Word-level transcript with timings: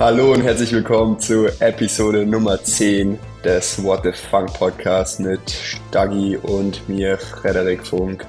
Hallo 0.00 0.32
und 0.32 0.42
herzlich 0.42 0.72
willkommen 0.72 1.20
zu 1.20 1.46
Episode 1.60 2.26
Nummer 2.26 2.60
10 2.60 3.16
des 3.44 3.80
What 3.84 4.00
the 4.02 4.10
Funk 4.10 4.52
Podcast 4.52 5.20
mit 5.20 5.48
Staggy 5.48 6.36
und 6.36 6.88
mir, 6.88 7.16
Frederik 7.16 7.86
Funk. 7.86 8.26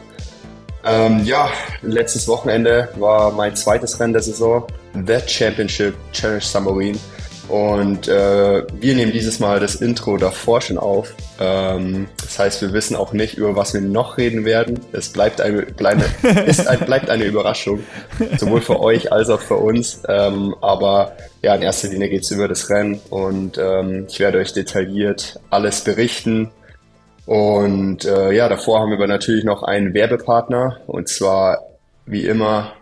Ähm, 0.85 1.23
ja, 1.25 1.49
letztes 1.81 2.27
Wochenende 2.27 2.89
war 2.97 3.31
mein 3.31 3.55
zweites 3.55 3.99
Rennen 3.99 4.13
der 4.13 4.21
Saison, 4.21 4.67
The 4.93 5.17
Championship 5.25 5.95
Challenge 6.11 6.39
Submarine. 6.39 6.99
Und 7.47 8.07
äh, 8.07 8.63
wir 8.79 8.95
nehmen 8.95 9.11
dieses 9.11 9.39
Mal 9.39 9.59
das 9.59 9.75
Intro 9.75 10.17
davor 10.17 10.61
schon 10.61 10.77
auf. 10.77 11.13
Ähm, 11.39 12.07
das 12.19 12.39
heißt, 12.39 12.61
wir 12.61 12.73
wissen 12.73 12.95
auch 12.95 13.13
nicht, 13.13 13.37
über 13.37 13.55
was 13.55 13.73
wir 13.73 13.81
noch 13.81 14.17
reden 14.17 14.45
werden. 14.45 14.79
Es 14.93 15.09
bleibt 15.09 15.41
eine, 15.41 15.61
bleibe, 15.63 16.05
ist 16.45 16.67
ein, 16.67 16.79
bleibt 16.79 17.09
eine 17.09 17.25
Überraschung, 17.25 17.83
sowohl 18.37 18.61
für 18.61 18.79
euch 18.79 19.11
als 19.11 19.29
auch 19.29 19.41
für 19.41 19.57
uns. 19.57 20.01
Ähm, 20.07 20.55
aber 20.61 21.15
ja, 21.43 21.53
in 21.53 21.61
erster 21.61 21.89
Linie 21.89 22.09
geht 22.09 22.23
es 22.23 22.31
über 22.31 22.47
das 22.47 22.69
Rennen 22.69 22.99
und 23.09 23.59
ähm, 23.59 24.07
ich 24.09 24.19
werde 24.19 24.39
euch 24.39 24.53
detailliert 24.53 25.39
alles 25.51 25.81
berichten. 25.81 26.51
Und 27.27 28.05
äh, 28.05 28.31
ja, 28.31 28.49
davor 28.49 28.79
haben 28.79 28.97
wir 28.97 29.07
natürlich 29.07 29.43
noch 29.43 29.63
einen 29.63 29.93
Werbepartner 29.93 30.79
und 30.87 31.09
zwar 31.09 31.59
wie 32.05 32.25
immer 32.25 32.73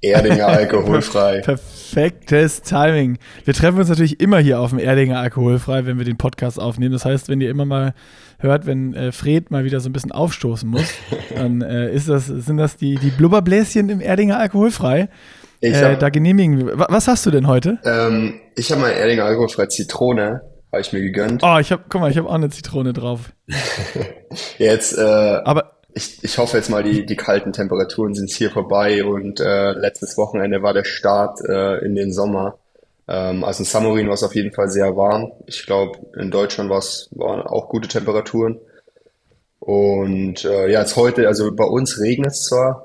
Erdinger 0.00 0.46
alkoholfrei. 0.48 1.42
Perfektes 1.92 2.62
Timing. 2.62 3.18
Wir 3.44 3.54
treffen 3.54 3.78
uns 3.78 3.88
natürlich 3.88 4.20
immer 4.20 4.38
hier 4.38 4.60
auf 4.60 4.70
dem 4.70 4.78
Erdinger 4.78 5.20
alkoholfrei, 5.20 5.86
wenn 5.86 5.98
wir 5.98 6.04
den 6.04 6.16
Podcast 6.16 6.60
aufnehmen. 6.60 6.92
Das 6.92 7.04
heißt, 7.04 7.28
wenn 7.28 7.40
ihr 7.40 7.50
immer 7.50 7.64
mal 7.64 7.94
hört, 8.38 8.66
wenn 8.66 8.92
äh, 8.94 9.12
Fred 9.12 9.50
mal 9.50 9.64
wieder 9.64 9.80
so 9.80 9.88
ein 9.88 9.92
bisschen 9.92 10.12
aufstoßen 10.12 10.68
muss, 10.68 10.92
dann 11.34 11.62
äh, 11.62 11.92
ist 11.92 12.08
das, 12.08 12.26
sind 12.26 12.56
das 12.56 12.76
die, 12.76 12.96
die 12.96 13.10
Blubberbläschen 13.10 13.88
im 13.88 14.00
Erdinger 14.00 14.38
alkoholfrei. 14.38 15.08
Äh, 15.60 15.74
hab, 15.74 15.98
da 16.00 16.10
genehmigen 16.10 16.58
wir. 16.58 16.78
Was 16.78 17.08
hast 17.08 17.24
du 17.24 17.30
denn 17.30 17.46
heute? 17.46 17.78
Ähm, 17.84 18.40
ich 18.56 18.70
habe 18.70 18.80
mal 18.82 18.90
Erdinger 18.90 19.24
alkoholfrei 19.24 19.66
Zitrone, 19.66 20.42
habe 20.72 20.80
ich 20.80 20.92
mir 20.92 21.00
gegönnt. 21.00 21.42
Oh, 21.42 21.58
ich 21.58 21.72
habe, 21.72 21.84
guck 21.88 22.00
mal, 22.00 22.10
ich 22.10 22.18
habe 22.18 22.28
auch 22.28 22.34
eine 22.34 22.50
Zitrone 22.50 22.92
drauf. 22.92 23.32
Jetzt, 24.58 24.98
äh, 24.98 25.02
aber 25.44 25.75
ich, 25.96 26.22
ich 26.22 26.36
hoffe 26.36 26.58
jetzt 26.58 26.68
mal, 26.68 26.82
die, 26.82 27.06
die 27.06 27.16
kalten 27.16 27.54
Temperaturen 27.54 28.14
sind 28.14 28.30
hier 28.30 28.50
vorbei 28.50 29.02
und 29.02 29.40
äh, 29.40 29.72
letztes 29.72 30.18
Wochenende 30.18 30.62
war 30.62 30.74
der 30.74 30.84
Start 30.84 31.40
äh, 31.40 31.78
in 31.78 31.94
den 31.94 32.12
Sommer. 32.12 32.58
Ähm, 33.08 33.42
also 33.44 33.62
in 33.62 33.64
Samorin 33.64 34.06
war 34.06 34.14
es 34.14 34.22
auf 34.22 34.34
jeden 34.34 34.52
Fall 34.52 34.68
sehr 34.68 34.94
warm. 34.94 35.32
Ich 35.46 35.64
glaube, 35.64 35.98
in 36.18 36.30
Deutschland 36.30 36.68
waren 36.68 37.42
auch 37.42 37.70
gute 37.70 37.88
Temperaturen. 37.88 38.60
Und 39.58 40.44
äh, 40.44 40.70
ja, 40.70 40.80
jetzt 40.80 40.96
heute, 40.96 41.26
also 41.28 41.50
bei 41.56 41.64
uns 41.64 41.98
regnet 41.98 42.32
es 42.32 42.44
zwar, 42.44 42.84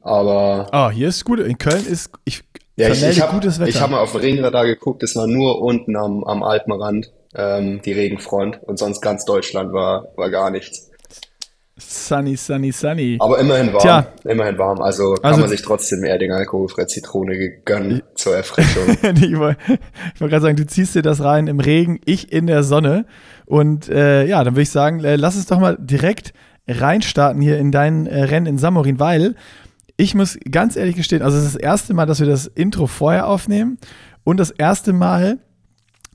aber. 0.00 0.68
Ah, 0.72 0.90
hier 0.90 1.08
ist 1.08 1.26
gut. 1.26 1.40
In 1.40 1.58
Köln 1.58 1.86
ist 1.86 2.10
ich 2.24 2.42
ja, 2.76 2.88
ich, 2.88 3.02
ich 3.02 3.20
habe 3.20 3.46
hab 3.46 3.90
mal 3.90 4.00
auf 4.00 4.12
den 4.12 4.20
Regenradar 4.22 4.66
geguckt, 4.66 5.02
es 5.02 5.14
war 5.14 5.26
nur 5.26 5.62
unten 5.62 5.96
am, 5.96 6.24
am 6.24 6.42
Alpenrand 6.42 7.12
ähm, 7.34 7.80
die 7.82 7.92
Regenfront 7.92 8.62
und 8.62 8.78
sonst 8.78 9.00
ganz 9.00 9.24
Deutschland 9.24 9.72
war, 9.72 10.08
war 10.16 10.30
gar 10.30 10.50
nichts. 10.50 10.85
Sunny, 11.78 12.36
sunny, 12.36 12.72
sunny. 12.72 13.18
Aber 13.20 13.38
immerhin 13.38 13.70
warm. 13.72 13.82
Tja. 13.82 14.06
Immerhin 14.24 14.56
warm. 14.56 14.80
Also 14.80 15.14
kann 15.14 15.24
also, 15.24 15.40
man 15.40 15.50
sich 15.50 15.60
trotzdem 15.60 16.04
eher 16.04 16.16
den 16.16 16.32
alkoholfreie 16.32 16.86
Zitrone 16.86 17.60
gönnen 17.66 18.02
zur 18.14 18.34
Erfrischung. 18.34 18.84
ich 19.02 19.38
wollte 19.38 19.78
wollt 20.18 20.30
gerade 20.30 20.40
sagen, 20.40 20.56
du 20.56 20.66
ziehst 20.66 20.94
dir 20.94 21.02
das 21.02 21.22
rein 21.22 21.48
im 21.48 21.60
Regen, 21.60 22.00
ich 22.06 22.32
in 22.32 22.46
der 22.46 22.62
Sonne. 22.62 23.04
Und 23.44 23.90
äh, 23.90 24.24
ja, 24.24 24.42
dann 24.42 24.54
würde 24.54 24.62
ich 24.62 24.70
sagen, 24.70 25.04
äh, 25.04 25.16
lass 25.16 25.36
uns 25.36 25.46
doch 25.46 25.60
mal 25.60 25.76
direkt 25.78 26.32
reinstarten 26.66 27.42
hier 27.42 27.58
in 27.58 27.72
dein 27.72 28.06
äh, 28.06 28.24
Rennen 28.24 28.46
in 28.46 28.58
Samorin, 28.58 28.98
weil 28.98 29.34
ich 29.98 30.14
muss 30.14 30.38
ganz 30.50 30.76
ehrlich 30.76 30.96
gestehen, 30.96 31.22
also 31.22 31.36
es 31.36 31.44
ist 31.44 31.54
das 31.54 31.62
erste 31.62 31.94
Mal, 31.94 32.06
dass 32.06 32.20
wir 32.20 32.26
das 32.26 32.46
Intro 32.46 32.86
vorher 32.86 33.26
aufnehmen 33.26 33.78
und 34.24 34.38
das 34.38 34.50
erste 34.50 34.92
Mal, 34.92 35.38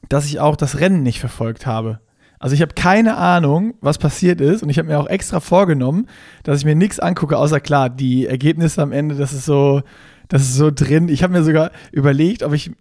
dass 0.10 0.26
ich 0.26 0.40
auch 0.40 0.56
das 0.56 0.80
Rennen 0.80 1.04
nicht 1.04 1.20
verfolgt 1.20 1.66
habe. 1.66 2.00
Also 2.42 2.56
ich 2.56 2.64
habe 2.64 2.74
keine 2.74 3.18
Ahnung, 3.18 3.76
was 3.82 4.00
passiert 4.00 4.42
ist 4.42 4.64
und 4.64 4.70
ich 4.72 4.80
habe 4.80 4.88
mir 4.88 5.00
auch 5.00 5.06
extra 5.06 5.40
vorgenommen, 5.40 6.08
dass 6.42 6.58
ich 6.58 6.66
mir 6.66 6.76
nichts 6.76 7.00
angucke, 7.00 7.38
außer 7.38 7.60
klar, 7.60 7.88
die 7.88 8.26
Ergebnisse 8.26 8.82
am 8.82 8.92
Ende, 8.92 9.14
das 9.14 9.32
ist 9.32 9.46
so, 9.46 9.84
das 10.28 10.42
ist 10.42 10.56
so 10.56 10.72
drin. 10.72 11.08
Ich 11.08 11.22
habe 11.22 11.34
mir 11.34 11.44
sogar 11.44 11.70
überlegt, 11.92 12.42
ob 12.42 12.54
ich 12.54 12.72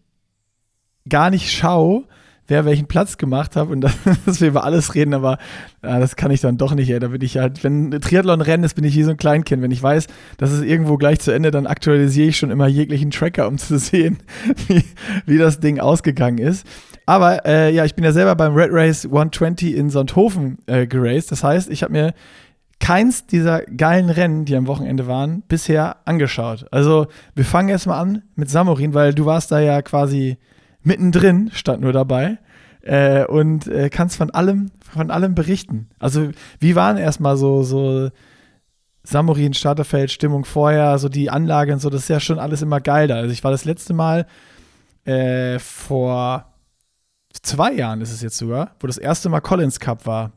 gar 1.07 1.29
nicht 1.29 1.53
schaue, 1.53 2.05
wer 2.51 2.65
welchen 2.65 2.87
Platz 2.87 3.17
gemacht 3.17 3.57
hat 3.57 3.69
und 3.69 3.81
dass 4.27 4.41
wir 4.41 4.49
über 4.49 4.65
alles 4.65 4.95
reden, 4.95 5.15
aber 5.15 5.39
ja, 5.83 5.99
das 5.99 6.17
kann 6.17 6.31
ich 6.31 6.41
dann 6.41 6.59
doch 6.59 6.75
nicht, 6.75 6.91
ey. 6.91 6.99
Da 6.99 7.09
bin 7.09 7.23
ich 7.23 7.39
halt, 7.39 7.65
wenn 7.65 7.91
Triathlon 7.91 8.41
rennen 8.41 8.65
ist, 8.65 8.75
bin 8.75 8.85
ich 8.85 8.97
wie 8.97 9.03
so 9.03 9.13
ein 9.13 9.17
Kleinkind. 9.17 9.63
Wenn 9.63 9.71
ich 9.71 9.83
weiß, 9.83 10.09
dass 10.37 10.51
es 10.51 10.61
irgendwo 10.61 10.97
gleich 10.99 11.21
zu 11.21 11.31
Ende, 11.31 11.51
dann 11.51 11.67
aktualisiere 11.67 12.29
ich 12.29 12.37
schon 12.37 12.51
immer 12.51 12.67
jeglichen 12.67 13.11
Tracker, 13.11 13.49
um 13.49 13.57
zu 13.59 13.79
sehen, 13.79 14.19
wie, 14.67 14.85
wie 15.25 15.39
das 15.39 15.61
Ding 15.61 15.81
ausgegangen 15.81 16.39
ist. 16.39 16.67
Aber 17.07 17.47
äh, 17.47 17.73
ja, 17.73 17.85
ich 17.85 17.95
bin 17.95 18.05
ja 18.05 18.13
selber 18.13 18.37
beim 18.37 18.55
Red 18.55 18.71
Race 18.73 19.05
120 19.05 19.75
in 19.75 19.91
Sonthofen 19.91 20.59
äh, 20.67 20.87
geraced. 20.87 21.33
Das 21.33 21.43
heißt, 21.43 21.71
ich 21.71 21.83
habe 21.83 21.93
mir 21.93 22.15
keins 22.81 23.27
dieser 23.27 23.63
geilen 23.63 24.11
Rennen, 24.11 24.45
die 24.45 24.57
am 24.57 24.67
Wochenende 24.67 25.07
waren, 25.07 25.43
bisher 25.49 25.97
angeschaut. 26.07 26.67
Also 26.71 27.07
wir 27.35 27.45
fangen 27.45 27.69
erstmal 27.69 28.01
an 28.01 28.23
mit 28.35 28.51
Samorin, 28.51 28.95
weil 28.95 29.15
du 29.15 29.27
warst 29.27 29.53
da 29.53 29.61
ja 29.61 29.83
quasi 29.83 30.39
mittendrin, 30.83 31.51
stand 31.53 31.83
nur 31.83 31.93
dabei. 31.93 32.39
Äh, 32.83 33.27
und 33.27 33.67
äh, 33.67 33.91
kannst 33.91 34.17
von 34.17 34.31
allem, 34.31 34.71
von 34.81 35.11
allem 35.11 35.35
berichten. 35.35 35.91
Also, 35.99 36.31
wie 36.59 36.75
waren 36.75 36.97
erstmal 36.97 37.37
so, 37.37 37.63
so 37.63 38.11
Samorin, 39.03 39.53
Starterfeld, 39.53 40.11
Stimmung 40.11 40.45
vorher, 40.45 40.99
so 40.99 41.09
die 41.11 41.31
Anlage 41.31 41.73
und 41.75 41.81
so, 41.81 41.91
das 41.91 42.03
ist 42.03 42.09
ja 42.09 42.21
schon 42.21 42.39
alles 42.39 42.63
immer 42.63 42.81
geil 42.81 43.09
da. 43.09 43.17
Also, 43.17 43.33
ich 43.33 43.45
war 43.45 43.51
das 43.51 43.67
letzte 43.67 43.93
Mal 43.93 44.27
äh, 45.05 45.59
vor 45.59 46.47
zwei 47.43 47.73
Jahren 47.73 48.01
ist 48.01 48.13
es 48.13 48.23
jetzt 48.23 48.39
sogar, 48.39 48.75
wo 48.81 48.87
das 48.87 48.99
erste 48.99 49.29
Mal 49.29 49.41
Collins 49.41 49.81
Cup 49.81 50.07
war. 50.07 50.33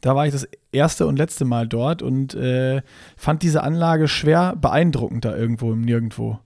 Da 0.00 0.16
war 0.16 0.26
ich 0.26 0.32
das 0.32 0.48
erste 0.70 1.06
und 1.06 1.16
letzte 1.16 1.44
Mal 1.44 1.68
dort 1.68 2.02
und 2.02 2.34
äh, 2.34 2.82
fand 3.16 3.42
diese 3.42 3.62
Anlage 3.62 4.08
schwer 4.08 4.56
beeindruckend 4.56 5.24
da 5.24 5.36
irgendwo 5.36 5.72
im 5.72 5.82
Nirgendwo. 5.82 6.38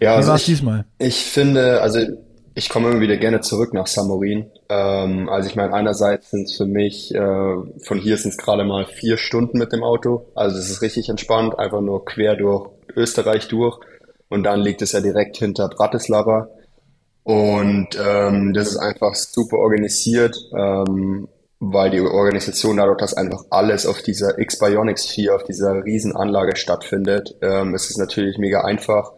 Ja, 0.00 0.12
Wie 0.12 0.16
also 0.16 0.28
war 0.28 0.36
es 0.36 0.44
diesmal? 0.44 0.84
Ich 0.98 1.24
finde, 1.24 1.80
also 1.80 2.00
ich 2.54 2.70
komme 2.70 2.90
immer 2.90 3.00
wieder 3.00 3.18
gerne 3.18 3.42
zurück 3.42 3.74
nach 3.74 3.86
Samorin. 3.86 4.50
Ähm, 4.70 5.28
also 5.28 5.48
ich 5.48 5.56
meine, 5.56 5.74
einerseits 5.74 6.30
sind 6.30 6.44
es 6.44 6.56
für 6.56 6.64
mich, 6.64 7.14
äh, 7.14 7.18
von 7.18 7.98
hier 7.98 8.16
sind 8.16 8.30
es 8.30 8.38
gerade 8.38 8.64
mal 8.64 8.86
vier 8.86 9.18
Stunden 9.18 9.58
mit 9.58 9.72
dem 9.72 9.84
Auto. 9.84 10.26
Also 10.34 10.58
es 10.58 10.70
ist 10.70 10.80
richtig 10.80 11.10
entspannt, 11.10 11.58
einfach 11.58 11.82
nur 11.82 12.04
quer 12.06 12.34
durch 12.34 12.70
Österreich 12.94 13.48
durch. 13.48 13.78
Und 14.28 14.44
dann 14.44 14.60
liegt 14.60 14.80
es 14.80 14.92
ja 14.92 15.00
direkt 15.00 15.36
hinter 15.36 15.68
Bratislava. 15.68 16.48
Und 17.24 17.88
ähm, 18.02 18.54
das 18.54 18.68
ist 18.68 18.78
einfach 18.78 19.14
super 19.14 19.58
organisiert, 19.58 20.36
ähm, 20.56 21.28
weil 21.58 21.90
die 21.90 22.00
Organisation 22.00 22.76
dadurch, 22.76 22.98
dass 22.98 23.14
einfach 23.14 23.44
alles 23.50 23.84
auf 23.84 24.00
dieser 24.00 24.38
X-Bionics 24.38 25.06
4, 25.06 25.34
auf 25.34 25.44
dieser 25.44 25.84
Riesenanlage 25.84 26.56
stattfindet, 26.56 27.34
ähm, 27.42 27.74
ist 27.74 27.90
es 27.90 27.98
natürlich 27.98 28.38
mega 28.38 28.62
einfach. 28.62 29.12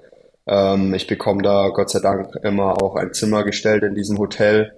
Ähm, 0.49 0.95
ich 0.95 1.07
bekomme 1.07 1.43
da 1.43 1.69
Gott 1.69 1.91
sei 1.91 2.01
Dank 2.01 2.35
immer 2.43 2.83
auch 2.83 2.97
ein 2.97 3.13
Zimmer 3.13 3.45
gestellt 3.45 3.83
in 3.83 3.95
diesem 3.95 4.19
Hotel. 4.19 4.73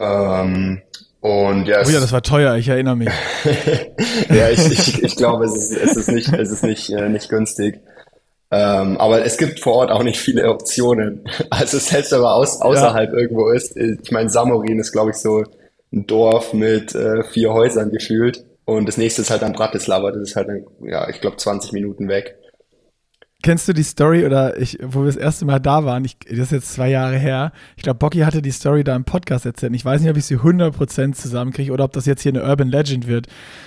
Ähm, 0.00 0.82
und 1.20 1.66
ja, 1.66 1.82
oh 1.86 1.88
ja, 1.88 2.00
das 2.00 2.10
war 2.10 2.22
teuer, 2.22 2.56
ich 2.56 2.68
erinnere 2.68 2.96
mich. 2.96 3.08
ja, 4.28 4.50
ich, 4.50 4.66
ich, 4.72 5.02
ich 5.04 5.16
glaube, 5.16 5.44
es 5.44 5.54
ist, 5.54 5.70
es 5.70 5.96
ist 5.96 6.10
nicht, 6.10 6.32
es 6.32 6.50
ist 6.50 6.64
nicht, 6.64 6.90
äh, 6.90 7.08
nicht 7.08 7.28
günstig. 7.28 7.80
Ähm, 8.50 8.98
aber 8.98 9.24
es 9.24 9.38
gibt 9.38 9.60
vor 9.60 9.74
Ort 9.74 9.92
auch 9.92 10.02
nicht 10.02 10.18
viele 10.18 10.50
Optionen. 10.50 11.24
Also 11.50 11.78
selbst 11.78 12.10
wenn 12.10 12.20
man 12.20 12.32
aus, 12.32 12.60
außerhalb 12.60 13.12
ja. 13.12 13.18
irgendwo 13.18 13.50
ist, 13.50 13.76
ich 13.76 14.10
meine, 14.10 14.30
Samorin 14.30 14.80
ist, 14.80 14.90
glaube 14.90 15.10
ich, 15.10 15.16
so 15.16 15.44
ein 15.92 16.06
Dorf 16.06 16.52
mit 16.52 16.94
äh, 16.94 17.22
vier 17.22 17.52
Häusern 17.52 17.90
gefühlt. 17.90 18.44
Und 18.64 18.86
das 18.88 18.96
nächste 18.96 19.22
ist 19.22 19.30
halt 19.30 19.42
dann 19.42 19.52
Bratislava, 19.52 20.10
das 20.10 20.22
ist 20.22 20.36
halt, 20.36 20.48
dann, 20.48 20.64
ja, 20.84 21.08
ich 21.08 21.20
glaube, 21.20 21.36
20 21.36 21.72
Minuten 21.72 22.08
weg. 22.08 22.36
Kennst 23.42 23.68
du 23.68 23.72
die 23.72 23.82
Story 23.82 24.24
oder 24.24 24.56
ich, 24.60 24.78
wo 24.82 25.00
wir 25.00 25.06
das 25.06 25.16
erste 25.16 25.44
Mal 25.44 25.58
da 25.58 25.84
waren, 25.84 26.04
ich, 26.04 26.18
das 26.20 26.38
ist 26.38 26.52
jetzt 26.52 26.72
zwei 26.72 26.88
Jahre 26.88 27.18
her, 27.18 27.52
ich 27.76 27.82
glaube, 27.82 27.98
Bocky 27.98 28.20
hatte 28.20 28.40
die 28.40 28.52
Story 28.52 28.84
da 28.84 28.94
im 28.94 29.04
Podcast 29.04 29.44
erzählt. 29.44 29.74
Ich 29.74 29.84
weiß 29.84 30.00
nicht, 30.00 30.10
ob 30.10 30.16
ich 30.16 30.24
sie 30.24 30.36
100% 30.36 31.12
zusammenkriege 31.12 31.72
oder 31.72 31.84
ob 31.84 31.92
das 31.92 32.06
jetzt 32.06 32.22
hier 32.22 32.32
eine 32.32 32.44
Urban 32.44 32.68
Legend 32.68 33.06
wird. 33.06 33.26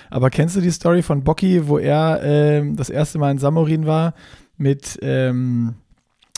Aber 0.10 0.30
kennst 0.30 0.56
du 0.56 0.62
die 0.62 0.72
Story 0.72 1.01
von 1.01 1.24
Bocky, 1.24 1.68
wo 1.68 1.77
er 1.77 2.24
äh, 2.24 2.63
das 2.74 2.89
erste 2.89 3.19
Mal 3.19 3.31
in 3.31 3.38
Samorin 3.38 3.86
war 3.86 4.13
mit 4.57 4.98
ähm, 5.01 5.75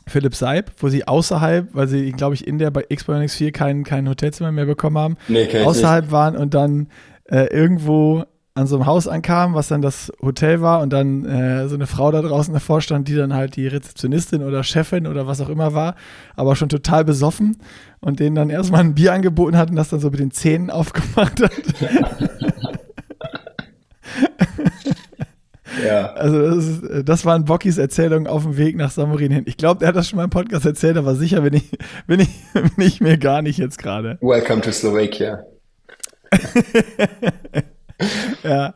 Philipp 0.08 0.36
Seib, 0.36 0.72
wo 0.80 0.90
sie 0.90 1.08
außerhalb, 1.08 1.70
weil 1.74 1.88
sie, 1.88 2.12
glaube 2.14 2.36
ich, 2.36 2.48
in 2.48 2.58
der 2.58 2.72
bei 2.72 2.86
X-Bionics 2.90 3.36
4 3.36 3.52
kein, 3.52 3.84
kein 3.84 4.10
Hotelzimmer 4.10 4.52
mehr 4.52 4.66
bekommen 4.66 4.98
haben, 4.98 5.18
nee, 5.28 5.48
außerhalb 5.64 6.06
nicht. 6.06 6.12
waren 6.12 6.36
und 6.36 6.54
dann 6.54 6.88
äh, 7.26 7.48
irgendwo 7.54 8.26
an 8.58 8.66
so 8.66 8.76
einem 8.76 8.88
Haus 8.88 9.08
ankamen, 9.08 9.56
was 9.56 9.68
dann 9.68 9.84
das 9.84 10.12
Hotel 10.20 10.62
war 10.62 10.82
und 10.82 10.92
dann 10.92 11.26
äh, 11.26 11.68
so 11.68 11.76
eine 11.76 11.86
Frau 11.86 12.12
da 12.12 12.24
draußen 12.24 12.54
davor 12.54 12.82
stand, 12.82 13.08
die 13.08 13.16
dann 13.16 13.34
halt 13.34 13.56
die 13.56 13.68
Rezeptionistin 13.68 14.44
oder 14.44 14.64
Chefin 14.64 15.06
oder 15.06 15.28
was 15.28 15.40
auch 15.42 15.50
immer 15.50 15.76
war, 15.76 15.96
aber 16.36 16.56
schon 16.56 16.68
total 16.68 17.06
besoffen 17.06 17.58
und 18.00 18.20
denen 18.20 18.36
dann 18.36 18.50
erstmal 18.50 18.82
ein 18.82 18.96
Bier 18.96 19.14
angeboten 19.14 19.58
hat 19.58 19.70
und 19.70 19.76
das 19.76 19.90
dann 19.90 20.00
so 20.00 20.10
mit 20.10 20.20
den 20.20 20.32
Zähnen 20.32 20.70
aufgemacht 20.72 21.42
hat. 21.42 21.52
Ja. 25.86 26.14
Also 26.14 26.42
das, 26.42 26.66
ist, 26.66 26.84
das 27.08 27.26
waren 27.26 27.46
Bockys 27.46 27.78
Erzählungen 27.78 28.26
auf 28.26 28.42
dem 28.42 28.58
Weg 28.58 28.76
nach 28.76 28.90
Samurin 28.90 29.32
hin. 29.32 29.44
Ich 29.46 29.58
glaube, 29.58 29.86
er 29.86 29.90
hat 29.90 29.96
das 29.96 30.10
schon 30.10 30.18
mal 30.18 30.24
im 30.24 30.32
Podcast 30.32 30.66
erzählt, 30.66 30.98
aber 30.98 31.14
sicher 31.14 31.42
bin 31.42 31.54
ich, 31.54 31.70
bin 32.08 32.20
ich, 32.22 32.30
bin 32.54 32.88
ich 32.88 33.02
mir 33.02 33.20
gar 33.20 33.44
nicht 33.44 33.60
jetzt 33.60 33.78
gerade. 33.78 34.18
Welcome 34.22 34.62
to 34.62 34.72
Slovakia. 34.72 35.46
ja, 38.44 38.76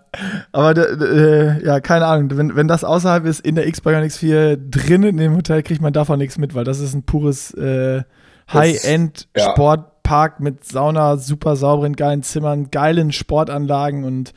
aber 0.51 0.75
äh, 0.77 1.63
ja, 1.63 1.79
keine 1.79 2.05
Ahnung. 2.07 2.35
Wenn, 2.37 2.55
wenn 2.55 2.67
das 2.67 2.83
außerhalb 2.83 3.25
ist, 3.25 3.41
in 3.41 3.55
der 3.55 3.67
X-Bionic 3.67 4.11
X4 4.11 4.57
drinnen 4.57 5.09
in 5.09 5.17
dem 5.17 5.35
Hotel, 5.35 5.61
kriegt 5.63 5.81
man 5.81 5.93
davon 5.93 6.17
nichts 6.17 6.37
mit, 6.37 6.55
weil 6.55 6.63
das 6.63 6.79
ist 6.79 6.93
ein 6.93 7.03
pures 7.03 7.53
äh, 7.53 8.03
High-End-Sportpark 8.51 10.35
ja. 10.39 10.43
mit 10.43 10.65
Sauna, 10.65 11.17
super 11.17 11.55
sauberen, 11.55 11.95
geilen 11.95 12.23
Zimmern, 12.23 12.71
geilen 12.71 13.11
Sportanlagen 13.11 14.03
und 14.03 14.33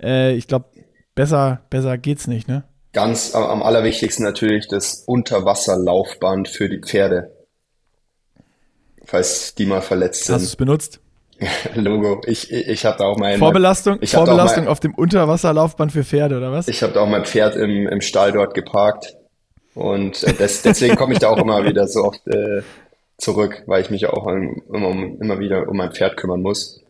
äh, 0.00 0.34
ich 0.34 0.46
glaube, 0.46 0.66
besser, 1.14 1.62
besser 1.68 1.98
geht's 1.98 2.26
nicht, 2.28 2.48
ne? 2.48 2.64
Ganz 2.92 3.34
am 3.34 3.62
allerwichtigsten 3.62 4.24
natürlich 4.24 4.66
das 4.68 5.02
Unterwasserlaufband 5.06 6.48
für 6.48 6.68
die 6.68 6.80
Pferde. 6.80 7.32
Falls 9.04 9.54
die 9.54 9.66
mal 9.66 9.82
verletzt 9.82 10.24
sind. 10.24 10.34
Hast 10.34 10.42
du 10.42 10.48
es 10.48 10.56
benutzt? 10.56 11.00
Logo. 11.74 12.20
Ich, 12.26 12.52
ich, 12.52 12.84
habe 12.84 12.98
da 12.98 13.04
auch 13.04 13.18
mein 13.18 13.38
Vorbelastung, 13.38 13.98
ich 14.00 14.12
Vorbelastung 14.12 14.64
mein, 14.64 14.72
auf 14.72 14.80
dem 14.80 14.94
Unterwasserlaufband 14.94 15.92
für 15.92 16.04
Pferde 16.04 16.36
oder 16.36 16.52
was? 16.52 16.68
Ich 16.68 16.82
habe 16.82 16.92
da 16.92 17.00
auch 17.00 17.08
mein 17.08 17.24
Pferd 17.24 17.56
im, 17.56 17.88
im 17.88 18.00
Stall 18.00 18.32
dort 18.32 18.54
geparkt 18.54 19.16
und 19.74 20.22
äh, 20.24 20.32
des, 20.32 20.62
deswegen 20.62 20.96
komme 20.96 21.12
ich 21.12 21.20
da 21.20 21.28
auch 21.28 21.38
immer 21.38 21.64
wieder 21.64 21.86
so 21.86 22.04
oft 22.04 22.26
äh, 22.26 22.62
zurück, 23.18 23.62
weil 23.66 23.82
ich 23.82 23.90
mich 23.90 24.06
auch 24.06 24.26
immer, 24.26 24.90
immer 25.20 25.38
wieder 25.38 25.68
um 25.68 25.76
mein 25.76 25.92
Pferd 25.92 26.16
kümmern 26.16 26.42
muss. 26.42 26.80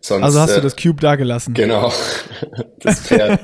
Sonst, 0.00 0.24
also 0.24 0.40
hast 0.40 0.50
äh, 0.50 0.56
du 0.56 0.60
das 0.62 0.76
Cube 0.76 1.00
da 1.00 1.16
gelassen? 1.16 1.54
Genau, 1.54 1.90
das 2.80 3.00
Pferd. 3.00 3.40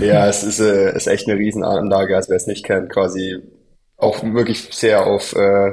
ja, 0.00 0.26
es 0.26 0.42
ist, 0.42 0.58
äh, 0.58 0.96
ist 0.96 1.06
echt 1.06 1.28
eine 1.28 1.38
Riesenanlage, 1.38 2.16
als 2.16 2.28
wer 2.28 2.36
es 2.36 2.46
nicht 2.46 2.64
kennt, 2.64 2.90
quasi 2.90 3.38
auch 3.98 4.24
wirklich 4.24 4.68
sehr 4.72 5.06
auf 5.06 5.34
äh, 5.36 5.72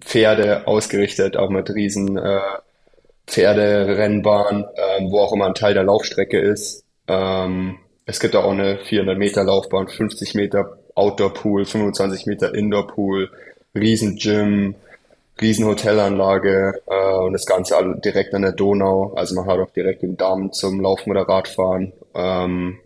Pferde 0.00 0.66
ausgerichtet, 0.66 1.36
auch 1.36 1.50
mit 1.50 1.70
riesen 1.70 2.16
äh, 2.16 2.40
Pferderennbahn, 3.26 4.66
ähm, 4.76 5.10
wo 5.10 5.20
auch 5.20 5.32
immer 5.32 5.46
ein 5.46 5.54
Teil 5.54 5.74
der 5.74 5.84
Laufstrecke 5.84 6.40
ist. 6.40 6.84
Ähm, 7.06 7.78
es 8.06 8.20
gibt 8.20 8.34
auch 8.36 8.50
eine 8.50 8.78
400 8.78 9.18
Meter 9.18 9.44
Laufbahn, 9.44 9.88
50 9.88 10.34
Meter 10.34 10.78
Outdoor 10.94 11.34
Pool, 11.34 11.64
25 11.64 12.26
Meter 12.26 12.54
Indoor 12.54 12.86
Pool, 12.86 13.30
riesen 13.74 14.16
Gym, 14.16 14.74
riesen 15.40 15.66
Hotelanlage 15.66 16.80
äh, 16.86 17.14
und 17.18 17.32
das 17.32 17.46
Ganze 17.46 17.74
direkt 18.04 18.34
an 18.34 18.42
der 18.42 18.52
Donau. 18.52 19.12
Also 19.14 19.34
man 19.34 19.46
hat 19.46 19.58
auch 19.58 19.70
direkt 19.70 20.02
den 20.02 20.16
Damm 20.16 20.52
zum 20.52 20.80
Laufen 20.80 21.10
oder 21.10 21.22
Radfahren. 21.22 21.92
Ähm, 22.14 22.78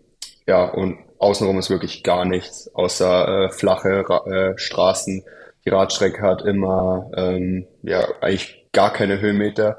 ja, 0.45 0.65
und 0.65 0.97
außenrum 1.19 1.57
ist 1.57 1.69
wirklich 1.69 2.03
gar 2.03 2.25
nichts, 2.25 2.69
außer 2.75 3.45
äh, 3.45 3.49
flache 3.49 4.07
Ra 4.07 4.25
äh, 4.27 4.57
Straßen 4.57 5.23
die 5.65 5.69
Radstrecke 5.69 6.21
hat 6.21 6.41
immer 6.43 7.09
ähm, 7.15 7.65
ja 7.83 8.05
eigentlich 8.21 8.65
gar 8.71 8.91
keine 8.91 9.19
Höhenmeter. 9.19 9.77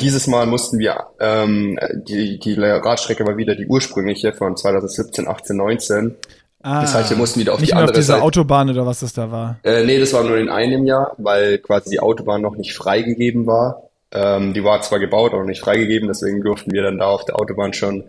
Dieses 0.00 0.26
Mal 0.26 0.46
mussten 0.46 0.78
wir, 0.78 1.06
ähm, 1.18 1.78
die, 2.06 2.38
die 2.38 2.54
Radstrecke 2.54 3.26
war 3.26 3.38
wieder 3.38 3.54
die 3.54 3.66
ursprüngliche 3.66 4.34
von 4.34 4.54
2017, 4.54 5.26
18, 5.26 5.56
19. 5.56 6.16
Ah, 6.60 6.82
das 6.82 6.94
heißt, 6.94 7.10
wir 7.10 7.16
mussten 7.16 7.40
wieder 7.40 7.54
auf 7.54 7.60
nicht 7.60 7.70
die 7.70 7.74
andere 7.74 7.92
auf 7.92 7.96
diese 7.96 8.08
Seite. 8.08 8.22
Autobahn 8.22 8.68
oder 8.68 8.84
was 8.84 9.00
das 9.00 9.14
da 9.14 9.30
war? 9.30 9.58
Äh, 9.62 9.84
nee, 9.84 9.98
das 9.98 10.12
war 10.12 10.24
nur 10.24 10.36
in 10.36 10.50
einem 10.50 10.84
Jahr, 10.84 11.14
weil 11.16 11.58
quasi 11.58 11.90
die 11.90 12.00
Autobahn 12.00 12.42
noch 12.42 12.56
nicht 12.56 12.74
freigegeben 12.74 13.46
war. 13.46 13.84
Ähm, 14.12 14.52
die 14.52 14.64
war 14.64 14.82
zwar 14.82 14.98
gebaut, 14.98 15.32
aber 15.32 15.44
nicht 15.44 15.60
freigegeben, 15.60 16.08
deswegen 16.08 16.42
durften 16.42 16.72
wir 16.72 16.82
dann 16.82 16.98
da 16.98 17.06
auf 17.06 17.24
der 17.24 17.38
Autobahn 17.38 17.72
schon 17.72 18.04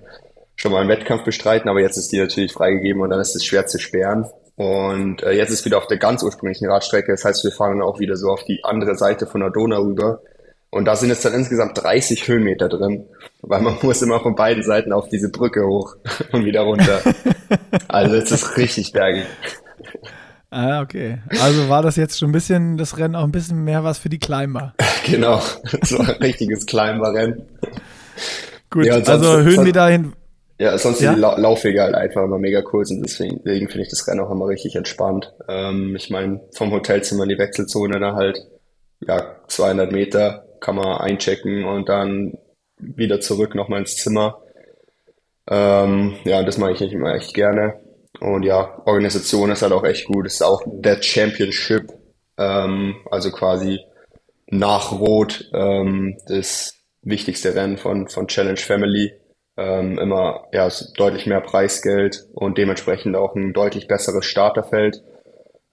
schon 0.55 0.73
mal 0.73 0.81
einen 0.81 0.89
Wettkampf 0.89 1.23
bestreiten, 1.23 1.69
aber 1.69 1.79
jetzt 1.79 1.95
ist 1.95 2.11
die 2.11 2.19
natürlich 2.19 2.51
freigegeben 2.51 3.01
und 3.01 3.09
dann 3.11 3.21
ist 3.21 3.33
es 3.33 3.45
schwer 3.45 3.65
zu 3.65 3.79
sperren. 3.79 4.25
Und 4.59 5.23
äh, 5.23 5.31
jetzt 5.31 5.51
ist 5.51 5.63
wieder 5.63 5.77
auf 5.77 5.87
der 5.87 5.95
ganz 5.95 6.21
ursprünglichen 6.21 6.69
Radstrecke. 6.69 7.13
Das 7.13 7.23
heißt, 7.23 7.45
wir 7.45 7.51
fahren 7.53 7.79
dann 7.79 7.87
auch 7.87 7.97
wieder 7.99 8.17
so 8.17 8.27
auf 8.27 8.43
die 8.43 8.61
andere 8.65 8.97
Seite 8.97 9.25
von 9.25 9.39
der 9.39 9.51
Donau 9.51 9.83
rüber. 9.83 10.21
Und 10.69 10.83
da 10.83 10.97
sind 10.97 11.07
jetzt 11.07 11.23
dann 11.23 11.33
insgesamt 11.33 11.81
30 11.81 12.27
Höhenmeter 12.27 12.67
drin, 12.67 13.05
weil 13.41 13.61
man 13.61 13.77
muss 13.81 14.01
immer 14.01 14.19
von 14.19 14.35
beiden 14.35 14.61
Seiten 14.61 14.91
auf 14.91 15.07
diese 15.07 15.29
Brücke 15.29 15.65
hoch 15.65 15.95
und 16.33 16.43
wieder 16.43 16.63
runter. 16.63 16.99
also 17.87 18.17
es 18.17 18.31
ist 18.33 18.57
richtig 18.57 18.91
bergig. 18.91 19.27
Ah, 20.49 20.81
okay. 20.81 21.19
Also 21.41 21.69
war 21.69 21.81
das 21.81 21.95
jetzt 21.95 22.19
schon 22.19 22.31
ein 22.31 22.33
bisschen, 22.33 22.77
das 22.77 22.97
Rennen 22.97 23.15
auch 23.15 23.23
ein 23.23 23.31
bisschen 23.31 23.63
mehr 23.63 23.85
was 23.85 23.97
für 23.97 24.09
die 24.09 24.19
Climber. 24.19 24.73
genau, 25.05 25.41
so 25.83 25.99
ein 25.99 26.09
richtiges 26.21 26.65
Climber-Rennen. 26.65 27.43
Gut, 28.69 28.85
ja, 28.85 28.95
also 28.95 29.37
Höhenmeter 29.39 29.87
hin, 29.87 30.13
ja, 30.59 30.77
sonst 30.77 30.99
ja? 30.99 31.07
sind 31.07 31.15
die 31.15 31.21
La 31.21 31.37
Laufwege 31.37 31.81
halt 31.81 31.95
einfach 31.95 32.23
immer 32.23 32.37
mega 32.37 32.61
kurz 32.61 32.91
und 32.91 33.01
deswegen, 33.01 33.41
deswegen 33.45 33.69
finde 33.69 33.83
ich 33.83 33.89
das 33.89 34.05
Rennen 34.07 34.19
auch 34.19 34.29
immer 34.29 34.47
richtig 34.47 34.75
entspannt. 34.75 35.33
Ähm, 35.47 35.95
ich 35.95 36.09
meine, 36.09 36.41
vom 36.53 36.71
Hotelzimmer 36.71 37.23
in 37.23 37.29
die 37.29 37.37
Wechselzone 37.37 37.99
da 37.99 38.13
halt, 38.13 38.45
ja, 38.99 39.37
200 39.47 39.91
Meter 39.91 40.45
kann 40.59 40.75
man 40.75 40.99
einchecken 40.99 41.63
und 41.63 41.87
dann 41.87 42.37
wieder 42.77 43.21
zurück 43.21 43.55
nochmal 43.55 43.79
ins 43.79 43.95
Zimmer. 43.95 44.41
Ähm, 45.49 46.15
ja, 46.25 46.43
das 46.43 46.57
mache 46.57 46.73
ich 46.73 46.81
nicht 46.81 46.93
immer 46.93 47.15
echt 47.15 47.33
gerne. 47.33 47.79
Und 48.19 48.43
ja, 48.43 48.81
Organisation 48.85 49.51
ist 49.51 49.61
halt 49.61 49.71
auch 49.71 49.85
echt 49.85 50.07
gut. 50.07 50.25
Es 50.25 50.35
ist 50.35 50.41
auch 50.41 50.61
der 50.65 51.01
Championship, 51.01 51.93
ähm, 52.37 52.97
also 53.09 53.31
quasi 53.31 53.79
nach 54.47 54.91
Rot 54.91 55.49
ähm, 55.53 56.17
das 56.27 56.73
wichtigste 57.01 57.55
Rennen 57.55 57.77
von, 57.77 58.09
von 58.09 58.27
Challenge 58.27 58.57
Family 58.57 59.13
ähm, 59.59 59.99
immer 59.99 60.45
ja, 60.53 60.69
deutlich 60.95 61.25
mehr 61.25 61.41
Preisgeld 61.41 62.25
und 62.33 62.57
dementsprechend 62.57 63.15
auch 63.17 63.35
ein 63.35 63.51
deutlich 63.51 63.87
besseres 63.87 64.25
Starterfeld. 64.25 65.03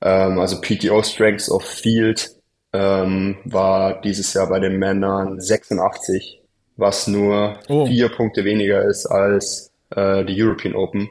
Ähm, 0.03 0.41
also 0.41 0.61
PTO 0.61 1.03
Strengths 1.03 1.49
of 1.49 1.65
Field 1.65 2.33
ähm, 2.73 3.37
war 3.45 4.01
dieses 4.01 4.35
Jahr 4.35 4.49
bei 4.49 4.59
den 4.59 4.79
Männern 4.79 5.41
86, 5.41 6.43
was 6.77 7.07
nur 7.07 7.61
oh. 7.69 7.87
vier 7.87 8.09
Punkte 8.09 8.45
weniger 8.45 8.85
ist 8.85 9.07
als 9.07 9.73
äh, 9.95 10.25
die 10.25 10.43
European 10.43 10.75
Open. 10.75 11.09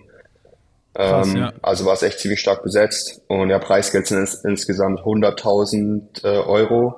Krass, 0.94 1.30
ähm, 1.30 1.38
ja. 1.38 1.54
Also 1.62 1.86
war 1.86 1.94
es 1.94 2.04
echt 2.04 2.20
ziemlich 2.20 2.42
stark 2.42 2.62
besetzt 2.64 3.22
und 3.28 3.50
ja, 3.50 3.60
Preisgeld 3.60 4.08
sind 4.08 4.20
ins, 4.20 4.44
insgesamt 4.44 5.00
100.000 5.00 6.26
äh, 6.26 6.28
Euro. 6.46 6.96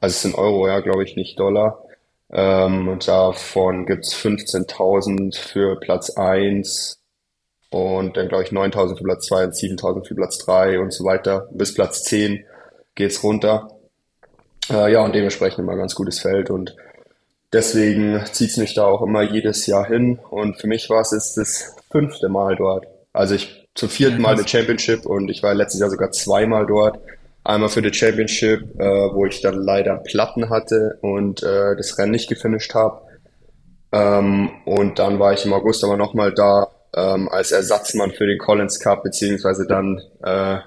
Also 0.00 0.14
es 0.14 0.22
sind 0.22 0.34
Euro, 0.34 0.66
ja, 0.66 0.80
glaube 0.80 1.04
ich, 1.04 1.14
nicht 1.14 1.38
Dollar. 1.38 1.83
Ähm, 2.34 2.88
und 2.88 3.06
davon 3.06 3.86
gibt's 3.86 4.14
15.000 4.14 5.38
für 5.38 5.78
Platz 5.78 6.10
1 6.10 7.00
und 7.70 8.16
dann 8.16 8.28
glaube 8.28 8.42
ich 8.42 8.50
9.000 8.50 8.98
für 8.98 9.04
Platz 9.04 9.26
2 9.26 9.44
und 9.44 9.54
7.000 9.54 10.06
für 10.06 10.14
Platz 10.16 10.38
3 10.38 10.80
und 10.80 10.92
so 10.92 11.04
weiter. 11.04 11.48
Bis 11.52 11.74
Platz 11.74 12.02
10 12.02 12.44
geht's 12.96 13.22
runter. 13.22 13.68
Äh, 14.68 14.92
ja, 14.92 15.04
und 15.04 15.14
dementsprechend 15.14 15.60
immer 15.60 15.76
ganz 15.76 15.94
gutes 15.94 16.18
Feld 16.20 16.50
und 16.50 16.74
deswegen 17.52 18.24
zieht's 18.32 18.56
mich 18.56 18.74
da 18.74 18.84
auch 18.84 19.02
immer 19.02 19.22
jedes 19.22 19.66
Jahr 19.66 19.86
hin 19.86 20.18
und 20.30 20.60
für 20.60 20.66
mich 20.66 20.90
war 20.90 21.02
es 21.02 21.12
jetzt 21.12 21.36
das 21.36 21.76
fünfte 21.90 22.28
Mal 22.28 22.56
dort. 22.56 22.86
Also 23.12 23.36
ich 23.36 23.68
zum 23.74 23.88
vierten 23.88 24.20
Mal 24.20 24.34
eine 24.34 24.46
Championship 24.46 25.06
und 25.06 25.28
ich 25.28 25.42
war 25.42 25.54
letztes 25.54 25.80
Jahr 25.80 25.90
sogar 25.90 26.10
zweimal 26.10 26.66
dort. 26.66 26.98
Einmal 27.44 27.68
für 27.68 27.82
die 27.82 27.92
Championship, 27.92 28.62
äh, 28.80 28.84
wo 28.84 29.26
ich 29.26 29.42
dann 29.42 29.56
leider 29.56 29.96
Platten 29.96 30.48
hatte 30.48 30.98
und 31.02 31.42
äh, 31.42 31.76
das 31.76 31.98
Rennen 31.98 32.12
nicht 32.12 32.28
gefinisht 32.28 32.74
habe. 32.74 33.02
Ähm, 33.92 34.50
und 34.64 34.98
dann 34.98 35.18
war 35.18 35.34
ich 35.34 35.44
im 35.44 35.52
August 35.52 35.84
aber 35.84 35.98
nochmal 35.98 36.32
da 36.32 36.68
ähm, 36.96 37.28
als 37.28 37.52
Ersatzmann 37.52 38.12
für 38.12 38.26
den 38.26 38.38
Collins 38.38 38.80
Cup, 38.80 39.02
beziehungsweise 39.02 39.66
dann 39.66 40.00
äh, 40.22 40.58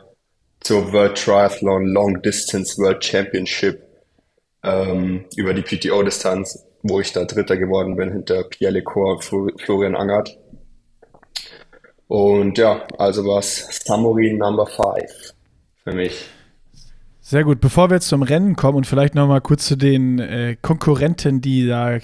zur 0.59 0.93
World 0.93 1.17
Triathlon 1.17 1.87
Long 1.87 2.21
Distance 2.21 2.77
World 2.77 3.03
Championship 3.03 3.81
ähm, 4.63 5.25
über 5.35 5.55
die 5.55 5.63
PTO-Distanz, 5.63 6.63
wo 6.83 6.99
ich 6.99 7.11
da 7.11 7.25
Dritter 7.25 7.57
geworden 7.57 7.95
bin 7.95 8.11
hinter 8.11 8.43
Pierre 8.43 8.73
Lecourt 8.73 9.33
und 9.33 9.59
Florian 9.61 9.95
Angert. 9.95 10.37
Und 12.07 12.57
ja, 12.57 12.85
also 12.97 13.25
war 13.25 13.39
es 13.39 13.81
Samurai 13.83 14.31
Number 14.33 14.67
5 14.67 15.33
für 15.83 15.91
mich. 15.93 16.36
Sehr 17.29 17.43
gut. 17.43 17.59
Bevor 17.59 17.89
wir 17.89 17.95
jetzt 17.95 18.07
zum 18.07 18.23
Rennen 18.23 18.55
kommen 18.55 18.77
und 18.77 18.87
vielleicht 18.87 19.13
noch 19.13 19.27
mal 19.27 19.41
kurz 19.41 19.65
zu 19.65 19.75
den 19.75 20.17
äh, 20.17 20.55
Konkurrenten, 20.61 21.41
die 21.41 21.67
da 21.67 21.97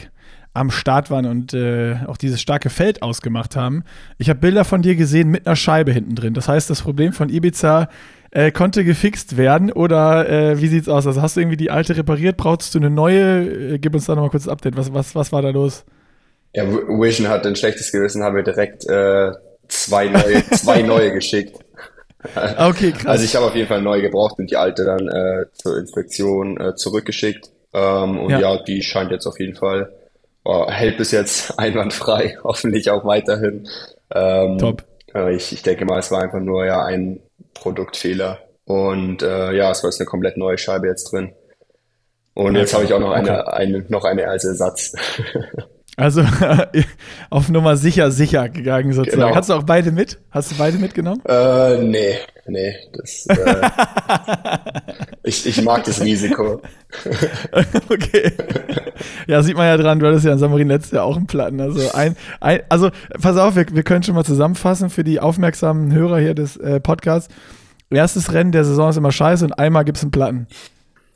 am 0.52 0.70
Start 0.70 1.10
waren 1.12 1.26
und 1.26 1.54
äh, 1.54 1.96
auch 2.08 2.18
dieses 2.18 2.42
starke 2.42 2.70
Feld 2.70 3.02
ausgemacht 3.02 3.56
haben. 3.56 3.86
Ich 4.18 4.28
habe 4.28 4.42
Bilder 4.42 4.66
von 4.66 4.82
dir 4.82 4.96
gesehen 4.96 5.30
mit 5.30 5.48
einer 5.48 5.56
Scheibe 5.56 5.94
hinten 5.94 6.16
drin. 6.16 6.34
Das 6.34 6.50
heißt, 6.50 6.70
das 6.70 6.82
Problem 6.82 7.14
von 7.14 7.30
Ibiza 7.30 7.88
äh, 8.32 8.52
konnte 8.52 8.84
gefixt 8.84 9.38
werden 9.38 9.72
oder 9.72 10.28
äh, 10.28 10.60
wie 10.60 10.68
sieht's 10.68 10.90
aus? 10.90 11.08
Also 11.08 11.22
hast 11.22 11.38
du 11.38 11.40
irgendwie 11.40 11.56
die 11.56 11.72
alte 11.72 11.96
repariert? 11.96 12.36
Brauchst 12.36 12.76
du 12.76 12.80
eine 12.80 12.90
neue? 12.90 13.76
Äh, 13.76 13.80
gib 13.80 13.94
uns 13.94 14.08
da 14.08 14.16
noch 14.16 14.24
mal 14.24 14.30
kurz 14.30 14.46
ein 14.46 14.52
Update. 14.52 14.76
Was, 14.76 14.94
was, 14.94 15.16
was 15.16 15.32
war 15.32 15.42
da 15.42 15.52
los? 15.52 15.86
Ja, 16.54 16.70
Vision 16.70 17.30
hat 17.30 17.48
ein 17.48 17.56
schlechtes 17.56 17.94
Gewissen, 17.94 18.24
haben 18.24 18.36
wir 18.36 18.44
direkt 18.44 18.86
äh, 18.90 19.32
zwei 19.70 20.10
neue, 20.10 20.44
zwei 20.52 20.82
neue 20.82 21.12
geschickt. 21.14 21.63
Okay, 22.58 22.92
krass. 22.92 23.06
Also 23.06 23.26
ich 23.26 23.36
habe 23.36 23.46
auf 23.46 23.56
jeden 23.56 23.68
Fall 23.68 23.82
neu 23.82 24.02
gebraucht 24.02 24.40
und 24.40 24.50
die 24.50 24.58
alte 24.58 24.86
dann 24.86 25.08
äh, 25.08 25.46
zur 25.54 25.78
Inspektion 25.78 26.60
äh, 26.60 26.76
zurückgeschickt. 26.76 27.50
Ähm, 27.74 28.20
und 28.20 28.30
ja. 28.30 28.40
ja. 28.40 28.64
die 28.64 28.82
scheint 28.82 29.12
jetzt 29.12 29.26
auf 29.26 29.40
jeden 29.40 29.56
Fall 29.56 29.92
oh, 30.46 30.70
hält 30.70 30.98
bis 30.98 31.12
jetzt 31.12 31.58
einwandfrei, 31.60 32.38
hoffentlich 32.44 32.90
auch 32.90 33.06
weiterhin. 33.06 33.68
Ähm, 34.14 34.58
Top. 34.58 34.84
Ich, 35.32 35.54
ich 35.54 35.62
denke 35.62 35.86
mal, 35.86 36.00
es 36.00 36.10
war 36.12 36.24
einfach 36.24 36.40
nur 36.40 36.66
ja 36.66 36.84
ein 36.84 37.20
Produktfehler. 37.54 38.40
Und 38.66 39.22
äh, 39.22 39.54
ja, 39.54 39.70
es 39.72 39.84
war 39.84 39.90
jetzt 39.90 40.00
eine 40.00 40.08
komplett 40.08 40.38
neue 40.38 40.58
Scheibe 40.58 40.88
jetzt 40.88 41.12
drin. 41.12 41.34
Und 42.34 42.56
jetzt 42.56 42.74
habe 42.74 42.86
ich 42.86 42.94
auch 42.94 43.00
noch 43.00 43.12
eine, 43.12 43.54
eine, 43.54 43.86
noch 43.90 44.06
eine 44.06 44.28
als 44.28 44.44
Ersatz. 44.44 44.94
Also 45.96 46.26
auf 47.30 47.50
Nummer 47.50 47.78
sicher, 47.78 48.10
sicher 48.10 48.50
gegangen 48.50 48.94
sozusagen. 48.94 49.22
Genau. 49.22 49.36
Hast 49.36 49.50
du 49.50 49.54
auch 49.54 49.64
beide 49.64 49.92
mit? 49.92 50.20
Hast 50.32 50.52
du 50.52 50.56
beide 50.56 50.80
mitgenommen? 50.80 51.22
Äh, 51.26 51.84
nee, 51.84 52.16
nee. 52.48 52.76
Das, 52.94 53.28
äh, 53.28 53.70
ich, 55.24 55.46
ich 55.46 55.62
mag 55.62 55.84
das 55.84 56.02
Risiko. 56.02 56.62
okay. 57.90 58.32
Ja, 59.28 59.44
sieht 59.44 59.56
man 59.56 59.68
ja 59.68 59.78
dran, 59.78 60.00
du 60.00 60.08
hattest 60.08 60.26
ja 60.26 60.34
in 60.34 60.40
Samarin 60.40 60.68
letztes 60.68 60.92
Jahr 60.92 61.04
auch 61.04 61.16
einen 61.16 61.28
Platten. 61.28 61.62
Also, 61.62 61.92
ein, 61.94 62.16
ein, 62.42 62.62
also 62.70 62.90
pass 63.22 63.38
auf, 63.38 63.56
wir, 63.56 63.68
wir 63.72 63.84
können 63.84 64.02
schon 64.02 64.16
mal 64.16 64.26
zusammenfassen 64.26 64.90
für 64.90 65.04
die 65.04 65.20
aufmerksamen 65.20 65.94
Hörer 65.94 66.20
hier 66.20 66.34
des 66.34 66.58
äh, 66.58 66.80
Podcasts. 66.80 67.34
Erstes 67.92 68.34
Rennen 68.34 68.52
der 68.52 68.64
Saison 68.64 68.90
ist 68.90 68.98
immer 68.98 69.12
scheiße 69.12 69.46
und 69.46 69.60
einmal 69.60 69.86
gibt 69.86 69.98
es 69.98 70.04
einen 70.04 70.12
Platten. 70.12 70.48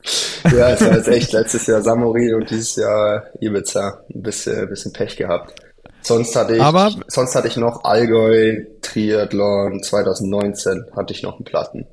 Ja, 0.44 0.70
es 0.70 0.80
war 0.80 0.94
jetzt 0.94 1.08
echt 1.08 1.32
letztes 1.32 1.66
Jahr 1.66 1.82
Samorin 1.82 2.34
und 2.36 2.48
dieses 2.48 2.76
Jahr 2.76 3.24
Ibiza. 3.40 4.04
Ein 4.14 4.22
bisschen, 4.22 4.60
ein 4.60 4.68
bisschen 4.68 4.92
Pech 4.92 5.16
gehabt. 5.16 5.54
Sonst 6.00 6.34
hatte 6.36 6.56
ich, 6.56 6.62
Aber, 6.62 6.90
sonst 7.08 7.34
hatte 7.34 7.48
ich 7.48 7.56
noch 7.56 7.84
Allgäu, 7.84 8.64
Triathlon 8.80 9.82
2019 9.82 10.86
hatte 10.96 11.12
ich 11.12 11.22
noch 11.22 11.36
einen 11.36 11.44
Platten. 11.44 11.86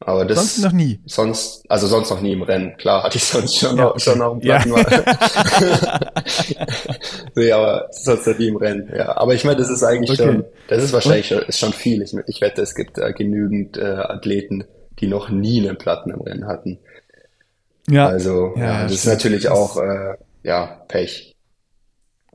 Aber 0.00 0.24
das. 0.24 0.38
Sonst 0.38 0.64
noch 0.64 0.72
nie. 0.72 1.00
Sonst, 1.06 1.64
also 1.68 1.86
sonst 1.86 2.10
noch 2.10 2.20
nie 2.20 2.32
im 2.32 2.42
Rennen. 2.42 2.76
Klar, 2.76 3.02
hatte 3.02 3.16
ich 3.16 3.24
sonst 3.24 3.56
schon, 3.56 3.76
ja, 3.76 3.84
noch, 3.84 3.98
schon 3.98 4.18
noch 4.18 4.32
einen 4.32 4.40
Platten. 4.40 4.74
Ja. 4.74 6.00
nee, 7.34 7.52
aber 7.52 7.88
sonst 7.90 8.26
noch 8.26 8.38
nie 8.38 8.48
im 8.48 8.56
Rennen. 8.56 8.92
Ja, 8.94 9.16
aber 9.16 9.34
ich 9.34 9.44
meine, 9.44 9.56
das 9.56 9.70
ist 9.70 9.82
eigentlich 9.82 10.20
okay. 10.20 10.30
schon, 10.30 10.44
das 10.68 10.84
ist 10.84 10.92
wahrscheinlich 10.92 11.26
schon, 11.26 11.42
ist 11.42 11.58
schon 11.58 11.72
viel. 11.72 12.02
Ich, 12.02 12.14
ich 12.26 12.40
wette, 12.40 12.62
es 12.62 12.74
gibt 12.74 12.98
äh, 12.98 13.12
genügend 13.12 13.76
äh, 13.76 13.82
Athleten, 13.82 14.64
die 15.00 15.08
noch 15.08 15.30
nie 15.30 15.66
einen 15.66 15.78
Platten 15.78 16.10
im 16.10 16.20
Rennen 16.20 16.46
hatten. 16.46 16.78
Ja. 17.88 18.08
Also, 18.08 18.54
ja, 18.56 18.84
das 18.84 18.92
ist 18.92 19.06
natürlich 19.06 19.48
auch, 19.48 19.76
äh, 19.76 20.16
ja, 20.42 20.84
Pech. 20.88 21.36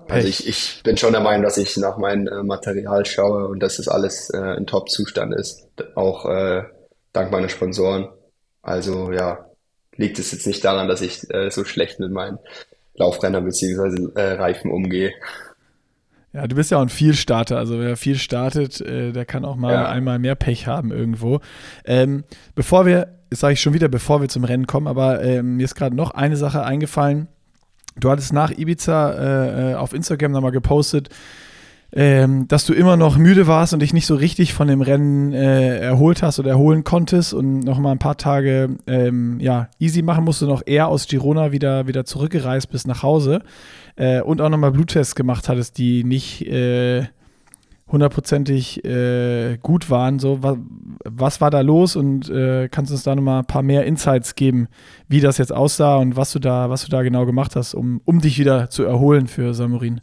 Pech. 0.07 0.15
Also 0.15 0.27
ich, 0.27 0.47
ich 0.47 0.81
bin 0.83 0.97
schon 0.97 1.13
der 1.13 1.21
Meinung, 1.21 1.43
dass 1.43 1.57
ich 1.57 1.77
nach 1.77 1.97
meinem 1.97 2.27
äh, 2.27 2.43
Material 2.43 3.05
schaue 3.05 3.47
und 3.47 3.61
dass 3.61 3.77
das 3.77 3.87
alles 3.87 4.29
äh, 4.29 4.57
in 4.57 4.67
Top-Zustand 4.67 5.33
ist. 5.33 5.67
Auch 5.95 6.25
äh, 6.25 6.63
dank 7.13 7.31
meiner 7.31 7.49
Sponsoren. 7.49 8.09
Also 8.61 9.11
ja, 9.11 9.45
liegt 9.95 10.19
es 10.19 10.31
jetzt 10.31 10.47
nicht 10.47 10.63
daran, 10.65 10.87
dass 10.87 11.01
ich 11.01 11.29
äh, 11.33 11.49
so 11.49 11.63
schlecht 11.63 11.99
mit 11.99 12.11
meinen 12.11 12.39
Laufrenner 12.95 13.41
bzw. 13.41 14.09
Äh, 14.15 14.33
Reifen 14.33 14.71
umgehe. 14.71 15.13
Ja, 16.33 16.47
du 16.47 16.55
bist 16.55 16.71
ja 16.71 16.77
auch 16.77 16.81
ein 16.81 16.89
Vielstarter. 16.89 17.57
Also 17.57 17.79
wer 17.79 17.95
viel 17.95 18.17
startet, 18.17 18.81
äh, 18.81 19.11
der 19.11 19.25
kann 19.25 19.45
auch 19.45 19.55
mal 19.55 19.73
ja. 19.73 19.89
einmal 19.89 20.17
mehr 20.17 20.35
Pech 20.35 20.65
haben 20.65 20.91
irgendwo. 20.91 21.39
Ähm, 21.85 22.23
bevor 22.55 22.87
wir, 22.87 23.09
das 23.29 23.41
sage 23.41 23.53
ich 23.53 23.61
schon 23.61 23.73
wieder, 23.73 23.87
bevor 23.87 24.19
wir 24.19 24.29
zum 24.29 24.43
Rennen 24.43 24.65
kommen, 24.65 24.87
aber 24.87 25.21
äh, 25.21 25.43
mir 25.43 25.63
ist 25.63 25.75
gerade 25.75 25.95
noch 25.95 26.11
eine 26.11 26.35
Sache 26.35 26.63
eingefallen. 26.63 27.27
Du 27.99 28.09
hattest 28.09 28.33
nach 28.33 28.49
Ibiza 28.49 29.11
äh, 29.11 29.71
äh 29.71 29.75
auf 29.75 29.93
Instagram 29.93 30.31
nochmal 30.31 30.51
gepostet, 30.51 31.09
ähm, 31.91 32.47
dass 32.47 32.65
du 32.65 32.73
immer 32.73 32.97
noch 32.97 33.17
müde 33.17 33.45
warst 33.45 33.73
und 33.73 33.81
dich 33.81 33.93
nicht 33.93 34.07
so 34.07 34.15
richtig 34.15 34.55
von 34.55 34.67
dem 34.67 34.81
Rennen 34.81 35.33
äh, 35.33 35.77
erholt 35.77 36.23
hast 36.23 36.39
oder 36.39 36.49
erholen 36.49 36.83
konntest 36.83 37.35
und 37.35 37.59
noch 37.59 37.77
mal 37.77 37.91
ein 37.91 37.99
paar 37.99 38.17
Tage 38.17 38.77
ähm, 38.87 39.39
ja, 39.39 39.69
easy 39.77 40.01
machen 40.01 40.23
musst 40.23 40.41
du 40.41 40.47
noch 40.47 40.63
eher 40.65 40.87
aus 40.87 41.05
Girona 41.05 41.51
wieder, 41.51 41.85
wieder 41.85 42.05
zurückgereist 42.05 42.71
bist 42.71 42.87
nach 42.87 43.03
Hause 43.03 43.43
äh, 43.95 44.21
und 44.21 44.41
auch 44.41 44.49
nochmal 44.49 44.71
Bluttests 44.71 45.15
gemacht 45.15 45.49
hattest, 45.49 45.77
die 45.77 46.03
nicht 46.03 46.45
äh, 46.47 47.03
hundertprozentig 47.87 48.83
äh, 48.85 49.57
gut 49.61 49.89
waren. 49.89 50.19
So, 50.19 50.41
was, 50.41 50.57
was, 51.05 51.41
war 51.41 51.51
da 51.51 51.61
los 51.61 51.95
und 51.95 52.29
äh, 52.29 52.67
kannst 52.69 52.91
du 52.91 52.95
uns 52.95 53.03
da 53.03 53.15
nochmal 53.15 53.39
ein 53.39 53.45
paar 53.45 53.61
mehr 53.61 53.85
Insights 53.85 54.35
geben, 54.35 54.67
wie 55.07 55.21
das 55.21 55.37
jetzt 55.37 55.53
aussah 55.53 55.97
und 55.97 56.15
was 56.15 56.31
du 56.31 56.39
da, 56.39 56.69
was 56.69 56.83
du 56.83 56.89
da 56.89 57.03
genau 57.03 57.25
gemacht 57.25 57.55
hast, 57.55 57.73
um, 57.73 58.01
um 58.05 58.19
dich 58.19 58.39
wieder 58.39 58.69
zu 58.69 58.83
erholen 58.83 59.27
für 59.27 59.53
Samurin? 59.53 60.01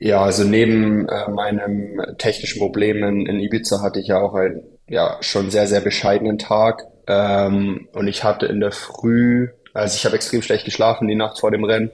Ja, 0.00 0.22
also 0.22 0.44
neben 0.44 1.08
äh, 1.08 1.30
meinem 1.30 2.00
technischen 2.18 2.60
Problem 2.60 3.02
in, 3.02 3.26
in, 3.26 3.40
Ibiza 3.40 3.82
hatte 3.82 3.98
ich 4.00 4.08
ja 4.08 4.20
auch 4.20 4.34
einen 4.34 4.62
ja, 4.88 5.16
schon 5.20 5.50
sehr, 5.50 5.66
sehr 5.66 5.80
bescheidenen 5.80 6.38
Tag. 6.38 6.86
Ähm, 7.06 7.88
und 7.92 8.06
ich 8.06 8.22
hatte 8.22 8.46
in 8.46 8.60
der 8.60 8.70
Früh, 8.70 9.48
also 9.74 9.96
ich 9.96 10.04
habe 10.04 10.14
extrem 10.14 10.42
schlecht 10.42 10.64
geschlafen 10.64 11.08
die 11.08 11.16
Nacht 11.16 11.40
vor 11.40 11.50
dem 11.50 11.64
Rennen, 11.64 11.90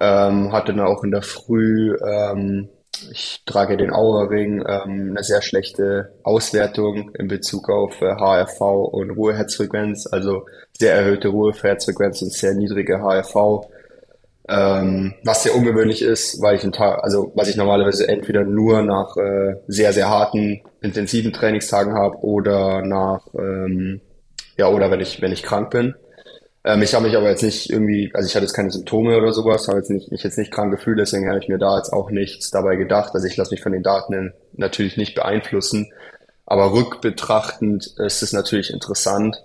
ähm, 0.00 0.52
hatte 0.52 0.74
dann 0.74 0.86
auch 0.86 1.02
in 1.04 1.10
der 1.10 1.22
Früh, 1.22 1.96
ähm, 1.96 2.68
ich 3.10 3.42
trage 3.44 3.76
den 3.76 3.92
Aura-Ring, 3.92 4.64
ähm, 4.66 5.10
eine 5.10 5.22
sehr 5.22 5.42
schlechte 5.42 6.14
Auswertung 6.22 7.10
in 7.18 7.28
Bezug 7.28 7.68
auf 7.68 8.00
äh, 8.00 8.14
HRV 8.14 8.60
und 8.60 9.10
Ruheherzfrequenz, 9.10 10.06
also 10.10 10.46
sehr 10.78 10.94
erhöhte 10.94 11.28
Ruheherzfrequenz 11.28 12.22
und 12.22 12.32
sehr 12.32 12.54
niedrige 12.54 13.00
HRV. 13.00 13.66
Ähm, 14.48 15.14
was 15.24 15.42
sehr 15.42 15.56
ungewöhnlich 15.56 16.02
ist, 16.02 16.40
weil 16.40 16.54
ich 16.54 16.62
einen 16.62 16.70
Tag, 16.70 17.02
also 17.02 17.32
was 17.34 17.48
ich 17.48 17.56
normalerweise 17.56 18.08
entweder 18.08 18.44
nur 18.44 18.82
nach 18.82 19.16
äh, 19.16 19.56
sehr, 19.66 19.92
sehr 19.92 20.08
harten, 20.08 20.62
intensiven 20.80 21.32
Trainingstagen 21.32 21.94
habe 21.94 22.18
oder 22.18 22.82
nach 22.82 23.26
ähm, 23.34 24.00
ja, 24.56 24.68
oder 24.68 24.90
wenn 24.90 25.00
ich, 25.00 25.20
wenn 25.20 25.32
ich 25.32 25.42
krank 25.42 25.70
bin. 25.70 25.94
Ähm, 26.66 26.82
ich 26.82 26.94
habe 26.94 27.06
mich 27.06 27.16
aber 27.16 27.30
jetzt 27.30 27.44
nicht 27.44 27.70
irgendwie, 27.70 28.10
also 28.12 28.26
ich 28.26 28.34
hatte 28.34 28.44
jetzt 28.44 28.54
keine 28.54 28.72
Symptome 28.72 29.16
oder 29.16 29.32
sowas, 29.32 29.68
habe 29.68 29.78
jetzt 29.78 29.90
nicht, 29.90 30.10
mich 30.10 30.24
jetzt 30.24 30.36
nicht 30.36 30.50
krank 30.52 30.72
gefühlt, 30.72 30.98
deswegen 30.98 31.28
habe 31.28 31.38
ich 31.38 31.48
mir 31.48 31.58
da 31.58 31.76
jetzt 31.76 31.92
auch 31.92 32.10
nichts 32.10 32.50
dabei 32.50 32.74
gedacht. 32.74 33.12
Also 33.14 33.24
ich 33.28 33.36
lasse 33.36 33.52
mich 33.52 33.62
von 33.62 33.70
den 33.70 33.84
Daten 33.84 34.34
natürlich 34.52 34.96
nicht 34.96 35.14
beeinflussen. 35.14 35.92
Aber 36.44 36.72
rückbetrachtend 36.72 37.86
ist 37.98 38.22
es 38.22 38.32
natürlich 38.32 38.72
interessant. 38.72 39.36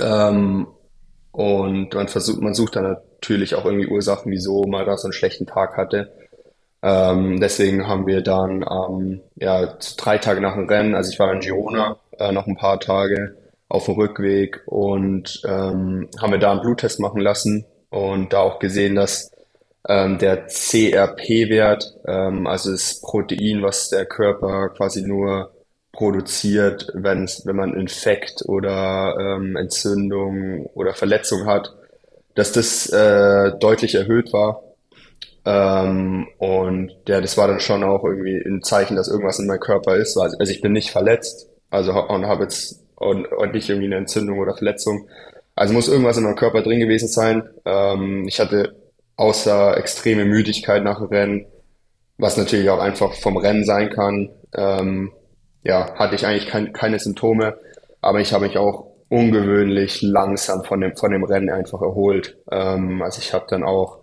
Ähm, 0.00 0.66
und 1.30 1.94
man 1.94 2.08
versucht, 2.08 2.40
man 2.40 2.54
sucht 2.54 2.76
dann 2.76 2.84
natürlich 2.84 3.54
auch 3.54 3.66
irgendwie 3.66 3.88
Ursachen, 3.88 4.32
wieso 4.32 4.62
man 4.62 4.86
da 4.86 4.96
so 4.96 5.08
einen 5.08 5.12
schlechten 5.12 5.46
Tag 5.46 5.76
hatte. 5.76 6.10
Ähm, 6.82 7.38
deswegen 7.38 7.86
haben 7.86 8.06
wir 8.06 8.22
dann 8.22 8.64
ähm, 8.70 9.20
ja 9.36 9.76
drei 9.98 10.16
Tage 10.16 10.40
nach 10.40 10.54
dem 10.54 10.68
Rennen, 10.68 10.94
also 10.94 11.10
ich 11.10 11.18
war 11.18 11.32
in 11.32 11.40
Girona 11.40 11.98
äh, 12.18 12.32
noch 12.32 12.46
ein 12.46 12.56
paar 12.56 12.80
Tage 12.80 13.36
auf 13.68 13.86
dem 13.86 13.94
Rückweg 13.94 14.62
und 14.66 15.42
ähm, 15.46 16.08
haben 16.20 16.32
wir 16.32 16.38
da 16.38 16.52
einen 16.52 16.60
Bluttest 16.60 17.00
machen 17.00 17.20
lassen 17.20 17.66
und 17.90 18.32
da 18.32 18.40
auch 18.40 18.58
gesehen, 18.58 18.94
dass 18.94 19.30
ähm, 19.88 20.18
der 20.18 20.46
CRP-Wert, 20.46 21.94
ähm, 22.06 22.46
also 22.46 22.70
das 22.70 23.00
Protein, 23.00 23.62
was 23.62 23.90
der 23.90 24.06
Körper 24.06 24.70
quasi 24.70 25.02
nur 25.02 25.52
produziert, 25.92 26.90
wenn 26.94 27.28
wenn 27.44 27.56
man 27.56 27.74
Infekt 27.74 28.42
oder 28.46 29.16
ähm, 29.18 29.56
Entzündung 29.56 30.66
oder 30.74 30.94
Verletzung 30.94 31.46
hat, 31.46 31.72
dass 32.34 32.52
das 32.52 32.88
äh, 32.90 33.52
deutlich 33.58 33.94
erhöht 33.94 34.32
war. 34.32 34.62
Ähm, 35.44 36.26
und 36.38 36.92
ja, 37.06 37.20
das 37.20 37.36
war 37.36 37.48
dann 37.48 37.60
schon 37.60 37.84
auch 37.84 38.04
irgendwie 38.04 38.36
ein 38.36 38.62
Zeichen, 38.62 38.96
dass 38.96 39.08
irgendwas 39.08 39.38
in 39.38 39.46
meinem 39.46 39.60
Körper 39.60 39.96
ist. 39.96 40.16
Also 40.16 40.36
ich 40.40 40.60
bin 40.60 40.72
nicht 40.72 40.90
verletzt, 40.90 41.48
also 41.70 41.92
und 41.92 42.26
habe 42.26 42.44
jetzt 42.44 42.83
und, 43.04 43.26
und 43.26 43.52
nicht 43.52 43.68
irgendwie 43.68 43.86
eine 43.86 43.96
Entzündung 43.96 44.38
oder 44.38 44.54
Verletzung. 44.54 45.08
Also 45.54 45.74
muss 45.74 45.88
irgendwas 45.88 46.16
in 46.16 46.24
meinem 46.24 46.36
Körper 46.36 46.62
drin 46.62 46.80
gewesen 46.80 47.08
sein. 47.08 47.48
Ähm, 47.64 48.26
ich 48.26 48.40
hatte 48.40 48.74
außer 49.16 49.76
extreme 49.76 50.24
Müdigkeit 50.24 50.82
nach 50.82 50.98
dem 50.98 51.08
Rennen, 51.08 51.46
was 52.18 52.36
natürlich 52.36 52.70
auch 52.70 52.80
einfach 52.80 53.14
vom 53.14 53.36
Rennen 53.36 53.64
sein 53.64 53.90
kann, 53.90 54.30
ähm, 54.56 55.12
ja, 55.62 55.94
hatte 55.94 56.14
ich 56.14 56.26
eigentlich 56.26 56.46
kein, 56.46 56.72
keine 56.72 56.98
Symptome, 56.98 57.56
aber 58.00 58.20
ich 58.20 58.32
habe 58.32 58.46
mich 58.46 58.58
auch 58.58 58.86
ungewöhnlich 59.08 60.02
langsam 60.02 60.64
von 60.64 60.80
dem, 60.80 60.96
von 60.96 61.12
dem 61.12 61.24
Rennen 61.24 61.50
einfach 61.50 61.82
erholt. 61.82 62.36
Ähm, 62.50 63.02
also 63.02 63.20
ich 63.20 63.32
habe 63.32 63.46
dann 63.48 63.64
auch, 63.64 64.00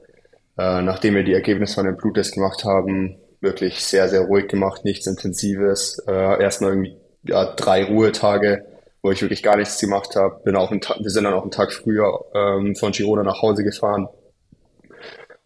äh, 0.58 0.82
nachdem 0.82 1.16
wir 1.16 1.24
die 1.24 1.34
Ergebnisse 1.34 1.76
von 1.76 1.86
dem 1.86 1.98
Bluttest 1.98 2.34
gemacht 2.34 2.64
haben, 2.66 3.18
wirklich 3.42 3.84
sehr, 3.84 4.08
sehr 4.08 4.22
ruhig 4.22 4.48
gemacht, 4.48 4.86
nichts 4.86 5.08
Intensives. 5.08 6.00
Äh, 6.08 6.42
erstmal 6.42 6.72
irgendwie 6.72 6.98
ja, 7.24 7.46
drei 7.56 7.84
Ruhetage, 7.84 8.66
wo 9.02 9.12
ich 9.12 9.22
wirklich 9.22 9.44
gar 9.44 9.58
nichts 9.58 9.80
gemacht 9.80 10.16
habe. 10.16 10.42
Bin 10.44 10.56
auch 10.56 10.72
einen 10.72 10.82
Tag, 10.82 10.98
wir 11.00 11.10
sind 11.10 11.24
dann 11.24 11.34
auch 11.34 11.42
einen 11.42 11.52
Tag 11.52 11.74
früher 11.74 12.26
ähm, 12.34 12.76
von 12.76 12.92
Girona 12.92 13.24
nach 13.24 13.42
Hause 13.42 13.64
gefahren. 13.64 14.08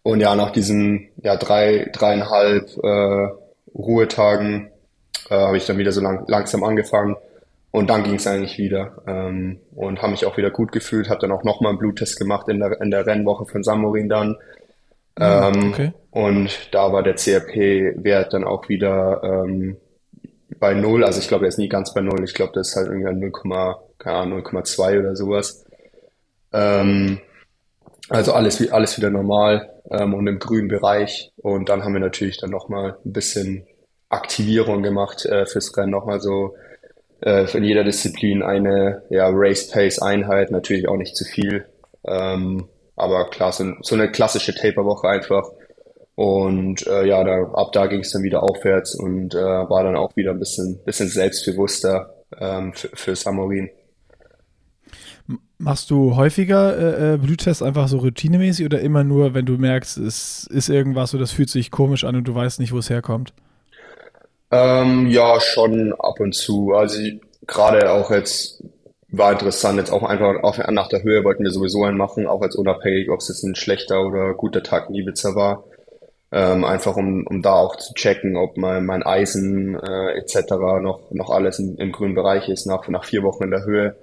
Und 0.02 0.20
ja, 0.20 0.34
nach 0.36 0.50
diesen 0.50 1.08
ja, 1.22 1.36
drei, 1.36 1.90
dreieinhalb 1.92 2.70
äh, 2.82 3.28
Ruhetagen 3.74 4.70
äh, 5.30 5.34
habe 5.34 5.56
ich 5.56 5.66
dann 5.66 5.78
wieder 5.78 5.92
so 5.92 6.00
lang, 6.00 6.24
langsam 6.28 6.62
angefangen 6.62 7.16
und 7.76 7.90
dann 7.90 8.04
ging 8.04 8.14
es 8.14 8.26
eigentlich 8.26 8.56
wieder 8.56 9.02
ähm, 9.06 9.58
und 9.74 10.00
habe 10.00 10.12
mich 10.12 10.24
auch 10.24 10.36
wieder 10.36 10.50
gut 10.50 10.72
gefühlt, 10.72 11.10
habe 11.10 11.20
dann 11.20 11.32
auch 11.32 11.44
nochmal 11.44 11.70
einen 11.70 11.78
Bluttest 11.78 12.18
gemacht 12.18 12.48
in 12.48 12.60
der, 12.60 12.80
in 12.80 12.90
der 12.90 13.06
Rennwoche 13.06 13.44
von 13.44 13.62
Samorin 13.62 14.08
dann. 14.08 14.36
Ah, 15.16 15.52
ähm, 15.54 15.72
okay. 15.72 15.92
Und 16.10 16.68
da 16.72 16.92
war 16.92 17.02
der 17.02 17.16
CRP-Wert 17.16 18.32
dann 18.32 18.44
auch 18.44 18.68
wieder 18.68 19.20
ähm, 19.22 19.76
bei 20.58 20.74
null. 20.74 21.04
Also 21.04 21.20
ich 21.20 21.28
glaube, 21.28 21.42
der 21.42 21.48
ist 21.48 21.58
nie 21.58 21.68
ganz 21.68 21.94
bei 21.94 22.00
null. 22.00 22.24
Ich 22.24 22.34
glaube, 22.34 22.52
das 22.54 22.68
ist 22.70 22.76
halt 22.76 22.88
irgendwie 22.88 23.12
0, 23.12 23.32
keine 23.98 24.16
Ahnung, 24.16 24.40
0,2 24.40 25.00
oder 25.00 25.16
sowas. 25.16 25.64
Ähm, 26.52 27.20
Also 28.08 28.32
alles, 28.34 28.70
alles 28.72 28.96
wieder 28.98 29.10
normal 29.10 29.70
ähm, 29.90 30.14
und 30.14 30.26
im 30.28 30.38
grünen 30.38 30.68
Bereich. 30.68 31.32
Und 31.36 31.68
dann 31.68 31.84
haben 31.84 31.94
wir 31.94 32.00
natürlich 32.00 32.38
dann 32.38 32.50
nochmal 32.50 32.98
ein 33.04 33.12
bisschen 33.12 33.66
Aktivierung 34.08 34.82
gemacht 34.82 35.26
äh, 35.26 35.46
fürs 35.46 35.76
Rennen, 35.76 35.90
nochmal 35.92 36.20
so 36.20 36.54
äh, 37.22 37.50
in 37.56 37.64
jeder 37.64 37.84
Disziplin 37.84 38.42
eine 38.42 39.02
ja, 39.10 39.28
Race 39.32 39.68
Pace 39.70 40.00
Einheit, 40.00 40.50
natürlich 40.50 40.88
auch 40.88 40.96
nicht 40.96 41.16
zu 41.16 41.24
viel. 41.24 41.66
Ähm, 42.06 42.68
aber 42.96 43.30
klar, 43.30 43.52
so, 43.52 43.64
so 43.82 43.94
eine 43.96 44.10
klassische 44.10 44.54
Taper-Woche 44.54 45.08
einfach. 45.08 45.50
Und 46.16 46.86
äh, 46.86 47.06
ja, 47.06 47.22
da, 47.22 47.42
ab 47.52 47.72
da 47.72 47.86
ging 47.86 48.00
es 48.00 48.10
dann 48.10 48.22
wieder 48.22 48.42
aufwärts 48.42 48.94
und 48.94 49.34
äh, 49.34 49.38
war 49.38 49.84
dann 49.84 49.96
auch 49.96 50.16
wieder 50.16 50.30
ein 50.30 50.38
bisschen, 50.38 50.82
bisschen 50.82 51.08
selbstbewusster 51.08 52.10
ähm, 52.40 52.72
für, 52.72 53.14
Samorin. 53.14 53.68
Machst 55.58 55.90
du 55.90 56.16
häufiger 56.16 56.76
äh, 56.78 57.14
äh, 57.14 57.16
Bluttests 57.18 57.62
einfach 57.62 57.88
so 57.88 57.98
routinemäßig 57.98 58.64
oder 58.64 58.80
immer 58.80 59.04
nur, 59.04 59.34
wenn 59.34 59.44
du 59.44 59.58
merkst, 59.58 59.98
es 59.98 60.46
ist 60.50 60.70
irgendwas 60.70 61.12
oder 61.12 61.20
das 61.20 61.32
fühlt 61.32 61.50
sich 61.50 61.70
komisch 61.70 62.04
an 62.04 62.16
und 62.16 62.24
du 62.24 62.34
weißt 62.34 62.60
nicht, 62.60 62.72
wo 62.72 62.78
es 62.78 62.88
herkommt? 62.88 63.34
Ähm, 64.50 65.08
ja, 65.08 65.38
schon 65.40 65.92
ab 65.98 66.18
und 66.18 66.34
zu. 66.34 66.72
Also 66.72 66.98
gerade 67.46 67.90
auch 67.90 68.10
jetzt 68.10 68.64
war 69.10 69.32
interessant, 69.32 69.78
jetzt 69.78 69.90
auch 69.90 70.02
einfach 70.02 70.42
auch 70.42 70.56
nach 70.70 70.88
der 70.88 71.02
Höhe 71.02 71.24
wollten 71.24 71.44
wir 71.44 71.50
sowieso 71.50 71.84
einen 71.84 71.98
machen, 71.98 72.26
auch 72.26 72.40
als 72.40 72.56
unabhängig, 72.56 73.10
ob 73.10 73.20
es 73.20 73.28
jetzt 73.28 73.42
ein 73.44 73.54
schlechter 73.54 74.02
oder 74.02 74.32
guter 74.32 74.62
Tag 74.62 74.88
in 74.88 74.94
Ibiza 74.94 75.34
war. 75.34 75.64
Ähm, 76.36 76.64
einfach 76.66 76.96
um, 76.96 77.26
um 77.26 77.40
da 77.40 77.54
auch 77.54 77.76
zu 77.76 77.94
checken, 77.94 78.36
ob 78.36 78.58
mein, 78.58 78.84
mein 78.84 79.02
Eisen 79.02 79.74
äh, 79.74 80.18
etc. 80.18 80.50
noch, 80.82 81.10
noch 81.10 81.30
alles 81.30 81.58
in, 81.58 81.76
im 81.76 81.92
grünen 81.92 82.14
Bereich 82.14 82.50
ist 82.50 82.66
nach, 82.66 82.86
nach 82.88 83.04
vier 83.04 83.22
Wochen 83.22 83.44
in 83.44 83.50
der 83.52 83.64
Höhe. 83.64 83.96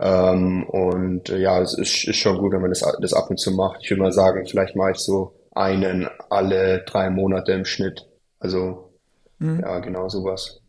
Ähm, 0.00 0.64
und 0.64 1.28
äh, 1.28 1.36
ja, 1.36 1.60
es 1.60 1.76
ist, 1.76 2.08
ist 2.08 2.16
schon 2.16 2.38
gut, 2.38 2.52
wenn 2.52 2.62
man 2.62 2.70
das, 2.70 2.80
das 3.02 3.12
ab 3.12 3.28
und 3.28 3.38
zu 3.38 3.50
macht. 3.50 3.80
Ich 3.82 3.90
würde 3.90 4.00
mal 4.00 4.12
sagen, 4.12 4.46
vielleicht 4.46 4.76
mache 4.76 4.92
ich 4.92 4.96
so 4.96 5.34
einen 5.52 6.08
alle 6.30 6.84
drei 6.86 7.10
Monate 7.10 7.52
im 7.52 7.66
Schnitt. 7.66 8.06
Also 8.40 8.90
mhm. 9.38 9.60
ja, 9.60 9.80
genau 9.80 10.08
sowas. 10.08 10.62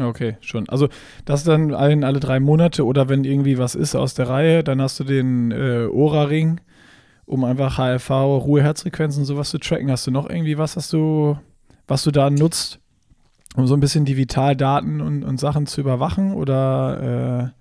Okay, 0.00 0.36
schon. 0.40 0.68
Also 0.68 0.88
das 1.26 1.44
dann 1.44 1.74
allen 1.74 2.02
alle 2.02 2.18
drei 2.18 2.40
Monate 2.40 2.84
oder 2.84 3.08
wenn 3.08 3.22
irgendwie 3.22 3.56
was 3.56 3.76
ist 3.76 3.94
aus 3.94 4.14
der 4.14 4.28
Reihe, 4.28 4.64
dann 4.64 4.82
hast 4.82 4.98
du 4.98 5.04
den 5.04 5.52
äh, 5.52 5.86
Ora-Ring, 5.86 6.60
um 7.26 7.44
einfach 7.44 7.78
HRV, 7.78 8.10
Ruhe-Herzfrequenzen 8.10 9.24
sowas 9.24 9.50
zu 9.50 9.58
tracken. 9.58 9.90
Hast 9.90 10.06
du 10.06 10.10
noch 10.10 10.28
irgendwie 10.28 10.58
was, 10.58 10.76
was 10.76 10.88
du, 10.88 11.38
was 11.86 12.02
du 12.02 12.10
da 12.10 12.30
nutzt, 12.30 12.78
um 13.56 13.66
so 13.66 13.74
ein 13.74 13.80
bisschen 13.80 14.04
die 14.04 14.16
Vitaldaten 14.16 15.00
und, 15.00 15.24
und 15.24 15.38
Sachen 15.38 15.66
zu 15.66 15.80
überwachen? 15.80 16.34
Oder 16.34 17.52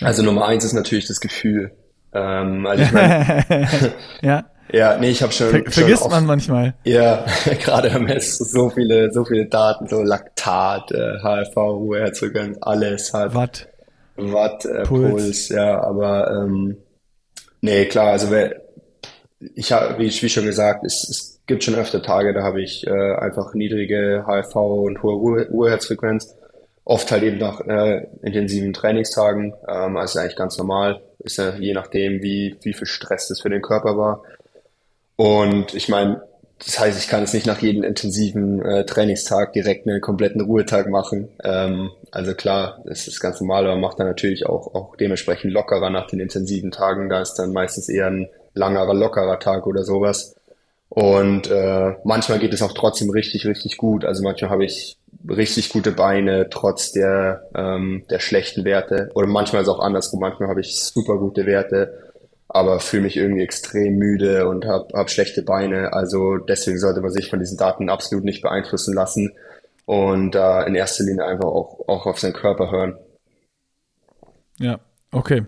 äh, 0.00 0.04
Also 0.04 0.22
Nummer 0.22 0.46
eins 0.46 0.64
ist 0.64 0.74
natürlich 0.74 1.06
das 1.06 1.20
Gefühl. 1.20 1.72
Ähm, 2.12 2.66
also 2.66 2.82
ich 2.82 2.92
mein, 2.92 3.44
ja. 4.22 4.44
Ja, 4.70 4.96
nee, 4.96 5.10
ich 5.10 5.22
habe 5.22 5.32
schon. 5.32 5.50
Ver 5.50 5.70
vergisst 5.70 6.02
schon 6.02 6.10
man 6.10 6.24
manchmal. 6.24 6.74
Ja, 6.84 7.26
gerade 7.62 7.92
am 7.92 8.04
Mess 8.04 8.38
so 8.38 8.70
viele, 8.70 9.12
so 9.12 9.24
viele 9.24 9.46
Daten, 9.46 9.86
so 9.86 10.02
Laktat, 10.02 10.92
äh, 10.92 11.18
HRV, 11.22 11.56
Ruheherzogern, 11.56 12.56
alles 12.60 13.12
halt. 13.12 13.34
Watt. 13.34 13.68
Watt, 14.16 14.64
äh, 14.64 14.82
Puls. 14.84 15.10
Puls, 15.10 15.48
ja, 15.48 15.82
aber 15.82 16.30
ähm, 16.30 16.76
nee, 17.60 17.86
klar, 17.86 18.12
also 18.12 18.30
wer, 18.30 18.61
ich 19.54 19.72
habe, 19.72 19.98
wie, 19.98 20.08
wie 20.08 20.28
schon 20.28 20.44
gesagt, 20.44 20.84
es, 20.84 21.08
es 21.08 21.40
gibt 21.46 21.64
schon 21.64 21.74
öfter 21.74 22.02
Tage, 22.02 22.32
da 22.32 22.42
habe 22.42 22.62
ich 22.62 22.86
äh, 22.86 23.14
einfach 23.16 23.54
niedrige 23.54 24.24
HRV 24.26 24.56
und 24.56 25.02
hohe 25.02 25.14
Ruhe, 25.14 25.48
Ruheherzfrequenz. 25.48 26.36
Oft 26.84 27.10
halt 27.12 27.22
eben 27.22 27.38
nach 27.38 27.60
äh, 27.60 28.06
intensiven 28.22 28.72
Trainingstagen, 28.72 29.54
ähm, 29.68 29.96
also 29.96 30.18
eigentlich 30.18 30.36
ganz 30.36 30.58
normal. 30.58 31.00
Ist 31.20 31.38
ja 31.38 31.54
je 31.54 31.74
nachdem, 31.74 32.22
wie, 32.22 32.56
wie 32.62 32.74
viel 32.74 32.86
Stress 32.86 33.28
das 33.28 33.40
für 33.40 33.50
den 33.50 33.62
Körper 33.62 33.96
war. 33.96 34.22
Und 35.16 35.74
ich 35.74 35.88
meine, 35.88 36.22
das 36.64 36.78
heißt, 36.78 36.98
ich 36.98 37.08
kann 37.08 37.22
es 37.22 37.32
nicht 37.32 37.46
nach 37.46 37.60
jedem 37.60 37.82
intensiven 37.82 38.64
äh, 38.64 38.84
Trainingstag 38.84 39.52
direkt 39.52 39.86
einen 39.86 40.00
kompletten 40.00 40.40
Ruhetag 40.40 40.88
machen. 40.88 41.28
Ähm, 41.42 41.90
also 42.10 42.34
klar, 42.34 42.82
das 42.84 43.08
ist 43.08 43.20
ganz 43.20 43.40
normal, 43.40 43.66
aber 43.66 43.76
macht 43.76 43.98
dann 43.98 44.06
natürlich 44.06 44.46
auch, 44.46 44.74
auch 44.74 44.96
dementsprechend 44.96 45.52
lockerer 45.52 45.90
nach 45.90 46.06
den 46.06 46.20
intensiven 46.20 46.70
Tagen. 46.70 47.08
Da 47.08 47.20
ist 47.20 47.34
dann 47.34 47.52
meistens 47.52 47.88
eher 47.88 48.08
ein 48.08 48.28
langerer, 48.54 48.94
lockerer 48.94 49.38
Tag 49.38 49.66
oder 49.66 49.84
sowas. 49.84 50.36
Und 50.88 51.50
äh, 51.50 51.94
manchmal 52.04 52.38
geht 52.38 52.52
es 52.52 52.62
auch 52.62 52.72
trotzdem 52.72 53.10
richtig, 53.10 53.46
richtig 53.46 53.78
gut. 53.78 54.04
Also 54.04 54.22
manchmal 54.22 54.50
habe 54.50 54.64
ich 54.64 54.98
richtig 55.28 55.70
gute 55.70 55.92
Beine 55.92 56.48
trotz 56.50 56.92
der, 56.92 57.48
ähm, 57.54 58.04
der 58.10 58.18
schlechten 58.18 58.64
Werte. 58.64 59.10
Oder 59.14 59.26
manchmal 59.26 59.62
ist 59.62 59.68
es 59.68 59.74
auch 59.74 59.80
andersrum. 59.80 60.20
Manchmal 60.20 60.48
habe 60.48 60.60
ich 60.60 60.78
super 60.78 61.16
gute 61.16 61.46
Werte 61.46 62.12
aber 62.54 62.80
fühle 62.80 63.04
mich 63.04 63.16
irgendwie 63.16 63.42
extrem 63.42 63.96
müde 63.96 64.46
und 64.46 64.66
habe 64.66 64.88
hab 64.92 65.10
schlechte 65.10 65.42
Beine. 65.42 65.94
Also 65.94 66.36
deswegen 66.36 66.78
sollte 66.78 67.00
man 67.00 67.10
sich 67.10 67.30
von 67.30 67.38
diesen 67.38 67.56
Daten 67.56 67.88
absolut 67.88 68.24
nicht 68.24 68.42
beeinflussen 68.42 68.94
lassen 68.94 69.32
und 69.86 70.34
äh, 70.34 70.66
in 70.66 70.74
erster 70.74 71.04
Linie 71.04 71.24
einfach 71.24 71.48
auch, 71.48 71.88
auch 71.88 72.04
auf 72.04 72.20
seinen 72.20 72.34
Körper 72.34 72.70
hören. 72.70 72.98
Ja, 74.58 74.80
okay. 75.12 75.46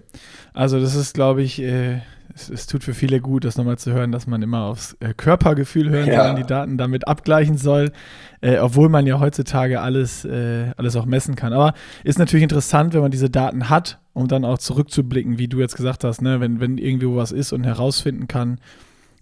Also 0.55 0.81
das 0.81 0.95
ist, 0.95 1.13
glaube 1.13 1.43
ich, 1.43 1.61
äh, 1.61 2.01
es, 2.35 2.51
es, 2.51 2.67
tut 2.67 2.83
für 2.83 2.95
viele 2.95 3.21
gut, 3.21 3.45
das 3.45 3.57
nochmal 3.57 3.79
zu 3.79 3.93
hören, 3.93 4.11
dass 4.11 4.27
man 4.27 4.43
immer 4.43 4.65
aufs 4.65 4.97
äh, 5.01 5.15
Körpergefühl 5.15 5.89
hören 5.91 6.09
ja. 6.09 6.23
soll 6.23 6.31
und 6.31 6.37
die 6.37 6.47
Daten 6.47 6.77
damit 6.77 7.07
abgleichen 7.07 7.57
soll, 7.57 7.93
äh, 8.41 8.59
obwohl 8.59 8.89
man 8.89 9.07
ja 9.07 9.21
heutzutage 9.21 9.81
alles, 9.81 10.25
äh, 10.25 10.73
alles 10.77 10.97
auch 10.97 11.07
messen 11.07 11.37
kann. 11.37 11.53
Aber 11.53 11.75
ist 12.03 12.19
natürlich 12.19 12.43
interessant, 12.43 12.95
wenn 12.95 13.03
man 13.03 13.11
diese 13.11 13.31
Daten 13.31 13.71
hat, 13.71 14.01
um 14.13 14.27
dann 14.27 14.45
auch 14.45 14.59
zurückzublicken, 14.59 15.39
wie 15.39 15.49
du 15.49 15.61
jetzt 15.61 15.77
gesagt 15.77 16.05
hast, 16.05 16.23
ne? 16.23 16.41
wenn, 16.41 16.61
wenn 16.61 16.79
irgendwo 16.79 17.17
was 17.17 17.33
ist 17.33 17.53
und 17.53 17.65
herausfinden 17.65 18.27
kann, 18.27 18.59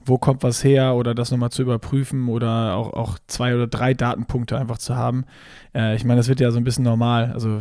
wo 0.05 0.19
kommt 0.19 0.43
was 0.43 0.65
her 0.65 0.95
oder 0.95 1.15
das 1.15 1.31
nochmal 1.31 1.51
zu 1.51 1.63
überprüfen 1.63 2.29
oder 2.29 2.75
auch, 2.75 2.93
auch 2.93 3.19
zwei 3.27 3.55
oder 3.55 3.67
drei 3.67 3.95
Datenpunkte 3.95 4.59
einfach 4.59 4.79
zu 4.79 4.97
haben. 4.97 5.25
Äh, 5.75 5.97
ich 5.97 6.05
meine, 6.05 6.19
das 6.19 6.29
wird 6.29 6.41
ja 6.41 6.51
so 6.51 6.59
ein 6.59 6.65
bisschen 6.65 6.85
normal. 6.85 7.31
Also 7.33 7.61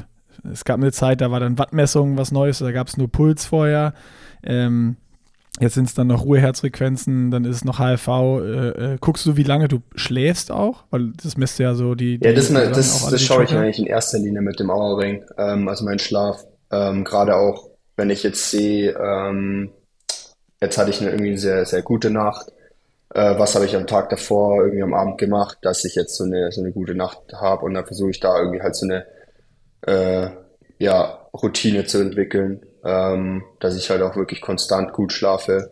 es 0.49 0.65
gab 0.65 0.77
eine 0.77 0.91
Zeit, 0.91 1.21
da 1.21 1.29
war 1.29 1.39
dann 1.39 1.57
Wattmessung 1.57 2.17
was 2.17 2.31
Neues, 2.31 2.59
da 2.59 2.71
gab 2.71 2.87
es 2.87 2.97
nur 2.97 3.11
Puls 3.11 3.45
vorher. 3.45 3.93
Ähm, 4.43 4.95
Jetzt 5.59 5.73
sind 5.73 5.87
es 5.87 5.93
dann 5.93 6.07
noch 6.07 6.23
Ruheherzfrequenzen, 6.23 7.29
dann 7.29 7.43
ist 7.43 7.57
es 7.57 7.65
noch 7.65 7.77
HRV. 7.77 8.07
Äh, 8.07 8.93
äh, 8.93 8.97
guckst 9.01 9.25
du, 9.25 9.35
wie 9.35 9.43
lange 9.43 9.67
du 9.67 9.81
schläfst 9.95 10.49
auch? 10.49 10.85
Weil 10.91 11.11
das 11.21 11.35
misst 11.35 11.59
ja 11.59 11.75
so 11.75 11.93
die. 11.93 12.19
die 12.19 12.25
ja, 12.25 12.33
das, 12.33 12.53
das, 12.53 12.71
das, 12.71 13.09
das 13.09 13.21
schaue 13.21 13.43
ich 13.43 13.51
eigentlich 13.53 13.79
in 13.79 13.85
erster 13.85 14.17
Linie 14.17 14.41
mit 14.41 14.59
dem 14.59 14.69
Aura-Ring, 14.69 15.25
ähm, 15.37 15.67
also 15.67 15.83
mein 15.83 15.99
Schlaf. 15.99 16.45
Ähm, 16.71 17.03
Gerade 17.03 17.35
auch, 17.35 17.69
wenn 17.97 18.09
ich 18.09 18.23
jetzt 18.23 18.49
sehe, 18.49 18.97
ähm, 18.97 19.71
jetzt 20.61 20.77
hatte 20.77 20.89
ich 20.89 21.01
eine 21.01 21.11
irgendwie 21.11 21.35
sehr, 21.35 21.65
sehr 21.65 21.81
gute 21.81 22.11
Nacht. 22.11 22.47
Äh, 23.13 23.37
was 23.37 23.53
habe 23.55 23.65
ich 23.65 23.75
am 23.75 23.87
Tag 23.87 24.09
davor, 24.09 24.63
irgendwie 24.63 24.83
am 24.83 24.93
Abend 24.93 25.17
gemacht, 25.17 25.57
dass 25.63 25.83
ich 25.83 25.95
jetzt 25.95 26.15
so 26.15 26.23
eine, 26.23 26.49
so 26.53 26.61
eine 26.61 26.71
gute 26.71 26.95
Nacht 26.95 27.19
habe 27.33 27.65
und 27.65 27.73
dann 27.73 27.85
versuche 27.85 28.11
ich 28.11 28.21
da 28.21 28.39
irgendwie 28.39 28.61
halt 28.61 28.77
so 28.77 28.85
eine 28.85 29.05
äh, 29.81 30.29
ja, 30.79 31.27
Routine 31.33 31.85
zu 31.85 31.99
entwickeln 31.99 32.61
ähm, 32.83 33.43
dass 33.59 33.75
ich 33.75 33.89
halt 33.89 34.01
auch 34.01 34.15
wirklich 34.15 34.41
konstant 34.41 34.93
gut 34.93 35.13
schlafe. 35.13 35.71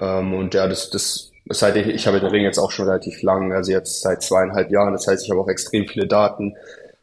Ähm, 0.00 0.34
und 0.34 0.54
ja, 0.54 0.66
das, 0.68 0.90
das, 0.90 1.30
seit 1.48 1.76
ich, 1.76 1.86
ich 1.86 2.06
habe 2.06 2.20
den 2.20 2.30
Ring 2.30 2.44
jetzt 2.44 2.58
auch 2.58 2.70
schon 2.70 2.86
relativ 2.86 3.22
lang, 3.22 3.52
also 3.52 3.72
jetzt 3.72 4.02
seit 4.02 4.22
zweieinhalb 4.22 4.70
Jahren. 4.70 4.92
Das 4.92 5.06
heißt, 5.06 5.24
ich 5.24 5.30
habe 5.30 5.40
auch 5.40 5.48
extrem 5.48 5.86
viele 5.86 6.06
Daten 6.06 6.56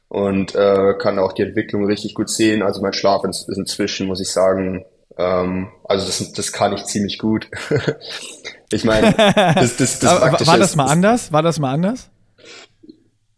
und 0.08 0.56
äh, 0.56 0.94
kann 0.98 1.20
auch 1.20 1.34
die 1.34 1.44
Entwicklung 1.44 1.86
richtig 1.86 2.16
gut 2.16 2.30
sehen. 2.30 2.64
Also 2.64 2.82
mein 2.82 2.94
Schlaf 2.94 3.24
ist 3.26 3.48
inzwischen, 3.50 4.08
muss 4.08 4.22
ich 4.22 4.32
sagen, 4.32 4.86
ähm, 5.18 5.70
also 5.84 6.06
das, 6.06 6.32
das 6.34 6.52
kann 6.52 6.74
ich 6.74 6.86
ziemlich 6.86 7.20
gut. 7.20 7.48
ich 8.72 8.84
meine, 8.86 9.14
das, 9.56 9.78
das, 9.78 10.00
das 10.00 10.04
war, 10.22 10.32
war 10.48 10.58
das 10.58 10.76
mal 10.76 10.86
ist, 10.86 10.92
anders? 10.92 11.32
War 11.32 11.42
das 11.42 11.60
mal 11.60 11.74
anders? 11.74 12.10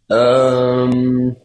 Ähm, 0.09 1.35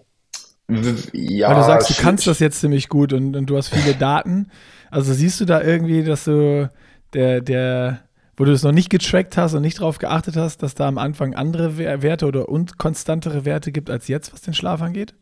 ja, 0.69 1.49
Weil 1.49 1.57
du 1.57 1.63
sagst, 1.63 1.91
du 1.91 2.03
kannst 2.03 2.27
das 2.27 2.41
jetzt 2.41 2.61
ziemlich 2.61 2.89
gut 2.89 3.13
und, 3.13 3.37
und 3.37 3.47
du 3.47 3.57
hast 3.57 3.69
viele 3.69 3.95
Daten. 3.95 4.51
Also 4.91 5.13
siehst 5.13 5.41
du 5.41 5.45
da 5.45 5.63
irgendwie, 5.63 6.03
dass 6.03 6.25
du 6.25 6.71
der, 7.13 7.41
der, 7.41 8.01
wo 8.37 8.45
du 8.45 8.53
es 8.53 8.65
noch 8.65 8.73
nicht 8.73 8.91
getrackt 8.91 9.37
hast 9.37 9.55
und 9.55 9.63
nicht 9.63 9.79
darauf 9.79 9.99
geachtet 9.99 10.37
hast, 10.37 10.63
dass 10.63 10.75
da 10.75 10.89
am 10.89 10.99
Anfang 10.99 11.35
andere 11.35 11.79
Werte 11.79 12.27
oder 12.27 12.49
und 12.49 12.79
konstantere 12.79 13.45
Werte 13.45 13.71
gibt 13.71 13.91
als 13.91 14.09
jetzt, 14.09 14.33
was 14.33 14.43
den 14.43 14.55
Schlaf 14.55 14.83
angeht? 14.83 15.15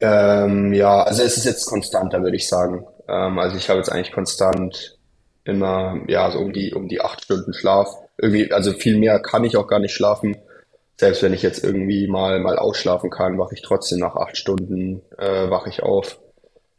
Ähm, 0.00 0.74
ja, 0.74 1.02
also 1.02 1.22
es 1.22 1.38
ist 1.38 1.44
jetzt 1.46 1.66
konstanter, 1.66 2.22
würde 2.22 2.36
ich 2.36 2.48
sagen. 2.48 2.86
Ähm, 3.08 3.38
also 3.38 3.56
ich 3.56 3.70
habe 3.70 3.78
jetzt 3.78 3.90
eigentlich 3.90 4.12
konstant 4.12 4.98
immer, 5.44 6.00
ja, 6.06 6.30
so 6.30 6.38
um 6.38 6.52
die, 6.52 6.74
um 6.74 6.88
die 6.88 7.00
acht 7.00 7.24
Stunden 7.24 7.54
Schlaf. 7.54 7.88
Irgendwie, 8.18 8.52
also 8.52 8.72
viel 8.72 8.98
mehr 8.98 9.20
kann 9.20 9.44
ich 9.44 9.56
auch 9.56 9.68
gar 9.68 9.78
nicht 9.78 9.94
schlafen 9.94 10.36
selbst 10.96 11.22
wenn 11.22 11.34
ich 11.34 11.42
jetzt 11.42 11.62
irgendwie 11.62 12.08
mal, 12.08 12.40
mal 12.40 12.58
ausschlafen 12.58 13.10
kann, 13.10 13.38
wache 13.38 13.54
ich 13.54 13.62
trotzdem 13.62 13.98
nach 13.98 14.16
acht 14.16 14.36
Stunden, 14.36 15.02
äh, 15.18 15.50
wache 15.50 15.68
ich 15.68 15.82
auf. 15.82 16.18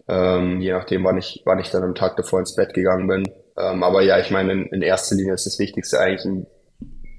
Ähm, 0.08 0.62
je 0.62 0.72
nachdem, 0.72 1.04
wann 1.04 1.18
ich, 1.18 1.44
wann 1.46 1.60
ich 1.60 1.70
dann 1.70 1.84
am 1.84 1.96
Tag 1.96 2.16
davor 2.18 2.40
ins 2.40 2.56
Bett 2.56 2.74
gegangen 2.74 3.08
bin. 3.08 3.30
Ähm, 3.58 3.84
aber 3.84 4.02
ja, 4.02 4.20
ich 4.20 4.32
meine, 4.32 4.54
in, 4.54 4.66
in 4.68 4.82
erster 4.82 5.16
Linie 5.16 5.34
ist 5.34 5.46
das 5.46 5.60
Wichtigste 5.60 6.00
eigentlich, 6.00 6.46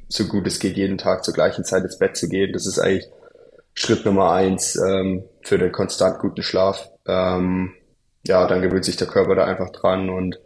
so 0.09 0.25
gut 0.25 0.47
es 0.47 0.59
geht, 0.59 0.77
jeden 0.77 0.99
Tag 0.99 1.23
zur 1.25 1.35
gleichen 1.35 1.65
Zeit 1.65 1.85
ins 1.85 1.99
Bett 1.99 2.17
zu 2.17 2.29
gehen. 2.29 2.53
Das 2.53 2.67
ist 2.67 2.79
eigentlich 2.79 3.09
Schritt 3.75 4.05
Nummer 4.05 4.33
eins 4.33 4.75
ähm, 4.77 5.25
für 5.43 5.59
den 5.59 5.71
konstant 5.71 6.19
guten 6.19 6.43
Schlaf. 6.43 6.91
Ähm, 7.07 7.75
ja, 8.27 8.47
dann 8.47 8.63
gewöhnt 8.63 8.85
sich 8.85 8.97
der 8.97 9.07
Körper 9.07 9.37
da 9.37 9.45
einfach 9.45 9.71
dran 9.71 10.11
und 10.11 10.41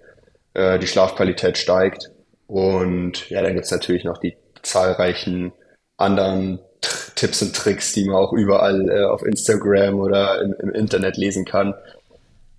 äh, 0.54 0.78
die 0.78 0.86
Schlafqualität 0.86 1.56
steigt. 1.56 2.10
Und 2.46 3.30
ja, 3.30 3.40
dann 3.40 3.54
gibt's 3.54 3.70
natürlich 3.70 4.04
noch 4.04 4.18
die 4.18 4.36
zahlreichen 4.62 5.52
anderen 6.02 6.58
Tipps 7.14 7.42
und 7.42 7.54
Tricks, 7.54 7.92
die 7.92 8.04
man 8.04 8.16
auch 8.16 8.32
überall 8.32 8.88
äh, 8.90 9.04
auf 9.04 9.22
Instagram 9.24 10.00
oder 10.00 10.42
im, 10.42 10.54
im 10.58 10.70
Internet 10.72 11.16
lesen 11.16 11.44
kann. 11.44 11.74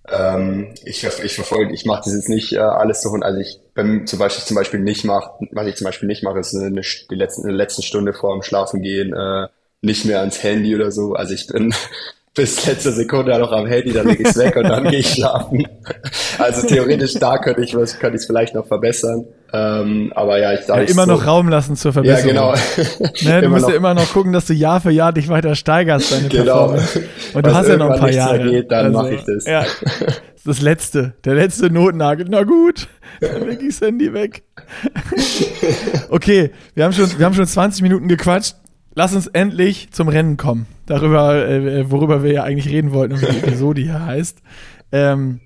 Ähm, 0.08 0.74
ich, 0.84 1.04
ich 1.04 1.34
verfolge, 1.34 1.72
ich 1.72 1.86
mache 1.86 2.02
das 2.04 2.14
jetzt 2.14 2.28
nicht 2.28 2.52
äh, 2.52 2.58
alles 2.58 3.02
so, 3.02 3.10
also 3.10 3.40
ich 3.40 3.58
beim, 3.74 4.06
zum 4.06 4.18
Beispiel 4.18 4.44
zum 4.44 4.54
Beispiel 4.54 4.80
nicht 4.80 5.04
mache, 5.04 5.30
was 5.50 5.66
ich 5.66 5.76
zum 5.76 5.86
Beispiel 5.86 6.08
nicht 6.08 6.22
mache, 6.22 6.38
ist 6.38 6.54
eine, 6.54 6.80
die 6.80 7.14
letzten, 7.14 7.44
eine 7.44 7.56
letzte 7.56 7.82
Stunde 7.82 8.12
vor 8.12 8.34
dem 8.34 8.42
Schlafen 8.42 8.82
gehen 8.82 9.14
äh, 9.14 9.48
nicht 9.82 10.04
mehr 10.04 10.20
ans 10.20 10.42
Handy 10.42 10.74
oder 10.74 10.90
so. 10.90 11.14
Also 11.14 11.34
ich 11.34 11.46
bin 11.46 11.74
bis 12.34 12.66
letzte 12.66 12.90
Sekunde 12.90 13.38
noch 13.38 13.52
am 13.52 13.66
Handy, 13.66 13.92
dann 13.92 14.08
lege 14.08 14.24
ich 14.24 14.28
es 14.28 14.36
weg 14.36 14.56
und 14.56 14.64
dann 14.64 14.84
gehe 14.84 14.98
ich 14.98 15.08
schlafen. 15.08 15.66
Also 16.38 16.66
theoretisch 16.66 17.14
da 17.14 17.38
könnte 17.38 17.62
ich 17.62 17.76
was, 17.76 17.98
könnte 18.00 18.16
ich 18.16 18.22
es 18.22 18.26
vielleicht 18.26 18.54
noch 18.54 18.66
verbessern. 18.66 19.24
Ähm, 19.52 20.12
aber 20.16 20.38
ja, 20.38 20.52
ich 20.52 20.62
sage 20.62 20.82
ja, 20.82 20.90
immer 20.90 21.04
so, 21.06 21.12
noch 21.12 21.26
Raum 21.26 21.48
lassen 21.48 21.76
zur 21.76 21.92
Verbesserung. 21.92 22.34
Ja, 22.34 22.54
genau. 22.56 22.94
ne, 23.22 23.40
du 23.40 23.48
musst 23.50 23.62
noch, 23.62 23.70
ja 23.70 23.76
immer 23.76 23.94
noch 23.94 24.12
gucken, 24.12 24.32
dass 24.32 24.46
du 24.46 24.52
Jahr 24.52 24.80
für 24.80 24.90
Jahr 24.90 25.12
dich 25.12 25.28
weiter 25.28 25.54
steigerst, 25.54 26.10
deine 26.10 26.28
genau. 26.28 26.44
Performance. 26.44 27.02
Und 27.34 27.46
du 27.46 27.54
hast 27.54 27.68
ja 27.68 27.76
noch 27.76 27.90
ein 27.90 28.00
paar 28.00 28.10
Jahre. 28.10 28.50
Geht, 28.50 28.72
dann 28.72 28.86
also, 28.86 28.98
mache 28.98 29.14
ich 29.14 29.22
das. 29.22 29.46
Ja, 29.46 29.64
das 30.44 30.60
letzte, 30.60 31.14
der 31.24 31.34
letzte 31.34 31.70
Notnagel. 31.70 32.26
Na 32.28 32.42
gut, 32.42 32.88
dann 33.20 33.48
lege 33.48 33.66
ich 33.66 33.78
das 33.78 33.86
Handy 33.86 34.12
weg. 34.12 34.42
okay, 36.08 36.50
wir 36.74 36.84
haben 36.84 36.92
schon, 36.92 37.16
wir 37.16 37.24
haben 37.24 37.34
schon 37.34 37.46
20 37.46 37.82
Minuten 37.82 38.08
gequatscht 38.08 38.56
lass 38.94 39.14
uns 39.14 39.26
endlich 39.26 39.90
zum 39.92 40.08
Rennen 40.08 40.36
kommen. 40.36 40.66
Darüber, 40.86 41.46
äh, 41.48 41.90
worüber 41.90 42.22
wir 42.22 42.32
ja 42.32 42.42
eigentlich 42.42 42.72
reden 42.72 42.92
wollten 42.92 43.14
und 43.14 43.22
wie 43.22 43.26
die 43.26 43.38
Episode 43.38 43.80
hier 43.82 44.04
heißt. 44.04 44.38
Ähm, 44.92 45.40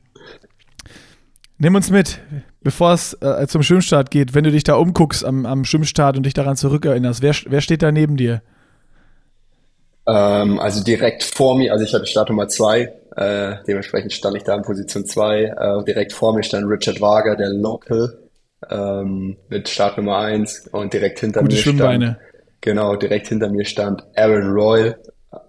nimm 1.59 1.75
uns 1.75 1.91
mit, 1.91 2.21
bevor 2.63 2.93
es 2.93 3.15
äh, 3.21 3.47
zum 3.47 3.63
Schwimmstart 3.63 4.11
geht, 4.11 4.35
wenn 4.35 4.45
du 4.45 4.51
dich 4.51 4.65
da 4.65 4.75
umguckst 4.75 5.25
am, 5.25 5.47
am 5.47 5.65
Schwimmstart 5.65 6.17
und 6.17 6.25
dich 6.25 6.35
daran 6.35 6.57
zurückerinnerst. 6.57 7.23
Wer, 7.23 7.35
wer 7.47 7.61
steht 7.61 7.83
da 7.83 7.93
neben 7.93 8.17
dir? 8.17 8.43
Ähm, 10.07 10.59
also 10.59 10.83
direkt 10.83 11.23
vor 11.23 11.57
mir, 11.57 11.73
also 11.73 11.85
ich 11.85 11.95
hatte 11.95 12.07
Start 12.07 12.31
Nummer 12.31 12.49
zwei, 12.49 12.93
äh, 13.17 13.57
dementsprechend 13.67 14.13
stand 14.13 14.37
ich 14.37 14.45
da 14.45 14.55
in 14.55 14.63
Position 14.63 15.05
zwei. 15.05 15.45
Äh, 15.45 15.85
direkt 15.85 16.13
vor 16.13 16.35
mir 16.35 16.43
stand 16.43 16.67
Richard 16.69 17.01
Wager, 17.01 17.37
der 17.37 17.51
Local, 17.51 18.19
ähm, 18.71 19.37
mit 19.49 19.69
Start 19.69 19.99
Nummer 19.99 20.19
eins 20.19 20.67
und 20.73 20.93
direkt 20.93 21.21
hinter 21.21 21.43
Gute 21.43 21.57
mir 21.57 21.61
Schwimmbeine. 21.61 22.05
stand 22.07 22.28
Genau, 22.61 22.97
direkt 22.97 23.29
hinter 23.29 23.49
mir 23.51 23.65
stand 23.65 24.03
Aaron 24.17 24.51
Royal, 24.51 24.99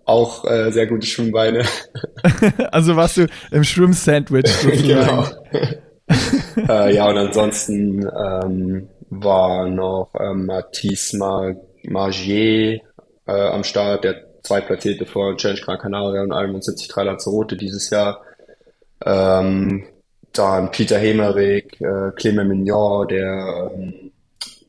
auch 0.06 0.45
äh, 0.45 0.72
sehr 0.72 0.88
gute 0.88 1.08
Schwimmbeine. 1.08 1.63
also 2.72 2.95
warst 2.95 3.17
du 3.17 3.28
im 3.52 3.63
Schwimm-Sandwich 3.63 4.52
genau. 4.63 5.26
äh, 6.67 6.95
ja, 6.95 7.10
und 7.10 7.17
ansonsten 7.17 8.08
ähm, 8.08 8.89
war 9.10 9.67
noch 9.67 10.10
ähm, 10.19 10.45
Matisse 10.45 11.17
Mar 11.17 11.56
Margier 11.84 12.82
äh, 13.26 13.32
am 13.32 13.63
Start, 13.63 14.04
der 14.04 14.24
zweitplatzierte 14.43 15.06
vor 15.06 15.36
Challenge 15.38 15.62
Gran 15.62 15.78
Canaria 15.80 16.22
und 16.22 16.34
71 16.34 16.93
Lanzarote 16.95 17.56
dieses 17.56 17.89
Jahr. 17.89 18.22
Ähm, 19.06 19.86
dann 20.34 20.72
Peter 20.72 20.98
Hemerich, 20.98 21.80
äh, 21.80 22.12
Clement 22.15 22.50
Mignon, 22.50 23.08
der 23.08 23.72
ähm, 23.74 24.12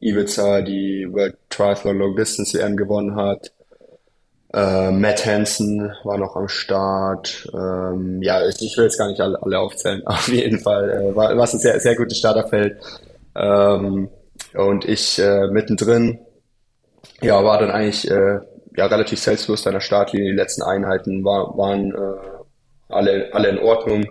Ibiza 0.01 0.63
die 0.63 1.07
World 1.11 1.37
Triathlon 1.51 1.99
Long 1.99 2.17
Distance 2.17 2.59
WM 2.59 2.77
gewonnen 2.77 3.17
hat. 3.17 3.53
Äh, 4.53 4.91
Matt 4.91 5.25
Hansen 5.27 5.93
war 6.03 6.19
noch 6.19 6.35
am 6.35 6.49
Start. 6.49 7.49
Ähm, 7.55 8.21
ja, 8.23 8.47
ich, 8.49 8.61
ich, 8.63 8.77
will 8.77 8.85
jetzt 8.85 8.99
gar 8.99 9.09
nicht 9.09 9.21
alle, 9.21 9.41
alle 9.41 9.59
aufzählen. 9.59 10.03
Auf 10.07 10.29
jeden 10.29 10.59
Fall 10.59 10.91
äh, 10.91 11.17
war, 11.17 11.37
war 11.37 11.45
es 11.45 11.53
ein 11.53 11.61
sehr, 11.61 11.79
sehr 11.79 11.95
gutes 11.95 12.19
Starterfeld. 12.19 12.79
Ähm, 13.37 14.09
und 14.55 14.85
ich 14.87 15.19
äh, 15.21 15.47
mittendrin, 15.49 16.19
ja, 17.21 17.45
war 17.45 17.59
dann 17.59 17.71
eigentlich 17.71 18.11
äh, 18.11 18.41
ja 18.77 18.87
relativ 18.87 19.21
selbstbewusst 19.21 19.67
an 19.67 19.75
der 19.75 19.81
Startlinie. 19.81 20.31
Die 20.31 20.37
letzten 20.37 20.63
Einheiten 20.63 21.25
war, 21.25 21.57
waren 21.57 21.93
äh, 21.93 22.41
alle, 22.89 23.29
alle 23.33 23.49
in 23.51 23.59
Ordnung. 23.59 24.07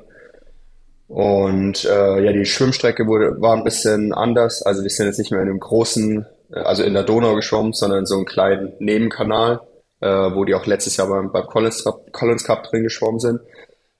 Und 1.09 1.85
äh, 1.85 2.23
ja, 2.23 2.31
die 2.31 2.45
Schwimmstrecke 2.45 3.07
wurde, 3.07 3.41
war 3.41 3.57
ein 3.57 3.63
bisschen 3.63 4.13
anders. 4.13 4.61
Also 4.61 4.83
wir 4.83 4.91
sind 4.91 5.07
jetzt 5.07 5.17
nicht 5.17 5.31
mehr 5.31 5.41
in 5.41 5.49
einem 5.49 5.59
großen, 5.59 6.23
äh, 6.53 6.59
also 6.59 6.83
in 6.83 6.93
der 6.93 7.01
Donau 7.01 7.33
geschwommen, 7.35 7.73
sondern 7.73 7.99
in 7.99 8.05
so 8.05 8.15
einem 8.15 8.25
kleinen 8.25 8.73
Nebenkanal, 8.77 9.59
äh, 10.01 10.07
wo 10.07 10.45
die 10.45 10.53
auch 10.53 10.67
letztes 10.67 10.97
Jahr 10.97 11.09
beim, 11.09 11.31
beim 11.31 11.47
Collins, 11.47 11.83
Collins 12.11 12.43
Cup 12.43 12.63
drin 12.63 12.83
geschwommen 12.83 13.19
sind. 13.19 13.41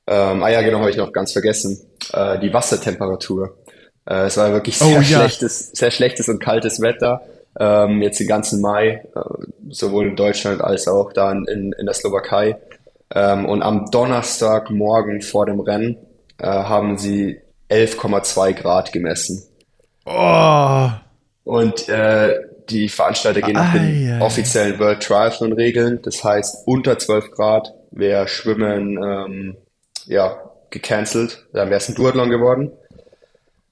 Ähm, 0.06 0.44
ah 0.44 0.50
ja, 0.50 0.62
genau, 0.62 0.80
habe 0.80 0.92
ich 0.92 0.98
noch 0.98 1.12
ganz 1.12 1.34
vergessen. 1.34 1.82
Äh, 2.14 2.38
die 2.40 2.54
Wassertemperatur. 2.54 3.58
Äh, 4.08 4.26
es 4.26 4.38
war 4.38 4.54
wirklich 4.54 4.78
sehr 4.78 5.00
oh, 5.00 5.02
ja. 5.02 5.04
schlechtes, 5.04 5.72
sehr 5.72 5.90
schlechtes 5.90 6.30
und 6.30 6.40
kaltes 6.40 6.80
Wetter. 6.80 7.24
Ähm, 7.60 8.04
jetzt 8.04 8.20
den 8.20 8.28
ganzen 8.28 8.62
Mai, 8.62 9.04
äh, 9.16 9.20
sowohl 9.72 10.10
in 10.10 10.16
Deutschland 10.16 10.62
als 10.62 10.88
auch 10.88 11.12
da 11.12 11.32
in, 11.32 11.74
in 11.76 11.86
der 11.88 11.96
Slowakei. 11.96 12.58
Ähm, 13.16 13.48
und 13.48 13.64
am 13.64 13.90
Donnerstagmorgen 13.90 15.24
vor 15.24 15.48
dem 15.48 15.60
Rennen 15.60 15.98
äh, 16.40 16.48
haben 16.48 16.98
sie 16.98 17.40
11,2 17.70 18.54
Grad 18.54 18.92
gemessen. 18.92 19.44
Oh. 20.06 20.90
Und 21.44 21.88
äh, 21.90 22.36
die 22.70 22.90
Veranstalter 22.90 23.42
gehen 23.42 23.54
nach 23.54 23.74
den 23.74 24.22
offiziellen 24.22 24.80
World 24.80 25.02
Triathlon 25.02 25.54
Regeln. 25.54 26.02
Das 26.04 26.24
heißt, 26.24 26.68
unter 26.68 26.98
12 26.98 27.32
Grad 27.32 27.74
wäre 27.92 28.28
Schwimmen 28.28 28.98
ähm, 29.02 29.58
ja, 30.06 30.38
gecancelt. 30.70 31.48
Dann 31.54 31.70
wäre 31.70 31.78
es 31.80 31.90
ein 31.90 31.96
Duathlon 31.96 32.30
geworden. 32.30 32.72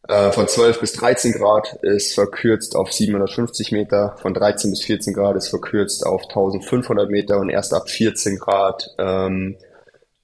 Äh, 0.07 0.31
von 0.31 0.47
12 0.47 0.79
bis 0.79 0.93
13 0.93 1.33
Grad 1.33 1.73
ist 1.81 2.13
verkürzt 2.13 2.75
auf 2.75 2.91
750 2.91 3.71
Meter. 3.71 4.15
Von 4.21 4.33
13 4.33 4.71
bis 4.71 4.83
14 4.83 5.13
Grad 5.13 5.35
ist 5.35 5.49
verkürzt 5.49 6.05
auf 6.05 6.23
1500 6.23 7.09
Meter. 7.09 7.39
Und 7.39 7.49
erst 7.49 7.73
ab 7.73 7.89
14 7.89 8.39
Grad 8.39 8.89
ähm, 8.97 9.57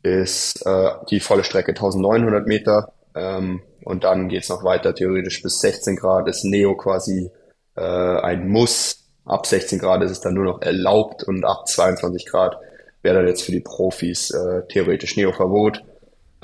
ist 0.03 0.65
äh, 0.65 0.89
die 1.09 1.19
volle 1.19 1.43
Strecke 1.43 1.71
1900 1.71 2.45
Meter 2.45 2.93
ähm, 3.15 3.61
und 3.83 4.03
dann 4.03 4.29
geht's 4.29 4.49
noch 4.49 4.63
weiter 4.63 4.93
theoretisch 4.93 5.41
bis 5.41 5.59
16 5.59 5.95
Grad 5.95 6.27
ist 6.27 6.43
Neo 6.43 6.75
quasi 6.75 7.31
äh, 7.75 7.81
ein 7.81 8.47
Muss. 8.47 8.99
Ab 9.25 9.45
16 9.45 9.79
Grad 9.79 10.03
ist 10.03 10.11
es 10.11 10.21
dann 10.21 10.33
nur 10.33 10.45
noch 10.45 10.61
erlaubt 10.61 11.23
und 11.23 11.45
ab 11.45 11.67
22 11.67 12.25
Grad 12.25 12.57
wäre 13.01 13.15
dann 13.17 13.27
jetzt 13.27 13.43
für 13.43 13.51
die 13.51 13.61
Profis 13.61 14.29
äh, 14.31 14.63
theoretisch 14.67 15.15
Neo-Verbot. 15.15 15.83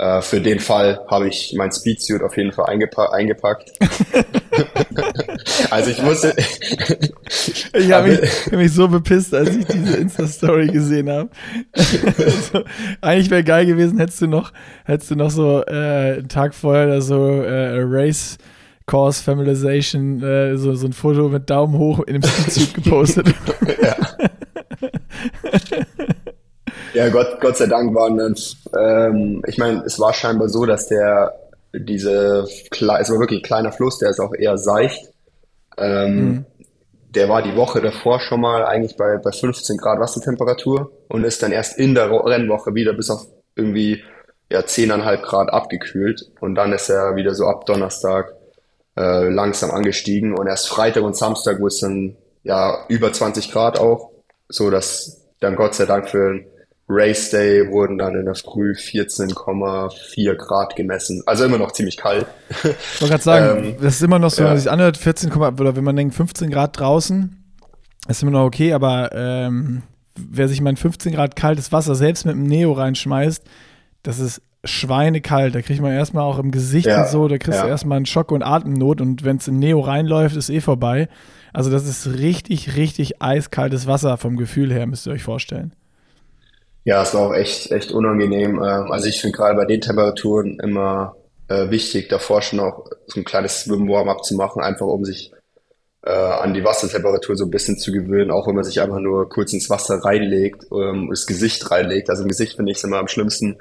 Äh, 0.00 0.22
für 0.22 0.40
den 0.40 0.60
Fall 0.60 0.98
habe 1.08 1.28
ich 1.28 1.52
mein 1.58 1.70
Speedsuit 1.70 2.22
auf 2.22 2.34
jeden 2.34 2.52
Fall 2.52 2.64
eingepa 2.70 3.10
eingepackt. 3.10 3.70
also 5.70 5.90
ich 5.90 6.02
musste. 6.02 6.34
ich 7.74 7.92
habe 7.92 8.08
mich, 8.08 8.46
hab 8.46 8.52
mich, 8.52 8.72
so 8.72 8.88
bepisst, 8.88 9.34
als 9.34 9.54
ich 9.54 9.66
diese 9.66 9.98
Insta-Story 9.98 10.68
gesehen 10.68 11.10
habe. 11.10 11.28
also, 11.74 12.64
eigentlich 13.02 13.30
wäre 13.30 13.44
geil 13.44 13.66
gewesen, 13.66 13.98
hättest 13.98 14.22
du 14.22 14.26
noch, 14.26 14.54
hättest 14.86 15.10
du 15.10 15.16
noch 15.16 15.30
so 15.30 15.62
äh, 15.66 16.14
einen 16.14 16.28
Tag 16.28 16.54
vorher 16.54 16.86
oder 16.86 17.02
so 17.02 17.42
äh, 17.42 17.82
Race 17.82 18.38
Course 18.86 19.22
Familiarization, 19.22 20.22
äh, 20.22 20.56
so, 20.56 20.74
so 20.76 20.86
ein 20.86 20.94
Foto 20.94 21.28
mit 21.28 21.50
Daumen 21.50 21.76
hoch 21.76 22.00
in 22.06 22.14
dem 22.14 22.22
Speedsuit 22.22 22.72
gepostet. 22.72 23.34
ja. 23.82 23.96
Ja, 26.94 27.08
Gott, 27.08 27.40
Gott 27.40 27.56
sei 27.56 27.66
Dank 27.66 27.94
waren 27.94 28.16
das, 28.16 28.56
ähm, 28.76 29.42
ich 29.46 29.58
meine, 29.58 29.82
es 29.84 29.98
war 29.98 30.12
scheinbar 30.12 30.48
so, 30.48 30.66
dass 30.66 30.86
der, 30.86 31.34
diese, 31.72 32.46
es 32.70 32.80
war 32.80 33.20
wirklich 33.20 33.40
ein 33.40 33.46
kleiner 33.46 33.72
Fluss, 33.72 33.98
der 33.98 34.10
ist 34.10 34.20
auch 34.20 34.34
eher 34.34 34.58
seicht. 34.58 35.10
Ähm, 35.76 36.16
mhm. 36.16 36.44
Der 37.10 37.28
war 37.28 37.42
die 37.42 37.56
Woche 37.56 37.80
davor 37.80 38.20
schon 38.20 38.40
mal 38.40 38.64
eigentlich 38.64 38.96
bei, 38.96 39.18
bei 39.18 39.32
15 39.32 39.76
Grad 39.76 39.98
Wassertemperatur 39.98 40.92
und 41.08 41.24
ist 41.24 41.42
dann 41.42 41.52
erst 41.52 41.78
in 41.78 41.94
der 41.94 42.10
Rennwoche 42.10 42.74
wieder 42.74 42.92
bis 42.92 43.10
auf 43.10 43.26
irgendwie 43.56 44.02
ja, 44.50 44.60
10,5 44.60 45.22
Grad 45.22 45.52
abgekühlt 45.52 46.30
und 46.40 46.54
dann 46.54 46.72
ist 46.72 46.88
er 46.88 47.16
wieder 47.16 47.34
so 47.34 47.46
ab 47.46 47.66
Donnerstag 47.66 48.32
äh, 48.96 49.28
langsam 49.28 49.70
angestiegen 49.70 50.36
und 50.36 50.46
erst 50.46 50.68
Freitag 50.68 51.02
und 51.02 51.16
Samstag, 51.16 51.60
wo 51.60 51.66
es 51.66 51.80
dann 51.80 52.16
ja 52.42 52.84
über 52.88 53.12
20 53.12 53.50
Grad 53.50 53.78
auch, 53.78 54.10
so 54.48 54.70
dass 54.70 55.20
dann 55.40 55.56
Gott 55.56 55.74
sei 55.74 55.86
Dank 55.86 56.08
für 56.08 56.40
Race 56.90 57.30
Day 57.30 57.70
wurden 57.70 57.98
dann 57.98 58.16
in 58.16 58.24
der 58.24 58.34
Früh 58.34 58.72
14,4 58.72 60.34
Grad 60.34 60.74
gemessen. 60.74 61.22
Also 61.24 61.44
immer 61.44 61.58
noch 61.58 61.70
ziemlich 61.70 61.96
kalt. 61.96 62.26
Ich 62.50 63.00
wollte 63.00 63.12
gerade 63.12 63.22
sagen, 63.22 63.64
ähm, 63.64 63.76
das 63.80 63.94
ist 63.94 64.02
immer 64.02 64.18
noch 64.18 64.30
so, 64.30 64.38
wenn 64.38 64.50
man 64.50 64.58
sich 64.58 64.70
anhört, 64.70 64.96
14, 64.96 65.32
oder 65.32 65.76
wenn 65.76 65.84
man 65.84 65.94
denkt 65.94 66.14
15 66.14 66.50
Grad 66.50 66.78
draußen, 66.78 67.36
ist 68.08 68.22
immer 68.22 68.32
noch 68.32 68.44
okay, 68.44 68.72
aber 68.72 69.10
ähm, 69.14 69.82
wer 70.16 70.48
sich 70.48 70.60
mal 70.60 70.70
in 70.70 70.76
15 70.76 71.14
Grad 71.14 71.36
kaltes 71.36 71.70
Wasser 71.70 71.94
selbst 71.94 72.26
mit 72.26 72.34
dem 72.34 72.42
Neo 72.42 72.72
reinschmeißt, 72.72 73.44
das 74.02 74.18
ist 74.18 74.42
schweinekalt. 74.64 75.54
Da 75.54 75.62
kriegt 75.62 75.80
man 75.80 75.92
erstmal 75.92 76.24
auch 76.24 76.38
im 76.38 76.50
Gesicht 76.50 76.88
ja, 76.88 77.02
und 77.02 77.08
so, 77.08 77.28
da 77.28 77.38
kriegst 77.38 77.60
ja. 77.60 77.66
du 77.66 77.70
erstmal 77.70 77.96
einen 77.96 78.06
Schock 78.06 78.32
und 78.32 78.42
Atemnot 78.42 79.00
und 79.00 79.24
wenn 79.24 79.36
es 79.36 79.46
in 79.46 79.58
Neo 79.60 79.80
reinläuft, 79.80 80.36
ist 80.36 80.50
eh 80.50 80.60
vorbei. 80.60 81.08
Also 81.52 81.70
das 81.70 81.86
ist 81.86 82.18
richtig, 82.18 82.76
richtig 82.76 83.22
eiskaltes 83.22 83.86
Wasser 83.86 84.16
vom 84.16 84.36
Gefühl 84.36 84.72
her, 84.72 84.86
müsst 84.86 85.06
ihr 85.06 85.12
euch 85.12 85.22
vorstellen. 85.22 85.72
Ja, 86.84 87.02
es 87.02 87.14
war 87.14 87.28
auch 87.28 87.34
echt, 87.34 87.70
echt 87.70 87.92
unangenehm. 87.92 88.56
Ähm, 88.56 88.90
also 88.90 89.06
ich 89.06 89.20
finde 89.20 89.36
gerade 89.36 89.56
bei 89.56 89.66
den 89.66 89.80
Temperaturen 89.80 90.58
immer 90.60 91.16
äh, 91.48 91.70
wichtig, 91.70 92.08
davor 92.08 92.42
schon 92.42 92.60
auch 92.60 92.86
so 93.06 93.20
ein 93.20 93.24
kleines 93.24 93.62
Swim-Warm-up 93.62 94.24
zu 94.24 94.34
machen, 94.34 94.62
einfach 94.62 94.86
um 94.86 95.04
sich 95.04 95.32
äh, 96.02 96.10
an 96.10 96.54
die 96.54 96.64
Wassertemperatur 96.64 97.36
so 97.36 97.44
ein 97.44 97.50
bisschen 97.50 97.78
zu 97.78 97.92
gewöhnen, 97.92 98.30
auch 98.30 98.46
wenn 98.46 98.54
man 98.54 98.64
sich 98.64 98.80
einfach 98.80 99.00
nur 99.00 99.28
kurz 99.28 99.52
ins 99.52 99.68
Wasser 99.68 99.96
reinlegt, 100.02 100.66
ähm, 100.72 101.08
das 101.10 101.26
Gesicht 101.26 101.70
reinlegt. 101.70 102.08
Also 102.08 102.22
im 102.22 102.28
Gesicht 102.28 102.56
finde 102.56 102.72
ich 102.72 102.78
es 102.78 102.84
immer 102.84 102.98
am 102.98 103.08
schlimmsten. 103.08 103.58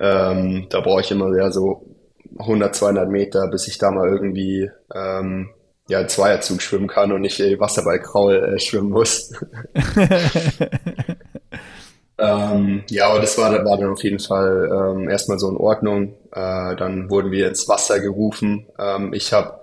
Ähm, 0.00 0.66
da 0.70 0.80
brauche 0.80 1.00
ich 1.00 1.10
immer 1.10 1.36
ja 1.36 1.50
so 1.50 1.84
100, 2.38 2.74
200 2.74 3.08
Meter, 3.08 3.48
bis 3.48 3.68
ich 3.68 3.78
da 3.78 3.90
mal 3.90 4.08
irgendwie 4.08 4.70
ähm, 4.94 5.50
ja, 5.88 6.06
Zweierzug 6.06 6.60
schwimmen 6.62 6.88
kann 6.88 7.12
und 7.12 7.20
nicht 7.20 7.40
Wasserballkraul 7.40 8.54
äh, 8.54 8.58
schwimmen 8.58 8.90
muss. 8.90 9.32
ähm, 12.18 12.82
ja, 12.90 13.08
aber 13.08 13.20
das 13.20 13.38
war, 13.38 13.52
war 13.64 13.76
dann 13.76 13.90
auf 13.90 14.02
jeden 14.02 14.18
Fall 14.18 14.68
ähm, 14.72 15.08
erstmal 15.08 15.38
so 15.38 15.48
in 15.48 15.56
Ordnung. 15.56 16.14
Äh, 16.32 16.74
dann 16.76 17.08
wurden 17.10 17.30
wir 17.30 17.48
ins 17.48 17.68
Wasser 17.68 18.00
gerufen. 18.00 18.66
Ähm, 18.78 19.12
ich 19.12 19.32
habe 19.32 19.60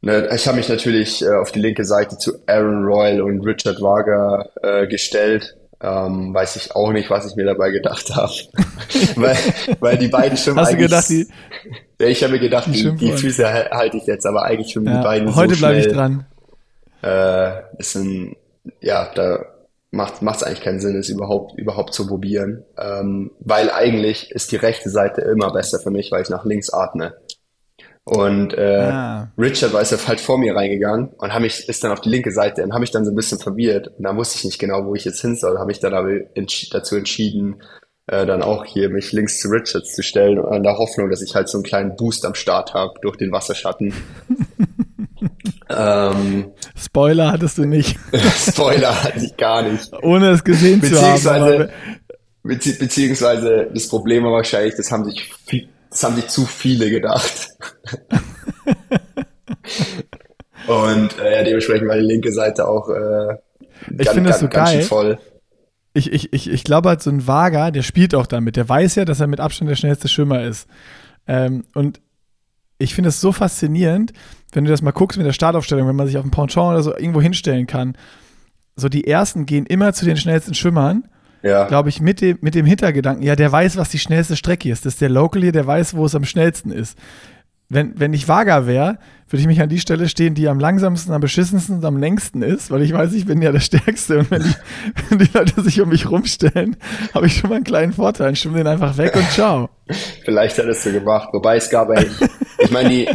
ne, 0.00 0.28
ich 0.32 0.46
habe 0.46 0.56
mich 0.56 0.68
natürlich 0.68 1.22
äh, 1.22 1.34
auf 1.34 1.50
die 1.50 1.60
linke 1.60 1.84
Seite 1.84 2.16
zu 2.16 2.38
Aaron 2.46 2.84
Royal 2.84 3.20
und 3.22 3.40
Richard 3.44 3.80
Wager 3.80 4.50
äh, 4.62 4.86
gestellt. 4.86 5.56
Ähm, 5.80 6.32
weiß 6.32 6.56
ich 6.56 6.74
auch 6.74 6.92
nicht, 6.92 7.10
was 7.10 7.26
ich 7.26 7.36
mir 7.36 7.44
dabei 7.44 7.70
gedacht 7.70 8.14
habe. 8.14 8.32
weil, 9.16 9.36
weil 9.80 9.98
die 9.98 10.08
beiden 10.08 10.36
schon 10.36 10.56
Hast 10.56 10.72
du 10.72 10.76
gedacht, 10.76 11.08
die, 11.08 11.26
ja, 12.00 12.06
ich 12.06 12.22
habe 12.22 12.34
mir 12.34 12.40
gedacht, 12.40 12.66
die, 12.68 12.92
die 12.96 13.12
Füße 13.12 13.70
halte 13.70 13.96
ich 13.96 14.06
jetzt, 14.06 14.26
aber 14.26 14.44
eigentlich 14.44 14.72
schon 14.72 14.84
ja, 14.84 14.96
die 14.96 15.04
beiden 15.04 15.34
Heute 15.34 15.54
so 15.54 15.60
bleibe 15.60 15.80
ich 15.80 15.88
dran. 15.88 16.24
Äh, 17.02 17.50
ist 17.78 17.96
ein, 17.96 18.36
ja, 18.80 19.08
da 19.14 19.44
macht 19.90 20.22
es 20.22 20.42
eigentlich 20.42 20.62
keinen 20.62 20.80
Sinn, 20.80 20.96
es 20.96 21.08
überhaupt 21.08 21.58
überhaupt 21.58 21.94
zu 21.94 22.06
probieren, 22.06 22.64
ähm, 22.78 23.30
weil 23.40 23.70
eigentlich 23.70 24.30
ist 24.30 24.52
die 24.52 24.56
rechte 24.56 24.90
Seite 24.90 25.22
immer 25.22 25.52
besser 25.52 25.78
für 25.78 25.90
mich, 25.90 26.12
weil 26.12 26.22
ich 26.22 26.28
nach 26.28 26.44
links 26.44 26.70
atme. 26.70 27.14
Und 28.04 28.54
äh, 28.54 28.90
ah. 28.90 29.32
Richard 29.36 29.74
war 29.74 29.82
ist 29.82 30.08
halt 30.08 30.20
vor 30.20 30.38
mir 30.38 30.56
reingegangen 30.56 31.10
und 31.18 31.34
hab 31.34 31.42
mich, 31.42 31.68
ist 31.68 31.84
dann 31.84 31.92
auf 31.92 32.00
die 32.00 32.08
linke 32.08 32.32
Seite 32.32 32.62
und 32.64 32.72
habe 32.72 32.80
mich 32.80 32.90
dann 32.90 33.04
so 33.04 33.10
ein 33.10 33.16
bisschen 33.16 33.38
verwirrt. 33.38 33.88
Und 33.88 34.04
da 34.04 34.16
wusste 34.16 34.38
ich 34.38 34.44
nicht 34.44 34.58
genau, 34.58 34.86
wo 34.86 34.94
ich 34.94 35.04
jetzt 35.04 35.20
hin 35.20 35.36
soll. 35.36 35.58
Habe 35.58 35.66
mich 35.66 35.80
dann 35.80 35.92
aber 35.92 36.10
entsch 36.34 36.70
dazu 36.70 36.96
entschieden, 36.96 37.62
äh, 38.06 38.24
dann 38.24 38.42
auch 38.42 38.64
hier 38.64 38.88
mich 38.88 39.12
links 39.12 39.40
zu 39.40 39.48
Richards 39.48 39.94
zu 39.94 40.02
stellen, 40.02 40.42
an 40.42 40.62
der 40.62 40.78
Hoffnung, 40.78 41.10
dass 41.10 41.20
ich 41.20 41.34
halt 41.34 41.50
so 41.50 41.58
einen 41.58 41.64
kleinen 41.64 41.96
Boost 41.96 42.24
am 42.24 42.34
Start 42.34 42.72
habe 42.72 42.94
durch 43.02 43.16
den 43.16 43.30
Wasserschatten. 43.30 43.92
ähm, 45.68 46.52
Spoiler 46.76 47.32
hattest 47.32 47.58
du 47.58 47.64
nicht. 47.64 47.98
Spoiler 48.48 49.02
hatte 49.02 49.24
ich 49.24 49.36
gar 49.36 49.62
nicht. 49.62 49.92
Ohne 50.02 50.30
es 50.30 50.44
gesehen 50.44 50.82
zu 50.82 51.00
haben. 51.00 51.68
Bezieh 52.42 52.72
beziehungsweise 52.74 53.68
das 53.72 53.88
Problem 53.88 54.24
war 54.24 54.32
wahrscheinlich, 54.32 54.74
das 54.76 54.90
haben 54.90 55.04
sich 55.04 55.30
das 55.90 56.02
haben 56.02 56.16
sich 56.16 56.28
zu 56.28 56.46
viele 56.46 56.90
gedacht. 56.90 57.48
Und 60.66 61.18
äh, 61.18 61.36
ja, 61.36 61.44
dementsprechend 61.44 61.88
war 61.88 61.96
die 61.96 62.02
linke 62.02 62.32
Seite 62.32 62.68
auch 62.68 62.88
äh, 62.90 63.34
ich 63.90 64.06
ganz, 64.06 64.16
ganz, 64.16 64.40
so 64.40 64.48
ganz 64.48 64.70
schön 64.70 64.82
voll 64.82 65.18
ich, 65.98 66.12
ich, 66.12 66.32
ich, 66.32 66.50
ich 66.50 66.64
glaube 66.64 66.88
halt, 66.88 67.02
so 67.02 67.10
ein 67.10 67.26
Vaga, 67.26 67.70
der 67.70 67.82
spielt 67.82 68.14
auch 68.14 68.26
damit. 68.26 68.56
Der 68.56 68.68
weiß 68.68 68.94
ja, 68.94 69.04
dass 69.04 69.20
er 69.20 69.26
mit 69.26 69.40
Abstand 69.40 69.70
der 69.70 69.76
schnellste 69.76 70.08
Schwimmer 70.08 70.42
ist. 70.44 70.68
Ähm, 71.26 71.64
und 71.74 72.00
ich 72.78 72.94
finde 72.94 73.08
es 73.08 73.20
so 73.20 73.32
faszinierend, 73.32 74.12
wenn 74.52 74.64
du 74.64 74.70
das 74.70 74.82
mal 74.82 74.92
guckst 74.92 75.18
mit 75.18 75.26
der 75.26 75.32
Startaufstellung, 75.32 75.88
wenn 75.88 75.96
man 75.96 76.06
sich 76.06 76.16
auf 76.16 76.24
dem 76.24 76.30
Ponchon 76.30 76.70
oder 76.70 76.82
so 76.82 76.96
irgendwo 76.96 77.20
hinstellen 77.20 77.66
kann. 77.66 77.96
So 78.76 78.88
die 78.88 79.06
ersten 79.06 79.46
gehen 79.46 79.66
immer 79.66 79.92
zu 79.92 80.04
den 80.04 80.16
schnellsten 80.16 80.54
Schwimmern. 80.54 81.04
Ja. 81.42 81.66
Glaube 81.66 81.88
ich, 81.88 82.00
mit 82.00 82.20
dem, 82.20 82.38
mit 82.40 82.54
dem 82.54 82.66
Hintergedanken, 82.66 83.22
ja, 83.22 83.36
der 83.36 83.52
weiß, 83.52 83.76
was 83.76 83.90
die 83.90 83.98
schnellste 83.98 84.36
Strecke 84.36 84.70
ist. 84.70 84.84
Das 84.84 84.94
ist 84.94 85.00
der 85.00 85.08
Local 85.08 85.42
hier, 85.42 85.52
der 85.52 85.66
weiß, 85.66 85.94
wo 85.94 86.04
es 86.04 86.14
am 86.14 86.24
schnellsten 86.24 86.72
ist 86.72 86.98
wenn, 87.68 88.00
wenn 88.00 88.14
ich 88.14 88.28
vager 88.28 88.66
wäre, 88.66 88.98
würde 89.28 89.40
ich 89.42 89.46
mich 89.46 89.60
an 89.60 89.68
die 89.68 89.78
Stelle 89.78 90.08
stehen, 90.08 90.34
die 90.34 90.48
am 90.48 90.58
langsamsten, 90.58 91.12
am 91.12 91.20
beschissensten 91.20 91.76
und 91.76 91.84
am 91.84 91.98
längsten 91.98 92.40
ist, 92.40 92.70
weil 92.70 92.80
ich 92.80 92.94
weiß, 92.94 93.12
ich 93.12 93.26
bin 93.26 93.42
ja 93.42 93.52
der 93.52 93.60
Stärkste. 93.60 94.20
Und 94.20 94.30
wenn 94.30 94.42
die, 94.42 94.54
wenn 95.10 95.18
die 95.18 95.30
Leute 95.34 95.60
sich 95.60 95.80
um 95.80 95.90
mich 95.90 96.10
rumstellen, 96.10 96.76
habe 97.12 97.26
ich 97.26 97.36
schon 97.36 97.50
mal 97.50 97.56
einen 97.56 97.64
kleinen 97.64 97.92
Vorteil. 97.92 98.32
Ich 98.32 98.40
stimme 98.40 98.56
den 98.56 98.66
einfach 98.66 98.96
weg 98.96 99.14
und 99.14 99.30
ciao. 99.30 99.68
Vielleicht 100.24 100.56
hättest 100.56 100.86
du 100.86 100.92
gemacht. 100.92 101.28
Wobei 101.32 101.56
es 101.56 101.68
gab 101.68 101.90
eigentlich, 101.90 102.30
ich 102.58 102.70
meine, 102.70 102.88
die. 102.88 103.08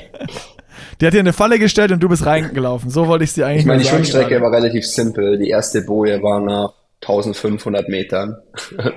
Die 1.03 1.07
hat 1.07 1.13
dir 1.13 1.19
eine 1.19 1.33
Falle 1.33 1.59
gestellt 1.59 1.91
und 1.91 1.99
du 1.99 2.07
bist 2.07 2.25
reingelaufen. 2.25 2.89
So 2.89 3.09
wollte 3.09 3.25
ich 3.25 3.33
sie 3.33 3.43
eigentlich 3.43 3.63
Ich 3.63 3.65
meine, 3.65 3.81
die 3.81 3.89
Schwimmstrecke 3.89 4.39
war 4.39 4.53
relativ 4.53 4.87
simpel. 4.87 5.37
Die 5.37 5.49
erste 5.49 5.81
Boje 5.81 6.23
war 6.23 6.39
nach 6.39 6.71
1500 7.01 7.89
Metern, 7.89 8.37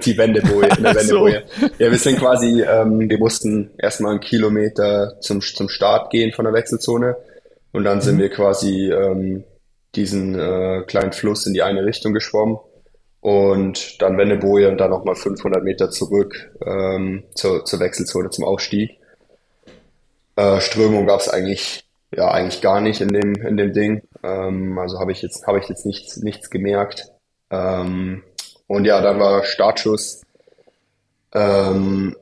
die 0.04 0.16
Wendeboje, 0.16 0.68
in 0.76 0.84
der 0.84 0.94
Wendeboje. 0.94 1.42
So. 1.60 1.66
Ja, 1.80 1.90
wir 1.90 1.98
sind 1.98 2.20
quasi, 2.20 2.62
ähm, 2.62 3.10
wir 3.10 3.18
mussten 3.18 3.72
erstmal 3.76 4.12
einen 4.12 4.20
Kilometer 4.20 5.20
zum, 5.20 5.40
zum 5.40 5.68
Start 5.68 6.10
gehen 6.10 6.30
von 6.30 6.44
der 6.44 6.54
Wechselzone 6.54 7.16
und 7.72 7.82
dann 7.82 8.00
sind 8.00 8.18
mhm. 8.18 8.20
wir 8.20 8.28
quasi 8.28 8.88
ähm, 8.88 9.42
diesen 9.96 10.38
äh, 10.38 10.84
kleinen 10.86 11.12
Fluss 11.12 11.44
in 11.48 11.54
die 11.54 11.62
eine 11.62 11.84
Richtung 11.84 12.12
geschwommen 12.12 12.58
und 13.20 14.00
dann 14.00 14.16
Wendeboje 14.16 14.68
und 14.68 14.78
dann 14.78 14.90
nochmal 14.90 15.16
500 15.16 15.64
Meter 15.64 15.90
zurück 15.90 16.52
ähm, 16.64 17.24
zur, 17.34 17.64
zur 17.64 17.80
Wechselzone 17.80 18.30
zum 18.30 18.44
Aufstieg. 18.44 18.92
Äh, 20.36 20.60
Strömung 20.60 21.08
gab 21.08 21.18
es 21.18 21.28
eigentlich 21.28 21.85
ja 22.14 22.30
eigentlich 22.30 22.60
gar 22.60 22.80
nicht 22.80 23.00
in 23.00 23.08
dem 23.08 23.34
in 23.34 23.56
dem 23.56 23.72
Ding. 23.72 24.02
Ähm, 24.22 24.78
also 24.78 24.98
habe 24.98 25.12
ich 25.12 25.22
jetzt 25.22 25.46
habe 25.46 25.58
ich 25.58 25.68
jetzt 25.68 25.86
nichts 25.86 26.16
nichts 26.18 26.50
gemerkt. 26.50 27.10
Ähm, 27.50 28.22
und 28.66 28.84
ja, 28.84 29.00
dann 29.00 29.20
war 29.20 29.44
Startschuss. 29.44 30.22
Ähm, 31.32 32.16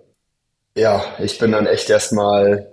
ja, 0.77 1.05
ich 1.19 1.39
bin 1.39 1.53
dann 1.53 1.67
echt 1.67 1.89
erstmal 1.89 2.69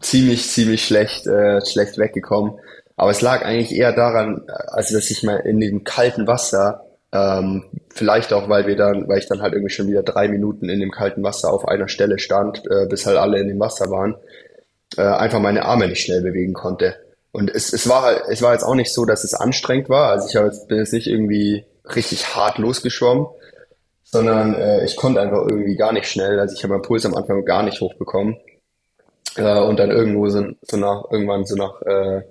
ziemlich, 0.00 0.48
ziemlich 0.48 0.84
schlecht, 0.86 1.26
äh, 1.26 1.64
schlecht 1.64 1.98
weggekommen. 1.98 2.58
Aber 2.96 3.10
es 3.10 3.20
lag 3.20 3.44
eigentlich 3.44 3.72
eher 3.76 3.92
daran, 3.92 4.42
also 4.68 4.96
dass 4.96 5.10
ich 5.10 5.22
mal 5.22 5.36
in 5.36 5.60
dem 5.60 5.84
kalten 5.84 6.26
Wasser, 6.26 6.84
ähm, 7.12 7.64
vielleicht 7.90 8.32
auch, 8.32 8.48
weil 8.48 8.66
wir 8.66 8.76
dann, 8.76 9.08
weil 9.08 9.18
ich 9.18 9.28
dann 9.28 9.40
halt 9.40 9.54
irgendwie 9.54 9.72
schon 9.72 9.86
wieder 9.86 10.02
drei 10.02 10.28
Minuten 10.28 10.68
in 10.68 10.80
dem 10.80 10.90
kalten 10.90 11.22
Wasser 11.22 11.52
auf 11.52 11.68
einer 11.68 11.88
Stelle 11.88 12.18
stand, 12.18 12.62
äh, 12.68 12.86
bis 12.86 13.06
halt 13.06 13.16
alle 13.16 13.38
in 13.38 13.48
dem 13.48 13.60
Wasser 13.60 13.90
waren, 13.90 14.16
äh, 14.96 15.02
einfach 15.02 15.40
meine 15.40 15.64
Arme 15.64 15.88
nicht 15.88 16.02
schnell 16.02 16.22
bewegen 16.22 16.54
konnte. 16.54 16.96
Und 17.32 17.54
es, 17.54 17.72
es 17.72 17.88
war 17.88 18.28
es 18.28 18.42
war 18.42 18.52
jetzt 18.52 18.64
auch 18.64 18.74
nicht 18.74 18.92
so, 18.92 19.04
dass 19.04 19.24
es 19.24 19.34
anstrengend 19.34 19.88
war. 19.88 20.10
Also 20.10 20.28
ich 20.28 20.36
hab 20.36 20.44
jetzt, 20.46 20.68
bin 20.68 20.78
jetzt 20.78 20.92
nicht 20.92 21.06
irgendwie 21.06 21.64
richtig 21.94 22.34
hart 22.34 22.58
losgeschwommen, 22.58 23.26
sondern 24.02 24.54
äh, 24.54 24.84
ich 24.84 24.96
konnte 24.96 25.20
einfach 25.20 25.46
irgendwie 25.48 25.76
gar 25.76 25.92
nicht 25.92 26.06
schnell. 26.06 26.40
Also 26.40 26.54
ich 26.56 26.62
habe 26.62 26.74
meinen 26.74 26.82
Puls 26.82 27.04
am 27.04 27.14
Anfang 27.14 27.44
gar 27.44 27.62
nicht 27.62 27.80
hochbekommen. 27.80 28.38
Äh, 29.36 29.60
und 29.60 29.78
dann 29.78 29.90
irgendwo 29.90 30.28
so, 30.28 30.44
so 30.62 30.76
nach, 30.76 31.04
irgendwann 31.10 31.44
so 31.44 31.54
nach, 31.54 31.80
äh, 31.82 32.22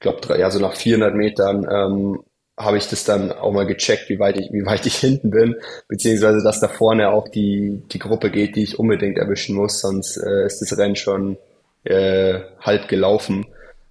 glaube 0.00 0.38
ja, 0.38 0.50
so 0.50 0.60
nach 0.60 0.74
400 0.74 1.14
Metern 1.14 1.66
ähm, 1.70 2.22
habe 2.58 2.76
ich 2.76 2.88
das 2.88 3.04
dann 3.04 3.32
auch 3.32 3.52
mal 3.52 3.66
gecheckt, 3.66 4.08
wie 4.10 4.18
weit 4.18 4.38
ich, 4.38 4.52
wie 4.52 4.66
weit 4.66 4.86
ich 4.86 4.96
hinten 5.00 5.30
bin, 5.30 5.56
beziehungsweise 5.88 6.42
dass 6.42 6.60
da 6.60 6.68
vorne 6.68 7.10
auch 7.10 7.28
die, 7.28 7.82
die 7.90 7.98
Gruppe 7.98 8.30
geht, 8.30 8.56
die 8.56 8.62
ich 8.62 8.78
unbedingt 8.78 9.18
erwischen 9.18 9.56
muss, 9.56 9.80
sonst 9.80 10.18
äh, 10.18 10.46
ist 10.46 10.60
das 10.60 10.76
Rennen 10.76 10.96
schon 10.96 11.38
äh, 11.84 12.40
halb 12.60 12.88
gelaufen. 12.88 13.46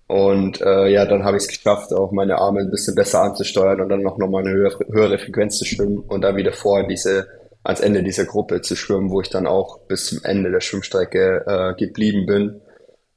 Und 0.07 0.59
äh, 0.61 0.89
ja, 0.89 1.05
dann 1.05 1.23
habe 1.23 1.37
ich 1.37 1.43
es 1.43 1.49
geschafft, 1.49 1.93
auch 1.93 2.11
meine 2.11 2.37
Arme 2.37 2.59
ein 2.59 2.69
bisschen 2.69 2.95
besser 2.95 3.21
anzusteuern 3.21 3.79
und 3.79 3.89
dann 3.89 4.01
noch, 4.01 4.17
noch 4.17 4.29
mal 4.29 4.45
eine 4.45 4.51
höhere, 4.51 4.85
höhere 4.91 5.17
Frequenz 5.17 5.57
zu 5.57 5.65
schwimmen 5.65 5.99
und 5.99 6.21
dann 6.21 6.35
wieder 6.35 6.51
vor 6.51 6.85
diese, 6.85 7.27
ans 7.63 7.79
Ende 7.79 8.03
dieser 8.03 8.25
Gruppe 8.25 8.61
zu 8.61 8.75
schwimmen, 8.75 9.09
wo 9.09 9.21
ich 9.21 9.29
dann 9.29 9.47
auch 9.47 9.79
bis 9.87 10.07
zum 10.07 10.19
Ende 10.23 10.51
der 10.51 10.59
Schwimmstrecke 10.59 11.45
äh, 11.47 11.73
geblieben 11.79 12.25
bin. 12.25 12.61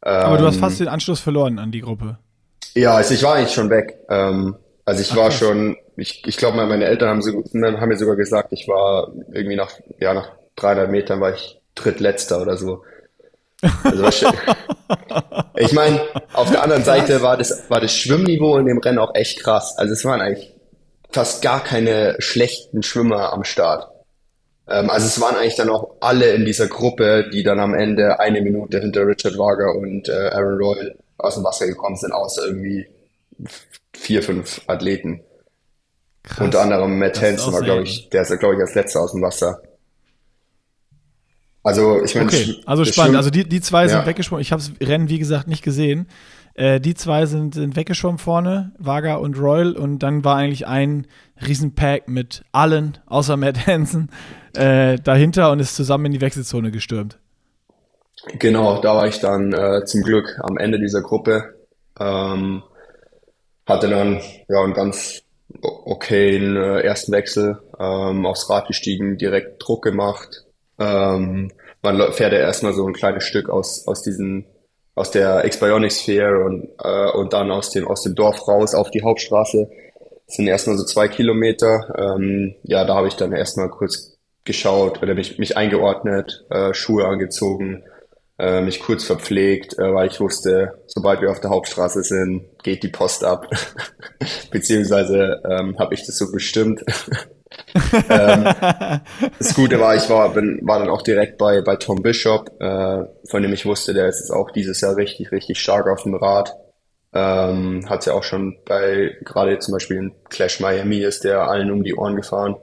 Aber 0.00 0.37
du 0.37 0.44
hast 0.44 0.56
ähm, 0.56 0.60
fast 0.60 0.80
den 0.80 0.88
Anschluss 0.88 1.20
verloren 1.20 1.58
an 1.58 1.72
die 1.72 1.80
Gruppe. 1.80 2.18
Ja, 2.74 2.94
also 2.94 3.14
ich 3.14 3.22
war 3.22 3.37
eigentlich 3.37 3.54
schon 3.54 3.70
weg. 3.70 3.98
Ähm, 4.08 4.56
also 4.84 5.00
ich 5.00 5.12
Ach, 5.12 5.16
war 5.16 5.30
schon, 5.30 5.76
ich, 5.96 6.22
ich 6.26 6.37
glaube, 6.37 6.58
meine 6.58 6.84
Eltern 6.84 7.08
haben, 7.08 7.22
so, 7.22 7.32
haben 7.32 7.88
mir 7.88 7.96
sogar 7.96 8.16
gesagt, 8.16 8.52
ich 8.52 8.68
war 8.68 9.12
irgendwie 9.32 9.56
nach, 9.56 9.72
ja, 9.98 10.12
nach 10.12 10.30
300 10.56 10.90
Metern 10.90 11.20
war 11.20 11.32
ich 11.32 11.60
drittletzter 11.74 12.42
oder 12.42 12.56
so. 12.56 12.82
Also 13.83 14.27
ich 15.57 15.72
meine, 15.72 16.00
auf 16.33 16.50
der 16.50 16.62
anderen 16.62 16.85
Seite 16.85 17.22
war 17.22 17.37
das, 17.37 17.70
war 17.70 17.81
das 17.81 17.94
Schwimmniveau 17.94 18.59
in 18.59 18.66
dem 18.66 18.79
Rennen 18.79 18.98
auch 18.98 19.14
echt 19.14 19.42
krass. 19.42 19.77
Also 19.79 19.92
es 19.92 20.05
waren 20.05 20.20
eigentlich 20.20 20.55
fast 21.11 21.42
gar 21.42 21.62
keine 21.62 22.16
schlechten 22.18 22.83
Schwimmer 22.83 23.33
am 23.33 23.44
Start. 23.44 23.88
Ähm, 24.68 24.90
also 24.90 25.07
es 25.07 25.20
waren 25.20 25.37
eigentlich 25.37 25.57
dann 25.57 25.70
auch 25.70 25.96
alle 26.00 26.33
in 26.33 26.44
dieser 26.44 26.66
Gruppe, 26.66 27.29
die 27.33 27.42
dann 27.42 27.61
am 27.61 27.74
Ende 27.74 28.20
eine 28.20 28.40
Minute 28.40 28.81
hinter 28.81 29.07
Richard 29.07 29.38
Wager 29.38 29.74
und 29.74 30.09
äh, 30.09 30.31
Aaron 30.31 30.59
Royal 30.59 30.96
aus 31.18 31.35
dem 31.35 31.44
Wasser 31.44 31.66
gekommen 31.66 31.96
sind, 31.96 32.12
außer 32.12 32.46
irgendwie 32.46 32.87
vier, 33.92 34.22
fünf 34.22 34.62
Athleten. 34.66 35.22
Krass. 36.22 36.40
Unter 36.40 36.62
anderem 36.62 36.98
Matt 36.98 37.20
Hansen 37.20 37.53
war, 37.53 37.62
glaube 37.62 37.83
ich, 37.83 38.09
der 38.09 38.22
ist, 38.22 38.38
glaube 38.38 38.55
ich, 38.55 38.61
als 38.61 38.74
letzter 38.74 39.00
aus 39.00 39.12
dem 39.12 39.22
Wasser. 39.22 39.62
Also 41.64 42.05
ich 42.05 42.14
meine, 42.14 42.27
okay, 42.27 42.57
also 42.66 42.85
spannend. 42.85 43.16
Also 43.16 43.31
die, 43.31 43.48
die 43.48 43.61
zwei 43.62 43.88
sind 43.88 44.00
ja. 44.00 44.07
weggeschwommen. 44.07 44.42
Ich 44.42 44.53
habe 44.53 44.62
das 44.62 44.87
Rennen 44.87 45.09
wie 45.09 45.18
gesagt 45.18 45.48
nicht 45.48 45.64
gesehen. 45.64 46.07
Äh, 46.53 46.79
die 46.79 46.94
zwei 46.94 47.24
sind, 47.27 47.55
sind 47.55 47.74
weggeschwommen 47.74 48.18
vorne, 48.18 48.72
Vaga 48.79 49.16
und 49.16 49.38
Royal, 49.38 49.72
und 49.72 50.00
dann 50.00 50.24
war 50.24 50.37
eigentlich 50.37 50.66
ein 50.66 51.07
Riesenpack 51.44 52.07
mit 52.07 52.44
allen, 52.53 52.98
außer 53.07 53.37
Matt 53.37 53.66
Hansen, 53.66 54.11
äh, 54.55 54.96
dahinter 55.03 55.50
und 55.50 55.59
ist 55.59 55.74
zusammen 55.74 56.07
in 56.07 56.12
die 56.12 56.20
Wechselzone 56.20 56.70
gestürmt. 56.70 57.18
Genau, 58.38 58.81
da 58.81 58.94
war 58.94 59.09
ich 59.09 59.18
dann 59.20 59.53
äh, 59.53 59.85
zum 59.85 60.03
Glück 60.03 60.38
am 60.42 60.59
Ende 60.59 60.79
dieser 60.79 61.03
Gruppe. 61.03 61.55
Ähm, 61.98 62.62
hatte 63.66 63.88
dann 63.88 64.20
ja 64.48 64.62
einen 64.62 64.74
ganz 64.74 65.22
okayen 65.62 66.57
äh, 66.57 66.81
ersten 66.81 67.12
Wechsel, 67.12 67.59
ähm, 67.81 68.27
aufs 68.27 68.48
Rad 68.50 68.68
gestiegen, 68.68 69.16
direkt 69.16 69.62
Druck 69.66 69.83
gemacht. 69.83 70.43
Ähm, 70.78 71.52
man 71.82 72.12
fährt 72.12 72.32
ja 72.32 72.38
erstmal 72.38 72.72
so 72.72 72.87
ein 72.87 72.94
kleines 72.94 73.24
Stück 73.24 73.48
aus, 73.48 73.87
aus 73.87 74.02
diesen, 74.02 74.46
aus 74.94 75.10
der 75.10 75.44
Expionic 75.44 75.92
Sphere 75.92 76.44
und, 76.44 76.68
äh, 76.82 77.10
und 77.12 77.32
dann 77.32 77.50
aus 77.50 77.70
dem, 77.70 77.87
aus 77.87 78.02
dem 78.02 78.14
Dorf 78.14 78.46
raus 78.48 78.74
auf 78.74 78.90
die 78.90 79.02
Hauptstraße. 79.02 79.68
Das 80.26 80.37
sind 80.37 80.46
erstmal 80.46 80.76
so 80.76 80.84
zwei 80.84 81.08
Kilometer. 81.08 81.94
Ähm, 81.96 82.54
ja, 82.62 82.84
da 82.84 82.94
habe 82.94 83.08
ich 83.08 83.14
dann 83.14 83.32
erstmal 83.32 83.68
kurz 83.68 84.16
geschaut, 84.44 85.02
oder 85.02 85.14
mich, 85.14 85.38
mich 85.38 85.56
eingeordnet, 85.56 86.44
äh, 86.50 86.74
Schuhe 86.74 87.06
angezogen, 87.06 87.84
äh, 88.38 88.61
mich 88.61 88.81
kurz 88.81 89.05
verpflegt, 89.05 89.79
äh, 89.79 89.94
weil 89.94 90.09
ich 90.09 90.20
wusste, 90.20 90.83
sobald 90.87 91.20
wir 91.20 91.31
auf 91.31 91.40
der 91.40 91.51
Hauptstraße 91.51 92.03
sind, 92.03 92.47
geht 92.62 92.83
die 92.83 92.88
Post 92.88 93.25
ab. 93.25 93.49
Beziehungsweise 94.51 95.40
ähm, 95.49 95.79
habe 95.79 95.94
ich 95.94 96.05
das 96.05 96.18
so 96.18 96.33
bestimmt. 96.33 96.83
ähm, 98.09 98.49
das 99.38 99.55
Gute 99.55 99.79
war, 99.79 99.94
ich 99.94 100.09
war, 100.11 100.33
bin, 100.33 100.61
war 100.62 100.81
dann 100.81 100.90
auch 100.90 101.03
direkt 101.03 101.38
bei, 101.38 101.61
bei 101.61 101.77
Tom 101.77 102.03
Bishop, 102.03 102.51
äh, 102.61 103.05
von 103.29 103.42
dem 103.42 103.53
ich 103.53 103.66
wusste, 103.66 103.94
der 103.94 104.09
ist 104.09 104.20
jetzt 104.20 104.33
auch 104.33 104.51
dieses 104.51 104.81
Jahr 104.81 104.97
richtig, 104.97 105.31
richtig 105.31 105.61
stark 105.61 105.87
auf 105.87 106.03
dem 106.03 106.14
Rad. 106.14 106.55
Ähm, 107.12 107.88
hat 107.88 108.07
ja 108.07 108.14
auch 108.14 108.25
schon 108.25 108.57
bei, 108.64 109.16
gerade 109.25 109.61
zum 109.61 109.73
Beispiel 109.73 109.99
in 109.99 110.12
Clash 110.31 110.59
Miami 110.59 110.99
ist 110.99 111.23
der 111.23 111.42
allen 111.42 111.70
um 111.70 111.85
die 111.85 111.94
Ohren 111.94 112.16
gefahren. 112.16 112.57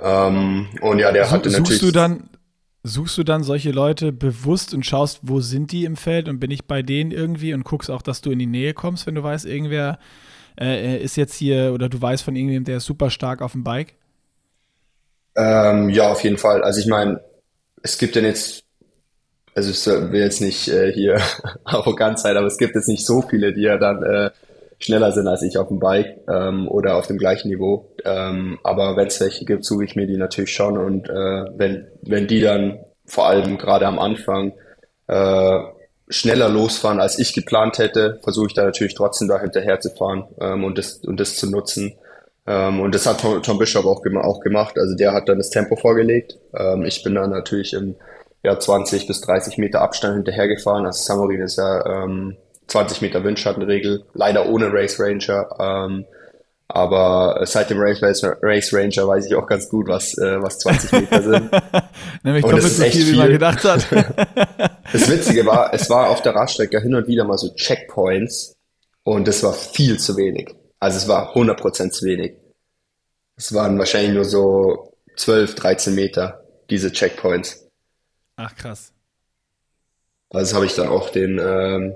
Ähm, 0.00 0.68
und 0.80 0.98
ja, 0.98 1.12
der 1.12 1.30
hatte 1.30 1.50
Suchst 1.50 1.60
natürlich. 1.60 1.82
Du 1.82 1.90
dann, 1.90 2.30
suchst 2.82 3.16
du 3.16 3.22
dann 3.22 3.44
solche 3.44 3.70
Leute 3.70 4.12
bewusst 4.12 4.74
und 4.74 4.84
schaust, 4.84 5.20
wo 5.22 5.40
sind 5.40 5.72
die 5.72 5.84
im 5.84 5.96
Feld 5.96 6.28
und 6.28 6.40
bin 6.40 6.50
ich 6.50 6.64
bei 6.64 6.82
denen 6.82 7.12
irgendwie 7.12 7.54
und 7.54 7.64
guckst 7.64 7.90
auch, 7.90 8.02
dass 8.02 8.20
du 8.20 8.30
in 8.30 8.38
die 8.38 8.46
Nähe 8.46 8.74
kommst, 8.74 9.06
wenn 9.06 9.14
du 9.14 9.22
weißt, 9.22 9.46
irgendwer 9.46 9.98
äh, 10.60 10.98
ist 10.98 11.16
jetzt 11.16 11.34
hier 11.34 11.72
oder 11.72 11.88
du 11.88 12.00
weißt 12.00 12.24
von 12.24 12.34
irgendjemandem, 12.34 12.72
der 12.72 12.76
ist 12.78 12.86
super 12.86 13.10
stark 13.10 13.40
auf 13.40 13.52
dem 13.52 13.64
Bike? 13.64 13.94
Ähm, 15.36 15.88
ja, 15.90 16.10
auf 16.10 16.22
jeden 16.24 16.38
Fall. 16.38 16.62
Also 16.62 16.80
ich 16.80 16.86
meine, 16.86 17.20
es 17.82 17.98
gibt 17.98 18.16
denn 18.16 18.24
jetzt, 18.24 18.64
also 19.54 19.70
ich 19.70 20.12
will 20.12 20.20
jetzt 20.20 20.40
nicht 20.40 20.68
äh, 20.68 20.92
hier 20.92 21.20
arrogant 21.64 22.18
sein, 22.18 22.36
aber 22.36 22.46
es 22.46 22.58
gibt 22.58 22.74
jetzt 22.74 22.88
nicht 22.88 23.06
so 23.06 23.22
viele, 23.22 23.52
die 23.52 23.62
ja 23.62 23.78
dann 23.78 24.02
äh, 24.02 24.30
schneller 24.84 25.12
sind 25.12 25.28
als 25.28 25.42
ich 25.42 25.58
auf 25.58 25.68
dem 25.68 25.78
Bike 25.78 26.18
ähm, 26.28 26.68
oder 26.68 26.96
auf 26.96 27.06
dem 27.06 27.18
gleichen 27.18 27.48
Niveau. 27.48 27.94
Ähm, 28.04 28.58
aber 28.62 28.96
wenn 28.96 29.06
es 29.06 29.20
welche 29.20 29.44
gibt, 29.44 29.64
suche 29.64 29.84
ich 29.84 29.96
mir 29.96 30.06
die 30.06 30.16
natürlich 30.16 30.52
schon 30.52 30.78
und 30.78 31.08
äh, 31.08 31.44
wenn, 31.56 31.88
wenn 32.02 32.26
die 32.26 32.40
dann 32.40 32.80
vor 33.06 33.26
allem 33.26 33.58
gerade 33.58 33.86
am 33.86 33.98
Anfang 33.98 34.52
äh, 35.06 35.60
schneller 36.08 36.48
losfahren, 36.48 37.00
als 37.00 37.18
ich 37.18 37.32
geplant 37.34 37.78
hätte, 37.78 38.18
versuche 38.22 38.46
ich 38.48 38.54
da 38.54 38.64
natürlich 38.64 38.94
trotzdem 38.94 39.28
da 39.28 39.40
hinterher 39.40 39.80
zu 39.80 39.90
fahren 39.90 40.24
ähm, 40.40 40.64
und, 40.64 40.78
das, 40.78 40.96
und 40.98 41.18
das 41.18 41.36
zu 41.36 41.50
nutzen. 41.50 41.94
Ähm, 42.46 42.80
und 42.80 42.94
das 42.94 43.06
hat 43.06 43.20
Tom, 43.20 43.42
Tom 43.42 43.58
Bishop 43.58 43.86
auch, 43.86 44.02
auch 44.22 44.40
gemacht. 44.40 44.78
Also 44.78 44.96
der 44.96 45.12
hat 45.12 45.28
dann 45.28 45.38
das 45.38 45.50
Tempo 45.50 45.76
vorgelegt. 45.76 46.38
Ähm, 46.54 46.84
ich 46.84 47.02
bin 47.02 47.14
dann 47.14 47.30
natürlich 47.30 47.72
im 47.72 47.96
ja, 48.42 48.58
20 48.58 49.06
bis 49.06 49.20
30 49.20 49.58
Meter 49.58 49.80
Abstand 49.80 50.16
hinterhergefahren. 50.16 50.86
Also 50.86 51.02
Samorin 51.02 51.42
ist 51.42 51.56
ja 51.56 52.04
ähm, 52.04 52.36
20 52.66 53.02
Meter 53.02 53.24
Windschattenregel, 53.24 54.04
leider 54.14 54.46
ohne 54.46 54.72
Race 54.72 54.98
Ranger. 54.98 55.48
Ähm, 55.58 56.06
aber 56.74 57.44
seit 57.44 57.68
dem 57.68 57.78
Race, 57.78 58.00
Race 58.02 58.72
Ranger 58.72 59.06
weiß 59.06 59.26
ich 59.26 59.34
auch 59.34 59.46
ganz 59.46 59.68
gut, 59.68 59.88
was, 59.88 60.16
äh, 60.16 60.40
was 60.40 60.58
20 60.60 60.92
Meter 61.00 61.22
sind. 61.22 61.50
Nämlich 62.22 62.42
doppelt 62.42 62.62
so 62.62 62.82
viel, 62.84 62.92
viel, 62.92 63.12
wie 63.12 63.18
man 63.18 63.28
gedacht 63.28 63.62
hat. 63.64 63.86
das 64.92 65.10
Witzige 65.10 65.44
war, 65.44 65.74
es 65.74 65.90
war 65.90 66.08
auf 66.08 66.22
der 66.22 66.34
Radstrecke 66.34 66.80
hin 66.80 66.94
und 66.94 67.06
wieder 67.06 67.24
mal 67.24 67.36
so 67.36 67.54
Checkpoints 67.54 68.56
und 69.02 69.28
das 69.28 69.42
war 69.42 69.52
viel 69.52 69.98
zu 69.98 70.16
wenig. 70.16 70.54
Also 70.78 70.96
es 70.96 71.08
war 71.08 71.36
100% 71.36 71.90
zu 71.90 72.06
wenig. 72.06 72.36
Es 73.36 73.52
waren 73.52 73.78
wahrscheinlich 73.78 74.14
nur 74.14 74.24
so 74.24 74.94
12, 75.16 75.54
13 75.54 75.94
Meter, 75.94 76.42
diese 76.70 76.90
Checkpoints. 76.90 77.68
Ach 78.36 78.56
krass. 78.56 78.92
Also 80.30 80.46
das 80.46 80.54
habe 80.54 80.64
ich 80.64 80.74
dann 80.74 80.88
auch 80.88 81.10
den 81.10 81.38
ähm, 81.38 81.94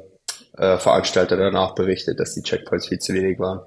äh, 0.56 0.78
Veranstalter 0.78 1.36
danach 1.36 1.74
berichtet, 1.74 2.20
dass 2.20 2.34
die 2.34 2.42
Checkpoints 2.42 2.88
viel 2.88 2.98
zu 2.98 3.14
wenig 3.14 3.38
waren. 3.38 3.60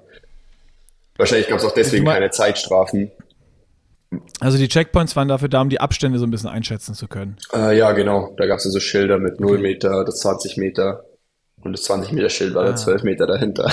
Wahrscheinlich 1.16 1.48
gab 1.48 1.58
es 1.58 1.64
auch 1.64 1.74
deswegen 1.74 2.06
keine 2.06 2.30
Zeitstrafen. 2.30 3.10
Also 4.40 4.58
die 4.58 4.68
Checkpoints 4.68 5.14
waren 5.16 5.28
dafür 5.28 5.48
da, 5.48 5.60
um 5.60 5.68
die 5.68 5.80
Abstände 5.80 6.18
so 6.18 6.24
ein 6.24 6.30
bisschen 6.30 6.48
einschätzen 6.48 6.94
zu 6.94 7.06
können. 7.06 7.36
Äh, 7.52 7.76
ja, 7.78 7.92
genau. 7.92 8.34
Da 8.38 8.46
gab 8.46 8.56
es 8.56 8.64
so 8.64 8.68
also 8.70 8.80
Schilder 8.80 9.18
mit 9.18 9.38
0 9.38 9.58
Meter, 9.58 10.04
das 10.04 10.18
20 10.20 10.56
Meter 10.56 11.04
und 11.62 11.72
das 11.72 11.82
20 11.84 12.12
Meter 12.12 12.28
Schild 12.30 12.54
war 12.54 12.62
ah. 12.62 12.66
dann 12.66 12.76
12 12.76 13.02
Meter 13.04 13.26
dahinter. 13.26 13.70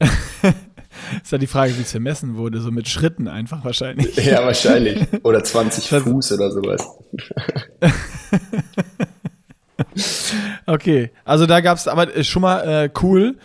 ist 1.22 1.32
ja 1.32 1.38
die 1.38 1.46
Frage, 1.46 1.76
wie 1.76 1.82
es 1.82 1.90
vermessen 1.90 2.36
wurde, 2.36 2.60
so 2.60 2.70
mit 2.70 2.88
Schritten 2.88 3.28
einfach 3.28 3.64
wahrscheinlich. 3.64 4.16
Ja, 4.16 4.44
wahrscheinlich. 4.44 5.06
Oder 5.22 5.44
20 5.44 5.88
Fuß 5.88 6.32
oder 6.32 6.50
sowas. 6.50 6.84
okay, 10.66 11.10
also 11.24 11.46
da 11.46 11.60
gab 11.60 11.78
es 11.78 11.88
aber 11.88 12.22
schon 12.24 12.42
mal 12.42 12.60
äh, 12.60 12.90
cool, 13.02 13.38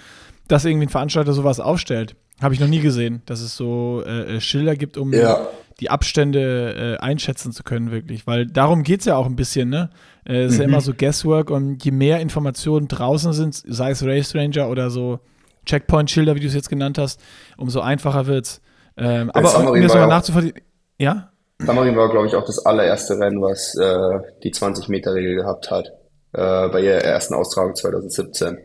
dass 0.48 0.66
irgendwie 0.66 0.88
ein 0.88 0.90
Veranstalter 0.90 1.34
sowas 1.34 1.60
aufstellt. 1.60 2.16
Habe 2.42 2.54
ich 2.54 2.60
noch 2.60 2.68
nie 2.68 2.80
gesehen, 2.80 3.22
dass 3.26 3.40
es 3.42 3.56
so 3.56 4.04
äh, 4.06 4.38
äh, 4.38 4.42
Schilder 4.42 4.76
gibt, 4.76 4.98
um 4.98 5.14
ja. 5.14 5.48
die 5.80 5.90
Abstände 5.92 6.98
äh, 7.00 7.04
einschätzen 7.04 7.52
zu 7.52 7.64
können, 7.64 7.92
wirklich. 7.92 8.26
Weil 8.26 8.48
darum 8.48 8.84
geht 8.84 9.02
es 9.02 9.06
ja 9.06 9.16
auch 9.16 9.28
ein 9.28 9.36
bisschen, 9.36 9.70
ne? 9.70 9.92
Äh, 10.26 10.44
es 10.44 10.54
ist 10.54 10.58
mhm. 10.58 10.64
ja 10.64 10.68
immer 10.70 10.82
so 10.82 10.94
Guesswork 10.94 11.52
und 11.52 11.84
je 11.86 11.92
mehr 11.92 12.20
Informationen 12.20 12.88
draußen 12.88 13.34
sind, 13.34 13.62
sei 13.68 13.92
es 13.92 14.04
Race 14.04 14.34
Ranger 14.34 14.70
oder 14.70 14.90
so 14.90 15.20
Checkpoint-Schilder, 15.66 16.36
wie 16.36 16.40
du 16.40 16.48
es 16.48 16.56
jetzt 16.56 16.70
genannt 16.70 16.98
hast, 16.98 17.22
umso 17.58 17.82
einfacher 17.82 18.26
wird 18.26 18.46
es. 18.46 18.62
Ähm, 18.98 19.30
aber 19.32 19.68
um 19.68 19.74
mir 19.74 19.84
das 19.84 19.94
mal 19.94 20.08
nachzuvollziehen. 20.08 20.56
Ja? 20.98 21.32
Samarin 21.60 21.96
war, 21.96 22.10
glaube 22.10 22.28
ich, 22.28 22.36
auch 22.36 22.46
das 22.46 22.66
allererste 22.66 23.20
Rennen, 23.20 23.42
was 23.42 23.76
äh, 23.76 24.20
die 24.44 24.52
20-Meter-Regel 24.52 25.36
gehabt 25.36 25.70
hat. 25.70 25.94
Äh, 26.34 26.70
bei 26.70 26.82
ihrer 26.82 27.04
ersten 27.04 27.34
Austragung 27.34 27.76
2017. 27.76 28.58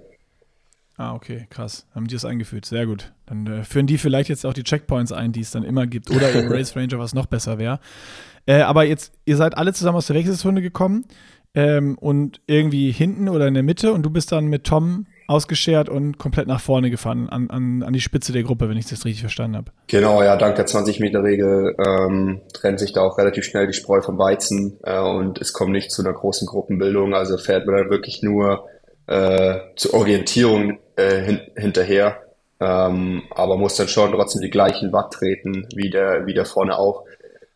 Ah, 0.98 1.14
okay, 1.14 1.46
krass. 1.50 1.86
Haben 1.94 2.06
die 2.06 2.14
das 2.14 2.24
eingeführt. 2.24 2.64
Sehr 2.64 2.86
gut. 2.86 3.12
Dann 3.26 3.46
äh, 3.46 3.64
führen 3.64 3.86
die 3.86 3.98
vielleicht 3.98 4.30
jetzt 4.30 4.46
auch 4.46 4.54
die 4.54 4.62
Checkpoints 4.62 5.12
ein, 5.12 5.32
die 5.32 5.40
es 5.40 5.50
dann 5.50 5.62
immer 5.62 5.86
gibt. 5.86 6.10
Oder 6.10 6.34
eben 6.34 6.50
Race 6.50 6.74
Ranger, 6.74 6.98
was 6.98 7.12
noch 7.12 7.26
besser 7.26 7.58
wäre. 7.58 7.80
Äh, 8.46 8.62
aber 8.62 8.84
jetzt, 8.84 9.12
ihr 9.24 9.36
seid 9.36 9.58
alle 9.58 9.72
zusammen 9.72 9.98
aus 9.98 10.06
der 10.06 10.16
Wechselzone 10.16 10.62
gekommen 10.62 11.04
ähm, 11.54 11.98
und 11.98 12.40
irgendwie 12.46 12.92
hinten 12.92 13.28
oder 13.28 13.48
in 13.48 13.54
der 13.54 13.62
Mitte 13.62 13.92
und 13.92 14.04
du 14.04 14.10
bist 14.10 14.32
dann 14.32 14.46
mit 14.46 14.64
Tom 14.64 15.06
ausgeschert 15.26 15.88
und 15.88 16.18
komplett 16.18 16.46
nach 16.46 16.60
vorne 16.60 16.90
gefahren, 16.90 17.28
an, 17.28 17.50
an, 17.50 17.82
an 17.82 17.92
die 17.92 18.00
Spitze 18.00 18.32
der 18.32 18.42
Gruppe, 18.42 18.68
wenn 18.68 18.76
ich 18.76 18.86
das 18.86 19.04
richtig 19.04 19.22
verstanden 19.22 19.56
habe. 19.56 19.72
Genau, 19.86 20.22
ja, 20.22 20.36
dank 20.36 20.56
der 20.56 20.66
20-Meter-Regel 20.66 21.76
ähm, 21.84 22.40
trennt 22.52 22.78
sich 22.78 22.92
da 22.92 23.02
auch 23.02 23.18
relativ 23.18 23.44
schnell 23.44 23.66
die 23.66 23.72
Spreu 23.72 24.00
vom 24.02 24.18
Weizen 24.18 24.78
äh, 24.82 24.98
und 24.98 25.40
es 25.40 25.52
kommt 25.52 25.72
nicht 25.72 25.90
zu 25.90 26.02
einer 26.02 26.12
großen 26.12 26.46
Gruppenbildung. 26.46 27.14
Also 27.14 27.38
fährt 27.38 27.66
man 27.66 27.76
dann 27.76 27.90
wirklich 27.90 28.22
nur 28.22 28.66
äh, 29.06 29.58
zur 29.76 29.94
Orientierung 29.94 30.78
äh, 30.96 31.22
hin, 31.22 31.40
hinterher, 31.56 32.22
ähm, 32.60 33.22
aber 33.30 33.56
muss 33.56 33.76
dann 33.76 33.88
schon 33.88 34.12
trotzdem 34.12 34.42
die 34.42 34.50
gleichen 34.50 34.92
Watt 34.92 35.12
treten 35.12 35.66
wie 35.74 35.90
der, 35.90 36.26
wie 36.26 36.34
der 36.34 36.44
vorne 36.44 36.78
auch. 36.78 37.04